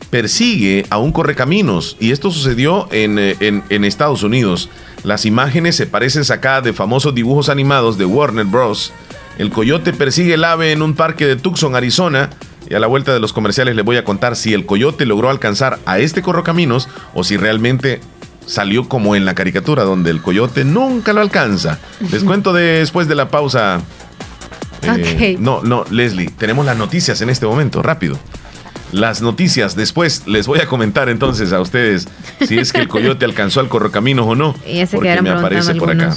persigue 0.10 0.86
a 0.90 0.98
un 0.98 1.11
correcaminos 1.11 1.98
y 1.99 2.11
esto 2.11 2.32
sucedió 2.32 2.88
en, 2.91 3.18
eh, 3.20 3.36
en- 3.40 3.64
en 3.70 3.84
Estados 3.84 4.24
Unidos. 4.24 4.70
Las 5.03 5.26
imágenes 5.26 5.76
se 5.76 5.86
parecen 5.88 6.24
sacadas 6.24 6.64
de 6.64 6.74
famosos 6.74 7.14
dibujos 7.15 7.49
animados 7.49 7.98
de 7.98 8.06
Warner 8.06 8.45
Bros. 8.45 8.94
El 9.38 9.49
coyote 9.49 9.91
persigue 9.94 10.36
el 10.36 10.44
ave 10.44 10.72
en 10.72 10.82
un 10.82 10.94
parque 10.94 11.26
de 11.26 11.36
Tucson, 11.36 11.76
Arizona. 11.76 12.30
Y 12.70 12.76
a 12.76 12.80
la 12.80 12.88
vuelta 12.88 13.14
de 13.14 13.20
los 13.20 13.34
comerciales 13.34 13.76
les 13.76 13.84
voy 13.84 13.98
a 13.98 14.06
contar 14.06 14.36
si 14.38 14.53
el 14.53 14.65
coyote 14.65 15.06
logró 15.06 15.30
alcanzar 15.30 15.80
a 15.86 15.99
este 15.99 16.22
correcaminos 16.22 16.88
o 17.14 17.24
si 17.26 17.36
realmente 17.36 17.99
salió 18.45 18.88
como 18.88 19.15
en 19.15 19.26
la 19.26 19.36
caricatura 19.36 19.84
donde 19.84 20.11
el 20.11 20.22
coyote 20.22 20.65
nunca 20.65 21.14
lo 21.14 21.22
alcanza. 21.22 21.80
Les 22.11 22.24
cuento 22.24 22.53
después 22.53 23.07
de 23.07 23.15
la 23.15 23.30
pausa. 23.30 23.82
Eh. 24.82 25.38
No, 25.40 25.61
no, 25.64 25.86
Leslie, 25.90 26.30
tenemos 26.30 26.65
las 26.65 26.78
noticias 26.78 27.22
en 27.22 27.30
este 27.30 27.45
momento, 27.45 27.82
rápido. 27.82 28.18
Las 28.91 29.22
noticias, 29.22 29.76
después 29.76 30.24
les 30.28 30.45
voy 30.45 30.60
a 30.60 30.68
comentar 30.68 31.10
entonces 31.10 31.52
a 31.52 31.60
ustedes 31.61 32.07
si 32.45 32.60
es 32.60 32.72
que 32.72 32.82
el 32.82 32.88
coyote 32.88 33.26
alcanzó 33.26 33.60
al 33.60 33.70
correcaminos 33.70 34.28
o 34.28 34.36
no. 34.36 34.56
Y 34.68 34.86
porque 34.86 35.22
me 35.22 35.32
aparece 35.32 35.76
por 35.76 35.90
acá. 35.90 36.15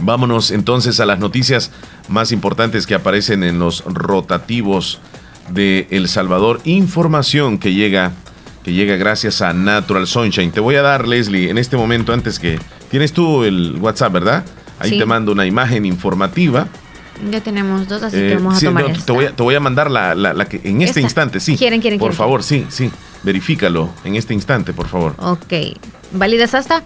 Vámonos 0.00 0.50
entonces 0.50 1.00
a 1.00 1.06
las 1.06 1.18
noticias 1.18 1.70
más 2.08 2.30
importantes 2.30 2.86
que 2.86 2.94
aparecen 2.94 3.42
en 3.42 3.58
los 3.58 3.82
rotativos 3.86 5.00
de 5.48 5.86
El 5.90 6.08
Salvador. 6.08 6.60
Información 6.64 7.58
que 7.58 7.72
llega, 7.72 8.12
que 8.66 8.72
llega 8.72 8.96
gracias 8.96 9.42
a 9.42 9.52
Natural 9.52 10.08
Sunshine. 10.08 10.50
Te 10.50 10.58
voy 10.58 10.74
a 10.74 10.82
dar, 10.82 11.06
Leslie, 11.06 11.50
en 11.50 11.56
este 11.56 11.76
momento, 11.76 12.12
antes 12.12 12.40
que. 12.40 12.58
Tienes 12.90 13.12
tú 13.12 13.44
el 13.44 13.76
WhatsApp, 13.80 14.12
¿verdad? 14.12 14.44
Ahí 14.80 14.90
Sí. 14.90 14.98
te 14.98 15.06
mando 15.06 15.30
una 15.30 15.46
imagen 15.46 15.86
informativa. 15.86 16.66
Ya 17.30 17.40
tenemos 17.40 17.86
dos, 17.86 18.02
así 18.02 18.16
Eh, 18.16 18.28
que 18.30 18.34
vamos 18.34 18.56
a 18.60 18.66
tomar 18.66 18.82
no, 18.84 18.90
esta. 18.90 19.04
te, 19.06 19.12
voy 19.12 19.24
a, 19.26 19.30
te 19.36 19.42
voy 19.44 19.54
a 19.54 19.60
mandar 19.60 19.88
la, 19.88 20.16
la- 20.16 20.34
la 20.34 20.48
que 20.48 20.56
en 20.64 20.78
este 20.82 20.84
Esta. 20.98 21.00
instante, 21.00 21.38
sí. 21.38 21.56
Quieren, 21.56 21.80
quieren, 21.80 22.00
Por 22.00 22.08
quieren, 22.10 22.18
favor, 22.18 22.42
sí, 22.42 22.66
sí. 22.68 22.90
Verifícalo 23.22 23.88
en 24.04 24.16
este 24.16 24.34
instante, 24.34 24.72
por 24.72 24.88
favor. 24.88 25.14
Ok. 25.18 25.52
¿Válidas 26.12 26.54
hasta? 26.54 26.82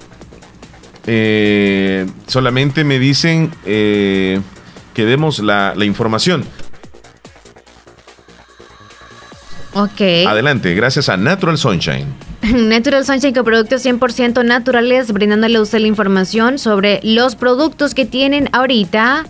Eh, 1.06 2.06
solamente 2.26 2.84
me 2.84 2.98
dicen 2.98 3.50
eh, 3.64 4.38
que 4.92 5.06
demos 5.06 5.38
la, 5.38 5.72
la 5.74 5.86
información. 5.86 6.44
Ok. 9.74 10.00
Adelante, 10.26 10.74
gracias 10.74 11.08
a 11.08 11.16
Natural 11.16 11.56
Sunshine. 11.56 12.06
Natural 12.42 13.04
Sunshine 13.04 13.34
con 13.34 13.44
productos 13.44 13.84
100% 13.84 14.44
naturales, 14.44 15.12
brindándole 15.12 15.58
a 15.58 15.62
usted 15.62 15.80
la 15.80 15.86
información 15.86 16.58
sobre 16.58 17.00
los 17.02 17.36
productos 17.36 17.94
que 17.94 18.06
tienen 18.06 18.48
ahorita 18.52 19.26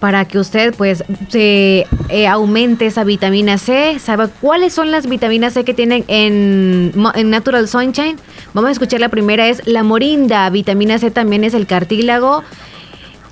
para 0.00 0.26
que 0.26 0.38
usted 0.38 0.74
pues 0.74 1.04
se, 1.28 1.86
eh, 2.10 2.26
aumente 2.26 2.86
esa 2.86 3.04
vitamina 3.04 3.56
C. 3.56 3.98
¿Sabe 3.98 4.28
cuáles 4.40 4.74
son 4.74 4.90
las 4.90 5.06
vitaminas 5.06 5.54
C 5.54 5.64
que 5.64 5.72
tienen 5.72 6.04
en, 6.08 6.92
en 7.14 7.30
Natural 7.30 7.68
Sunshine? 7.68 8.18
Vamos 8.52 8.68
a 8.68 8.72
escuchar 8.72 9.00
la 9.00 9.08
primera 9.08 9.48
es 9.48 9.66
la 9.66 9.82
morinda. 9.82 10.50
Vitamina 10.50 10.98
C 10.98 11.10
también 11.10 11.44
es 11.44 11.54
el 11.54 11.66
cartílago. 11.66 12.42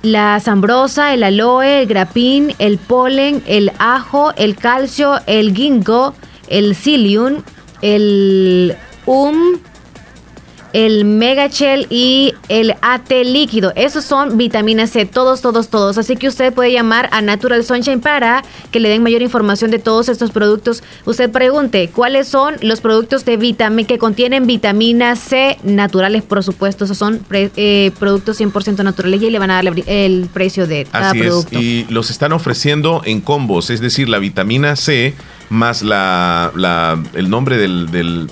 La 0.01 0.39
zambrosa, 0.39 1.13
el 1.13 1.23
aloe, 1.23 1.81
el 1.81 1.87
grapín, 1.87 2.55
el 2.59 2.77
polen, 2.77 3.43
el 3.45 3.71
ajo, 3.77 4.33
el 4.35 4.55
calcio, 4.55 5.19
el 5.27 5.55
ginkgo, 5.55 6.15
el 6.47 6.75
psyllium, 6.75 7.43
el 7.81 8.75
um, 9.05 9.57
el 10.73 11.05
megachel 11.05 11.85
y 11.91 12.33
el 12.49 12.73
AT 12.81 13.11
líquido. 13.23 13.71
Esos 13.75 14.05
son 14.05 14.39
vitaminas 14.39 14.89
C, 14.89 15.05
todos, 15.05 15.39
todos, 15.39 15.67
todos. 15.69 15.99
Así 15.99 16.15
que 16.15 16.27
usted 16.27 16.51
puede 16.51 16.71
llamar 16.71 17.09
a 17.11 17.21
Natural 17.21 17.63
Sunshine 17.63 17.99
para 18.01 18.43
que 18.71 18.79
le 18.79 18.89
den 18.89 19.03
mayor 19.03 19.21
información 19.21 19.69
de 19.69 19.77
todos 19.77 20.09
estos 20.09 20.31
productos. 20.31 20.81
Usted 21.05 21.29
pregunte 21.29 21.91
cuáles 21.93 22.27
son 22.27 22.55
los 22.61 22.81
productos 22.81 23.23
de 23.23 23.37
vitamina 23.37 23.85
que 23.87 23.99
contienen 23.99 24.47
vitamina 24.47 25.15
C 25.15 25.59
naturales, 25.61 26.23
por 26.23 26.43
supuesto. 26.43 26.85
Esos 26.85 26.97
son 26.97 27.19
pre- 27.19 27.51
eh, 27.55 27.91
productos 27.99 28.41
100% 28.41 28.83
naturales 28.83 29.21
y 29.21 29.29
le 29.29 29.37
van 29.37 29.51
a 29.51 29.61
dar 29.61 29.73
el 29.85 30.27
precio 30.33 30.65
de 30.65 30.85
cada 30.85 31.11
Así 31.11 31.19
es. 31.19 31.25
producto. 31.27 31.59
Y 31.61 31.85
los 31.91 32.09
están 32.09 32.31
ofreciendo 32.31 33.03
en 33.05 33.21
combos, 33.21 33.69
es 33.69 33.79
decir, 33.79 34.09
la 34.09 34.17
vitamina 34.17 34.75
C 34.75 35.13
más 35.53 35.81
la, 35.81 36.51
la- 36.55 37.01
el 37.13 37.29
nombre 37.29 37.57
del, 37.57 37.89
del- 37.91 38.29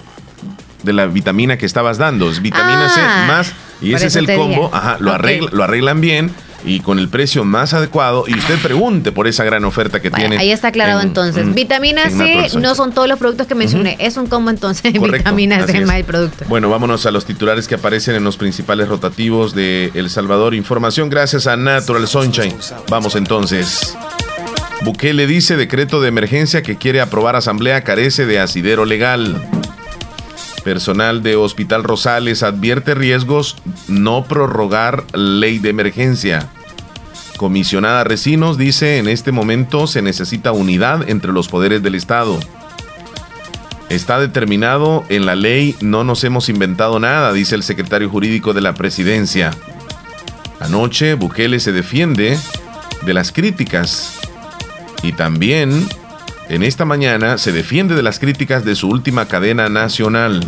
de 0.83 0.93
la 0.93 1.05
vitamina 1.05 1.57
que 1.57 1.65
estabas 1.65 1.97
dando. 1.97 2.29
Es 2.29 2.41
vitamina 2.41 2.87
Ah, 2.87 2.89
C 2.89 3.27
más. 3.27 3.53
Y 3.81 3.93
ese 3.93 4.07
es 4.07 4.15
el 4.15 4.25
combo. 4.25 4.47
dije. 4.47 4.69
Ajá, 4.73 4.97
lo, 4.99 5.11
Ok. 5.11 5.15
arregla- 5.19 5.49
lo 5.51 5.63
arreglan 5.63 6.01
bien 6.01 6.31
y 6.63 6.79
con 6.81 6.99
el 6.99 7.07
precio 7.09 7.43
más 7.43 7.73
adecuado. 7.73 8.25
Y 8.27 8.33
usted 8.37 8.59
pregunte 8.59 9.11
por 9.11 9.27
esa 9.27 9.43
gran 9.43 9.63
oferta 9.65 9.99
que 10.01 10.09
Bueno, 10.09 10.27
tiene. 10.29 10.41
ahí 10.41 10.51
está 10.51 10.67
aclarado 10.69 11.01
en- 11.01 11.07
entonces. 11.07 11.43
en- 11.43 11.53
vitamina 11.55 12.03
en 12.03 12.17
C 12.17 12.59
no 12.59 12.73
son 12.75 12.93
todos 12.93 13.07
los 13.07 13.17
productos 13.19 13.45
que 13.47 13.55
mencioné. 13.55 13.95
Es 13.99 14.17
un 14.17 14.27
combo 14.27 14.49
entonces 14.51 14.91
de 14.93 14.99
vitamina 14.99 15.65
C 15.67 15.81
más 15.85 15.95
el 15.97 16.03
producto. 16.03 16.45
Bueno, 16.47 16.69
vámonos 16.69 17.05
a 17.05 17.11
los 17.11 17.25
titulares 17.25 17.67
que 17.67 17.75
aparecen 17.75 18.15
en 18.15 18.23
los 18.23 18.37
principales 18.37 18.87
rotativos 18.87 19.53
de 19.55 19.91
El 19.93 20.09
Salvador. 20.09 20.53
Información 20.55 21.09
gracias 21.09 21.45
a 21.47 21.55
Natural 21.57 22.07
Sunshine. 22.07 22.55
Vamos 22.89 23.15
entonces. 23.15 23.95
Bukele 24.83 25.27
dice 25.27 25.57
decreto 25.57 26.01
de 26.01 26.07
emergencia 26.07 26.63
que 26.63 26.75
quiere 26.75 27.01
aprobar 27.01 27.35
asamblea 27.35 27.83
carece 27.83 28.25
de 28.25 28.39
asidero 28.39 28.85
legal. 28.85 29.47
Personal 30.63 31.21
de 31.21 31.35
Hospital 31.35 31.83
Rosales 31.83 32.41
advierte 32.41 32.95
riesgos 32.95 33.57
no 33.87 34.23
prorrogar 34.23 35.03
ley 35.13 35.59
de 35.59 35.69
emergencia. 35.69 36.49
Comisionada 37.37 38.03
Recinos 38.03 38.57
dice 38.57 38.97
en 38.97 39.07
este 39.07 39.31
momento 39.31 39.85
se 39.85 40.01
necesita 40.01 40.51
unidad 40.51 41.07
entre 41.09 41.31
los 41.31 41.47
poderes 41.47 41.83
del 41.83 41.93
Estado. 41.95 42.39
Está 43.89 44.19
determinado 44.19 45.03
en 45.09 45.25
la 45.27 45.35
ley, 45.35 45.75
no 45.81 46.03
nos 46.03 46.23
hemos 46.23 46.49
inventado 46.49 46.99
nada, 46.99 47.33
dice 47.33 47.55
el 47.55 47.63
secretario 47.63 48.09
jurídico 48.09 48.53
de 48.53 48.61
la 48.61 48.73
presidencia. 48.73 49.51
Anoche 50.59 51.13
Bukele 51.15 51.59
se 51.59 51.71
defiende 51.71 52.39
de 53.05 53.13
las 53.13 53.31
críticas 53.31 54.20
y 55.03 55.13
también 55.13 55.87
en 56.49 56.63
esta 56.63 56.85
mañana 56.85 57.37
se 57.37 57.51
defiende 57.51 57.95
de 57.95 58.03
las 58.03 58.19
críticas 58.19 58.65
de 58.65 58.75
su 58.75 58.89
última 58.89 59.27
cadena 59.27 59.69
nacional. 59.69 60.41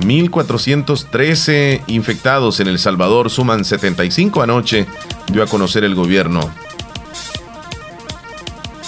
1.413 0.00 1.82
infectados 1.86 2.58
en 2.60 2.66
El 2.66 2.78
Salvador 2.78 3.30
suman 3.30 3.64
75 3.64 4.42
anoche, 4.42 4.86
dio 5.30 5.42
a 5.42 5.46
conocer 5.46 5.84
el 5.84 5.94
gobierno. 5.94 6.50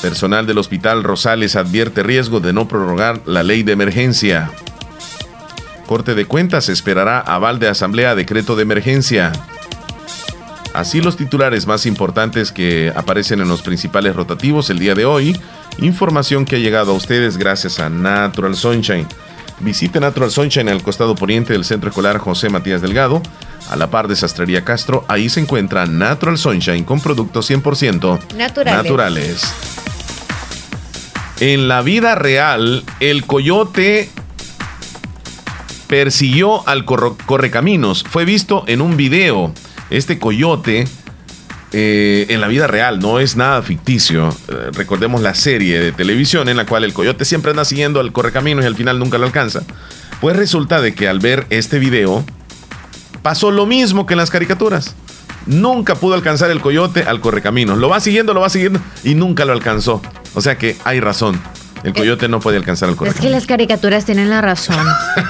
Personal 0.02 0.46
del 0.46 0.58
Hospital 0.58 1.04
Rosales 1.04 1.56
advierte 1.56 2.02
riesgo 2.02 2.40
de 2.40 2.52
no 2.52 2.68
prorrogar 2.68 3.20
la 3.26 3.42
ley 3.42 3.62
de 3.62 3.72
emergencia. 3.72 4.50
Corte 5.86 6.14
de 6.14 6.24
Cuentas 6.24 6.68
esperará 6.68 7.20
aval 7.20 7.58
de 7.58 7.68
Asamblea 7.68 8.14
decreto 8.14 8.56
de 8.56 8.62
emergencia. 8.62 9.32
Así 10.74 11.00
los 11.00 11.16
titulares 11.16 11.68
más 11.68 11.86
importantes 11.86 12.50
que 12.50 12.92
aparecen 12.96 13.40
en 13.40 13.46
los 13.46 13.62
principales 13.62 14.16
rotativos 14.16 14.68
el 14.70 14.80
día 14.80 14.96
de 14.96 15.04
hoy. 15.04 15.40
Información 15.78 16.44
que 16.44 16.56
ha 16.56 16.58
llegado 16.58 16.90
a 16.90 16.96
ustedes 16.96 17.36
gracias 17.36 17.78
a 17.78 17.88
Natural 17.88 18.56
Sunshine. 18.56 19.06
Visite 19.60 20.00
Natural 20.00 20.32
Sunshine 20.32 20.68
al 20.68 20.82
costado 20.82 21.14
poniente 21.14 21.52
del 21.52 21.64
Centro 21.64 21.90
Escolar 21.90 22.18
José 22.18 22.48
Matías 22.48 22.82
Delgado, 22.82 23.22
a 23.70 23.76
la 23.76 23.88
par 23.88 24.08
de 24.08 24.16
Sastrería 24.16 24.64
Castro. 24.64 25.04
Ahí 25.06 25.28
se 25.28 25.38
encuentra 25.38 25.86
Natural 25.86 26.36
Sunshine 26.36 26.82
con 26.82 27.00
productos 27.00 27.48
100% 27.48 28.34
Naturales. 28.36 28.82
naturales. 28.82 29.54
En 31.38 31.68
la 31.68 31.82
vida 31.82 32.16
real, 32.16 32.82
el 32.98 33.24
coyote 33.26 34.10
persiguió 35.86 36.66
al 36.68 36.84
correcaminos. 36.84 38.02
Fue 38.02 38.24
visto 38.24 38.64
en 38.66 38.80
un 38.80 38.96
video. 38.96 39.52
Este 39.94 40.18
coyote, 40.18 40.88
eh, 41.72 42.26
en 42.28 42.40
la 42.40 42.48
vida 42.48 42.66
real, 42.66 42.98
no 42.98 43.20
es 43.20 43.36
nada 43.36 43.62
ficticio. 43.62 44.36
Eh, 44.48 44.70
recordemos 44.72 45.22
la 45.22 45.36
serie 45.36 45.78
de 45.78 45.92
televisión 45.92 46.48
en 46.48 46.56
la 46.56 46.66
cual 46.66 46.82
el 46.82 46.92
coyote 46.92 47.24
siempre 47.24 47.52
anda 47.52 47.64
siguiendo 47.64 48.00
al 48.00 48.10
correcaminos 48.10 48.64
y 48.64 48.66
al 48.66 48.74
final 48.74 48.98
nunca 48.98 49.18
lo 49.18 49.26
alcanza. 49.26 49.62
Pues 50.20 50.36
resulta 50.36 50.80
de 50.80 50.94
que 50.94 51.06
al 51.06 51.20
ver 51.20 51.46
este 51.50 51.78
video, 51.78 52.24
pasó 53.22 53.52
lo 53.52 53.66
mismo 53.66 54.04
que 54.04 54.14
en 54.14 54.18
las 54.18 54.30
caricaturas. 54.30 54.96
Nunca 55.46 55.94
pudo 55.94 56.14
alcanzar 56.14 56.50
el 56.50 56.60
coyote 56.60 57.04
al 57.04 57.20
correcaminos. 57.20 57.78
Lo 57.78 57.88
va 57.88 58.00
siguiendo, 58.00 58.34
lo 58.34 58.40
va 58.40 58.48
siguiendo 58.48 58.80
y 59.04 59.14
nunca 59.14 59.44
lo 59.44 59.52
alcanzó. 59.52 60.02
O 60.34 60.40
sea 60.40 60.58
que 60.58 60.76
hay 60.82 60.98
razón. 60.98 61.40
El 61.84 61.92
coyote 61.92 62.28
no 62.28 62.40
puede 62.40 62.56
alcanzar 62.56 62.88
al 62.88 62.94
Es 62.94 62.98
correcamino. 62.98 63.22
que 63.28 63.30
las 63.30 63.46
caricaturas 63.46 64.04
tienen 64.04 64.30
la 64.30 64.40
razón. 64.40 64.76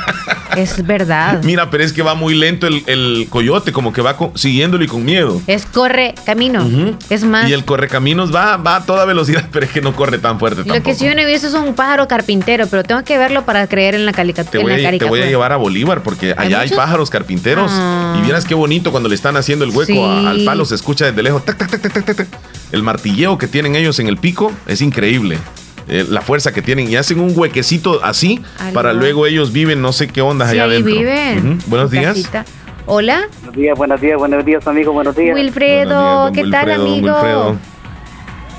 es 0.57 0.87
verdad. 0.87 1.43
Mira, 1.43 1.69
pero 1.71 1.83
es 1.83 1.93
que 1.93 2.03
va 2.03 2.15
muy 2.15 2.35
lento 2.35 2.67
el, 2.69 2.85
el 2.87 3.27
coyote, 3.29 3.73
como 3.73 3.93
que 3.93 4.01
va 4.03 4.17
con- 4.17 4.37
siguiéndolo 4.39 4.85
y 4.85 4.87
con 4.87 5.05
miedo. 5.05 5.43
Es 5.49 5.67
corre 5.67 6.15
camino. 6.25 6.65
Es 7.11 7.25
más, 7.25 7.49
Y 7.51 7.53
el 7.53 7.65
correcaminos 7.65 8.33
va, 8.35 8.57
va 8.57 8.77
a 8.77 8.87
toda 8.87 9.05
velocidad, 9.05 9.49
pero 9.53 9.67
es 9.67 9.73
que 9.73 9.81
no 9.81 9.95
corre 9.97 10.19
tan 10.19 10.39
fuerte 10.39 10.61
lo 10.61 10.67
tampoco. 10.67 10.85
que 10.85 10.95
sí 10.95 11.05
yo 11.07 11.15
no 11.15 11.23
he 11.23 11.27
visto 11.27 11.49
es 11.49 11.55
un 11.55 11.75
pájaro 11.75 12.07
carpintero, 12.07 12.67
pero 12.69 12.85
tengo 12.85 13.03
que 13.03 13.19
verlo 13.19 13.45
para 13.45 13.67
creer 13.67 13.95
en 13.97 14.07
la, 14.07 14.13
carica- 14.13 14.45
Te 14.45 14.59
voy, 14.59 14.73
a, 14.73 14.77
te 14.77 14.83
caricatura. 14.85 15.11
voy 15.11 15.21
a 15.23 15.27
llevar 15.27 15.53
a 15.53 15.57
Bolívar 15.57 16.03
porque 16.03 16.35
allá 16.37 16.61
hay 16.61 16.71
pájaros 16.71 17.11
carpinteros. 17.11 17.71
Ah. 17.75 18.17
Y 18.19 18.23
vieras 18.23 18.45
qué 18.45 18.55
bonito 18.55 18.93
cuando 18.93 19.09
le 19.09 19.17
están 19.17 19.37
haciendo 19.37 19.65
el 19.65 19.71
hueco 19.73 19.87
Sí. 19.93 19.99
a- 19.99 20.31
al 20.31 20.45
palo, 20.45 20.65
se 20.65 20.77
escucha 20.77 21.07
desde 21.07 21.21
lejos. 21.23 21.45
tac, 21.45 21.59
tac, 21.59 22.05
tac. 22.05 22.29
El 22.71 22.83
martilleo 22.85 23.39
que 23.39 23.49
tienen 23.49 23.75
ellos 23.75 23.99
en 23.99 24.07
el 24.07 24.19
pico 24.19 24.53
es 24.67 24.81
increíble. 24.83 25.39
Eh, 25.87 26.07
la 26.09 26.23
fuerza 26.23 26.53
que 26.53 26.63
tienen 26.63 26.89
y 26.91 26.97
hacen 26.97 27.21
un 27.21 27.33
huequecito 27.37 28.03
así 28.03 28.41
para 28.73 28.95
luego 28.95 29.27
ellos 29.27 29.53
viven 29.53 29.83
no 29.83 29.93
sé 29.93 30.09
qué 30.09 30.23
ondas 30.23 30.49
Sí, 30.51 30.55
allá 30.59 30.65
ahí 30.65 30.71
adentro. 30.71 30.95
viven. 30.95 31.59
Buenos 31.67 31.91
días. 31.91 32.15
casita. 32.15 32.45
Hola, 32.87 33.29
Buenos 33.41 33.57
días, 33.57 33.77
buenos 33.79 34.01
días, 34.01 34.19
buenos 34.19 34.45
días, 34.45 34.67
amigo, 34.67 34.93
buenos 34.93 35.15
días. 35.17 35.35
Wilfredo, 35.35 36.33
¿qué 36.33 36.45
tal, 36.51 36.71
amigo? 36.73 37.57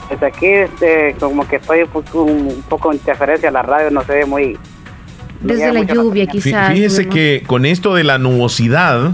Pues 0.07 0.21
aquí, 0.21 0.45
este, 0.47 1.15
como 1.19 1.47
que 1.47 1.55
estoy 1.55 1.79
un 2.13 2.63
poco, 2.69 2.91
en 2.91 2.97
interferencia 2.99 3.49
a 3.49 3.51
la 3.51 3.61
radio, 3.63 3.89
no 3.89 4.03
sé, 4.05 4.25
muy... 4.25 4.53
no 4.53 4.59
Desde 5.53 5.73
la 5.73 5.81
lluvia, 5.81 6.27
quizás. 6.27 6.71
Fíjese 6.73 7.07
que 7.07 7.43
con 7.47 7.65
esto 7.65 7.95
de 7.95 8.03
la 8.03 8.17
nubosidad 8.19 9.11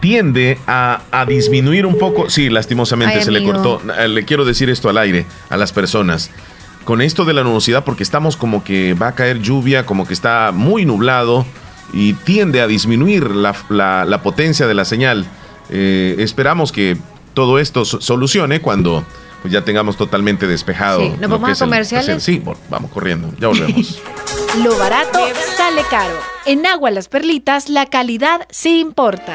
tiende 0.00 0.58
a, 0.66 1.00
a 1.10 1.24
disminuir 1.24 1.86
un 1.86 1.98
poco. 1.98 2.28
Sí, 2.28 2.50
lastimosamente 2.50 3.16
Ay, 3.16 3.22
se 3.24 3.30
le 3.30 3.42
cortó. 3.44 3.80
Eh, 3.98 4.08
Le 4.08 4.24
quiero 4.24 4.44
decir 4.44 4.68
esto 4.68 4.88
al 4.90 4.98
aire 4.98 5.24
a 5.48 5.56
las 5.56 5.72
personas. 5.72 6.30
Con 6.86 7.02
esto 7.02 7.26
de 7.26 7.34
la 7.34 7.42
nubosidad, 7.44 7.84
porque 7.84 8.02
estamos 8.02 8.36
como 8.38 8.64
que 8.64 8.94
va 8.94 9.08
a 9.08 9.14
caer 9.14 9.42
lluvia, 9.42 9.84
como 9.84 10.06
que 10.06 10.14
está 10.14 10.52
muy 10.54 10.86
nublado 10.86 11.44
y 11.92 12.14
tiende 12.14 12.62
a 12.62 12.66
disminuir 12.66 13.30
la, 13.32 13.54
la- 13.68 14.04
la 14.06 14.22
potencia 14.22 14.66
de 14.66 14.72
la 14.74 14.84
señal. 14.86 15.26
Eh, 15.68 16.16
esperamos 16.20 16.72
que 16.72 16.96
todo 17.34 17.58
esto 17.58 17.84
so- 17.84 18.00
solucione 18.00 18.60
cuando 18.60 19.04
pues, 19.42 19.52
ya 19.52 19.62
tengamos 19.62 19.96
totalmente 19.96 20.46
despejado. 20.46 21.00
Sí, 21.00 21.08
¿nos 21.10 21.20
lo 21.22 21.28
vamos 21.28 21.48
a 21.60 21.64
el- 21.64 21.70
comerciales? 21.70 22.22
Sí, 22.22 22.38
bueno, 22.38 22.58
vamos 22.70 22.90
corriendo. 22.92 23.30
Ya 23.38 23.48
volvemos. 23.48 24.00
Lo 24.64 24.74
barato 24.78 25.18
sale 25.56 25.82
caro. 25.90 26.14
En 26.46 26.64
Agua 26.64 26.90
Las 26.90 27.08
Perlitas, 27.08 27.68
la 27.68 27.84
calidad 27.86 28.46
sí 28.48 28.80
importa. 28.80 29.34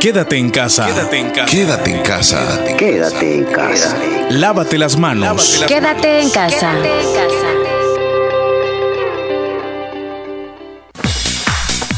Quédate 0.00 0.38
en 0.38 0.48
casa. 0.48 0.86
Quédate 0.86 1.18
en 1.18 1.30
casa. 1.30 1.50
Quédate 1.50 1.90
en 1.90 2.02
casa. 2.02 2.64
Quédate 2.78 3.34
en 3.34 3.44
casa. 3.44 3.96
Lávate 4.30 4.78
las 4.78 4.96
manos. 4.96 5.62
Quédate 5.68 6.20
en 6.22 6.30
casa. 6.30 6.72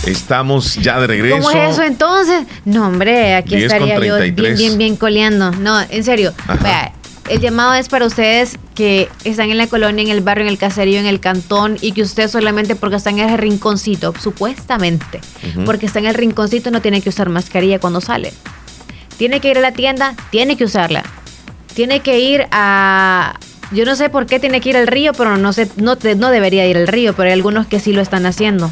Estamos 0.04 0.74
ya 0.74 0.98
de 0.98 1.06
regreso. 1.06 1.36
¿Cómo 1.36 1.50
es 1.52 1.74
eso 1.74 1.84
entonces? 1.84 2.42
No, 2.64 2.88
hombre, 2.88 3.36
aquí 3.36 3.54
10 3.54 3.72
con 3.72 3.88
estaría 3.88 3.94
yo 3.94 4.16
bien, 4.16 4.34
33. 4.34 4.58
bien, 4.58 4.78
bien 4.78 4.96
coleando. 4.96 5.52
No, 5.52 5.80
en 5.80 6.02
serio. 6.02 6.34
Vea, 6.60 6.92
el 7.32 7.40
llamado 7.40 7.74
es 7.74 7.88
para 7.88 8.06
ustedes 8.06 8.58
que 8.74 9.08
están 9.24 9.50
en 9.50 9.58
la 9.58 9.66
colonia, 9.66 10.02
en 10.04 10.10
el 10.10 10.20
barrio, 10.20 10.42
en 10.44 10.48
el 10.50 10.58
caserío, 10.58 10.98
en 11.00 11.06
el 11.06 11.18
cantón 11.20 11.78
y 11.80 11.92
que 11.92 12.02
usted 12.02 12.28
solamente 12.28 12.76
porque 12.76 12.96
está 12.96 13.10
en 13.10 13.20
ese 13.20 13.36
rinconcito, 13.36 14.12
supuestamente, 14.20 15.20
porque 15.64 15.86
está 15.86 15.98
en 15.98 16.06
el 16.06 16.14
rinconcito 16.14 16.70
no 16.70 16.80
tiene 16.82 17.00
que 17.00 17.08
usar 17.08 17.28
mascarilla 17.30 17.78
cuando 17.78 18.00
sale. 18.00 18.32
Tiene 19.16 19.40
que 19.40 19.50
ir 19.50 19.58
a 19.58 19.60
la 19.60 19.72
tienda, 19.72 20.14
tiene 20.30 20.56
que 20.56 20.64
usarla. 20.64 21.04
Tiene 21.74 22.00
que 22.00 22.18
ir 22.20 22.46
a... 22.50 23.38
Yo 23.70 23.86
no 23.86 23.96
sé 23.96 24.10
por 24.10 24.26
qué 24.26 24.38
tiene 24.38 24.60
que 24.60 24.68
ir 24.70 24.76
al 24.76 24.86
río, 24.86 25.12
pero 25.14 25.38
no 25.38 25.52
sé, 25.54 25.70
no, 25.76 25.96
te- 25.96 26.14
no 26.16 26.28
debería 26.30 26.66
ir 26.66 26.76
al 26.76 26.86
río, 26.86 27.14
pero 27.14 27.28
hay 27.28 27.32
algunos 27.32 27.66
que 27.66 27.80
sí 27.80 27.92
lo 27.94 28.02
están 28.02 28.26
haciendo. 28.26 28.70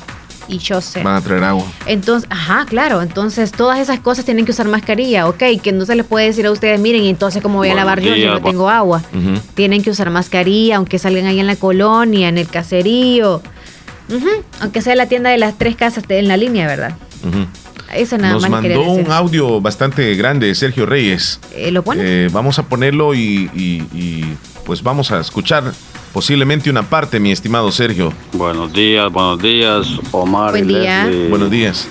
Y 0.50 0.58
yo 0.58 0.80
sé. 0.80 1.02
Van 1.02 1.14
a 1.14 1.20
traer 1.20 1.44
agua. 1.44 1.64
Entonces, 1.86 2.28
ajá, 2.30 2.66
claro. 2.66 3.02
Entonces, 3.02 3.52
todas 3.52 3.78
esas 3.78 4.00
cosas 4.00 4.24
tienen 4.24 4.44
que 4.44 4.50
usar 4.50 4.66
mascarilla, 4.66 5.28
ok. 5.28 5.42
Que 5.62 5.70
no 5.72 5.86
se 5.86 5.94
les 5.94 6.04
puede 6.04 6.26
decir 6.26 6.44
a 6.46 6.50
ustedes, 6.50 6.80
miren, 6.80 7.04
entonces, 7.04 7.40
¿cómo 7.42 7.58
voy 7.58 7.68
a 7.70 7.74
lavar 7.74 8.00
yo 8.00 8.12
si 8.12 8.20
días, 8.20 8.32
no 8.34 8.40
bu- 8.40 8.50
tengo 8.50 8.68
agua? 8.68 9.02
Tienen 9.54 9.82
que 9.82 9.90
usar 9.90 10.10
mascarilla, 10.10 10.76
aunque 10.76 10.98
salgan 10.98 11.26
ahí 11.26 11.38
en 11.38 11.46
la 11.46 11.56
colonia, 11.56 12.28
en 12.28 12.36
el 12.38 12.48
caserío. 12.48 13.42
Aunque 14.60 14.82
sea 14.82 14.96
la 14.96 15.06
tienda 15.06 15.30
de 15.30 15.38
las 15.38 15.56
tres 15.56 15.76
casas 15.76 16.02
en 16.08 16.26
la 16.28 16.36
línea, 16.36 16.66
¿verdad? 16.66 16.96
Ujú. 17.26 17.46
Eso 17.94 18.18
nada 18.18 18.34
Nos 18.34 18.42
más 18.42 18.50
mandó 18.50 18.82
un 18.82 19.10
audio 19.10 19.60
bastante 19.60 20.14
grande, 20.14 20.54
Sergio 20.54 20.86
Reyes. 20.86 21.40
Eh, 21.54 21.70
¿Lo 21.70 21.82
pone? 21.82 22.02
Eh, 22.04 22.28
vamos 22.32 22.58
a 22.58 22.64
ponerlo 22.64 23.14
y, 23.14 23.50
y- 23.54 23.84
y, 23.92 24.36
pues 24.64 24.82
vamos 24.82 25.10
a 25.12 25.20
escuchar 25.20 25.72
posiblemente 26.12 26.70
una 26.70 26.82
parte, 26.82 27.20
mi 27.20 27.30
estimado 27.30 27.70
Sergio. 27.70 28.12
Buenos 28.32 28.72
días, 28.72 29.10
buenos 29.12 29.40
días, 29.40 29.86
Omar 30.12 30.50
Buen 30.52 30.70
y 30.70 30.74
día. 30.74 31.06
Leslie. 31.06 31.28
Buenos 31.28 31.50
días. 31.50 31.88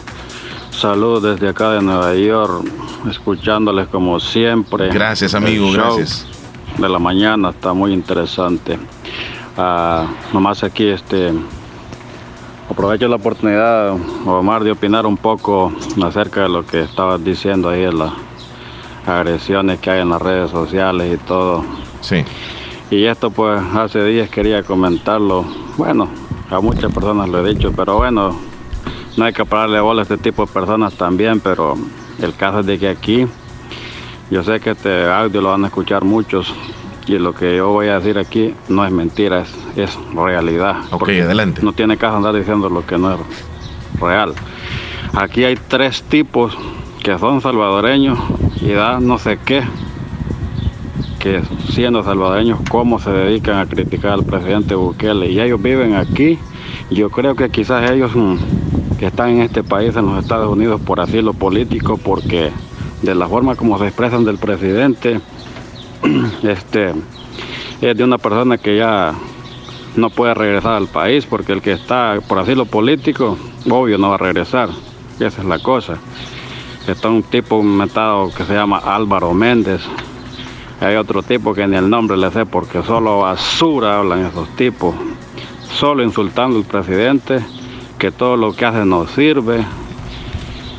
Saludos 0.71 1.23
desde 1.23 1.49
acá 1.49 1.71
de 1.71 1.81
Nueva 1.81 2.15
York, 2.15 2.65
escuchándoles 3.09 3.87
como 3.87 4.19
siempre. 4.19 4.89
Gracias, 4.89 5.33
amigo, 5.33 5.67
El 5.67 5.73
show. 5.75 5.95
gracias. 5.97 6.25
de 6.77 6.87
la 6.89 6.99
mañana, 6.99 7.49
está 7.49 7.73
muy 7.73 7.91
interesante. 7.93 8.79
Ah, 9.57 10.07
nomás 10.31 10.63
aquí 10.63 10.87
este 10.87 11.33
aprovecho 12.69 13.07
la 13.07 13.17
oportunidad, 13.17 13.97
Omar, 14.25 14.63
de 14.63 14.71
opinar 14.71 15.05
un 15.05 15.17
poco 15.17 15.73
acerca 16.03 16.43
de 16.43 16.49
lo 16.49 16.65
que 16.65 16.81
estabas 16.81 17.21
diciendo 17.23 17.69
ahí, 17.69 17.81
de 17.81 17.91
las 17.93 18.13
agresiones 19.05 19.79
que 19.79 19.89
hay 19.89 20.01
en 20.01 20.09
las 20.09 20.21
redes 20.21 20.51
sociales 20.51 21.13
y 21.13 21.17
todo. 21.25 21.65
Sí. 22.01 22.23
Y 22.91 23.05
esto 23.05 23.29
pues 23.29 23.61
hace 23.75 24.03
días 24.03 24.29
quería 24.29 24.63
comentarlo. 24.63 25.45
Bueno, 25.77 26.07
a 26.49 26.59
muchas 26.59 26.91
personas 26.91 27.29
lo 27.29 27.45
he 27.45 27.53
dicho, 27.53 27.71
pero 27.75 27.97
bueno, 27.97 28.35
no 29.15 29.25
hay 29.25 29.33
que 29.33 29.45
pararle 29.45 29.79
bola 29.79 30.01
a 30.01 30.03
este 30.03 30.17
tipo 30.17 30.45
de 30.45 30.51
personas 30.51 30.95
también, 30.95 31.39
pero 31.39 31.77
el 32.21 32.33
caso 32.35 32.61
es 32.61 32.65
de 32.65 32.79
que 32.79 32.89
aquí, 32.89 33.27
yo 34.31 34.43
sé 34.43 34.59
que 34.59 34.71
este 34.71 35.09
audio 35.09 35.41
lo 35.41 35.49
van 35.49 35.65
a 35.65 35.67
escuchar 35.67 36.03
muchos 36.03 36.53
y 37.05 37.17
lo 37.17 37.33
que 37.33 37.57
yo 37.57 37.69
voy 37.69 37.87
a 37.87 37.99
decir 37.99 38.17
aquí 38.17 38.53
no 38.69 38.85
es 38.85 38.91
mentira, 38.91 39.41
es, 39.41 39.49
es 39.75 39.97
realidad. 40.15 40.77
Ok, 40.91 41.09
adelante. 41.09 41.61
No 41.61 41.73
tiene 41.73 41.97
caso 41.97 42.17
andar 42.17 42.35
diciendo 42.35 42.69
lo 42.69 42.85
que 42.85 42.97
no 42.97 43.13
es 43.13 43.19
real. 43.99 44.33
Aquí 45.13 45.43
hay 45.43 45.55
tres 45.55 46.03
tipos 46.03 46.57
que 47.03 47.17
son 47.17 47.41
salvadoreños 47.41 48.19
y 48.61 48.71
da 48.71 48.99
no 48.99 49.17
sé 49.17 49.39
qué, 49.43 49.63
que 51.19 51.41
siendo 51.69 52.03
salvadoreños, 52.03 52.59
cómo 52.69 52.99
se 52.99 53.11
dedican 53.11 53.57
a 53.59 53.65
criticar 53.65 54.13
al 54.13 54.23
presidente 54.23 54.75
Bukele. 54.75 55.29
Y 55.29 55.39
ellos 55.39 55.61
viven 55.61 55.95
aquí. 55.95 56.39
Yo 56.89 57.09
creo 57.09 57.35
que 57.35 57.49
quizás 57.49 57.91
ellos 57.91 58.15
mm, 58.15 58.97
que 58.97 59.07
están 59.07 59.29
en 59.29 59.41
este 59.41 59.63
país, 59.63 59.95
en 59.95 60.05
los 60.05 60.23
Estados 60.23 60.51
Unidos, 60.51 60.81
por 60.81 60.99
asilo 60.99 61.33
político, 61.33 61.97
porque 61.97 62.51
de 63.01 63.15
la 63.15 63.27
forma 63.27 63.55
como 63.55 63.77
se 63.77 63.87
expresan 63.87 64.25
del 64.25 64.37
presidente, 64.37 65.19
este 66.43 66.93
es 67.81 67.97
de 67.97 68.03
una 68.03 68.17
persona 68.17 68.57
que 68.57 68.77
ya 68.77 69.13
no 69.95 70.09
puede 70.09 70.33
regresar 70.33 70.73
al 70.73 70.87
país 70.87 71.25
porque 71.25 71.53
el 71.53 71.61
que 71.61 71.73
está 71.73 72.19
por 72.27 72.39
asilo 72.39 72.65
político, 72.65 73.37
obvio 73.69 73.97
no 73.97 74.09
va 74.09 74.15
a 74.15 74.19
regresar. 74.19 74.69
Esa 75.19 75.41
es 75.41 75.45
la 75.47 75.59
cosa. 75.59 75.97
Está 76.87 77.09
un 77.09 77.23
tipo 77.23 77.61
metado 77.61 78.31
que 78.35 78.43
se 78.43 78.53
llama 78.53 78.79
Álvaro 78.79 79.33
Méndez. 79.33 79.81
Hay 80.81 80.95
otro 80.95 81.21
tipo 81.23 81.53
que 81.53 81.67
ni 81.67 81.75
el 81.75 81.89
nombre 81.89 82.15
le 82.15 82.31
sé 82.31 82.45
porque 82.45 82.81
solo 82.83 83.19
basura 83.19 83.99
hablan 83.99 84.25
esos 84.25 84.47
tipos. 84.55 84.95
Solo 85.73 86.03
insultando 86.03 86.57
al 86.57 86.63
presidente, 86.63 87.39
que 87.97 88.11
todo 88.11 88.37
lo 88.37 88.53
que 88.53 88.65
hace 88.65 88.85
no 88.85 89.05
sirve. 89.07 89.65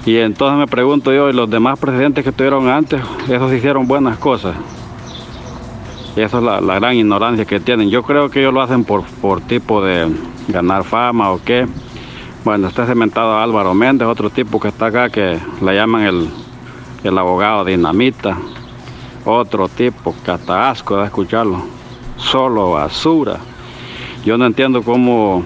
Y 0.06 0.16
entonces 0.16 0.58
me 0.58 0.66
pregunto 0.66 1.12
yo, 1.12 1.28
¿y 1.28 1.34
los 1.34 1.50
demás 1.50 1.78
presidentes 1.78 2.24
que 2.24 2.32
tuvieron 2.32 2.68
antes, 2.68 3.02
esos 3.28 3.52
hicieron 3.52 3.86
buenas 3.86 4.16
cosas? 4.18 4.56
Y 6.16 6.22
esa 6.22 6.38
es 6.38 6.42
la, 6.42 6.60
la, 6.60 6.74
gran 6.76 6.96
ignorancia 6.96 7.44
que 7.44 7.60
tienen. 7.60 7.90
Yo 7.90 8.02
creo 8.02 8.30
que 8.30 8.40
ellos 8.40 8.54
lo 8.54 8.62
hacen 8.62 8.84
por, 8.84 9.04
por 9.04 9.42
tipo 9.42 9.84
de 9.84 10.08
ganar 10.48 10.82
fama 10.84 11.30
o 11.30 11.40
qué. 11.44 11.66
Bueno, 12.42 12.68
está 12.68 12.86
cementado 12.86 13.38
Álvaro 13.38 13.74
Méndez, 13.74 14.08
otro 14.08 14.30
tipo 14.30 14.58
que 14.58 14.68
está 14.68 14.86
acá 14.86 15.10
que 15.10 15.38
le 15.60 15.74
llaman 15.74 16.04
el, 16.04 16.30
el 17.04 17.18
abogado 17.18 17.66
dinamita. 17.66 18.38
Otro 19.24 19.68
tipo 19.68 20.14
que 20.24 20.30
hasta 20.30 20.70
asco 20.70 20.96
de 20.96 21.04
escucharlo. 21.04 21.62
Solo 22.16 22.72
basura. 22.72 23.38
Yo 24.24 24.38
no 24.38 24.46
entiendo 24.46 24.82
cómo... 24.82 25.42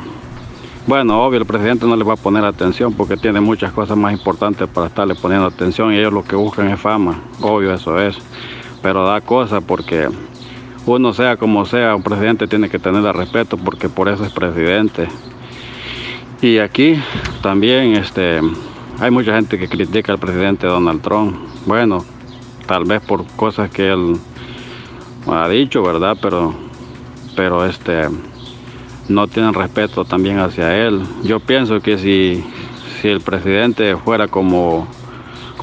Bueno, 0.86 1.24
obvio, 1.24 1.38
el 1.38 1.46
presidente 1.46 1.86
no 1.86 1.96
le 1.96 2.04
va 2.04 2.12
a 2.12 2.16
poner 2.16 2.44
atención 2.44 2.92
porque 2.92 3.16
tiene 3.16 3.40
muchas 3.40 3.72
cosas 3.72 3.96
más 3.96 4.12
importantes 4.12 4.68
para 4.68 4.88
estarle 4.88 5.14
poniendo 5.14 5.46
atención 5.46 5.92
y 5.92 5.96
ellos 5.96 6.12
lo 6.12 6.22
que 6.22 6.36
buscan 6.36 6.68
es 6.68 6.78
fama. 6.78 7.20
Obvio, 7.40 7.72
eso 7.72 7.98
es. 7.98 8.18
Pero 8.82 9.06
da 9.06 9.20
cosa 9.22 9.60
porque 9.62 10.10
uno 10.86 11.12
sea 11.14 11.38
como 11.38 11.64
sea, 11.64 11.96
un 11.96 12.02
presidente 12.02 12.46
tiene 12.46 12.68
que 12.68 12.78
tenerle 12.78 13.12
respeto 13.12 13.56
porque 13.56 13.88
por 13.88 14.08
eso 14.08 14.24
es 14.24 14.32
presidente. 14.32 15.08
Y 16.42 16.58
aquí 16.58 16.96
también 17.40 17.96
este, 17.96 18.40
hay 19.00 19.10
mucha 19.10 19.34
gente 19.34 19.58
que 19.58 19.68
critica 19.68 20.12
al 20.12 20.18
presidente 20.18 20.66
Donald 20.66 21.00
Trump. 21.00 21.36
Bueno, 21.64 22.04
tal 22.66 22.84
vez 22.84 23.02
por 23.02 23.26
cosas 23.36 23.70
que 23.70 23.92
él 23.92 24.16
ha 25.26 25.48
dicho, 25.48 25.82
¿verdad? 25.82 26.16
Pero, 26.20 26.54
pero 27.36 27.64
este, 27.64 28.08
no 29.08 29.26
tienen 29.26 29.54
respeto 29.54 30.04
también 30.04 30.38
hacia 30.38 30.76
él. 30.86 31.02
Yo 31.22 31.40
pienso 31.40 31.80
que 31.80 31.98
si, 31.98 32.44
si 33.00 33.08
el 33.08 33.20
presidente 33.20 33.96
fuera 33.96 34.28
como 34.28 34.86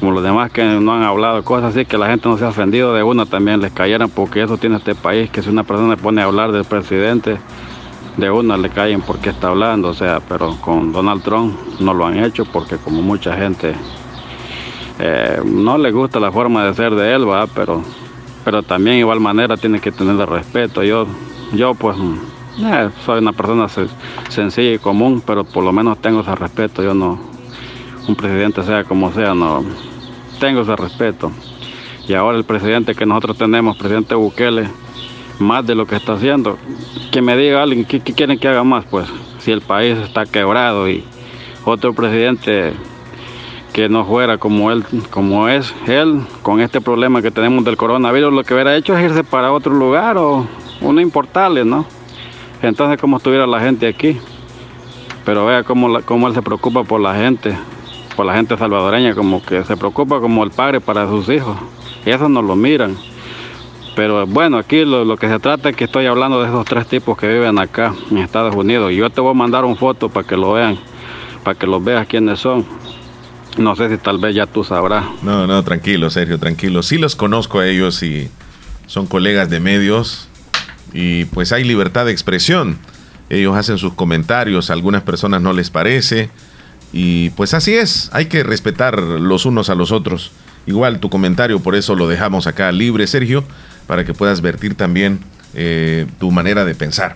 como 0.02 0.10
los 0.10 0.24
demás 0.24 0.50
que 0.50 0.64
no 0.64 0.94
han 0.94 1.04
hablado 1.04 1.44
cosas 1.44 1.76
así, 1.76 1.84
que 1.84 1.96
la 1.96 2.08
gente 2.08 2.28
no 2.28 2.36
se 2.36 2.44
ha 2.44 2.48
ofendido 2.48 2.92
de 2.92 3.04
una 3.04 3.24
también 3.24 3.60
les 3.60 3.70
cayeran, 3.70 4.10
porque 4.10 4.42
eso 4.42 4.56
tiene 4.56 4.78
este 4.78 4.96
país, 4.96 5.30
que 5.30 5.42
si 5.42 5.48
una 5.48 5.62
persona 5.62 5.96
pone 5.96 6.20
a 6.20 6.24
hablar 6.24 6.50
del 6.50 6.64
presidente, 6.64 7.38
de 8.16 8.30
una 8.30 8.56
le 8.56 8.68
caen 8.68 9.00
porque 9.00 9.30
está 9.30 9.48
hablando, 9.48 9.90
o 9.90 9.94
sea, 9.94 10.20
pero 10.28 10.56
con 10.60 10.92
Donald 10.92 11.22
Trump 11.22 11.56
no 11.78 11.94
lo 11.94 12.04
han 12.04 12.22
hecho 12.22 12.44
porque 12.44 12.78
como 12.78 13.00
mucha 13.00 13.36
gente 13.36 13.74
eh, 15.04 15.40
no 15.44 15.78
le 15.78 15.90
gusta 15.90 16.20
la 16.20 16.30
forma 16.30 16.64
de 16.64 16.74
ser 16.74 16.94
de 16.94 17.14
él, 17.14 17.26
pero 17.54 17.82
pero 18.44 18.62
también 18.62 18.96
igual 18.96 19.20
manera 19.20 19.56
tiene 19.56 19.80
que 19.80 19.92
tener 19.92 20.16
respeto. 20.28 20.82
Yo, 20.82 21.06
yo 21.52 21.74
pues 21.74 21.96
eh, 22.58 22.90
soy 23.04 23.18
una 23.18 23.32
persona 23.32 23.66
sencilla 24.28 24.74
y 24.74 24.78
común, 24.78 25.22
pero 25.24 25.44
por 25.44 25.64
lo 25.64 25.72
menos 25.72 25.98
tengo 26.00 26.20
ese 26.20 26.34
respeto. 26.34 26.82
Yo 26.82 26.94
no, 26.94 27.18
un 28.08 28.16
presidente 28.16 28.62
sea 28.62 28.84
como 28.84 29.12
sea, 29.12 29.34
no, 29.34 29.64
tengo 30.40 30.62
ese 30.62 30.76
respeto. 30.76 31.30
Y 32.06 32.14
ahora 32.14 32.36
el 32.36 32.44
presidente 32.44 32.94
que 32.94 33.06
nosotros 33.06 33.38
tenemos, 33.38 33.76
presidente 33.76 34.14
Bukele, 34.14 34.68
más 35.38 35.64
de 35.66 35.74
lo 35.74 35.86
que 35.86 35.96
está 35.96 36.14
haciendo, 36.14 36.58
que 37.12 37.22
me 37.22 37.36
diga 37.36 37.62
alguien 37.62 37.84
qué, 37.84 38.00
quieren 38.00 38.38
que 38.38 38.48
haga 38.48 38.64
más, 38.64 38.84
pues, 38.84 39.06
si 39.38 39.52
el 39.52 39.60
país 39.60 39.96
está 39.98 40.26
quebrado 40.26 40.88
y 40.88 41.04
otro 41.64 41.94
presidente 41.94 42.72
que 43.72 43.88
no 43.88 44.04
fuera 44.04 44.38
como 44.38 44.70
él, 44.70 44.84
como 45.10 45.48
es 45.48 45.74
él, 45.86 46.20
con 46.42 46.60
este 46.60 46.80
problema 46.80 47.22
que 47.22 47.30
tenemos 47.30 47.64
del 47.64 47.76
coronavirus, 47.76 48.32
lo 48.32 48.44
que 48.44 48.54
hubiera 48.54 48.76
hecho 48.76 48.96
es 48.96 49.04
irse 49.04 49.24
para 49.24 49.52
otro 49.52 49.72
lugar 49.72 50.18
o, 50.18 50.46
o 50.82 50.92
no 50.92 51.00
importarle, 51.00 51.64
¿no? 51.64 51.86
Entonces, 52.62 53.00
¿cómo 53.00 53.16
estuviera 53.16 53.46
la 53.46 53.60
gente 53.60 53.88
aquí? 53.88 54.18
Pero 55.24 55.46
vea 55.46 55.64
cómo, 55.64 56.00
cómo 56.04 56.28
él 56.28 56.34
se 56.34 56.42
preocupa 56.42 56.84
por 56.84 57.00
la 57.00 57.14
gente, 57.14 57.56
por 58.14 58.26
la 58.26 58.34
gente 58.34 58.56
salvadoreña, 58.56 59.14
como 59.14 59.42
que 59.42 59.64
se 59.64 59.76
preocupa 59.76 60.20
como 60.20 60.44
el 60.44 60.50
padre 60.50 60.80
para 60.80 61.08
sus 61.08 61.28
hijos. 61.28 61.56
Y 62.04 62.10
eso 62.10 62.28
no 62.28 62.42
lo 62.42 62.54
miran. 62.54 62.96
Pero 63.94 64.26
bueno, 64.26 64.58
aquí 64.58 64.84
lo, 64.84 65.04
lo, 65.04 65.16
que 65.16 65.28
se 65.28 65.38
trata 65.38 65.70
es 65.70 65.76
que 65.76 65.84
estoy 65.84 66.06
hablando 66.06 66.40
de 66.40 66.48
esos 66.48 66.64
tres 66.64 66.86
tipos 66.86 67.16
que 67.16 67.28
viven 67.28 67.58
acá 67.58 67.94
en 68.10 68.18
Estados 68.18 68.54
Unidos. 68.54 68.92
Yo 68.92 69.10
te 69.10 69.20
voy 69.20 69.30
a 69.30 69.34
mandar 69.34 69.64
una 69.64 69.76
foto 69.76 70.08
para 70.08 70.26
que 70.26 70.36
lo 70.36 70.52
vean, 70.52 70.78
para 71.44 71.58
que 71.58 71.66
los 71.66 71.82
veas 71.82 72.06
quiénes 72.06 72.38
son. 72.38 72.64
No 73.58 73.76
sé 73.76 73.90
si 73.90 73.98
tal 73.98 74.18
vez 74.18 74.34
ya 74.34 74.46
tú 74.46 74.64
sabrás. 74.64 75.04
No, 75.22 75.46
no, 75.46 75.62
tranquilo, 75.62 76.10
Sergio, 76.10 76.38
tranquilo. 76.38 76.82
Sí 76.82 76.98
los 76.98 77.16
conozco 77.16 77.60
a 77.60 77.66
ellos 77.68 78.02
y 78.02 78.30
son 78.86 79.06
colegas 79.06 79.50
de 79.50 79.60
medios 79.60 80.28
y 80.92 81.26
pues 81.26 81.52
hay 81.52 81.64
libertad 81.64 82.06
de 82.06 82.12
expresión. 82.12 82.78
Ellos 83.28 83.56
hacen 83.56 83.78
sus 83.78 83.94
comentarios, 83.94 84.70
a 84.70 84.72
algunas 84.72 85.02
personas 85.02 85.40
no 85.42 85.52
les 85.52 85.70
parece 85.70 86.30
y 86.92 87.30
pues 87.30 87.54
así 87.54 87.74
es, 87.74 88.10
hay 88.12 88.26
que 88.26 88.42
respetar 88.42 88.98
los 88.98 89.46
unos 89.46 89.70
a 89.70 89.74
los 89.74 89.92
otros. 89.92 90.32
Igual 90.66 91.00
tu 91.00 91.10
comentario, 91.10 91.60
por 91.60 91.74
eso 91.74 91.94
lo 91.94 92.08
dejamos 92.08 92.46
acá 92.46 92.70
libre, 92.70 93.06
Sergio, 93.06 93.44
para 93.86 94.04
que 94.04 94.14
puedas 94.14 94.42
vertir 94.42 94.74
también 94.74 95.20
eh, 95.54 96.06
tu 96.20 96.30
manera 96.30 96.64
de 96.64 96.74
pensar. 96.74 97.14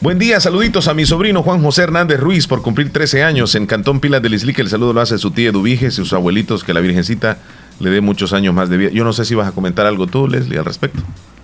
Buen 0.00 0.20
día, 0.20 0.38
saluditos 0.38 0.86
a 0.86 0.94
mi 0.94 1.04
sobrino 1.06 1.42
Juan 1.42 1.60
José 1.60 1.82
Hernández 1.82 2.20
Ruiz 2.20 2.46
por 2.46 2.62
cumplir 2.62 2.92
13 2.92 3.24
años 3.24 3.56
en 3.56 3.66
Cantón 3.66 3.98
Pilas 3.98 4.22
del 4.22 4.32
Islique. 4.32 4.62
El 4.62 4.68
saludo 4.68 4.92
lo 4.92 5.00
hace 5.00 5.18
su 5.18 5.32
tía 5.32 5.50
Dubiges 5.50 5.94
y 5.94 5.96
sus 5.96 6.12
abuelitos, 6.12 6.62
que 6.62 6.72
la 6.72 6.78
Virgencita 6.78 7.38
le 7.80 7.90
dé 7.90 8.00
muchos 8.00 8.32
años 8.32 8.54
más 8.54 8.68
de 8.68 8.76
vida. 8.76 8.90
Yo 8.92 9.02
no 9.02 9.12
sé 9.12 9.24
si 9.24 9.34
vas 9.34 9.48
a 9.48 9.52
comentar 9.52 9.86
algo 9.86 10.06
tú, 10.06 10.28
Leslie, 10.28 10.56
al 10.56 10.64
respecto. 10.64 11.02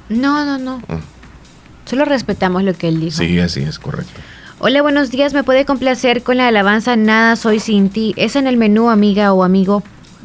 No, 0.09 0.44
no, 0.44 0.59
no. 0.59 0.81
Solo 1.85 2.05
respetamos 2.05 2.62
lo 2.62 2.74
que 2.74 2.86
él 2.86 3.01
dijo. 3.01 3.16
Sí, 3.16 3.40
así 3.40 3.60
es, 3.60 3.81
correcto. 3.81 4.20
Hola, 4.60 4.82
buenos 4.82 5.10
días. 5.10 5.35
¿Me 5.35 5.43
puede 5.43 5.64
complacer 5.64 6.22
con 6.22 6.36
la 6.36 6.47
alabanza 6.47 6.94
Nada 6.94 7.35
soy 7.35 7.59
sin 7.59 7.89
ti? 7.90 8.14
Es 8.16 8.36
en 8.36 8.47
el 8.47 8.56
menú, 8.56 8.89
amiga 8.89 9.32
o 9.32 9.43
amigo. 9.43 9.82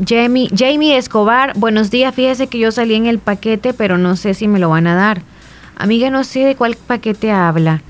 Jamie, 0.07 0.49
Jamie 0.55 0.97
Escobar, 0.97 1.53
buenos 1.57 1.89
días. 1.89 2.13
Fíjese 2.13 2.45
que 2.45 2.59
yo 2.59 2.71
salí 2.71 2.93
en 2.93 3.07
el 3.07 3.17
paquete, 3.17 3.73
pero 3.73 3.97
no 3.97 4.15
sé 4.15 4.35
si 4.35 4.47
me 4.47 4.59
lo 4.59 4.69
van 4.69 4.85
a 4.85 4.93
dar. 4.93 5.23
Amiga, 5.81 6.09
no 6.09 6.25
sé 6.25 6.41
de 6.41 6.55
cuál 6.55 6.75
paquete 6.75 7.31
habla. 7.31 7.81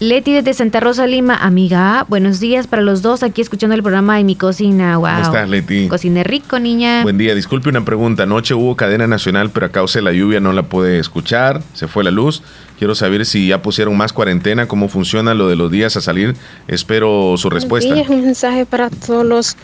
Leti 0.00 0.34
desde 0.34 0.52
Santa 0.52 0.80
Rosa, 0.80 1.06
Lima. 1.06 1.34
Amiga, 1.34 2.04
buenos 2.06 2.40
días 2.40 2.66
para 2.66 2.82
los 2.82 3.00
dos 3.00 3.22
aquí 3.22 3.40
escuchando 3.40 3.74
el 3.74 3.82
programa 3.82 4.18
de 4.18 4.24
mi 4.24 4.36
cocina. 4.36 4.98
Wow. 4.98 5.08
¿Cómo 5.08 5.22
estás, 5.22 5.48
Leti? 5.48 5.88
Cocina 5.88 6.22
rico, 6.24 6.58
niña. 6.58 7.02
Buen 7.04 7.16
día. 7.16 7.34
Disculpe 7.34 7.70
una 7.70 7.86
pregunta. 7.86 8.24
Anoche 8.24 8.52
hubo 8.52 8.76
cadena 8.76 9.06
nacional, 9.06 9.50
pero 9.50 9.64
a 9.64 9.68
causa 9.70 10.00
de 10.00 10.02
la 10.02 10.12
lluvia 10.12 10.40
no 10.40 10.52
la 10.52 10.64
pude 10.64 10.98
escuchar. 10.98 11.62
Se 11.72 11.88
fue 11.88 12.04
la 12.04 12.10
luz. 12.10 12.42
Quiero 12.78 12.94
saber 12.94 13.24
si 13.24 13.46
ya 13.46 13.62
pusieron 13.62 13.96
más 13.96 14.12
cuarentena, 14.12 14.66
cómo 14.66 14.88
funciona 14.88 15.34
lo 15.34 15.48
de 15.48 15.56
los 15.56 15.70
días 15.70 15.96
a 15.96 16.00
salir. 16.00 16.34
Espero 16.66 17.36
su 17.38 17.48
respuesta. 17.48 17.98
Es 17.98 18.08
un 18.08 18.22
mensaje 18.22 18.66
para 18.66 18.90
todos 18.90 19.24
los 19.24 19.56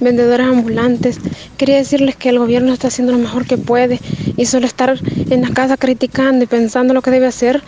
vendedores 0.00 0.46
ambulantes. 0.46 1.18
Quería 1.56 1.76
decirles 1.78 2.14
que 2.14 2.28
el 2.28 2.38
gobierno 2.38 2.72
está 2.72 2.88
haciendo 2.88 3.12
lo 3.12 3.18
mejor 3.18 3.46
que 3.46 3.56
puede 3.56 4.00
y 4.36 4.44
solo 4.44 4.66
estar 4.66 4.98
en 5.30 5.40
la 5.40 5.48
casa 5.50 5.78
criticando 5.78 6.44
y 6.44 6.46
pensando 6.46 6.92
lo 6.92 7.00
que 7.00 7.07
debe 7.10 7.26
hacer 7.26 7.62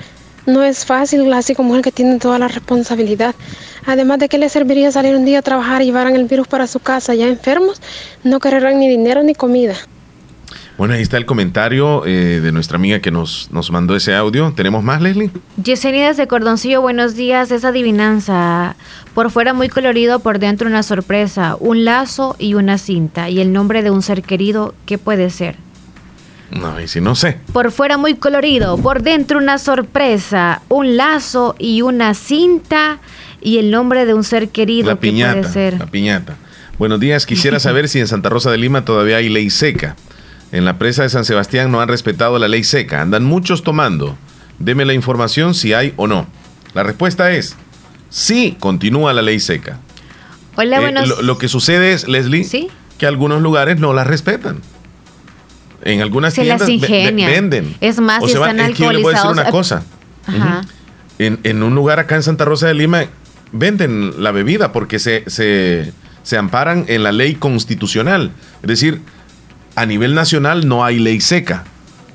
no 0.47 0.63
es 0.63 0.85
fácil, 0.85 1.33
así 1.33 1.55
como 1.55 1.77
el 1.77 1.83
que 1.83 1.93
tiene 1.93 2.19
toda 2.19 2.39
la 2.39 2.49
responsabilidad. 2.49 3.35
Además 3.87 4.19
de 4.19 4.29
que 4.29 4.39
le 4.39 4.49
serviría 4.49 4.91
salir 4.91 5.15
un 5.15 5.25
día 5.25 5.41
a 5.41 5.43
trabajar 5.43 5.83
y 5.83 5.87
llevaran 5.87 6.17
el 6.17 6.25
virus 6.25 6.49
para 6.49 6.67
su 6.67 6.81
casa 6.81 7.15
ya 7.15 7.27
enfermos, 7.27 7.81
no 8.25 8.41
querrán 8.41 8.79
ni 8.79 8.89
dinero 8.89 9.23
ni 9.23 9.35
comida. 9.35 9.75
Bueno, 10.77 10.95
ahí 10.95 11.03
está 11.03 11.19
el 11.19 11.27
comentario 11.27 12.07
eh, 12.07 12.41
de 12.43 12.53
nuestra 12.53 12.77
amiga 12.77 13.01
que 13.01 13.11
nos, 13.11 13.51
nos 13.53 13.71
mandó 13.71 13.95
ese 13.97 14.15
audio. 14.15 14.55
¿Tenemos 14.57 14.83
más, 14.83 15.03
Leslie? 15.03 15.31
Yesenia 15.63 16.09
desde 16.09 16.27
Cordoncillo, 16.27 16.81
buenos 16.81 17.15
días. 17.15 17.51
Esa 17.51 17.69
adivinanza. 17.69 18.77
Por 19.13 19.31
fuera 19.31 19.53
muy 19.53 19.69
colorido, 19.69 20.21
por 20.21 20.39
dentro 20.39 20.69
una 20.69 20.83
sorpresa. 20.83 21.57
Un 21.61 21.85
lazo 21.85 22.35
y 22.39 22.55
una 22.55 22.79
cinta. 22.79 23.29
Y 23.29 23.41
el 23.41 23.53
nombre 23.53 23.83
de 23.83 23.91
un 23.91 24.01
ser 24.01 24.23
querido, 24.23 24.75
¿qué 24.87 24.97
puede 24.97 25.29
ser? 25.29 25.57
No, 26.51 26.81
y 26.81 26.89
si 26.89 27.01
no 27.01 27.15
sé. 27.15 27.39
Por 27.53 27.71
fuera 27.71 27.97
muy 27.97 28.15
colorido, 28.17 28.77
por 28.79 29.03
dentro 29.03 29.39
una 29.39 29.59
sorpresa. 29.59 30.63
Un 30.69 30.97
lazo 30.97 31.55
y 31.59 31.83
una 31.83 32.15
cinta. 32.15 32.99
Y 33.41 33.59
el 33.59 33.71
nombre 33.71 34.05
de 34.05 34.15
un 34.15 34.25
ser 34.25 34.49
querido, 34.51 34.89
La 34.89 34.95
¿qué 34.97 35.01
piñata. 35.01 35.41
puede 35.41 35.53
ser? 35.53 35.79
La 35.79 35.87
piñata. 35.87 36.37
Buenos 36.79 36.99
días. 37.01 37.25
Quisiera 37.27 37.59
saber 37.61 37.89
si 37.89 38.01
en 38.01 38.09
Santa 38.09 38.29
Rosa 38.29 38.51
de 38.51 38.59
Lima 38.59 38.85
todavía 38.85 39.17
hay 39.19 39.29
ley 39.29 39.49
seca. 39.51 39.97
En 40.53 40.65
la 40.65 40.79
presa 40.79 41.05
de 41.05 41.09
San 41.11 41.25
Sebastián 41.25 41.71
no 41.71 41.81
han 41.81 41.89
respetado 41.89 42.39
la 42.39 42.49
ley 42.49 42.65
seca. 42.65 43.01
Andan 43.01 43.25
muchos 43.25 43.63
tomando. 43.63 44.17
Deme 44.59 44.85
la 44.85 44.93
información 44.95 45.55
si 45.55 45.73
hay 45.73 45.95
o 45.97 46.07
no. 46.07 46.27
La 46.75 46.83
respuesta 46.83 47.31
es 47.33 47.57
sí, 48.09 48.57
continúa 48.59 49.13
la 49.13 49.23
ley 49.23 49.39
seca. 49.41 49.79
Hola, 50.57 50.79
Eh, 50.79 50.81
buenos 50.81 51.09
lo, 51.09 51.23
lo 51.23 51.39
que 51.39 51.49
sucede 51.49 51.93
es, 51.93 52.09
Leslie, 52.09 52.69
que 52.99 53.07
algunos 53.07 53.41
lugares 53.41 53.79
no 53.79 53.93
las 53.95 54.07
respetan. 54.09 54.61
En 55.83 56.01
algunas 56.03 56.35
Se 56.35 56.45
las 56.45 56.65
tiendas 56.65 56.91
ingenian. 56.91 57.31
venden. 57.31 57.77
Es 57.81 57.99
más, 58.01 58.23
O 58.23 58.27
si 58.29 58.35
están 58.35 58.61
es 58.61 58.77
que 58.77 58.83
yo 58.85 58.93
le 58.93 59.03
voy 59.03 59.15
a 59.15 59.17
decir 59.17 59.29
alcoholizados. 59.31 59.33
una 59.33 59.51
cosa. 59.51 59.83
Ajá. 60.27 60.61
En, 61.19 61.39
en 61.43 61.63
un 61.63 61.75
lugar 61.75 61.99
acá 62.01 62.17
en 62.17 62.23
Santa 62.23 62.45
Rosa 62.45 62.67
de 62.69 62.75
Lima 62.75 63.05
venden 63.53 64.23
la 64.23 64.31
bebida 64.31 64.73
porque 64.73 64.99
se, 64.99 65.25
se, 65.29 65.93
se 66.23 66.37
amparan 66.37 66.85
en 66.89 67.03
la 67.03 67.13
ley 67.13 67.35
constitucional. 67.35 68.31
Es 68.63 68.69
decir, 68.69 69.01
a 69.75 69.87
nivel 69.87 70.15
nacional 70.15 70.69
no 70.69 70.85
hay 70.85 70.99
ley 70.99 71.21
seca, 71.21 71.65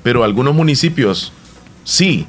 pero 0.04 0.24
algunos 0.24 0.54
municipios 0.56 1.34
sí 1.84 2.28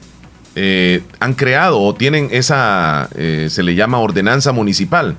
eh, 0.54 1.02
han 1.20 1.34
creado 1.34 1.80
o 1.80 1.94
tienen 1.94 2.28
esa, 2.32 3.08
eh, 3.14 3.48
se 3.50 3.62
le 3.62 3.74
llama 3.74 3.98
ordenanza 3.98 4.52
municipal. 4.52 5.16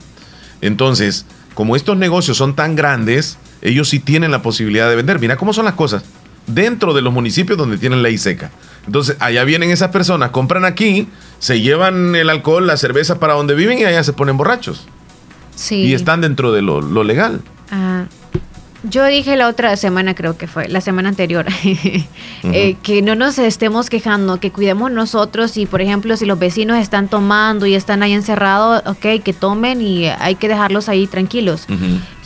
Entonces, 0.62 1.26
como 1.54 1.76
estos 1.76 1.98
negocios 1.98 2.38
son 2.38 2.56
tan 2.56 2.76
grandes, 2.76 3.38
ellos 3.70 3.90
sí 3.90 4.00
tienen 4.00 4.32
la 4.32 4.42
posibilidad 4.42 4.90
de 4.90 4.96
vender. 4.96 5.20
Mira 5.20 5.38
cómo 5.38 5.54
son 5.54 5.66
las 5.66 5.74
cosas. 5.76 6.04
Dentro 6.46 6.94
de 6.94 7.02
los 7.02 7.14
municipios 7.14 7.58
donde 7.58 7.78
tienen 7.78 8.02
ley 8.02 8.18
seca. 8.18 8.52
Entonces, 8.86 9.18
allá 9.20 9.44
vienen 9.44 9.70
esas 9.70 9.90
personas, 9.90 10.32
compran 10.32 10.64
aquí, 10.64 11.10
se 11.40 11.60
llevan 11.60 12.16
el 12.16 12.30
alcohol, 12.30 12.66
la 12.66 12.78
cerveza 12.78 13.20
para 13.20 13.34
donde 13.34 13.54
viven 13.54 13.80
y 13.80 13.84
allá 13.84 14.02
se 14.04 14.14
ponen 14.14 14.38
borrachos. 14.38 14.88
Sí. 15.56 15.84
Y 15.84 15.94
están 15.94 16.22
dentro 16.22 16.54
de 16.54 16.62
lo, 16.62 16.82
lo 16.82 17.04
legal. 17.04 17.42
Ah, 17.70 18.06
yo 18.90 19.06
dije 19.06 19.36
la 19.36 19.48
otra 19.48 19.76
semana, 19.78 20.16
creo 20.16 20.38
que 20.38 20.48
fue, 20.48 20.68
la 20.68 20.82
semana 20.82 21.10
anterior, 21.10 21.46
eh, 22.44 22.76
que 22.84 23.02
no 23.02 23.16
nos 23.16 23.38
estemos 23.40 23.90
quejando, 23.90 24.40
que 24.40 24.52
cuidemos 24.52 24.92
nosotros 24.92 25.58
y, 25.58 25.66
por 25.66 25.82
ejemplo, 25.82 26.16
si 26.18 26.26
los 26.26 26.40
vecinos 26.40 26.78
están 26.78 27.08
tomando 27.08 27.66
y 27.66 27.76
están 27.76 28.04
ahí 28.04 28.14
encerrados, 28.14 28.84
ok, 28.86 29.24
que 29.24 29.34
tomen 29.34 29.82
y 29.82 30.08
hay 30.08 30.36
que 30.36 30.48
dejarlos 30.48 30.90
ahí 30.90 31.08
tranquilos. 31.08 31.68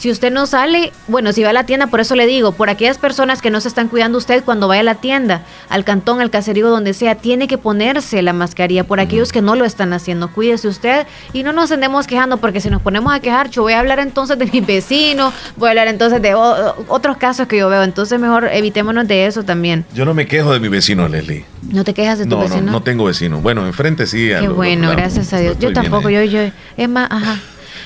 Si 0.02 0.10
usted 0.10 0.32
no 0.32 0.48
sale, 0.48 0.92
bueno, 1.08 1.32
si 1.32 1.44
va 1.44 1.52
a 1.52 1.54
la 1.54 1.68
tienda, 1.68 1.86
por 1.86 2.00
eso 2.00 2.16
le 2.16 2.26
digo, 2.26 2.54
por 2.54 2.72
aquellas 2.72 2.98
personas 2.98 3.40
que 3.40 3.52
no 3.52 3.62
se 3.62 3.68
están 3.68 3.88
cuidando 3.88 4.18
usted 4.18 4.44
cuando 4.44 4.68
vaya 4.68 4.82
a 4.82 4.84
la 4.84 4.96
tienda, 4.96 5.44
al 5.70 5.84
cantón, 5.84 6.22
al 6.22 6.32
caserío, 6.32 6.72
donde 6.72 6.96
sea, 6.96 7.14
tiene 7.14 7.48
que 7.48 7.60
ponerse 7.60 8.24
la 8.24 8.34
mascarilla. 8.34 8.84
Por 8.84 9.00
aquellos 9.00 9.32
que 9.32 9.44
no 9.44 9.56
lo 9.56 9.64
están 9.64 9.94
haciendo, 9.94 10.34
cuídese 10.34 10.68
usted 10.68 11.06
y 11.34 11.44
no 11.44 11.54
nos 11.54 11.72
andemos 11.72 12.08
quejando, 12.08 12.38
porque 12.38 12.62
si 12.62 12.72
nos 12.72 12.82
ponemos 12.82 13.14
a 13.14 13.20
quejar, 13.20 13.52
yo 13.52 13.62
voy 13.62 13.74
a 13.74 13.80
hablar 13.80 14.00
entonces 14.00 14.40
de 14.40 14.48
mis 14.48 14.66
vecinos, 14.66 15.36
voy 15.56 15.68
a 15.68 15.70
hablar 15.70 15.88
entonces 15.88 16.20
de 16.20 16.34
o- 16.52 16.86
otros 16.88 17.18
casos 17.18 17.48
que 17.48 17.57
yo 17.57 17.69
veo. 17.69 17.84
Entonces 17.84 18.19
mejor 18.19 18.49
evitémonos 18.52 19.07
de 19.07 19.26
eso 19.26 19.44
también. 19.44 19.86
Yo 19.94 20.06
no 20.06 20.14
me 20.14 20.28
quejo 20.28 20.53
de 20.53 20.60
mi 20.60 20.68
vecino, 20.68 21.07
Leslie. 21.07 21.45
No 21.72 21.84
te 21.84 21.94
quejas 21.94 22.19
de 22.19 22.26
tu 22.26 22.32
No, 22.32 22.38
no, 22.38 22.44
vecino. 22.49 22.72
no 22.72 22.82
tengo 22.84 23.06
vecino. 23.06 23.41
Bueno, 23.41 23.65
enfrente 23.65 24.06
sí. 24.07 24.32
a 24.34 24.40
Qué 24.40 24.48
lo- 24.48 24.56
bueno, 24.56 24.90
lo- 24.90 24.95
gracias 24.95 25.32
a 25.34 25.40
Dios. 25.40 25.57
Yo 25.60 25.73
tampoco, 25.73 26.10
yo, 26.10 26.23
yo, 26.23 26.40
es 26.78 26.90
más, 26.90 27.10
ajá. 27.11 27.40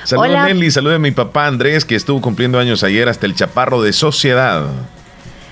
Saludos 0.04 0.30
Hola. 0.30 0.48
Leslie, 0.48 0.70
saludos 0.72 0.98
a 0.98 1.00
mi 1.00 1.12
papá 1.12 1.48
Andrés 1.48 1.84
que 1.84 1.96
estuvo 1.96 2.22
cumpliendo 2.22 2.60
años 2.60 2.84
ayer 2.84 3.10
hasta 3.10 3.26
el 3.26 3.34
chaparro 3.34 3.82
de 3.82 3.92
sociedad. 3.92 4.66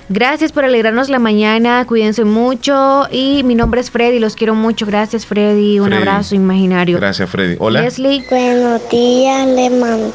Gracias 0.09 0.51
por 0.51 0.63
alegrarnos 0.65 1.09
la 1.09 1.17
mañana, 1.17 1.85
cuídense 1.87 2.23
mucho 2.25 3.07
y 3.09 3.41
mi 3.45 3.55
nombre 3.55 3.79
es 3.81 3.89
Freddy, 3.89 4.19
los 4.19 4.35
quiero 4.35 4.53
mucho, 4.53 4.85
gracias 4.85 5.25
Freddy, 5.25 5.79
un 5.79 5.87
Freddy. 5.87 6.01
abrazo 6.01 6.35
imaginario. 6.35 6.97
Gracias 6.97 7.29
Freddy. 7.29 7.55
Hola. 7.57 7.81
Leslie, 7.81 8.23
Buenos 8.29 8.81
días, 8.91 9.47
le 9.47 9.69
mando. 9.71 10.13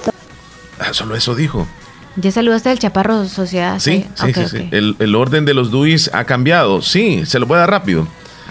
Ah, 0.79 0.93
solo 0.93 1.17
eso 1.17 1.35
dijo. 1.35 1.67
Ya 2.21 2.31
saludaste 2.33 2.69
al 2.71 2.79
Chaparro 2.79 3.27
Sociedad. 3.29 3.79
Sí, 3.79 4.05
sí, 4.15 4.25
Ok, 4.25 4.35
sí, 4.35 4.41
ok. 4.41 4.49
sí. 4.49 4.69
El, 4.71 4.97
el 4.99 5.15
orden 5.15 5.45
de 5.45 5.55
los 5.55 5.71
DUIs 5.71 6.11
ha 6.13 6.25
cambiado. 6.25 6.83
Sí, 6.83 7.23
se 7.27 7.39
lo 7.39 7.47
voy 7.47 7.57
a 7.57 7.61
dar 7.61 7.71
rápido. 7.71 8.03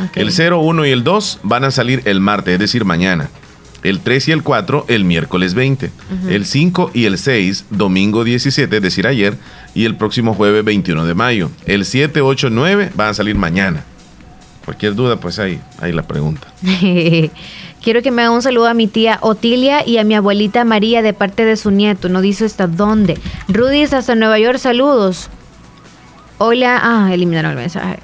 Ok. 0.03 0.15
El 0.17 0.31
0, 0.31 0.59
1 0.59 0.85
y 0.85 0.89
el 0.91 1.03
2 1.03 1.39
van 1.43 1.63
a 1.63 1.71
salir 1.71 2.01
el 2.05 2.19
martes, 2.19 2.53
es 2.53 2.59
decir, 2.59 2.85
mañana. 2.85 3.29
El 3.83 3.99
3 4.01 4.27
y 4.27 4.31
el 4.31 4.43
4 4.43 4.85
el 4.89 5.05
miércoles 5.05 5.53
20. 5.53 5.91
Ujú. 6.19 6.29
El 6.29 6.45
5 6.45 6.91
y 6.93 7.05
el 7.05 7.17
6 7.17 7.65
domingo 7.69 8.23
17, 8.23 8.77
es 8.77 8.81
decir, 8.81 9.07
ayer. 9.07 9.37
Y 9.75 9.85
el 9.85 9.95
próximo 9.95 10.33
jueves 10.33 10.63
21 10.65 11.05
de 11.05 11.13
mayo. 11.13 11.51
El 11.65 11.85
7, 11.85 12.21
8, 12.21 12.49
9 12.49 12.91
van 12.95 13.09
a 13.09 13.13
salir 13.13 13.35
mañana. 13.35 13.83
Cualquier 14.65 14.95
duda, 14.95 15.17
pues 15.19 15.39
ahí, 15.39 15.61
ahí 15.79 15.93
la 15.93 16.03
pregunta. 16.03 16.47
Quiero 17.87 18.01
que 18.01 18.11
me 18.11 18.21
haga 18.21 18.31
un 18.31 18.41
saludo 18.41 18.67
a 18.67 18.73
mi 18.73 18.87
tía 18.87 19.17
Otilia 19.21 19.87
y 19.87 19.97
a 19.97 20.03
mi 20.03 20.13
abuelita 20.13 20.65
María 20.65 21.01
de 21.01 21.13
parte 21.13 21.45
de 21.45 21.55
su 21.55 21.71
nieto. 21.71 22.09
No 22.09 22.19
dice 22.19 22.43
hasta 22.43 22.67
dónde. 22.67 23.17
Rudy 23.47 23.79
es 23.79 23.93
hasta 23.93 24.13
Nueva 24.13 24.37
York, 24.39 24.57
saludos. 24.57 25.29
Hola, 26.37 26.81
ah, 26.83 27.09
eliminaron 27.13 27.51
el 27.51 27.57
mensaje. 27.57 27.99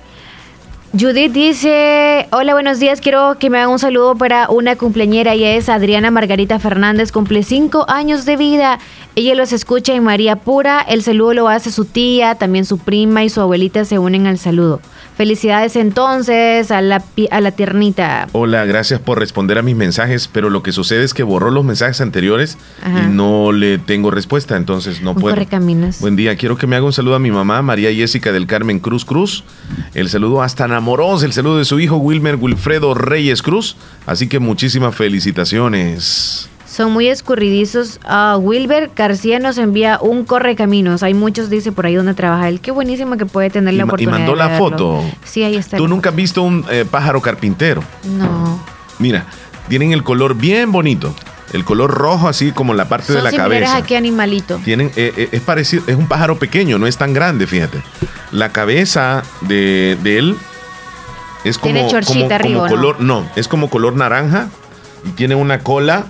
Judith 0.97 1.33
dice, 1.33 2.29
hola, 2.31 2.53
buenos 2.53 2.79
días, 2.79 3.01
quiero 3.01 3.37
que 3.39 3.49
me 3.49 3.57
haga 3.57 3.67
un 3.67 3.77
saludo 3.77 4.15
para 4.15 4.47
una 4.49 4.77
cumpleañera, 4.77 5.33
ella 5.33 5.55
es 5.55 5.67
Adriana 5.67 6.11
Margarita 6.11 6.59
Fernández, 6.59 7.11
cumple 7.11 7.43
cinco 7.43 7.83
años 7.89 8.23
de 8.23 8.37
vida, 8.37 8.79
ella 9.15 9.35
los 9.35 9.51
escucha 9.51 9.93
en 9.95 10.03
María 10.03 10.37
Pura, 10.37 10.79
el 10.87 11.03
saludo 11.03 11.33
lo 11.33 11.49
hace 11.49 11.71
su 11.71 11.83
tía, 11.83 12.35
también 12.35 12.63
su 12.63 12.77
prima 12.77 13.25
y 13.25 13.29
su 13.29 13.41
abuelita 13.41 13.83
se 13.83 13.99
unen 13.99 14.27
al 14.27 14.37
saludo. 14.37 14.79
Felicidades 15.15 15.75
entonces 15.75 16.71
a 16.71 16.81
la, 16.81 16.99
pi- 16.99 17.27
a 17.31 17.39
la 17.39 17.51
tiernita. 17.51 18.27
Hola, 18.31 18.65
gracias 18.65 18.99
por 18.99 19.19
responder 19.19 19.57
a 19.57 19.61
mis 19.61 19.75
mensajes, 19.75 20.27
pero 20.31 20.49
lo 20.49 20.63
que 20.63 20.71
sucede 20.71 21.03
es 21.03 21.13
que 21.13 21.23
borró 21.23 21.51
los 21.51 21.63
mensajes 21.63 22.01
anteriores 22.01 22.57
Ajá. 22.83 23.03
y 23.03 23.13
no 23.13 23.51
le 23.51 23.77
tengo 23.77 24.09
respuesta, 24.11 24.57
entonces 24.57 25.01
no 25.01 25.11
Un 25.11 25.21
puedo. 25.21 25.35
Buen 25.99 26.15
día, 26.15 26.35
quiero 26.35 26.57
que 26.57 26.65
me 26.67 26.75
haga 26.75 26.85
un 26.85 26.93
saludo 26.93 27.15
a 27.15 27.19
mi 27.19 27.31
mamá, 27.31 27.61
María 27.61 27.93
Jessica 27.93 28.31
del 28.31 28.47
Carmen 28.47 28.79
Cruz 28.79 29.05
Cruz. 29.05 29.43
El 29.93 30.09
saludo 30.09 30.41
hasta 30.41 30.67
Namoros, 30.67 31.23
el 31.23 31.33
saludo 31.33 31.57
de 31.57 31.65
su 31.65 31.79
hijo 31.79 31.97
Wilmer 31.97 32.35
Wilfredo 32.35 32.93
Reyes 32.93 33.41
Cruz. 33.41 33.75
Así 34.05 34.27
que 34.27 34.39
muchísimas 34.39 34.95
felicitaciones. 34.95 36.49
Son 36.75 36.91
muy 36.91 37.07
escurridizos. 37.07 37.99
Ah, 38.03 38.35
Wilber 38.39 38.89
García 38.95 39.37
nos 39.39 39.59
envía 39.59 39.99
un 40.01 40.25
correcaminos. 40.25 41.03
Hay 41.03 41.13
muchos, 41.13 41.51
dice 41.51 41.71
por 41.71 41.85
ahí 41.85 41.93
donde 41.93 42.15
trabaja 42.15 42.49
él. 42.49 42.59
Qué 42.61 42.71
buenísimo 42.71 43.15
que 43.15 43.27
puede 43.27 43.51
tener 43.51 43.73
Y, 43.75 43.77
la 43.77 43.85
ma- 43.85 43.89
y 43.91 44.05
oportunidad. 44.05 44.17
mandó 44.19 44.35
la 44.35 44.49
foto. 44.57 45.03
Sí, 45.23 45.43
ahí 45.43 45.55
está. 45.55 45.77
Tú 45.77 45.87
nunca 45.87 46.09
has 46.09 46.15
visto 46.15 46.41
un 46.41 46.65
eh, 46.71 46.83
pájaro 46.89 47.21
carpintero. 47.21 47.83
No. 48.17 48.59
Mira, 48.97 49.25
tienen 49.69 49.91
el 49.93 50.03
color 50.03 50.35
bien 50.35 50.71
bonito. 50.71 51.13
El 51.51 51.63
color 51.63 51.91
rojo 51.91 52.27
así 52.27 52.51
como 52.51 52.73
la 52.73 52.89
parte 52.89 53.13
Son 53.13 53.17
de 53.17 53.21
la 53.21 53.31
cabeza. 53.31 53.77
a 53.77 53.83
qué 53.83 53.95
animalito. 53.95 54.57
Tienen, 54.65 54.87
eh, 54.95 55.13
eh, 55.15 55.29
es 55.31 55.41
parecido, 55.41 55.83
es 55.85 55.95
un 55.95 56.07
pájaro 56.07 56.39
pequeño, 56.39 56.79
no 56.79 56.87
es 56.87 56.97
tan 56.97 57.13
grande, 57.13 57.45
fíjate. 57.45 57.83
La 58.31 58.49
cabeza 58.49 59.21
de, 59.41 59.95
de 60.01 60.17
él 60.17 60.35
es 61.43 61.59
como, 61.59 61.73
Tiene 61.87 62.03
como- 62.03 62.31
arriba, 62.33 62.59
como 62.61 62.63
¿no? 62.63 62.67
color, 62.67 63.01
¿no? 63.01 63.29
es 63.35 63.47
como 63.47 63.69
color 63.69 63.95
naranja 63.95 64.47
y 65.05 65.09
tiene 65.11 65.35
una 65.35 65.59
cola 65.59 66.07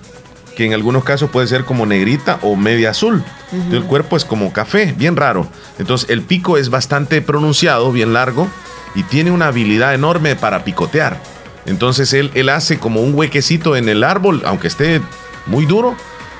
que 0.55 0.65
en 0.65 0.73
algunos 0.73 1.03
casos 1.03 1.29
puede 1.29 1.47
ser 1.47 1.65
como 1.65 1.85
negrita 1.85 2.39
o 2.41 2.55
media 2.55 2.91
azul. 2.91 3.23
Ujú. 3.51 3.75
El 3.75 3.83
cuerpo 3.83 4.17
es 4.17 4.25
como 4.25 4.53
café, 4.53 4.93
bien 4.97 5.15
raro. 5.15 5.47
Entonces 5.79 6.09
el 6.09 6.21
pico 6.21 6.57
es 6.57 6.69
bastante 6.69 7.21
pronunciado, 7.21 7.91
bien 7.91 8.13
largo 8.13 8.47
y 8.95 9.03
tiene 9.03 9.31
una 9.31 9.47
habilidad 9.47 9.93
enorme 9.93 10.35
para 10.35 10.63
picotear. 10.63 11.19
Entonces 11.65 12.13
él, 12.13 12.31
él 12.33 12.49
hace 12.49 12.77
como 12.77 13.01
un 13.01 13.15
huequecito 13.15 13.75
en 13.75 13.89
el 13.89 14.03
árbol, 14.03 14.41
aunque 14.45 14.67
esté 14.67 15.01
muy 15.45 15.65
duro, 15.65 15.95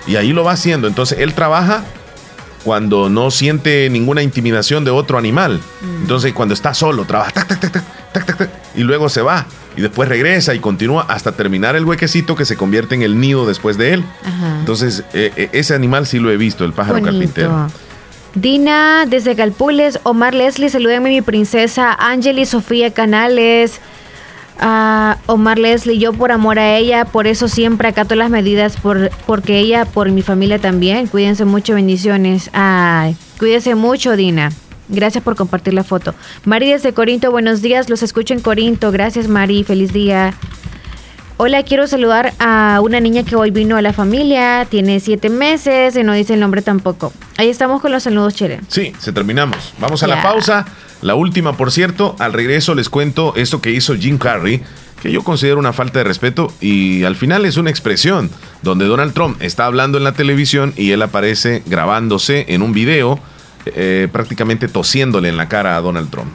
y 0.06 0.18
ahí 0.18 0.34
lo 0.34 0.44
va 0.44 0.52
haciendo. 0.52 0.88
Entonces 0.88 1.20
él 1.20 1.34
trabaja 1.34 1.84
cuando 2.64 3.10
no 3.10 3.32
siente 3.32 3.90
ninguna 3.90 4.22
intimidación 4.24 4.86
de 4.86 4.92
otro 4.92 5.18
animal. 5.18 5.60
Entonces 6.02 6.34
cuando 6.34 6.54
está 6.54 6.74
solo, 6.74 7.06
trabaja 7.06 7.32
tac, 7.32 7.48
tac, 7.48 7.60
tac, 7.60 7.72
tac, 7.72 7.84
tac, 8.14 8.26
tac, 8.26 8.38
tac, 8.38 8.63
y 8.76 8.84
luego 8.84 9.10
se 9.10 9.22
va. 9.22 9.46
y 9.76 9.82
después 9.82 10.08
regresa 10.08 10.54
y 10.54 10.60
continúa 10.60 11.04
hasta 11.10 11.32
terminar 11.32 11.76
el 11.76 11.84
huequecito 11.84 12.36
que 12.36 12.46
se 12.46 12.56
convierte 12.56 12.94
en 12.94 13.02
el 13.02 13.20
nido 13.20 13.48
después 13.48 13.76
de 13.78 13.94
él. 13.94 14.04
Ajá. 14.24 14.60
Entonces, 14.60 15.04
eh, 15.14 15.32
eh, 15.36 15.50
ese 15.52 15.74
animal 15.74 16.06
sí 16.06 16.20
lo 16.20 16.30
he 16.30 16.38
visto, 16.38 16.64
el 16.64 16.74
pájaro 16.74 17.00
Bonito. 17.00 17.12
carpintero. 17.12 17.68
Dina, 18.36 19.06
desde 19.08 19.36
Calpules, 19.36 20.00
Omar 20.04 20.34
Leslie, 20.36 20.70
salúdenme 20.70 21.10
mi 21.10 21.22
princesa, 21.22 21.92
Angeli 21.94 22.46
Sofía 22.46 22.92
Canales, 22.92 23.80
ah, 24.60 25.18
Omar 25.28 25.60
Leslie, 25.60 25.98
yo 26.00 26.14
por 26.14 26.32
amor 26.32 26.58
a 26.60 26.76
ella, 26.78 27.06
por 27.06 27.28
eso 27.28 27.48
siempre 27.48 27.88
acato 27.88 28.16
las 28.16 28.30
medidas, 28.32 28.78
por, 28.78 29.12
porque 29.28 29.60
ella, 29.60 29.86
por 29.86 30.10
mi 30.12 30.22
familia 30.24 30.58
también, 30.60 31.08
cuídense 31.08 31.46
mucho, 31.46 31.76
bendiciones, 31.76 32.50
ay, 32.54 33.16
cuídense 33.38 33.76
mucho 33.76 34.16
Dina, 34.16 34.52
gracias 34.90 35.24
por 35.24 35.36
compartir 35.36 35.74
la 35.74 35.84
foto. 35.84 36.14
Mari 36.46 36.72
desde 36.72 36.94
Corinto, 36.94 37.32
buenos 37.32 37.62
días, 37.62 37.90
los 37.90 38.04
escucho 38.04 38.34
en 38.34 38.40
Corinto, 38.40 38.92
gracias 38.92 39.28
Mari, 39.28 39.64
feliz 39.64 39.94
día. 39.94 40.34
Hola, 41.38 41.64
quiero 41.64 41.88
saludar 41.88 42.34
a 42.38 42.80
una 42.84 43.00
niña 43.00 43.24
que 43.24 43.36
hoy 43.36 43.50
vino 43.50 43.76
a 43.76 43.82
la 43.82 43.92
familia, 43.92 44.68
tiene 44.70 45.00
siete 45.00 45.30
meses 45.30 45.96
y 45.96 46.04
no 46.04 46.14
dice 46.14 46.36
el 46.36 46.40
nombre 46.40 46.62
tampoco. 46.62 47.12
Ahí 47.38 47.50
estamos 47.50 47.82
con 47.82 47.92
los 47.92 48.04
saludos, 48.04 48.36
Chere. 48.36 48.62
Sí, 48.68 48.94
se 49.00 49.12
terminamos. 49.12 49.74
Vamos 49.80 50.04
a 50.04 50.08
la 50.08 50.22
pausa. 50.22 50.66
La 51.02 51.16
última, 51.16 51.58
por 51.58 51.72
cierto. 51.72 52.16
Al 52.20 52.34
regreso 52.34 52.76
les 52.76 52.88
cuento 52.88 53.34
esto 53.36 53.62
que 53.62 53.72
hizo 53.72 53.96
Jim 53.96 54.18
Carrey, 54.18 54.62
que 55.02 55.12
yo 55.12 55.24
considero 55.24 55.60
una 55.60 55.74
falta 55.74 56.00
de 56.00 56.06
respeto 56.06 56.54
y 56.62 57.04
al 57.04 57.16
final 57.16 57.46
es 57.46 57.58
una 57.58 57.72
expresión 57.72 58.30
donde 58.62 58.86
Donald 58.86 59.14
Trump 59.14 59.42
está 59.42 59.66
hablando 59.66 59.98
en 59.98 60.06
la 60.06 60.14
televisión 60.14 60.74
y 60.78 60.92
él 60.92 61.02
aparece 61.02 61.62
grabándose 61.66 62.46
en 62.48 62.62
un 62.62 62.72
video 62.72 63.20
eh, 63.66 64.08
prácticamente 64.12 64.68
tosiéndole 64.68 65.30
en 65.30 65.38
la 65.38 65.48
cara 65.48 65.76
a 65.78 65.82
Donald 65.82 66.10
Trump. 66.10 66.32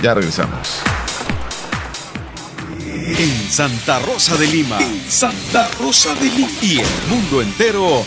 Ya 0.00 0.14
regresamos. 0.14 0.82
En 3.18 3.50
Santa 3.50 3.98
Rosa 4.00 4.36
de 4.36 4.46
Lima. 4.46 4.78
En 4.80 5.10
Santa 5.10 5.68
Rosa 5.80 6.14
de 6.14 6.30
Lima. 6.30 6.48
Y 6.62 6.78
el 6.78 6.86
mundo 7.08 7.42
entero. 7.42 8.04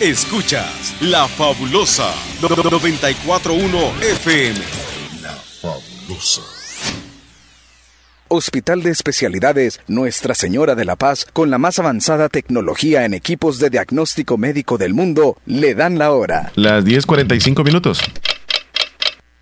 Escuchas 0.00 0.94
La 1.00 1.28
Fabulosa 1.28 2.10
941 2.40 3.92
FM. 4.00 4.58
La 5.22 5.36
Fabulosa. 5.60 6.59
Hospital 8.32 8.84
de 8.84 8.90
Especialidades 8.90 9.80
Nuestra 9.88 10.36
Señora 10.36 10.76
de 10.76 10.84
la 10.84 10.94
Paz, 10.94 11.26
con 11.32 11.50
la 11.50 11.58
más 11.58 11.80
avanzada 11.80 12.28
tecnología 12.28 13.04
en 13.04 13.12
equipos 13.12 13.58
de 13.58 13.70
diagnóstico 13.70 14.38
médico 14.38 14.78
del 14.78 14.94
mundo, 14.94 15.36
le 15.46 15.74
dan 15.74 15.98
la 15.98 16.12
hora. 16.12 16.52
Las 16.54 16.84
10.45 16.84 17.64
minutos. 17.64 18.00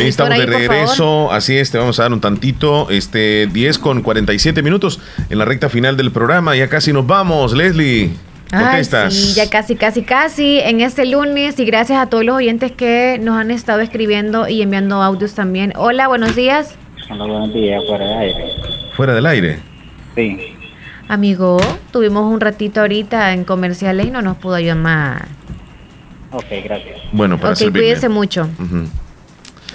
Ahí 0.00 0.08
estamos 0.08 0.34
de 0.34 0.40
ahí, 0.40 0.46
regreso, 0.46 1.32
así 1.32 1.56
es, 1.56 1.70
te 1.70 1.78
vamos 1.78 1.98
a 1.98 2.02
dar 2.04 2.12
un 2.12 2.20
tantito, 2.20 2.90
este 2.90 3.46
10 3.46 3.78
con 3.78 4.02
47 4.02 4.62
minutos 4.62 5.00
en 5.28 5.38
la 5.38 5.44
recta 5.44 5.68
final 5.68 5.96
del 5.96 6.10
programa, 6.10 6.56
ya 6.56 6.68
casi 6.68 6.92
nos 6.92 7.06
vamos, 7.06 7.52
Leslie. 7.52 8.10
¿Por 8.50 8.58
qué 8.58 8.64
Ay, 8.66 8.80
estás? 8.80 9.14
sí, 9.14 9.34
ya 9.34 9.48
casi, 9.48 9.76
casi, 9.76 10.02
casi 10.02 10.58
en 10.58 10.80
este 10.80 11.06
lunes 11.06 11.58
y 11.60 11.64
gracias 11.64 11.98
a 12.00 12.06
todos 12.06 12.24
los 12.24 12.34
oyentes 12.36 12.72
que 12.72 13.18
nos 13.22 13.36
han 13.38 13.50
estado 13.52 13.80
escribiendo 13.80 14.48
y 14.48 14.60
enviando 14.62 15.02
audios 15.02 15.34
también. 15.34 15.72
Hola, 15.76 16.08
buenos 16.08 16.34
días, 16.34 16.74
Hola, 17.10 17.24
buenos 17.26 17.52
días, 17.54 17.80
fuera 17.88 18.04
de 18.06 18.14
aire. 18.18 18.44
Fuera 18.96 19.14
del 19.14 19.26
aire. 19.26 19.58
Sí. 20.16 20.38
amigo. 21.08 21.58
Tuvimos 21.92 22.24
un 22.32 22.40
ratito 22.40 22.80
ahorita 22.80 23.32
en 23.32 23.44
comerciales 23.44 24.06
y 24.06 24.10
no 24.10 24.22
nos 24.22 24.36
pudo 24.36 24.58
llamar. 24.58 25.26
Ok, 26.32 26.44
gracias. 26.64 26.98
Bueno, 27.12 27.36
para 27.38 27.52
ok, 27.52 27.56
servirle. 27.58 27.80
cuídese 27.88 28.08
mucho. 28.08 28.48
Ujú. 28.58 28.84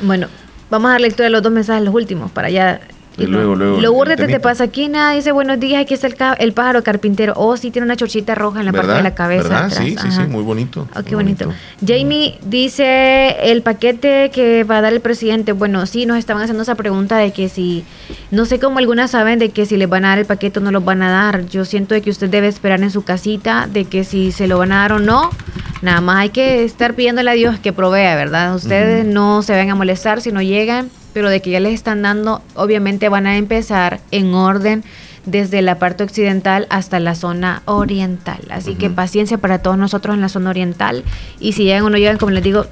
Bueno, 0.02 0.28
vamos 0.70 0.90
a 0.90 0.92
dar 0.94 1.02
lectura 1.02 1.26
de 1.26 1.30
los 1.30 1.42
dos 1.42 1.52
mensajes, 1.52 1.84
los 1.84 1.94
últimos, 1.94 2.32
para 2.32 2.50
ya. 2.50 2.82
Y 3.18 3.28
luego, 3.28 3.56
luego, 3.56 3.80
Lo 3.80 3.94
burde 3.94 4.16
te 4.18 4.24
temita. 4.28 4.40
pasa 4.42 4.66
aquí, 4.66 4.90
nada, 4.90 5.14
dice 5.14 5.32
buenos 5.32 5.60
días, 5.60 5.82
aquí 5.82 5.94
está 5.94 6.08
el, 6.08 6.16
el 6.40 6.54
pájaro 6.54 6.84
carpintero. 6.84 7.34
Oh, 7.38 7.56
sí, 7.56 7.72
tiene 7.72 7.86
una 7.86 7.96
chorchita 7.96 8.36
roja 8.36 8.60
en 8.60 8.66
la 8.66 8.74
parte 8.74 8.92
de 8.92 9.04
la 9.04 9.16
cabeza. 9.16 9.44
¿Verdad? 9.44 9.66
atrás. 9.68 9.84
Sí, 9.84 9.92
sí, 9.92 10.08
Ajá. 10.08 10.26
sí, 10.26 10.30
muy 10.30 10.44
bonito. 10.44 10.88
Oh, 10.96 11.04
qué 11.04 11.16
bonito. 11.16 11.54
Jamie 11.86 12.38
dice 12.46 13.38
el 13.52 13.62
paquete 13.62 14.32
que 14.34 14.64
va 14.66 14.80
a 14.80 14.82
dar 14.82 14.94
el 14.94 15.00
presidente. 15.00 15.54
Bueno, 15.54 15.86
sí, 15.86 16.06
nos 16.06 16.18
estaban 16.18 16.44
haciendo 16.44 16.64
esa 16.64 16.76
pregunta 16.76 17.18
de 17.18 17.32
que 17.32 17.48
si, 17.48 17.86
no 18.32 18.46
sé 18.46 18.60
cómo 18.60 18.80
algunas 18.80 19.12
saben 19.12 19.40
de 19.40 19.50
que 19.50 19.66
si 19.66 19.78
les 19.78 19.88
van 19.88 20.04
a 20.06 20.10
dar 20.10 20.20
el 20.20 20.26
paquete 20.26 20.60
o 20.60 20.62
no 20.62 20.72
lo 20.72 20.82
van 20.82 21.02
a 21.02 21.10
dar. 21.10 21.46
Yo 21.46 21.64
siento 21.64 21.94
de 21.96 22.02
que 22.02 22.10
usted 22.10 22.30
debe 22.30 22.48
esperar 22.48 22.82
en 22.82 22.92
su 22.92 23.04
casita 23.04 23.68
de 23.72 23.86
que 23.86 24.04
si 24.04 24.32
se 24.34 24.48
lo 24.48 24.58
van 24.58 24.72
a 24.74 24.80
dar 24.80 24.94
o 24.94 25.00
no. 25.00 25.30
Nada 25.82 26.02
más 26.02 26.18
hay 26.18 26.30
que 26.30 26.64
estar 26.64 26.96
pidiéndole 26.96 27.30
a 27.30 27.34
Dios 27.34 27.60
que 27.60 27.72
provea, 27.72 28.16
¿verdad? 28.16 28.56
Ustedes 28.56 29.06
no 29.06 29.42
se 29.42 29.54
van 29.56 29.70
a 29.70 29.76
molestar 29.76 30.20
si 30.22 30.32
no 30.32 30.42
llegan, 30.42 30.90
pero 31.16 31.30
de 31.30 31.42
que 31.42 31.50
ya 31.50 31.62
les 31.62 31.74
están 31.74 32.02
dando, 32.02 32.42
obviamente 32.56 33.08
van 33.08 33.26
a 33.26 33.38
empezar 33.38 34.02
en 34.12 34.34
orden 34.34 34.84
desde 35.26 35.62
la 35.62 35.80
parte 35.80 36.04
occidental 36.04 36.68
hasta 36.70 37.00
la 37.00 37.16
zona 37.16 37.62
oriental. 37.64 38.42
Así 38.50 38.76
que 38.76 38.90
paciencia 38.90 39.38
para 39.38 39.60
todos 39.60 39.78
nosotros 39.78 40.14
en 40.14 40.20
la 40.20 40.28
zona 40.28 40.50
oriental. 40.50 41.06
Y 41.40 41.54
si 41.54 41.64
llegan 41.64 41.84
o 41.84 41.90
no 41.90 41.98
llegan, 41.98 42.18
como 42.18 42.32
les 42.32 42.44
digo, 42.44 42.66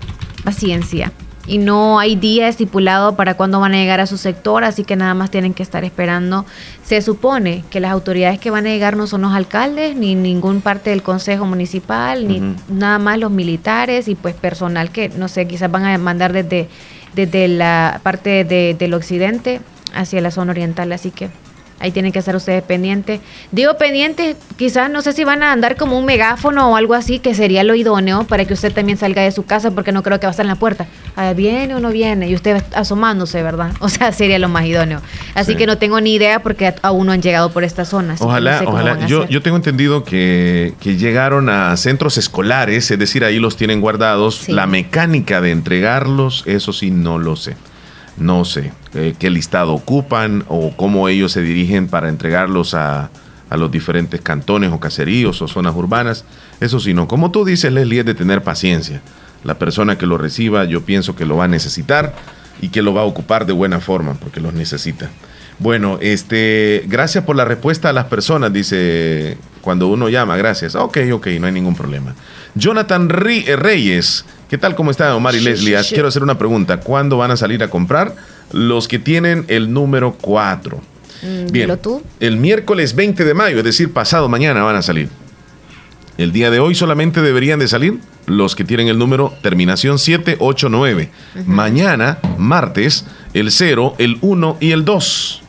paciencia. 0.43 1.13
Y 1.47 1.57
no 1.57 1.99
hay 1.99 2.17
día 2.17 2.49
estipulado 2.49 3.15
para 3.15 3.35
cuándo 3.35 3.61
van 3.61 3.75
a 3.75 3.77
llegar 3.77 4.01
a 4.01 4.07
su 4.07 4.17
sector, 4.17 4.65
así 4.65 4.83
que 4.83 4.97
nada 4.97 5.13
más 5.13 5.31
tienen 5.31 5.53
que 5.53 5.63
estar 5.63 5.85
esperando. 5.85 6.45
Se 6.83 7.01
supone 7.01 7.63
que 7.69 7.79
las 7.79 7.93
autoridades 7.93 8.39
que 8.39 8.51
van 8.51 8.65
a 8.65 8.71
llegar 8.71 8.97
no 8.97 9.07
son 9.07 9.21
los 9.21 9.31
alcaldes, 9.31 9.95
ni 9.95 10.15
ningún 10.15 10.59
parte 10.59 10.89
del 10.89 11.01
consejo 11.01 11.45
municipal, 11.45 12.27
ni 12.27 12.41
nada 12.67 12.99
más 12.99 13.19
los 13.19 13.31
militares 13.31 14.09
y 14.09 14.15
pues 14.15 14.35
personal 14.35 14.89
que, 14.91 15.07
no 15.07 15.29
sé, 15.29 15.47
quizás 15.47 15.71
van 15.71 15.85
a 15.85 15.97
mandar 15.97 16.33
desde, 16.33 16.67
desde 17.15 17.47
la 17.47 17.99
parte 18.03 18.43
de- 18.43 18.75
del 18.77 18.93
occidente 18.93 19.61
hacia 19.93 20.21
la 20.21 20.31
zona 20.31 20.51
oriental. 20.51 20.91
Así 20.91 21.11
que 21.11 21.29
Ahí 21.83 21.91
tienen 21.91 22.13
que 22.13 22.19
estar 22.19 22.33
ustedes 22.33 22.63
pendientes. 22.63 23.19
Digo 23.51 23.77
pendientes, 23.77 24.37
quizás 24.55 24.89
no 24.89 25.01
sé 25.01 25.11
si 25.11 25.25
van 25.25 25.43
a 25.43 25.51
andar 25.51 25.75
como 25.75 25.99
un 25.99 26.05
megáfono 26.05 26.71
o 26.71 26.75
algo 26.77 26.93
así, 26.93 27.19
que 27.19 27.35
sería 27.35 27.63
lo 27.65 27.75
idóneo 27.75 28.23
para 28.23 28.45
que 28.45 28.53
usted 28.53 28.71
también 28.71 28.97
salga 28.97 29.21
de 29.21 29.33
su 29.33 29.43
casa, 29.43 29.69
porque 29.71 29.91
no 29.91 30.01
creo 30.01 30.17
que 30.17 30.25
va 30.25 30.29
a 30.29 30.31
estar 30.31 30.45
en 30.45 30.49
la 30.49 30.55
puerta. 30.55 30.87
Ah, 31.17 31.33
viene 31.33 31.75
o 31.75 31.81
no 31.81 31.89
viene, 31.89 32.29
y 32.29 32.35
usted 32.35 32.63
asomándose, 32.73 33.43
¿verdad? 33.43 33.71
O 33.81 33.89
sea, 33.89 34.13
sería 34.13 34.39
lo 34.39 34.47
más 34.47 34.65
idóneo. 34.65 35.01
Así 35.35 35.51
Sí. 35.51 35.57
que 35.57 35.67
no 35.67 35.77
tengo 35.77 35.99
ni 35.99 36.13
idea 36.13 36.41
porque 36.41 36.73
aún 36.81 37.05
no 37.07 37.11
han 37.11 37.21
llegado 37.21 37.51
por 37.51 37.65
esta 37.65 37.83
zona. 37.83 38.13
así 38.13 38.19
que 38.21 38.25
no 38.25 38.31
Ojalá, 38.31 38.59
sé 38.59 38.65
ojalá. 38.65 39.05
Yo, 39.07 39.27
yo 39.27 39.41
tengo 39.41 39.57
entendido 39.57 40.05
que, 40.05 40.73
que 40.79 40.95
llegaron 40.95 41.49
a 41.49 41.75
centros 41.75 42.17
escolares, 42.17 42.89
es 42.89 42.97
decir, 42.97 43.25
ahí 43.25 43.39
los 43.39 43.57
tienen 43.57 43.81
guardados. 43.81 44.47
La 44.47 44.67
mecánica 44.67 45.41
de 45.41 45.51
entregarlos, 45.51 46.43
eso 46.47 46.71
sí, 46.71 46.91
no 46.91 47.17
lo 47.19 47.35
sé. 47.35 47.55
No 48.17 48.45
sé 48.45 48.71
eh, 48.93 49.15
qué 49.17 49.29
listado 49.29 49.73
ocupan 49.73 50.45
o 50.47 50.75
cómo 50.75 51.09
ellos 51.09 51.31
se 51.31 51.41
dirigen 51.41 51.87
para 51.87 52.09
entregarlos 52.09 52.73
a, 52.73 53.09
a 53.49 53.57
los 53.57 53.71
diferentes 53.71 54.21
cantones 54.21 54.71
o 54.71 54.79
caseríos 54.79 55.41
o 55.41 55.47
zonas 55.47 55.75
urbanas. 55.75 56.25
Eso 56.59 56.79
sí, 56.79 56.93
no. 56.93 57.07
Como 57.07 57.31
tú 57.31 57.45
dices, 57.45 57.71
Leslie, 57.71 57.99
es 57.99 58.05
de 58.05 58.15
tener 58.15 58.43
paciencia. 58.43 59.01
La 59.43 59.59
persona 59.59 59.97
que 59.97 60.05
lo 60.05 60.17
reciba, 60.17 60.65
yo 60.65 60.81
pienso 60.81 61.15
que 61.15 61.25
lo 61.25 61.37
va 61.37 61.45
a 61.45 61.47
necesitar 61.47 62.13
y 62.61 62.69
que 62.69 62.81
lo 62.81 62.93
va 62.93 63.01
a 63.01 63.05
ocupar 63.05 63.45
de 63.45 63.53
buena 63.53 63.79
forma 63.79 64.13
porque 64.13 64.39
los 64.39 64.53
necesita. 64.53 65.09
Bueno, 65.59 65.97
este, 66.01 66.83
gracias 66.87 67.25
por 67.25 67.35
la 67.35 67.45
respuesta 67.45 67.89
a 67.89 67.93
las 67.93 68.05
personas, 68.05 68.51
dice 68.51 69.37
cuando 69.63 69.87
uno 69.87 70.09
llama, 70.09 70.35
gracias. 70.35 70.75
Ok, 70.75 70.97
ok, 71.13 71.27
no 71.39 71.47
hay 71.47 71.53
ningún 71.53 71.73
problema. 71.73 72.13
Jonathan 72.53 73.09
eh, 73.09 73.55
Reyes, 73.55 74.25
¿qué 74.49 74.57
tal? 74.57 74.75
¿Cómo 74.75 74.91
están, 74.91 75.13
Omar 75.13 75.35
y 75.35 75.39
Leslie? 75.39 75.77
Quiero 75.87 76.09
hacer 76.09 76.21
una 76.21 76.37
pregunta. 76.37 76.81
¿Cuándo 76.81 77.17
van 77.17 77.31
a 77.31 77.37
salir 77.37 77.63
a 77.63 77.69
comprar? 77.69 78.13
Los 78.51 78.89
que 78.89 78.99
tienen 78.99 79.45
el 79.47 79.71
número 79.71 80.17
4. 80.19 80.81
Mm, 81.21 81.51
Bien. 81.53 81.79
tú. 81.81 82.03
El 82.19 82.35
miércoles 82.35 82.93
20 82.93 83.23
de 83.23 83.33
mayo, 83.33 83.57
es 83.59 83.63
decir, 83.63 83.93
pasado 83.93 84.27
mañana 84.27 84.63
van 84.63 84.75
a 84.75 84.81
salir. 84.81 85.07
El 86.17 86.33
día 86.33 86.51
de 86.51 86.59
hoy 86.59 86.75
solamente 86.75 87.21
deberían 87.21 87.59
de 87.59 87.69
salir 87.69 87.99
los 88.25 88.57
que 88.57 88.65
tienen 88.65 88.89
el 88.89 88.99
número 88.99 89.33
terminación 89.41 89.97
789. 89.97 91.09
Mañana, 91.45 92.19
martes, 92.37 93.05
el 93.33 93.49
0, 93.49 93.95
el 93.97 94.17
1 94.19 94.57
y 94.59 94.71
el 94.71 94.83
2. 94.83 95.41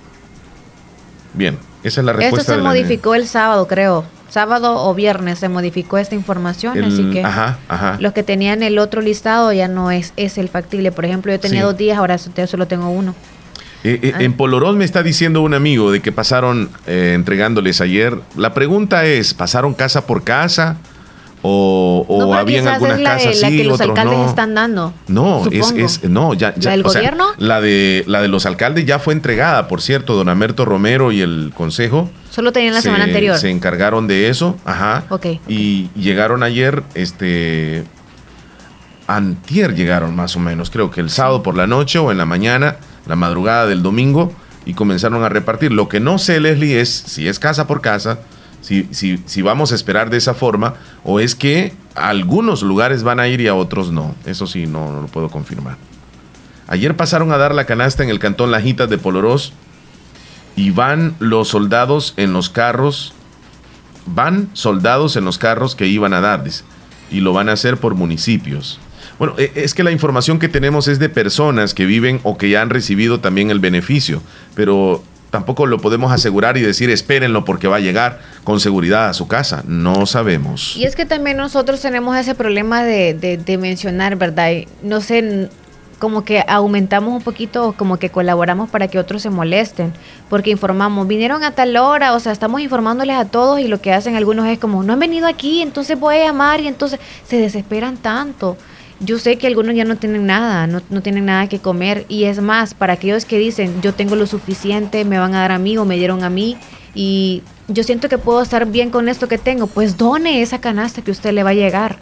Bien, 1.34 1.58
esa 1.84 2.00
es 2.00 2.04
la 2.04 2.12
Esto 2.12 2.20
respuesta. 2.22 2.52
se 2.52 2.56
de 2.58 2.62
la- 2.62 2.68
modificó 2.70 3.14
el 3.14 3.26
sábado, 3.28 3.66
creo. 3.68 4.04
Sábado 4.30 4.84
o 4.84 4.94
viernes 4.94 5.38
se 5.38 5.48
modificó 5.48 5.96
esta 5.98 6.16
información, 6.16 6.76
el- 6.76 6.84
así 6.92 7.08
que 7.12 7.22
Ajá, 7.22 7.58
ajá. 7.68 7.98
los 8.00 8.12
que 8.12 8.24
tenían 8.24 8.64
el 8.64 8.78
otro 8.80 9.00
listado 9.00 9.52
ya 9.52 9.68
no 9.68 9.92
es, 9.92 10.12
es 10.16 10.38
el 10.38 10.48
factible. 10.48 10.90
Por 10.90 11.04
ejemplo, 11.04 11.30
yo 11.30 11.38
tenía 11.38 11.60
Sí. 11.60 11.66
dos 11.66 11.76
días, 11.76 11.98
ahora 11.98 12.18
so- 12.18 12.30
solo 12.48 12.66
tengo 12.66 12.88
uno. 12.90 13.14
Eh, 13.84 14.00
eh, 14.02 14.12
en 14.20 14.32
Polorón 14.32 14.78
me 14.78 14.84
está 14.86 15.02
diciendo 15.02 15.42
un 15.42 15.52
amigo 15.54 15.92
de 15.92 16.00
que 16.00 16.10
pasaron 16.10 16.70
eh, 16.86 17.12
entregándoles 17.14 17.80
ayer. 17.82 18.18
La 18.34 18.54
pregunta 18.54 19.04
es, 19.04 19.34
¿pasaron 19.34 19.74
casa 19.74 20.06
por 20.06 20.24
casa? 20.24 20.78
¿O, 21.46 22.06
o 22.08 22.20
no, 22.20 22.32
habían 22.34 22.66
algunas 22.66 22.96
de- 22.96 23.04
casas 23.04 23.36
la 23.42 23.48
sí, 23.50 23.56
que 23.58 23.64
los 23.64 23.74
otros 23.74 23.90
alcaldes 23.90 24.18
no? 24.18 24.28
están 24.30 24.54
dando. 24.54 24.94
No, 25.08 25.42
es, 25.50 26.02
no, 26.04 26.32
ya, 26.32 26.54
ya, 26.56 26.70
¿La 26.70 26.76
del 26.78 26.86
o 26.86 26.88
sea, 26.88 27.00
gobierno? 27.02 27.26
la 27.36 27.60
de 27.60 28.02
la 28.06 28.22
de 28.22 28.28
los 28.28 28.46
alcaldes 28.46 28.86
ya 28.86 28.98
fue 28.98 29.12
entregada, 29.12 29.68
por 29.68 29.82
cierto, 29.82 30.14
don 30.14 30.30
Amerto 30.30 30.64
Romero 30.64 31.12
y 31.12 31.20
el 31.20 31.52
consejo. 31.54 32.08
Solo 32.30 32.50
tenían 32.50 32.72
la 32.72 32.80
se- 32.80 32.84
semana 32.88 33.04
anterior. 33.04 33.36
Se 33.36 33.50
encargaron 33.50 34.06
de 34.06 34.30
eso, 34.30 34.56
ajá. 34.64 35.04
Ok. 35.10 35.26
Y 35.46 35.90
llegaron 35.94 36.42
ayer, 36.42 36.82
este, 36.94 37.84
antier 39.06 39.74
llegaron 39.74 40.16
más 40.16 40.36
o 40.36 40.40
menos, 40.40 40.70
creo 40.70 40.90
que 40.90 41.00
el 41.00 41.10
sábado 41.10 41.42
por 41.42 41.56
la 41.56 41.66
noche 41.66 41.98
o 41.98 42.10
en 42.10 42.18
la 42.18 42.24
mañana, 42.24 42.76
la 43.06 43.16
madrugada 43.16 43.66
del 43.66 43.82
domingo, 43.82 44.32
y 44.64 44.72
comenzaron 44.72 45.22
a 45.24 45.28
repartir. 45.28 45.72
Lo 45.72 45.88
que 45.90 46.00
no 46.00 46.18
sé, 46.18 46.40
Leslie, 46.40 46.80
es 46.80 46.88
si 46.88 47.28
es 47.28 47.38
casa 47.38 47.66
por 47.66 47.82
casa, 47.82 48.20
si, 48.64 48.88
si, 48.92 49.22
si 49.26 49.42
vamos 49.42 49.72
a 49.72 49.74
esperar 49.74 50.08
de 50.08 50.16
esa 50.16 50.32
forma, 50.32 50.74
o 51.04 51.20
es 51.20 51.34
que 51.34 51.74
algunos 51.94 52.62
lugares 52.62 53.02
van 53.02 53.20
a 53.20 53.28
ir 53.28 53.42
y 53.42 53.46
a 53.46 53.54
otros 53.54 53.92
no. 53.92 54.14
Eso 54.24 54.46
sí, 54.46 54.66
no, 54.66 54.90
no 54.90 55.02
lo 55.02 55.06
puedo 55.08 55.28
confirmar. 55.28 55.76
Ayer 56.66 56.96
pasaron 56.96 57.30
a 57.30 57.36
dar 57.36 57.54
la 57.54 57.66
canasta 57.66 58.02
en 58.02 58.08
el 58.08 58.18
cantón 58.18 58.50
Lajitas 58.50 58.88
de 58.88 58.96
Polorós 58.96 59.52
y 60.56 60.70
van 60.70 61.14
los 61.18 61.48
soldados 61.48 62.14
en 62.16 62.32
los 62.32 62.48
carros, 62.48 63.12
van 64.06 64.48
soldados 64.54 65.16
en 65.16 65.26
los 65.26 65.36
carros 65.36 65.74
que 65.74 65.86
iban 65.86 66.14
a 66.14 66.22
dar, 66.22 66.42
y 67.10 67.20
lo 67.20 67.34
van 67.34 67.50
a 67.50 67.52
hacer 67.52 67.76
por 67.76 67.94
municipios. 67.94 68.80
Bueno, 69.18 69.34
e- 69.36 69.52
es 69.56 69.74
que 69.74 69.84
la 69.84 69.90
información 69.90 70.38
que 70.38 70.48
tenemos 70.48 70.88
es 70.88 70.98
de 70.98 71.10
personas 71.10 71.74
que 71.74 71.84
viven 71.84 72.18
o 72.22 72.38
que 72.38 72.48
ya 72.48 72.62
han 72.62 72.70
recibido 72.70 73.20
también 73.20 73.50
el 73.50 73.60
beneficio, 73.60 74.22
pero 74.54 75.04
tampoco 75.34 75.66
lo 75.66 75.78
podemos 75.78 76.12
asegurar 76.12 76.56
y 76.56 76.60
decir 76.62 76.90
espérenlo 76.90 77.44
porque 77.44 77.66
va 77.66 77.78
a 77.78 77.80
llegar 77.80 78.20
con 78.44 78.60
seguridad 78.60 79.08
a 79.08 79.14
su 79.14 79.26
casa. 79.26 79.64
No 79.66 80.06
sabemos. 80.06 80.76
Y 80.76 80.84
es 80.84 80.94
que 80.94 81.06
también 81.06 81.36
nosotros 81.36 81.80
tenemos 81.80 82.16
ese 82.16 82.36
problema 82.36 82.84
de, 82.84 83.14
de- 83.14 83.36
de 83.36 83.58
mencionar, 83.58 84.14
¿verdad? 84.14 84.52
Y 84.52 84.68
no 84.82 85.00
sé, 85.00 85.48
como 85.98 86.24
que 86.24 86.44
aumentamos 86.46 87.12
un 87.14 87.22
poquito, 87.22 87.74
como 87.76 87.96
que 87.96 88.10
colaboramos 88.10 88.70
para 88.70 88.86
que 88.86 89.00
otros 89.00 89.22
se 89.22 89.30
molesten, 89.30 89.92
porque 90.30 90.50
informamos, 90.50 91.08
vinieron 91.08 91.42
a 91.42 91.50
tal 91.50 91.76
hora, 91.76 92.14
o 92.14 92.20
sea, 92.20 92.30
estamos 92.30 92.60
informándoles 92.60 93.16
a 93.16 93.24
todos 93.24 93.58
y 93.58 93.66
lo 93.66 93.80
que 93.80 93.92
hacen 93.92 94.14
algunos 94.14 94.46
es 94.46 94.60
como, 94.60 94.84
no 94.84 94.92
han 94.92 95.00
venido 95.00 95.26
aquí, 95.26 95.62
entonces 95.62 95.98
voy 95.98 96.16
a 96.16 96.26
llamar 96.26 96.60
y 96.60 96.68
entonces 96.68 97.00
se 97.26 97.38
desesperan 97.38 97.96
tanto. 97.96 98.56
Yo 99.00 99.18
sé 99.18 99.36
que 99.38 99.46
algunos 99.46 99.74
ya 99.74 99.84
no 99.84 99.96
tienen 99.96 100.26
nada, 100.26 100.66
no, 100.66 100.80
no 100.88 101.02
tienen 101.02 101.26
nada 101.26 101.48
que 101.48 101.58
comer. 101.58 102.06
Y 102.08 102.24
es 102.24 102.40
más, 102.40 102.74
para 102.74 102.94
aquellos 102.94 103.24
que 103.24 103.38
dicen, 103.38 103.82
yo 103.82 103.94
tengo 103.94 104.16
lo 104.16 104.26
suficiente, 104.26 105.04
me 105.04 105.18
van 105.18 105.34
a 105.34 105.40
dar 105.40 105.52
a 105.52 105.58
mí 105.58 105.76
o 105.76 105.84
me 105.84 105.96
dieron 105.96 106.22
a 106.24 106.30
mí 106.30 106.56
y 106.94 107.42
yo 107.68 107.82
siento 107.82 108.08
que 108.10 108.18
puedo 108.18 108.42
estar 108.42 108.66
bien 108.66 108.90
con 108.90 109.08
esto 109.08 109.26
que 109.26 109.38
tengo, 109.38 109.66
pues 109.66 109.96
done 109.96 110.42
esa 110.42 110.60
canasta 110.60 111.00
que 111.02 111.10
usted 111.10 111.32
le 111.32 111.42
va 111.42 111.50
a 111.50 111.54
llegar. 111.54 111.98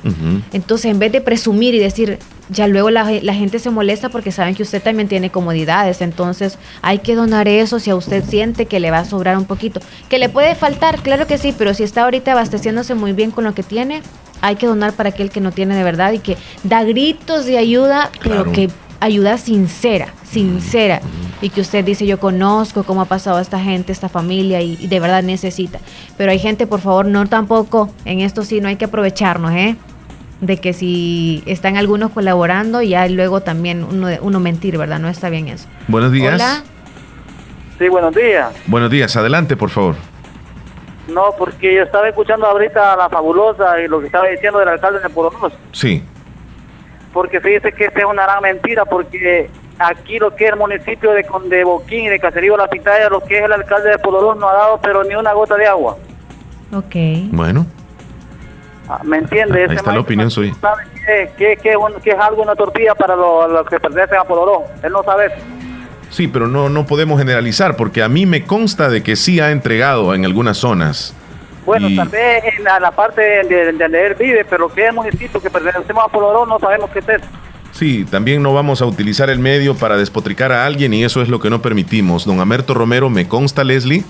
Entonces, 0.52 0.90
en 0.90 0.98
vez 0.98 1.12
de 1.12 1.20
presumir 1.20 1.74
y 1.74 1.78
decir, 1.78 2.18
ya 2.48 2.66
luego 2.66 2.90
la, 2.90 3.08
la 3.22 3.34
gente 3.34 3.58
se 3.60 3.70
molesta 3.70 4.08
porque 4.08 4.32
saben 4.32 4.54
que 4.56 4.62
usted 4.64 4.82
también 4.82 5.08
tiene 5.08 5.30
comodidades, 5.30 6.00
entonces 6.00 6.58
hay 6.82 6.98
que 6.98 7.14
donar 7.14 7.46
eso 7.48 7.78
si 7.78 7.90
a 7.90 7.94
usted 7.96 8.24
siente 8.24 8.66
que 8.66 8.80
le 8.80 8.90
va 8.90 8.98
a 8.98 9.04
sobrar 9.04 9.38
un 9.38 9.44
poquito. 9.44 9.80
Que 10.08 10.18
le 10.18 10.28
puede 10.28 10.54
faltar, 10.56 11.00
claro 11.00 11.26
que 11.28 11.38
sí, 11.38 11.54
pero 11.56 11.74
si 11.74 11.84
está 11.84 12.02
ahorita 12.04 12.32
abasteciéndose 12.32 12.94
muy 12.94 13.12
bien 13.12 13.30
con 13.30 13.44
lo 13.44 13.54
que 13.54 13.62
tiene, 13.62 14.02
hay 14.40 14.56
que 14.56 14.66
donar 14.66 14.92
para 14.94 15.10
aquel 15.10 15.30
que 15.30 15.40
no 15.40 15.52
tiene 15.52 15.76
de 15.76 15.84
verdad 15.84 16.12
y 16.12 16.18
que 16.18 16.36
da 16.64 16.82
gritos 16.82 17.46
de 17.46 17.58
ayuda, 17.58 18.10
Claro. 18.18 18.42
pero 18.42 18.52
que 18.52 18.68
ayuda 19.02 19.36
sincera, 19.36 20.08
sincera. 20.24 21.00
Y 21.40 21.50
que 21.50 21.60
usted 21.60 21.84
dice, 21.84 22.06
yo 22.06 22.20
conozco 22.20 22.84
cómo 22.84 23.02
ha 23.02 23.06
pasado 23.06 23.40
esta 23.40 23.58
gente, 23.58 23.90
esta 23.90 24.08
familia 24.08 24.60
y, 24.60 24.78
y 24.80 24.86
de 24.86 25.00
verdad 25.00 25.24
necesita. 25.24 25.80
Pero 26.16 26.30
hay 26.30 26.38
gente, 26.38 26.68
por 26.68 26.80
favor, 26.80 27.06
no 27.06 27.26
tampoco, 27.26 27.90
en 28.04 28.20
esto 28.20 28.44
sí 28.44 28.60
no 28.60 28.68
hay 28.68 28.76
que 28.76 28.84
aprovecharnos, 28.84 29.50
¿eh? 29.52 29.76
De 30.40 30.58
que 30.58 30.72
si 30.72 31.42
están 31.46 31.76
algunos 31.76 32.12
colaborando, 32.12 32.80
ya 32.80 33.06
luego 33.08 33.40
también 33.40 33.84
uno, 33.84 34.08
uno 34.20 34.40
mentir, 34.40 34.78
¿verdad? 34.78 35.00
No 35.00 35.08
está 35.08 35.30
bien 35.30 35.48
eso. 35.48 35.66
Buenos 35.88 36.12
días. 36.12 36.34
Hola. 36.34 36.62
Sí, 37.78 37.88
buenos 37.88 38.14
días. 38.14 38.52
Buenos 38.66 38.90
días, 38.90 39.16
adelante, 39.16 39.56
por 39.56 39.70
favor. 39.70 39.96
No, 41.08 41.34
porque 41.36 41.74
yo 41.74 41.82
estaba 41.82 42.08
escuchando 42.08 42.46
ahorita 42.46 42.92
a 42.92 42.96
la 42.96 43.08
fabulosa 43.08 43.80
y 43.80 43.88
lo 43.88 43.98
que 44.00 44.06
estaba 44.06 44.28
diciendo 44.28 44.60
del 44.60 44.68
alcalde 44.68 45.00
de 45.00 45.08
Poronos. 45.08 45.52
Sí. 45.72 46.02
Porque 47.12 47.40
fíjese 47.40 47.72
que 47.72 47.84
esta 47.86 48.00
es 48.00 48.04
una 48.06 48.22
gran 48.24 48.42
mentira, 48.42 48.84
porque 48.84 49.50
aquí 49.78 50.18
lo 50.18 50.34
que 50.34 50.44
es 50.46 50.52
el 50.52 50.58
municipio 50.58 51.12
de, 51.12 51.24
Con- 51.24 51.48
de 51.48 51.64
Boquín 51.64 52.04
y 52.04 52.08
de 52.08 52.18
Caserío 52.18 52.56
La 52.56 52.68
Pitaya, 52.68 53.08
lo 53.08 53.20
que 53.22 53.38
es 53.38 53.44
el 53.44 53.52
alcalde 53.52 53.90
de 53.90 53.98
Polorón 53.98 54.38
no 54.38 54.48
ha 54.48 54.52
dado 54.54 54.80
pero 54.82 55.04
ni 55.04 55.14
una 55.14 55.32
gota 55.32 55.56
de 55.56 55.66
agua. 55.66 55.96
Ok. 56.72 56.94
Bueno, 57.32 57.66
Ah, 58.88 59.00
¿Me 59.04 59.16
entiende? 59.18 59.58
ahí 59.60 59.64
Ese 59.66 59.74
está 59.76 59.92
la 59.92 60.00
opinión 60.00 60.30
suya. 60.30 60.52
sabe 60.60 60.82
que, 61.06 61.30
que, 61.38 61.56
que, 61.56 61.70
es 61.70 61.76
un- 61.76 62.00
que 62.02 62.10
es 62.10 62.18
algo, 62.18 62.42
una 62.42 62.54
tortilla 62.56 62.94
para 62.94 63.14
los 63.14 63.50
los 63.50 63.66
que 63.66 63.78
pertenecen 63.78 64.18
a 64.18 64.24
Polorón. 64.24 64.62
Él 64.82 64.92
no 64.92 65.02
sabe 65.04 65.26
eso. 65.26 65.36
Sí, 66.10 66.28
pero 66.28 66.48
no, 66.48 66.68
no 66.68 66.84
podemos 66.86 67.18
generalizar 67.18 67.76
porque 67.76 68.02
a 68.02 68.08
mí 68.08 68.26
me 68.26 68.44
consta 68.44 68.88
de 68.90 69.02
que 69.02 69.16
sí 69.16 69.38
ha 69.40 69.50
entregado 69.50 70.14
en 70.14 70.24
algunas 70.24 70.58
zonas. 70.58 71.14
Bueno, 71.64 71.88
Y- 71.88 71.96
tal 71.96 72.08
vez 72.08 72.42
en 72.58 72.64
la, 72.64 72.80
la 72.80 72.90
parte 72.90 73.20
de, 73.22 73.72
de- 73.72 74.06
él 74.06 74.14
vive, 74.18 74.44
pero 74.44 74.68
que 74.68 74.86
es 74.86 74.92
municipio 74.94 75.40
que 75.40 75.48
pertenecemos 75.50 76.04
a 76.04 76.08
Polorón 76.08 76.48
no 76.48 76.58
sabemos 76.58 76.90
qué 76.90 76.98
es 77.00 77.08
eso. 77.08 77.24
Sí, 77.70 78.04
también 78.04 78.42
no 78.42 78.52
vamos 78.52 78.82
a 78.82 78.86
utilizar 78.86 79.30
el 79.30 79.38
medio 79.38 79.74
para 79.74 79.96
despotricar 79.96 80.52
a 80.52 80.66
alguien 80.66 80.92
y 80.92 81.04
eso 81.04 81.22
es 81.22 81.28
lo 81.28 81.40
que 81.40 81.48
no 81.50 81.62
permitimos. 81.62 82.26
Don 82.26 82.40
Amerto 82.40 82.74
Romero, 82.74 83.08
me 83.08 83.28
consta, 83.28 83.64
Leslie, 83.64 84.04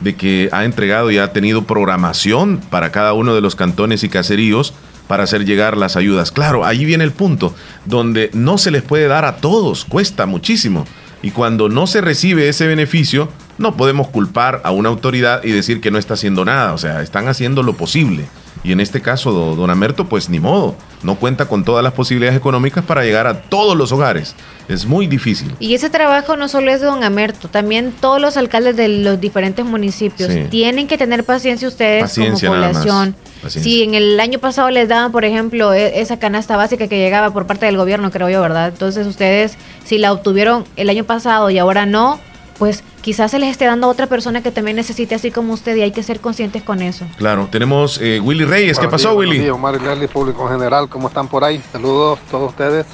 de 0.00 0.14
que 0.14 0.48
ha 0.52 0.64
entregado 0.64 1.10
y 1.10 1.18
ha 1.18 1.32
tenido 1.32 1.64
programación 1.64 2.60
para 2.70 2.92
cada 2.92 3.14
uno 3.14 3.34
de 3.34 3.40
los 3.40 3.56
cantones 3.56 4.04
y 4.04 4.08
caseríos 4.08 4.72
para 5.08 5.24
hacer 5.24 5.44
llegar 5.44 5.76
las 5.76 5.96
ayudas. 5.96 6.30
Claro, 6.30 6.64
ahí 6.64 6.84
viene 6.84 7.02
el 7.02 7.10
punto, 7.12 7.54
donde 7.86 8.30
no 8.34 8.56
se 8.58 8.70
les 8.70 8.82
puede 8.82 9.08
dar 9.08 9.24
a 9.24 9.38
todos, 9.38 9.84
cuesta 9.84 10.26
muchísimo. 10.26 10.84
Y 11.22 11.32
cuando 11.32 11.68
no 11.68 11.86
se 11.88 12.00
recibe 12.00 12.48
ese 12.48 12.68
beneficio, 12.68 13.30
no 13.58 13.76
podemos 13.76 14.08
culpar 14.08 14.60
a 14.64 14.70
una 14.70 14.88
autoridad 14.88 15.42
y 15.44 15.50
decir 15.52 15.80
que 15.80 15.90
no 15.90 15.98
está 15.98 16.14
haciendo 16.14 16.44
nada. 16.44 16.72
O 16.72 16.78
sea, 16.78 17.02
están 17.02 17.28
haciendo 17.28 17.62
lo 17.62 17.74
posible. 17.74 18.24
Y 18.64 18.72
en 18.72 18.80
este 18.80 19.00
caso, 19.00 19.30
do- 19.30 19.54
don 19.54 19.70
Amerto, 19.70 20.08
pues 20.08 20.28
ni 20.28 20.40
modo, 20.40 20.74
no 21.04 21.14
cuenta 21.14 21.46
con 21.46 21.64
todas 21.64 21.84
las 21.84 21.92
posibilidades 21.92 22.36
económicas 22.36 22.84
para 22.84 23.04
llegar 23.04 23.28
a 23.28 23.42
todos 23.42 23.76
los 23.76 23.92
hogares. 23.92 24.34
Es 24.68 24.84
muy 24.84 25.06
difícil. 25.06 25.54
Y 25.60 25.74
ese 25.74 25.90
trabajo 25.90 26.36
no 26.36 26.48
solo 26.48 26.70
es 26.72 26.80
de 26.80 26.86
don 26.86 27.04
Amerto, 27.04 27.46
también 27.48 27.92
todos 28.00 28.20
los 28.20 28.36
alcaldes 28.36 28.76
de 28.76 28.88
los 28.88 29.20
diferentes 29.20 29.64
municipios 29.64 30.30
Sí. 30.32 30.44
tienen 30.50 30.88
que 30.88 30.98
tener 30.98 31.22
paciencia 31.24 31.68
ustedes 31.68 32.02
Paciencia 32.02 32.48
como 32.48 32.60
población. 32.60 33.14
Si 33.46 33.84
en 33.84 33.94
el 33.94 34.18
año 34.18 34.40
pasado 34.40 34.68
les 34.70 34.88
daban, 34.88 35.12
por 35.12 35.24
ejemplo, 35.24 35.72
e- 35.72 36.00
esa 36.00 36.18
canasta 36.18 36.56
básica 36.56 36.88
que 36.88 36.98
llegaba 36.98 37.32
por 37.32 37.46
parte 37.46 37.66
del 37.66 37.76
gobierno, 37.76 38.10
creo 38.10 38.28
yo, 38.28 38.40
¿verdad? 38.42 38.68
Entonces 38.68 39.06
ustedes, 39.06 39.56
si 39.84 39.98
la 39.98 40.12
obtuvieron 40.12 40.64
el 40.74 40.90
año 40.90 41.04
pasado 41.04 41.48
y 41.48 41.58
ahora 41.58 41.86
no, 41.86 42.18
pues 42.58 42.82
quizás 43.00 43.30
se 43.30 43.38
les 43.38 43.50
esté 43.50 43.66
dando 43.66 43.86
a 43.86 43.90
otra 43.90 44.06
persona 44.06 44.42
que 44.42 44.50
también 44.50 44.76
necesite 44.76 45.14
así 45.14 45.30
como 45.30 45.52
usted 45.52 45.76
y 45.76 45.82
hay 45.82 45.92
que 45.92 46.02
ser 46.02 46.20
conscientes 46.20 46.62
con 46.62 46.82
eso. 46.82 47.06
Claro, 47.16 47.48
tenemos 47.50 48.00
eh, 48.02 48.20
Willy 48.20 48.44
Reyes. 48.44 48.78
¿Qué 48.78 48.88
pasó, 48.88 49.08
días, 49.08 49.14
buenos 49.14 49.32
Willy? 49.32 49.44
días, 49.44 49.54
Omar 49.54 49.76
y 49.76 49.84
Leslie, 49.84 50.08
público 50.08 50.42
en 50.42 50.58
general, 50.58 50.88
¿cómo 50.88 51.08
están 51.08 51.28
por 51.28 51.44
ahí? 51.44 51.62
Saludos 51.72 52.18
a 52.26 52.30
todos 52.30 52.50
ustedes. 52.50 52.86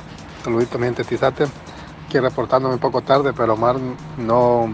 Saluditos, 0.45 0.79
mi 0.79 0.87
gente 0.87 1.05
Tizate. 1.05 1.47
Aquí 2.07 2.21
reportándome 2.21 2.75
un 2.75 2.81
poco 2.81 3.01
tarde, 3.01 3.33
pero 3.33 3.55
Omar 3.55 3.77
no, 4.19 4.69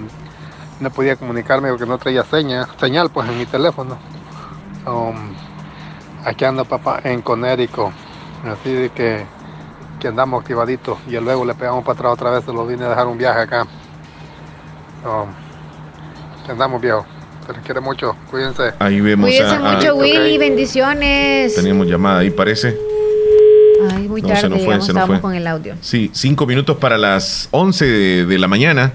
no 0.80 0.90
podía 0.90 1.16
comunicarme 1.16 1.70
porque 1.70 1.86
no 1.86 1.96
traía 1.96 2.24
seña, 2.24 2.66
señal 2.80 3.10
pues 3.10 3.28
en 3.28 3.38
mi 3.38 3.46
teléfono. 3.46 3.96
Um, 4.86 5.34
aquí 6.24 6.44
ando 6.44 6.64
papá 6.64 7.00
en 7.04 7.22
Conérico, 7.22 7.92
así 8.44 8.72
de 8.72 8.90
que, 8.90 9.24
que 10.00 10.08
andamos 10.08 10.40
activaditos 10.40 10.98
y 11.06 11.12
luego 11.12 11.44
le 11.44 11.54
pegamos 11.54 11.84
para 11.84 11.94
atrás 11.98 12.12
otra 12.14 12.30
vez, 12.30 12.44
se 12.44 12.52
lo 12.52 12.66
vine 12.66 12.84
a 12.86 12.88
dejar 12.88 13.06
un 13.06 13.18
viaje 13.18 13.40
acá. 13.40 13.66
Que 16.46 16.52
andamos 16.52 16.80
viejo, 16.80 17.06
se 17.46 17.52
les 17.52 17.62
quiere 17.62 17.80
mucho, 17.80 18.16
cuídense. 18.30 18.72
Ahí 18.78 19.00
vemos 19.00 19.28
Cuídese 19.28 19.44
a- 19.44 19.70
a- 19.72 19.74
mucho, 19.76 19.94
Willy, 19.96 20.38
bendiciones. 20.38 21.54
Teníamos 21.54 21.86
llamada 21.86 22.20
ahí, 22.20 22.30
parece. 22.30 22.76
Ay, 23.92 24.08
muy 24.08 24.20
No, 24.20 24.28
tarde, 24.28 24.40
se 24.42 24.48
nos 24.50 24.62
fue, 24.64 24.80
se 24.82 24.92
nos 24.92 25.06
fue. 25.06 25.20
con 25.20 25.34
el 25.34 25.46
audio. 25.46 25.74
Sí, 25.80 26.10
cinco 26.12 26.46
minutos 26.46 26.76
para 26.76 26.98
las 26.98 27.48
11 27.50 27.86
de, 27.86 28.26
de 28.26 28.38
la 28.38 28.46
mañana. 28.48 28.92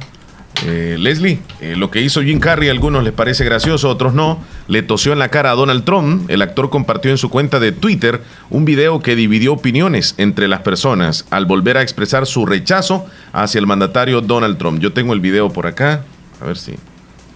Eh, 0.63 0.95
Leslie, 0.97 1.39
eh, 1.59 1.75
lo 1.75 1.91
que 1.91 2.01
hizo 2.01 2.21
Jim 2.21 2.39
Carrey, 2.39 2.69
a 2.69 2.71
algunos 2.71 3.03
les 3.03 3.13
parece 3.13 3.43
gracioso, 3.43 3.87
a 3.87 3.91
otros 3.91 4.13
no. 4.13 4.43
Le 4.67 4.81
tosió 4.81 5.13
en 5.13 5.19
la 5.19 5.29
cara 5.29 5.51
a 5.51 5.55
Donald 5.55 5.83
Trump. 5.83 6.29
El 6.29 6.41
actor 6.41 6.69
compartió 6.69 7.11
en 7.11 7.17
su 7.17 7.29
cuenta 7.29 7.59
de 7.59 7.71
Twitter 7.71 8.21
un 8.49 8.65
video 8.65 9.01
que 9.01 9.15
dividió 9.15 9.53
opiniones 9.53 10.15
entre 10.17 10.47
las 10.47 10.61
personas 10.61 11.25
al 11.29 11.45
volver 11.45 11.77
a 11.77 11.81
expresar 11.81 12.25
su 12.25 12.45
rechazo 12.45 13.05
hacia 13.33 13.59
el 13.59 13.67
mandatario 13.67 14.21
Donald 14.21 14.57
Trump. 14.57 14.79
Yo 14.79 14.93
tengo 14.93 15.13
el 15.13 15.19
video 15.19 15.51
por 15.51 15.67
acá. 15.67 16.03
A 16.41 16.45
ver 16.45 16.57
si, 16.57 16.75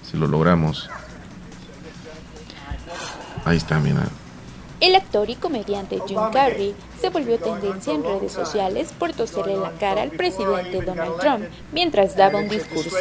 si 0.09 0.17
lo 0.17 0.27
logramos. 0.27 0.89
Ahí 3.45 3.57
está, 3.57 3.79
mira. 3.79 4.07
El 4.79 4.95
actor 4.95 5.29
y 5.29 5.35
comediante 5.35 5.99
Jim 6.07 6.19
Carrey 6.31 6.73
se 7.01 7.09
volvió 7.09 7.37
tendencia 7.37 7.93
en 7.93 8.03
redes 8.03 8.31
sociales 8.31 8.93
por 8.97 9.11
toserle 9.11 9.57
la 9.57 9.71
cara 9.71 10.03
al 10.03 10.11
presidente 10.11 10.81
Donald 10.81 11.17
Trump 11.19 11.45
mientras 11.73 12.15
daba 12.15 12.39
un 12.39 12.47
discurso. 12.47 12.95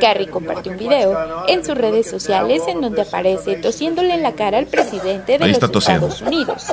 Carrey 0.00 0.26
compartió 0.26 0.72
un 0.72 0.78
video 0.78 1.46
en 1.46 1.64
sus 1.64 1.76
redes 1.76 2.10
sociales 2.10 2.62
en 2.66 2.80
donde 2.80 3.02
aparece 3.02 3.56
tosiéndole 3.56 4.16
la 4.16 4.32
cara 4.32 4.58
al 4.58 4.66
presidente 4.66 5.38
de 5.38 5.46
los. 5.46 5.58
Estados 5.58 6.22
Unidos. 6.22 6.66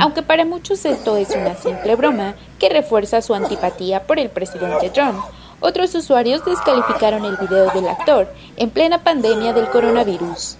Aunque 0.00 0.22
para 0.22 0.44
muchos 0.44 0.84
esto 0.84 1.16
es 1.16 1.30
una 1.30 1.56
simple 1.56 1.96
broma 1.96 2.34
que 2.58 2.68
refuerza 2.68 3.22
su 3.22 3.34
antipatía 3.34 4.06
por 4.06 4.18
el 4.18 4.30
presidente 4.30 4.90
Trump. 4.90 5.18
Otros 5.60 5.94
usuarios 5.94 6.44
descalificaron 6.44 7.24
el 7.24 7.36
video 7.38 7.70
del 7.70 7.88
actor 7.88 8.28
en 8.56 8.70
plena 8.70 9.02
pandemia 9.02 9.52
del 9.52 9.68
coronavirus. 9.68 10.58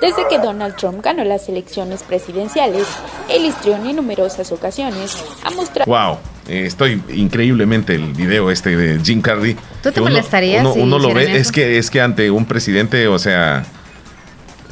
Desde 0.00 0.26
que 0.28 0.38
Donald 0.38 0.76
Trump 0.76 1.02
ganó 1.04 1.24
las 1.24 1.48
elecciones 1.48 2.02
presidenciales, 2.02 2.86
el 3.28 3.44
histrión 3.44 3.86
en 3.86 3.96
numerosas 3.96 4.50
ocasiones 4.50 5.16
ha 5.44 5.50
mostrado 5.50 5.90
Wow, 5.90 6.18
eh, 6.48 6.64
estoy 6.66 7.02
increíblemente 7.14 7.94
el 7.96 8.14
video 8.14 8.50
este 8.50 8.76
de 8.76 8.98
Jim 9.04 9.20
Carrey. 9.20 9.56
¿Tú 9.82 9.92
te 9.92 10.00
uno- 10.00 10.10
molestarías 10.10 10.62
Uno, 10.64 10.72
si 10.74 10.80
uno 10.80 10.98
lo 10.98 11.12
ve, 11.12 11.36
es 11.36 11.52
que 11.52 11.76
es 11.78 11.90
que 11.90 12.00
ante 12.00 12.30
un 12.30 12.46
presidente, 12.46 13.08
o 13.08 13.18
sea, 13.18 13.64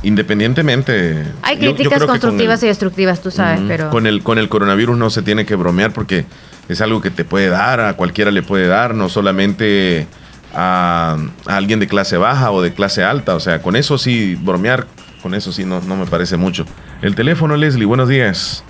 independientemente. 0.02 1.24
Hay 1.42 1.56
yo- 1.56 1.62
yo 1.70 1.74
críticas 1.74 2.04
constructivas 2.04 2.62
el- 2.62 2.66
y 2.66 2.68
destructivas, 2.68 3.20
tú 3.20 3.30
sabes, 3.30 3.60
pero... 3.68 3.90
Con 3.90 4.06
el, 4.06 4.22
con 4.22 4.38
el 4.38 4.48
coronavirus 4.48 4.96
no 4.96 5.10
se 5.10 5.22
tiene 5.22 5.44
que 5.44 5.56
bromear 5.56 5.92
porque 5.92 6.24
es 6.68 6.80
algo 6.80 7.00
que 7.00 7.10
te 7.10 7.24
puede 7.24 7.48
dar, 7.48 7.80
a 7.80 7.94
cualquiera 7.96 8.30
le 8.30 8.42
puede 8.42 8.66
dar, 8.66 8.94
no 8.94 9.08
solamente 9.08 10.06
a, 10.54 11.16
a 11.46 11.56
alguien 11.56 11.80
de 11.80 11.86
clase 11.86 12.16
baja 12.16 12.50
o 12.50 12.62
de 12.62 12.72
clase 12.72 13.02
alta. 13.04 13.34
O 13.34 13.40
sea, 13.40 13.60
con 13.60 13.76
eso 13.76 13.98
sí, 13.98 14.36
bromear, 14.36 14.86
con 15.22 15.34
eso 15.34 15.52
sí 15.52 15.64
no, 15.64 15.80
no 15.80 15.96
me 15.96 16.06
parece 16.06 16.36
mucho. 16.36 16.64
El 17.02 17.14
teléfono, 17.14 17.56
Leslie, 17.56 17.84
buenos 17.86 18.08
días. 18.08 18.64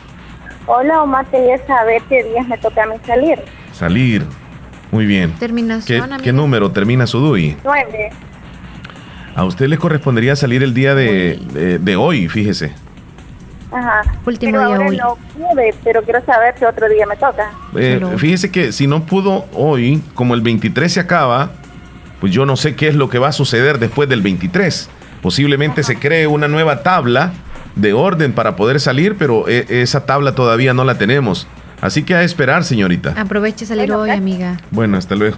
Hola, 0.67 1.03
Omar, 1.03 1.27
quería 1.27 1.59
saber 1.67 2.03
qué 2.09 2.23
días 2.25 2.47
me 2.47 2.59
toca 2.59 2.83
a 2.83 2.87
mí 2.87 2.95
salir. 3.07 3.39
Salir. 3.73 4.25
Muy 4.91 5.07
bien. 5.07 5.33
¿Qué, 5.33 5.39
Terminación, 5.41 6.11
qué 6.23 6.33
número 6.33 6.71
termina 6.71 7.07
su 7.07 7.19
DUI? 7.19 7.57
Nueve. 7.65 8.11
A 9.35 9.45
usted 9.45 9.67
le 9.69 9.79
correspondería 9.79 10.35
salir 10.37 10.63
el 10.63 10.75
día 10.75 10.95
de, 10.95 11.39
de- 11.53 11.79
de 11.79 11.97
hoy, 11.97 12.29
fíjese. 12.29 12.73
Ajá. 13.71 14.01
Último 14.25 14.53
pero 14.53 14.67
día 14.67 14.77
ahora 14.77 14.89
hoy. 14.89 14.97
no 14.97 15.19
pude, 15.37 15.75
pero 15.85 16.03
quiero 16.03 16.25
saber 16.25 16.55
si 16.59 16.65
otro 16.65 16.89
día 16.89 17.07
me 17.07 17.17
toca. 17.17 17.53
Eh, 17.77 18.01
fíjese 18.17 18.51
que 18.51 18.73
si 18.73 18.87
no 18.87 19.05
pudo 19.05 19.45
hoy, 19.53 20.03
como 20.15 20.35
el 20.35 20.41
23 20.41 20.91
se 20.93 21.01
acaba, 21.01 21.51
pues 22.21 22.33
yo 22.33 22.47
no 22.47 22.57
sé 22.57 22.75
qué 22.75 22.89
es 22.89 22.95
lo 22.95 23.09
que 23.11 23.19
va 23.19 23.29
a 23.29 23.33
suceder 23.33 23.79
después 23.79 24.09
del 24.09 24.23
23. 24.23 24.89
Posiblemente 25.23 25.83
se 25.83 25.99
cree 25.99 26.27
una 26.27 26.49
nueva 26.49 26.83
tabla 26.83 27.33
de 27.75 27.93
orden 27.93 28.33
para 28.33 28.57
poder 28.57 28.81
salir, 28.81 29.17
pero 29.17 29.49
eh, 29.49 29.67
esa 29.69 30.07
tabla 30.07 30.35
todavía 30.35 30.75
no 30.75 30.85
la 30.85 30.99
tenemos. 30.99 31.47
Así 31.81 32.03
que 32.03 32.15
a 32.15 32.23
esperar, 32.23 32.65
señorita. 32.65 33.15
Aproveche 33.17 33.65
salir 33.67 33.93
hoy, 33.93 34.11
amiga. 34.11 34.61
Bueno, 34.71 34.97
hasta 34.97 35.15
luego. 35.15 35.37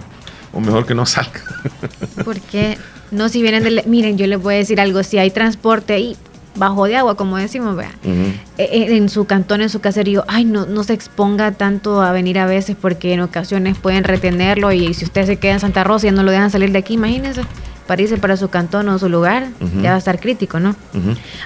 O 0.53 0.59
mejor 0.59 0.85
que 0.85 0.95
no 0.95 1.05
salga. 1.05 1.41
Porque 2.25 2.77
no, 3.11 3.29
si 3.29 3.41
vienen 3.41 3.63
del... 3.63 3.83
Miren, 3.85 4.17
yo 4.17 4.27
les 4.27 4.41
voy 4.41 4.55
a 4.55 4.57
decir 4.57 4.81
algo. 4.81 5.03
Si 5.03 5.17
hay 5.17 5.29
transporte 5.29 5.93
ahí 5.93 6.17
bajo 6.55 6.85
de 6.85 6.97
agua, 6.97 7.15
como 7.15 7.37
decimos, 7.37 7.75
vea, 7.75 7.91
eh, 8.03 8.35
eh, 8.57 8.97
en 8.97 9.07
su 9.09 9.25
cantón, 9.25 9.61
en 9.61 9.69
su 9.69 9.79
caserío, 9.79 10.25
ay, 10.27 10.45
no, 10.45 10.65
no 10.65 10.83
se 10.83 10.93
exponga 10.93 11.51
tanto 11.53 12.01
a 12.01 12.11
venir 12.11 12.39
a 12.39 12.45
veces 12.45 12.75
porque 12.79 13.13
en 13.13 13.21
ocasiones 13.21 13.77
pueden 13.77 14.03
retenerlo 14.03 14.71
y 14.71 14.93
si 14.93 15.05
usted 15.05 15.25
se 15.25 15.37
queda 15.37 15.53
en 15.53 15.59
Santa 15.61 15.83
Rosa 15.83 16.07
y 16.07 16.11
no 16.11 16.23
lo 16.23 16.31
dejan 16.31 16.51
salir 16.51 16.71
de 16.71 16.79
aquí, 16.79 16.95
imagínense, 16.95 17.41
para 17.87 18.01
irse 18.01 18.17
para 18.17 18.37
su 18.37 18.49
cantón 18.49 18.87
o 18.89 18.97
su 18.99 19.09
lugar, 19.09 19.49
ya 19.81 19.89
va 19.91 19.95
a 19.95 19.99
estar 19.99 20.19
crítico, 20.19 20.59
¿no? 20.59 20.75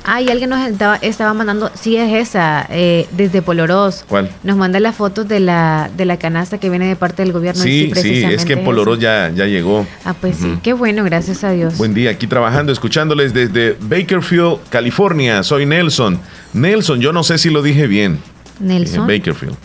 Ah, 0.03 0.21
y 0.21 0.29
alguien 0.29 0.49
nos 0.49 0.67
estaba, 0.67 0.97
estaba 0.97 1.33
mandando, 1.33 1.71
sí 1.73 1.97
es 1.97 2.13
esa, 2.13 2.65
eh, 2.69 3.07
desde 3.11 3.41
Polorós. 3.41 4.05
¿Cuál? 4.07 4.29
Nos 4.43 4.57
manda 4.57 4.79
las 4.79 4.95
fotos 4.95 5.27
de 5.27 5.39
la, 5.39 5.89
de 5.95 6.05
la 6.05 6.17
canasta 6.17 6.57
que 6.57 6.69
viene 6.69 6.87
de 6.87 6.95
parte 6.95 7.23
del 7.23 7.31
gobierno. 7.31 7.61
Sí, 7.61 7.91
sí, 7.95 8.23
es 8.23 8.45
que. 8.45 8.55
Polorós 8.57 8.99
ya, 8.99 9.31
ya 9.35 9.45
llegó. 9.45 9.85
Ah, 10.03 10.15
pues 10.19 10.37
sí, 10.37 10.57
qué 10.63 10.73
bueno, 10.73 11.03
gracias 11.03 11.43
a 11.43 11.51
Dios. 11.51 11.77
Buen 11.77 11.93
día, 11.93 12.09
aquí 12.11 12.25
trabajando, 12.25 12.71
escuchándoles 12.71 13.33
desde 13.33 13.77
Bakerfield, 13.79 14.59
California. 14.69 15.43
Soy 15.43 15.65
Nelson. 15.65 16.19
Nelson, 16.53 16.99
yo 16.99 17.13
no 17.13 17.23
sé 17.23 17.37
si 17.37 17.49
lo 17.49 17.61
dije 17.61 17.87
bien. 17.87 18.19
Nelson. 18.59 19.01
En 19.01 19.19
Bakerfield. 19.19 19.55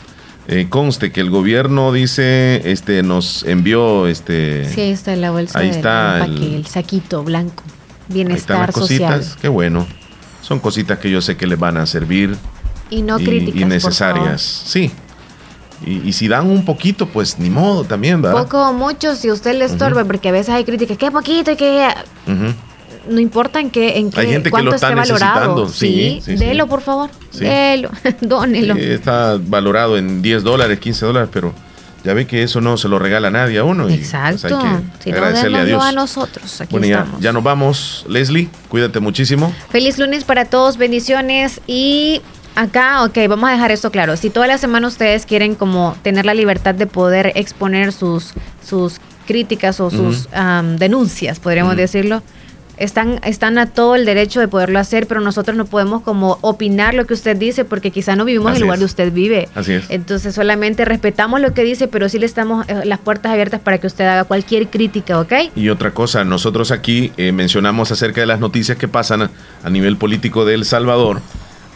Eh, 0.52 0.66
conste 0.68 1.12
que 1.12 1.20
el 1.20 1.31
gobierno 1.31 1.93
dice, 1.93 2.60
este, 2.70 3.05
nos 3.05 3.44
envió, 3.44 4.09
este, 4.09 4.68
Sí, 4.68 4.81
ahí 4.81 4.90
está 4.90 5.14
la 5.14 5.31
bolsa 5.31 5.56
Ahí 5.60 5.68
está 5.68 6.24
empaque, 6.24 6.44
el- 6.47 6.55
el, 6.55 6.66
saquito 6.66 7.22
blanco. 7.22 7.62
ahí 7.62 7.70
están 7.70 8.14
Bienestar 8.14 8.66
las 8.66 8.74
social. 8.74 9.12
cositas. 9.18 9.39
Qué 9.40 9.47
bueno. 9.48 9.86
Son 10.43 10.59
cositas 10.59 10.98
que 10.98 11.09
yo 11.09 11.20
sé 11.20 11.36
que 11.36 11.47
les 11.47 11.56
van 11.56 11.77
a 11.77 11.86
servir 11.86 12.36
Y 12.90 13.02
no 13.02 13.20
y, 13.20 13.24
críticas, 13.24 13.60
y 13.60 13.64
necesarias. 13.64 14.43
Sí. 14.66 14.90
Y, 15.86 16.09
y 16.09 16.12
si 16.12 16.27
dan 16.27 16.51
un 16.51 16.64
poquito, 16.64 17.06
pues 17.06 17.39
ni 17.39 17.48
modo 17.48 17.85
también. 17.85 18.20
¿verdad? 18.20 18.43
Poco 18.43 18.68
o 18.68 18.72
mucho 18.72 19.14
si 19.14 19.31
usted 19.31 19.56
le 19.56 19.66
estorba, 19.66 20.05
porque 20.05 20.31
a 20.31 20.32
veces 20.32 20.52
hay 20.52 20.64
críticas, 20.64 20.98
qué 20.98 21.12
poquito 21.12 21.52
y 21.52 21.56
que 21.56 21.86
Ujú. 22.27 22.52
No 23.11 23.20
importa 23.20 23.61
en 23.61 23.70
qué, 23.70 23.99
en 23.99 24.11
qué 24.11 24.20
Hay 24.20 24.27
gente 24.28 24.45
que 24.45 24.51
cuánto 24.51 24.70
lo 24.70 24.77
está 24.77 24.89
esté 24.89 25.12
valorado. 25.12 25.69
sí, 25.69 26.20
sí, 26.24 26.37
sí. 26.39 26.45
delo 26.45 26.66
por 26.66 26.81
favor, 26.81 27.11
Sí. 27.31 27.45
delo, 27.45 27.91
dónelo. 28.20 28.74
Está 28.77 29.39
valorado 29.41 29.99
en 29.99 30.23
10 30.23 30.43
dólares, 30.43 30.78
15 30.78 31.07
dólares, 31.07 31.28
pero 31.32 31.53
ya 32.05 32.15
ve 32.15 32.27
que 32.27 32.43
eso 32.43 32.61
no 32.61 32.77
se 32.78 32.89
lo 32.89 32.99
regala 32.99 33.28
a 33.28 33.31
nadie 33.31 33.59
a 33.59 33.65
uno. 33.65 33.85
y, 33.89 33.95
pues, 33.97 34.01
Exacto. 34.15 34.59
hay 34.59 34.78
que 35.05 35.05
Si 35.05 35.11
no, 35.51 35.59
a 35.59 35.65
Dios. 35.65 35.82
a 35.85 35.93
nosotros. 35.93 36.61
Aquí 36.61 36.70
bueno, 36.78 37.07
ya, 37.20 37.32
nos 37.32 37.43
vamos. 37.43 38.07
Leslie, 38.09 38.49
cuídate 38.69 39.01
muchísimo. 39.01 39.53
Feliz 39.70 39.99
lunes 39.99 40.24
para 40.24 40.47
todos, 40.47 40.78
bendiciones 40.78 41.61
y 41.66 42.23
acá, 42.55 43.05
ok, 43.05 43.19
vamos 43.28 43.49
a 43.51 43.53
dejar 43.53 43.70
esto 43.70 43.91
claro. 43.91 44.16
Si 44.16 44.31
toda 44.31 44.47
la 44.47 44.57
semana 44.59 44.89
ustedes 44.89 45.27
quieren 45.27 45.55
como 45.55 45.95
tener 46.03 46.24
la 46.24 46.35
libertad 46.35 46.74
de 46.74 46.87
poder 46.87 47.32
exponer 47.35 47.93
sus, 47.93 48.32
sus 48.66 48.99
críticas 49.27 49.78
o 49.81 49.91
sus 49.91 50.28
am, 50.32 50.77
denuncias, 50.77 51.39
podríamos 51.39 51.77
decirlo, 51.77 52.23
están, 52.81 53.20
están 53.24 53.59
a 53.59 53.66
todo 53.66 53.94
el 53.94 54.07
derecho 54.07 54.40
de 54.40 54.48
poderlo 54.48 54.78
hacer, 54.78 55.07
pero 55.07 55.20
nosotros 55.20 55.57
no 55.57 55.66
podemos 55.66 56.02
como 56.02 56.39
opinar 56.40 56.94
lo 56.94 57.07
que 57.07 57.15
usted 57.15 57.36
dice 57.36 57.65
porque 57.65 57.90
quizá 57.90 58.16
no 58.16 58.24
vivimos 58.24 58.51
en 58.52 58.57
el 58.57 58.62
lugar 58.62 58.77
es. 58.77 58.81
de 58.81 58.86
usted 58.86 59.12
vive. 59.12 59.48
Así 59.55 59.74
es. 59.74 59.85
Entonces 59.90 60.35
solamente 60.35 60.85
respetamos 60.86 61.40
lo 61.40 61.52
que 61.52 61.62
dice, 61.62 61.89
pero 61.89 62.09
sí 62.09 62.19
le 62.19 62.27
estamos 62.27 62.66
eh, 62.69 62.81
las 62.85 62.98
puertas 62.98 63.32
abiertas 63.32 63.61
para 63.61 63.78
que 63.78 63.86
usted 63.86 64.07
haga 64.07 64.24
cualquier 64.24 64.69
crítica, 64.69 65.20
¿ok? 65.20 65.32
Y 65.55 65.69
otra 65.69 65.93
cosa, 65.93 66.24
nosotros 66.24 66.70
aquí 66.70 67.12
eh, 67.19 67.32
mencionamos 67.32 67.93
acerca 67.93 68.23
de 68.23 68.27
las 68.27 68.40
noticias 68.40 68.78
que 68.78 68.89
pasan 68.89 69.23
a, 69.23 69.31
a 69.62 69.70
nivel 69.70 69.98
político 69.98 70.47
de 70.47 70.55
El 70.55 70.65
Salvador, 70.65 71.20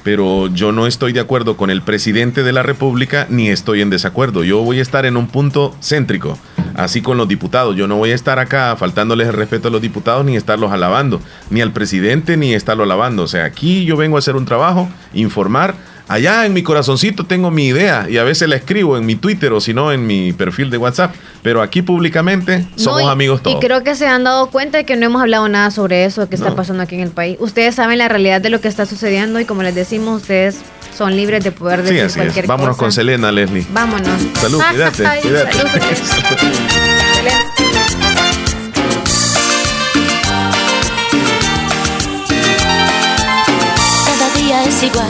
pero 0.04 0.48
yo 0.48 0.70
no 0.70 0.86
estoy 0.86 1.12
de 1.12 1.20
acuerdo 1.20 1.56
con 1.56 1.70
el 1.70 1.82
presidente 1.82 2.42
de 2.42 2.52
la 2.52 2.62
República 2.62 3.26
ni 3.30 3.48
estoy 3.48 3.80
en 3.80 3.90
desacuerdo. 3.90 4.44
Yo 4.44 4.62
voy 4.62 4.78
a 4.78 4.82
estar 4.82 5.06
en 5.06 5.16
un 5.16 5.26
punto 5.26 5.74
céntrico, 5.82 6.38
así 6.74 7.00
con 7.00 7.16
los 7.16 7.26
diputados. 7.26 7.74
Yo 7.74 7.88
no 7.88 7.96
voy 7.96 8.10
a 8.10 8.14
estar 8.14 8.38
acá 8.38 8.76
faltándoles 8.76 9.28
el 9.28 9.32
respeto 9.32 9.68
a 9.68 9.70
los 9.70 9.80
diputados 9.80 10.24
ni 10.24 10.36
estarlos 10.36 10.70
alabando, 10.72 11.20
ni 11.48 11.62
al 11.62 11.72
presidente 11.72 12.36
ni 12.36 12.52
estarlo 12.52 12.84
alabando. 12.84 13.22
O 13.22 13.26
sea, 13.26 13.46
aquí 13.46 13.86
yo 13.86 13.96
vengo 13.96 14.16
a 14.16 14.18
hacer 14.18 14.36
un 14.36 14.44
trabajo, 14.44 14.90
informar 15.14 15.74
Allá 16.06 16.44
en 16.44 16.52
mi 16.52 16.62
corazoncito 16.62 17.24
tengo 17.24 17.50
mi 17.50 17.66
idea 17.68 18.06
y 18.10 18.18
a 18.18 18.24
veces 18.24 18.46
la 18.48 18.56
escribo 18.56 18.98
en 18.98 19.06
mi 19.06 19.16
Twitter 19.16 19.52
o 19.54 19.60
si 19.60 19.72
no 19.72 19.90
en 19.90 20.06
mi 20.06 20.34
perfil 20.34 20.68
de 20.68 20.76
WhatsApp, 20.76 21.14
pero 21.42 21.62
aquí 21.62 21.80
públicamente 21.80 22.66
somos 22.76 23.00
No, 23.00 23.08
y- 23.08 23.10
amigos 23.12 23.42
todos. 23.42 23.56
Y 23.56 23.60
creo 23.66 23.82
que 23.82 23.94
se 23.94 24.06
han 24.06 24.22
dado 24.24 24.50
cuenta 24.50 24.76
de 24.78 24.84
que 24.84 24.96
no 24.96 25.06
hemos 25.06 25.22
hablado 25.22 25.48
nada 25.48 25.70
sobre 25.70 26.04
eso 26.04 26.28
que 26.28 26.34
está 26.34 26.50
No. 26.50 26.56
pasando 26.56 26.82
aquí 26.82 26.94
en 26.96 27.00
el 27.00 27.10
país. 27.10 27.38
Ustedes 27.40 27.74
saben 27.76 27.96
la 27.98 28.08
realidad 28.08 28.42
de 28.42 28.50
lo 28.50 28.60
que 28.60 28.68
está 28.68 28.84
sucediendo 28.84 29.40
y 29.40 29.46
como 29.46 29.62
les 29.62 29.74
decimos, 29.74 30.20
ustedes 30.20 30.58
son 30.94 31.16
libres 31.16 31.42
de 31.42 31.52
poder 31.52 31.80
Sí, 31.80 31.86
decir 31.94 32.02
así 32.04 32.18
cualquier 32.18 32.44
es. 32.44 32.48
Vámonos 32.48 32.76
cosa. 32.76 32.80
con 32.84 32.92
Selena, 32.92 33.32
Leslie. 33.32 33.66
Vámonos. 33.72 34.08
Salud, 34.40 34.60
cuídate, 34.70 35.06
Ay, 35.06 35.20
cuídate. 35.22 35.52
salud, 35.54 35.70
Selena. 37.14 37.40
Cada 44.06 44.28
día 44.34 44.64
es 44.64 44.82
igual. 44.82 45.08